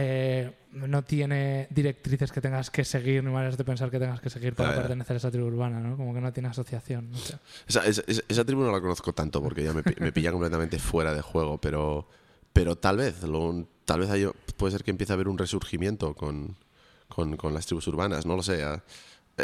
eh, 0.00 0.52
no 0.70 1.02
tiene 1.02 1.66
directrices 1.70 2.30
que 2.30 2.40
tengas 2.40 2.70
que 2.70 2.84
seguir, 2.84 3.24
ni 3.24 3.32
maneras 3.32 3.56
de 3.58 3.64
pensar 3.64 3.90
que 3.90 3.98
tengas 3.98 4.20
que 4.20 4.30
seguir 4.30 4.54
para 4.54 4.70
pertenecer 4.76 5.14
a 5.14 5.16
esa 5.16 5.30
tribu 5.32 5.48
urbana, 5.48 5.80
¿no? 5.80 5.96
Como 5.96 6.14
que 6.14 6.20
no 6.20 6.32
tiene 6.32 6.48
asociación, 6.50 7.10
no 7.10 7.18
sé. 7.18 7.36
Esa, 7.66 7.84
esa, 7.84 8.02
esa- 8.06 8.22
esa 8.28 8.44
tribu 8.44 8.62
no 8.62 8.70
la 8.70 8.80
conozco 8.80 9.12
tanto 9.12 9.42
porque 9.42 9.64
ya 9.64 9.72
me, 9.72 9.82
me 9.98 10.12
pilla 10.12 10.30
completamente 10.30 10.78
fuera 10.78 11.12
de 11.14 11.20
juego, 11.20 11.58
pero, 11.60 12.08
pero 12.52 12.76
tal 12.76 12.96
vez, 12.98 13.24
lo- 13.24 13.66
tal 13.84 13.98
vez 14.00 14.10
hay- 14.10 14.28
puede 14.56 14.70
ser 14.70 14.84
que 14.84 14.92
empiece 14.92 15.12
a 15.12 15.14
haber 15.14 15.26
un 15.26 15.36
resurgimiento 15.36 16.14
con, 16.14 16.56
con, 17.08 17.36
con 17.36 17.52
las 17.52 17.66
tribus 17.66 17.88
urbanas, 17.88 18.24
no 18.24 18.36
lo 18.36 18.44
sé. 18.44 18.62
Eh, 18.62 18.78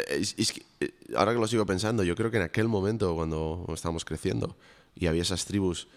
es- 0.09 0.35
es 0.37 0.53
que, 0.53 0.61
eh, 0.79 0.93
ahora 1.17 1.33
que 1.33 1.39
lo 1.39 1.47
sigo 1.47 1.65
pensando, 1.65 2.01
yo 2.03 2.15
creo 2.15 2.31
que 2.31 2.37
en 2.37 2.43
aquel 2.43 2.69
momento 2.69 3.13
cuando 3.13 3.65
estábamos 3.73 4.05
creciendo 4.05 4.55
y 4.95 5.07
había 5.07 5.23
esas 5.23 5.43
tribus, 5.43 5.89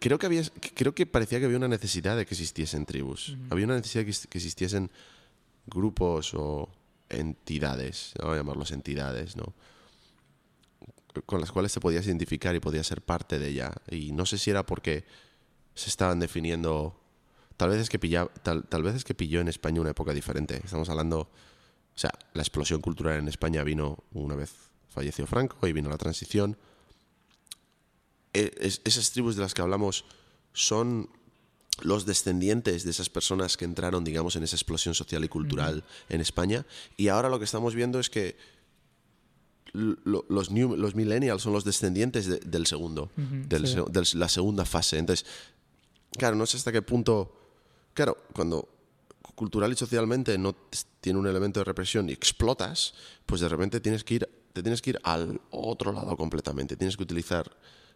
creo 0.00 0.18
que, 0.18 0.26
había, 0.26 0.42
creo 0.74 0.94
que 0.94 1.06
parecía 1.06 1.38
que 1.38 1.44
había 1.44 1.58
una 1.58 1.68
necesidad 1.68 2.16
de 2.16 2.26
que 2.26 2.34
existiesen 2.34 2.86
tribus. 2.86 3.36
Había 3.50 3.66
una 3.66 3.76
necesidad 3.76 4.04
de 4.04 4.12
que, 4.12 4.36
existiesen 4.38 4.90
grupos 5.66 6.34
o 6.34 6.68
entidades, 7.08 8.14
vamos 8.18 8.34
a 8.34 8.38
llamarlos 8.38 8.72
entidades, 8.72 9.36
¿no? 9.36 9.54
con 11.26 11.40
las 11.40 11.50
cuales 11.50 11.72
te 11.72 11.80
podías 11.80 12.06
identificar 12.06 12.54
y 12.54 12.60
podías 12.60 12.86
ser 12.86 13.02
parte 13.02 13.38
de 13.38 13.48
ella. 13.48 13.72
Y 13.90 14.12
no 14.12 14.26
sé 14.26 14.38
si 14.38 14.50
era 14.50 14.64
porque 14.64 15.04
se 15.74 15.88
estaban 15.90 16.20
definiendo. 16.20 16.96
Tal 17.56 17.70
vez 17.70 17.80
es 17.80 17.88
que 17.88 17.98
pilla, 17.98 18.26
tal, 18.42 18.64
tal 18.64 18.82
vez 18.82 18.94
es 18.94 19.04
que 19.04 19.14
pilló 19.14 19.40
en 19.40 19.48
España 19.48 19.80
una 19.80 19.90
época 19.90 20.12
diferente. 20.12 20.60
Estamos 20.64 20.88
hablando. 20.88 21.20
O 21.20 21.98
sea, 22.00 22.12
la 22.32 22.42
explosión 22.42 22.80
cultural 22.80 23.18
en 23.18 23.28
España 23.28 23.62
vino 23.64 24.04
una 24.12 24.34
vez 24.34 24.54
falleció 24.88 25.26
Franco 25.26 25.66
y 25.66 25.72
vino 25.72 25.90
la 25.90 25.98
transición. 25.98 26.56
E- 28.32 28.52
es- 28.60 28.80
esas 28.84 29.10
tribus 29.10 29.36
de 29.36 29.42
las 29.42 29.54
que 29.54 29.62
hablamos 29.62 30.04
son 30.52 31.08
los 31.82 32.04
descendientes 32.06 32.84
de 32.84 32.90
esas 32.90 33.08
personas 33.08 33.56
que 33.56 33.64
entraron, 33.64 34.04
digamos, 34.04 34.36
en 34.36 34.42
esa 34.42 34.56
explosión 34.56 34.94
social 34.94 35.24
y 35.24 35.28
cultural 35.28 35.82
en 36.08 36.20
España. 36.20 36.66
Y 36.96 37.08
ahora 37.08 37.28
lo 37.28 37.38
que 37.38 37.44
estamos 37.46 37.74
viendo 37.74 37.98
es 37.98 38.10
que 38.10 38.36
lo- 39.72 40.24
los, 40.28 40.50
new- 40.50 40.76
los 40.76 40.94
millennials 40.94 41.42
son 41.42 41.52
los 41.52 41.64
descendientes 41.64 42.26
de- 42.26 42.40
del 42.40 42.66
segundo, 42.66 43.10
del 43.16 43.66
sí. 43.66 43.74
se- 43.74 43.84
de 43.90 44.18
la 44.18 44.28
segunda 44.28 44.64
fase. 44.64 44.98
Entonces, 44.98 45.24
claro, 46.18 46.34
no 46.36 46.44
sé 46.46 46.56
hasta 46.56 46.72
qué 46.72 46.82
punto. 46.82 47.36
Claro, 47.94 48.16
cuando 48.32 48.68
cultural 49.36 49.72
y 49.72 49.76
socialmente 49.76 50.36
no 50.38 50.54
tiene 51.00 51.18
un 51.18 51.26
elemento 51.26 51.60
de 51.60 51.64
represión 51.64 52.08
y 52.10 52.12
explotas, 52.12 52.94
pues 53.26 53.40
de 53.40 53.48
repente 53.48 53.80
tienes 53.80 54.04
que 54.04 54.14
ir, 54.14 54.28
te 54.52 54.62
tienes 54.62 54.82
que 54.82 54.90
ir 54.90 55.00
al 55.02 55.40
otro 55.50 55.92
lado 55.92 56.16
completamente. 56.16 56.76
Tienes 56.76 56.96
que 56.96 57.02
utilizar 57.02 57.50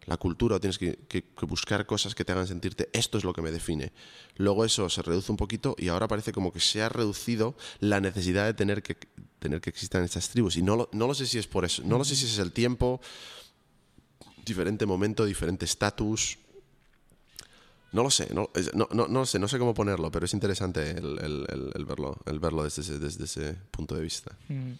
la 0.05 0.17
cultura 0.17 0.55
o 0.55 0.59
tienes 0.59 0.77
que, 0.77 1.25
buscar 1.47 1.85
cosas 1.85 2.13
que 2.13 2.23
te 2.23 2.31
hagan 2.31 2.47
sentirte 2.47 2.89
esto 2.93 3.17
es 3.17 3.23
lo 3.23 3.33
que 3.33 3.41
me 3.41 3.51
define. 3.51 3.91
Luego 4.37 4.65
eso 4.65 4.89
se 4.89 5.01
reduce 5.01 5.31
un 5.31 5.37
poquito 5.37 5.75
y 5.77 5.87
ahora 5.87 6.07
parece 6.07 6.31
como 6.31 6.51
que 6.51 6.59
se 6.59 6.81
ha 6.81 6.89
reducido 6.89 7.55
la 7.79 7.99
necesidad 7.99 8.45
de 8.45 8.53
tener 8.53 8.83
que 8.83 8.97
tener 9.39 9.61
que 9.61 9.69
existan 9.69 10.03
estas 10.03 10.29
tribus. 10.29 10.57
Y 10.57 10.63
no 10.63 10.75
lo, 10.75 10.89
no 10.91 11.07
lo 11.07 11.13
sé 11.13 11.25
si 11.25 11.37
es 11.37 11.47
por 11.47 11.65
eso, 11.65 11.83
no 11.85 11.97
lo 11.97 12.05
sé 12.05 12.15
si 12.15 12.25
es 12.25 12.39
el 12.39 12.51
tiempo, 12.51 13.01
diferente 14.45 14.85
momento, 14.85 15.25
diferente 15.25 15.65
estatus. 15.65 16.37
No 17.91 18.03
lo 18.03 18.11
sé, 18.11 18.27
no, 18.33 18.49
no, 18.73 19.07
no, 19.07 19.25
sé, 19.25 19.39
no 19.39 19.47
sé 19.47 19.57
cómo 19.57 19.73
ponerlo, 19.73 20.11
pero 20.11 20.25
es 20.25 20.33
interesante 20.33 20.91
el 20.91 21.85
verlo, 21.87 22.17
el 22.25 22.39
verlo 22.39 22.63
desde 22.63 22.81
ese, 22.81 22.99
desde 22.99 23.23
ese 23.23 23.53
punto 23.71 23.95
de 23.95 24.01
vista. 24.01 24.35
Mm, 24.49 24.73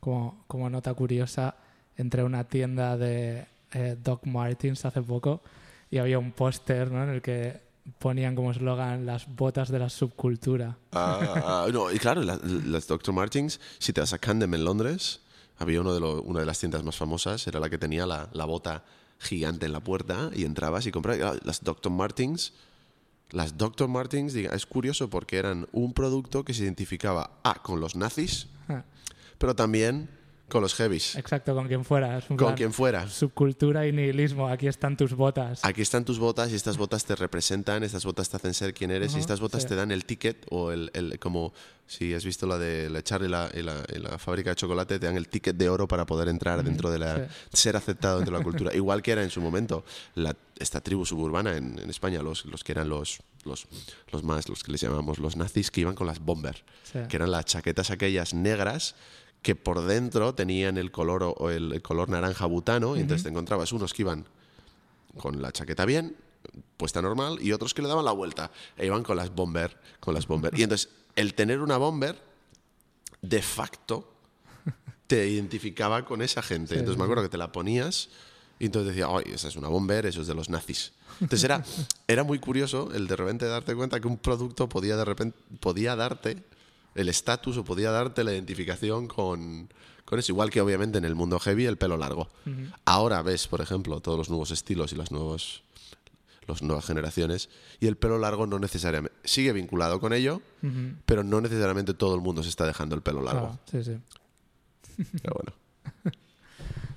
Como, 0.00 0.44
como 0.46 0.70
nota 0.70 0.94
curiosa, 0.94 1.54
entré 1.96 2.22
a 2.22 2.24
una 2.24 2.44
tienda 2.44 2.96
de 2.96 3.46
eh, 3.72 3.96
Doc 4.02 4.24
Martens 4.26 4.84
hace 4.84 5.02
poco 5.02 5.40
y 5.90 5.98
había 5.98 6.18
un 6.18 6.32
póster 6.32 6.90
¿no? 6.90 7.02
en 7.02 7.10
el 7.10 7.22
que 7.22 7.60
ponían 7.98 8.34
como 8.36 8.50
eslogan 8.52 9.06
las 9.06 9.26
botas 9.34 9.70
de 9.70 9.78
la 9.78 9.88
subcultura. 9.88 10.76
Ah, 10.92 11.64
ah, 11.66 11.66
no, 11.72 11.90
y 11.90 11.98
claro, 11.98 12.22
la- 12.22 12.38
las 12.42 12.86
Dr. 12.86 13.14
Martens, 13.14 13.60
si 13.78 13.92
te 13.92 14.00
vas 14.00 14.12
a 14.12 14.18
Camden 14.18 14.52
en 14.54 14.64
Londres, 14.64 15.20
había 15.58 15.80
uno 15.80 15.92
de 15.94 16.00
lo- 16.00 16.22
una 16.22 16.40
de 16.40 16.46
las 16.46 16.58
tiendas 16.60 16.84
más 16.84 16.96
famosas, 16.96 17.46
era 17.46 17.58
la 17.58 17.68
que 17.70 17.78
tenía 17.78 18.06
la, 18.06 18.28
la 18.32 18.44
bota 18.44 18.84
gigante 19.18 19.66
en 19.66 19.72
la 19.72 19.80
puerta 19.80 20.30
y 20.34 20.44
entrabas 20.44 20.86
y 20.86 20.92
comprabas. 20.92 21.34
Ah, 21.36 21.40
Las 21.44 21.64
Dr. 21.64 21.90
Martens, 21.90 22.52
las 23.30 23.58
Dr. 23.58 23.88
Martens, 23.88 24.32
diga, 24.32 24.54
es 24.54 24.64
curioso 24.66 25.10
porque 25.10 25.38
eran 25.38 25.66
un 25.72 25.92
producto 25.92 26.44
que 26.44 26.54
se 26.54 26.62
identificaba 26.64 27.32
A 27.42 27.54
con 27.62 27.80
los 27.80 27.96
nazis, 27.96 28.46
Ah, 28.68 28.84
pero 29.38 29.54
también 29.54 30.10
con 30.48 30.62
los 30.62 30.74
heavies, 30.76 31.14
Exacto, 31.16 31.54
con 31.54 31.68
quien 31.68 31.84
fuera. 31.84 32.16
Es 32.16 32.30
un 32.30 32.38
con 32.38 32.46
plan, 32.46 32.54
quien 32.56 32.72
fuera. 32.72 33.06
Subcultura 33.06 33.86
y 33.86 33.92
nihilismo, 33.92 34.48
aquí 34.48 34.66
están 34.66 34.96
tus 34.96 35.12
botas. 35.14 35.62
Aquí 35.62 35.82
están 35.82 36.06
tus 36.06 36.18
botas 36.18 36.50
y 36.50 36.54
estas 36.54 36.78
botas 36.78 37.04
te 37.04 37.14
representan, 37.14 37.82
estas 37.84 38.06
botas 38.06 38.30
te 38.30 38.38
hacen 38.38 38.54
ser 38.54 38.72
quien 38.72 38.90
eres 38.90 39.08
y 39.12 39.16
Ajá, 39.16 39.20
estas 39.20 39.40
botas 39.40 39.64
sí. 39.64 39.68
te 39.68 39.74
dan 39.74 39.90
el 39.90 40.06
ticket 40.06 40.46
o 40.48 40.72
el, 40.72 40.90
el- 40.94 41.18
como 41.18 41.52
si 41.86 42.14
has 42.14 42.24
visto 42.24 42.46
la 42.46 42.56
de 42.56 42.88
la 42.88 43.02
Charlie 43.02 43.26
y 43.28 43.30
la, 43.30 43.50
y 43.54 43.62
la, 43.62 43.84
y 43.94 43.98
la 43.98 44.16
fábrica 44.18 44.48
de 44.50 44.56
chocolate, 44.56 44.98
te 44.98 45.04
dan 45.04 45.18
el 45.18 45.28
ticket 45.28 45.54
de 45.54 45.68
oro 45.68 45.86
para 45.86 46.06
poder 46.06 46.28
entrar 46.28 46.64
dentro 46.64 46.90
de 46.90 46.98
la... 46.98 47.16
sí. 47.16 47.22
ser 47.52 47.76
aceptado 47.76 48.16
dentro 48.16 48.32
de 48.32 48.38
la 48.40 48.44
cultura. 48.44 48.74
Igual 48.74 49.02
que 49.02 49.12
era 49.12 49.22
en 49.22 49.28
su 49.30 49.42
momento 49.42 49.84
la- 50.14 50.34
esta 50.58 50.80
tribu 50.80 51.04
suburbana 51.04 51.58
en, 51.58 51.78
en 51.78 51.90
España, 51.90 52.22
los, 52.22 52.46
los 52.46 52.64
que 52.64 52.72
eran 52.72 52.88
los, 52.88 53.20
los, 53.44 53.66
los 54.10 54.22
más, 54.22 54.48
los 54.48 54.64
que 54.64 54.72
les 54.72 54.80
llamamos 54.80 55.18
los 55.18 55.36
nazis, 55.36 55.70
que 55.70 55.82
iban 55.82 55.94
con 55.94 56.06
las 56.06 56.20
bomber, 56.20 56.64
Sí. 56.90 57.00
que 57.06 57.16
eran 57.16 57.30
las 57.30 57.44
chaquetas 57.44 57.90
aquellas 57.90 58.32
negras 58.32 58.94
que 59.42 59.54
por 59.54 59.84
dentro 59.84 60.34
tenían 60.34 60.76
el 60.78 60.90
color 60.90 61.22
o- 61.38 61.50
el, 61.50 61.72
el 61.72 61.82
color 61.82 62.08
naranja 62.08 62.46
butano 62.46 62.96
y 62.96 63.00
entonces 63.00 63.22
te 63.24 63.28
encontrabas 63.30 63.72
unos 63.72 63.94
que 63.94 64.02
iban 64.02 64.24
con 65.16 65.40
la 65.40 65.52
chaqueta 65.52 65.84
bien 65.84 66.16
puesta 66.76 67.02
normal 67.02 67.38
y 67.42 67.52
otros 67.52 67.74
que 67.74 67.82
le 67.82 67.88
daban 67.88 68.04
la 68.04 68.12
vuelta 68.12 68.50
e 68.76 68.86
iban 68.86 69.02
con 69.02 69.16
las 69.16 69.34
bomber 69.34 69.76
con 70.00 70.14
las 70.14 70.26
bomber. 70.26 70.56
Y 70.58 70.62
entonces 70.62 70.88
el 71.16 71.34
tener 71.34 71.60
una 71.60 71.76
bomber 71.76 72.20
de 73.22 73.42
facto 73.42 74.12
te 75.06 75.26
identificaba 75.28 76.04
con 76.04 76.22
esa 76.22 76.42
gente. 76.42 76.74
Sí, 76.74 76.78
entonces 76.78 76.94
sí, 76.94 76.98
me 76.98 77.04
acuerdo 77.04 77.22
que 77.22 77.28
te 77.28 77.38
la 77.38 77.50
ponías 77.50 78.08
y 78.60 78.66
entonces 78.66 78.94
decía 78.94 79.08
ay 79.10 79.24
esa 79.32 79.48
es 79.48 79.56
una 79.56 79.68
bomber 79.68 80.04
eso 80.06 80.20
es 80.20 80.26
de 80.26 80.34
los 80.34 80.48
nazis 80.50 80.92
entonces 81.20 81.44
era 81.44 81.64
era 82.08 82.24
muy 82.24 82.38
curioso 82.40 82.90
el 82.92 83.06
de 83.06 83.14
repente 83.16 83.46
darte 83.46 83.74
cuenta 83.76 84.00
que 84.00 84.08
un 84.08 84.18
producto 84.18 84.68
podía 84.68 84.96
de 84.96 85.04
repente 85.04 85.38
podía 85.60 85.94
darte 85.96 86.42
el 86.94 87.08
estatus 87.08 87.56
o 87.56 87.64
podía 87.64 87.90
darte 87.90 88.24
la 88.24 88.32
identificación 88.32 89.06
con, 89.06 89.68
con 90.04 90.18
eso. 90.18 90.32
Igual 90.32 90.50
que 90.50 90.60
obviamente 90.60 90.98
en 90.98 91.04
el 91.04 91.14
mundo 91.14 91.38
heavy 91.38 91.66
el 91.66 91.76
pelo 91.76 91.96
largo. 91.96 92.28
Ahora 92.84 93.22
ves, 93.22 93.46
por 93.46 93.60
ejemplo, 93.60 94.00
todos 94.00 94.18
los 94.18 94.28
nuevos 94.28 94.50
estilos 94.50 94.92
y 94.92 94.96
las 94.96 95.10
nuevos, 95.10 95.62
las 96.46 96.62
nuevas 96.62 96.86
generaciones 96.86 97.50
y 97.80 97.86
el 97.86 97.96
pelo 97.96 98.18
largo 98.18 98.46
no 98.46 98.58
necesariamente 98.58 99.16
sigue 99.24 99.52
vinculado 99.52 100.00
con 100.00 100.12
ello, 100.12 100.40
pero 101.06 101.22
no 101.24 101.40
necesariamente 101.40 101.94
todo 101.94 102.14
el 102.14 102.20
mundo 102.20 102.42
se 102.42 102.48
está 102.48 102.66
dejando 102.66 102.94
el 102.94 103.02
pelo 103.02 103.22
largo. 103.22 103.58
Claro, 103.70 103.84
sí, 103.84 103.84
sí. 103.84 105.04
Pero 105.22 105.34
bueno. 105.34 105.52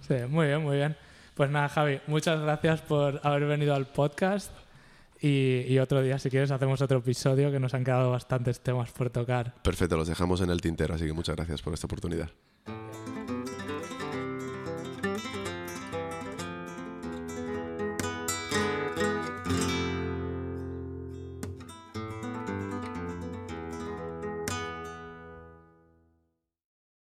Sí, 0.08 0.16
muy 0.28 0.48
bien, 0.48 0.62
muy 0.62 0.76
bien. 0.76 0.98
Pues 1.36 1.50
nada, 1.50 1.70
Javi, 1.70 2.02
muchas 2.08 2.42
gracias 2.42 2.82
por 2.82 3.22
haber 3.24 3.46
venido 3.46 3.74
al 3.74 3.88
podcast. 3.88 4.52
Y, 5.24 5.78
otro 5.78 6.02
día, 6.02 6.18
si 6.18 6.32
quieres, 6.32 6.50
hacemos 6.50 6.82
otro 6.82 6.98
episodio 6.98 7.52
que 7.52 7.60
nos 7.60 7.76
han 7.76 7.84
quedado 7.84 8.10
bastantes 8.10 8.60
temas 8.60 8.92
por 8.92 9.12
tocar. 9.12 9.54
Perfecto, 9.62 9.96
los 9.96 10.08
dejamos 10.08 10.42
en 10.42 10.50
el 10.50 10.62
tintero, 10.62 10.96
así 10.96 11.06
que 11.06 11.14
muchas 11.14 11.36
gracias 11.36 11.62
por 11.62 11.74
esta 11.74 11.86
oportunidad. 11.86 12.32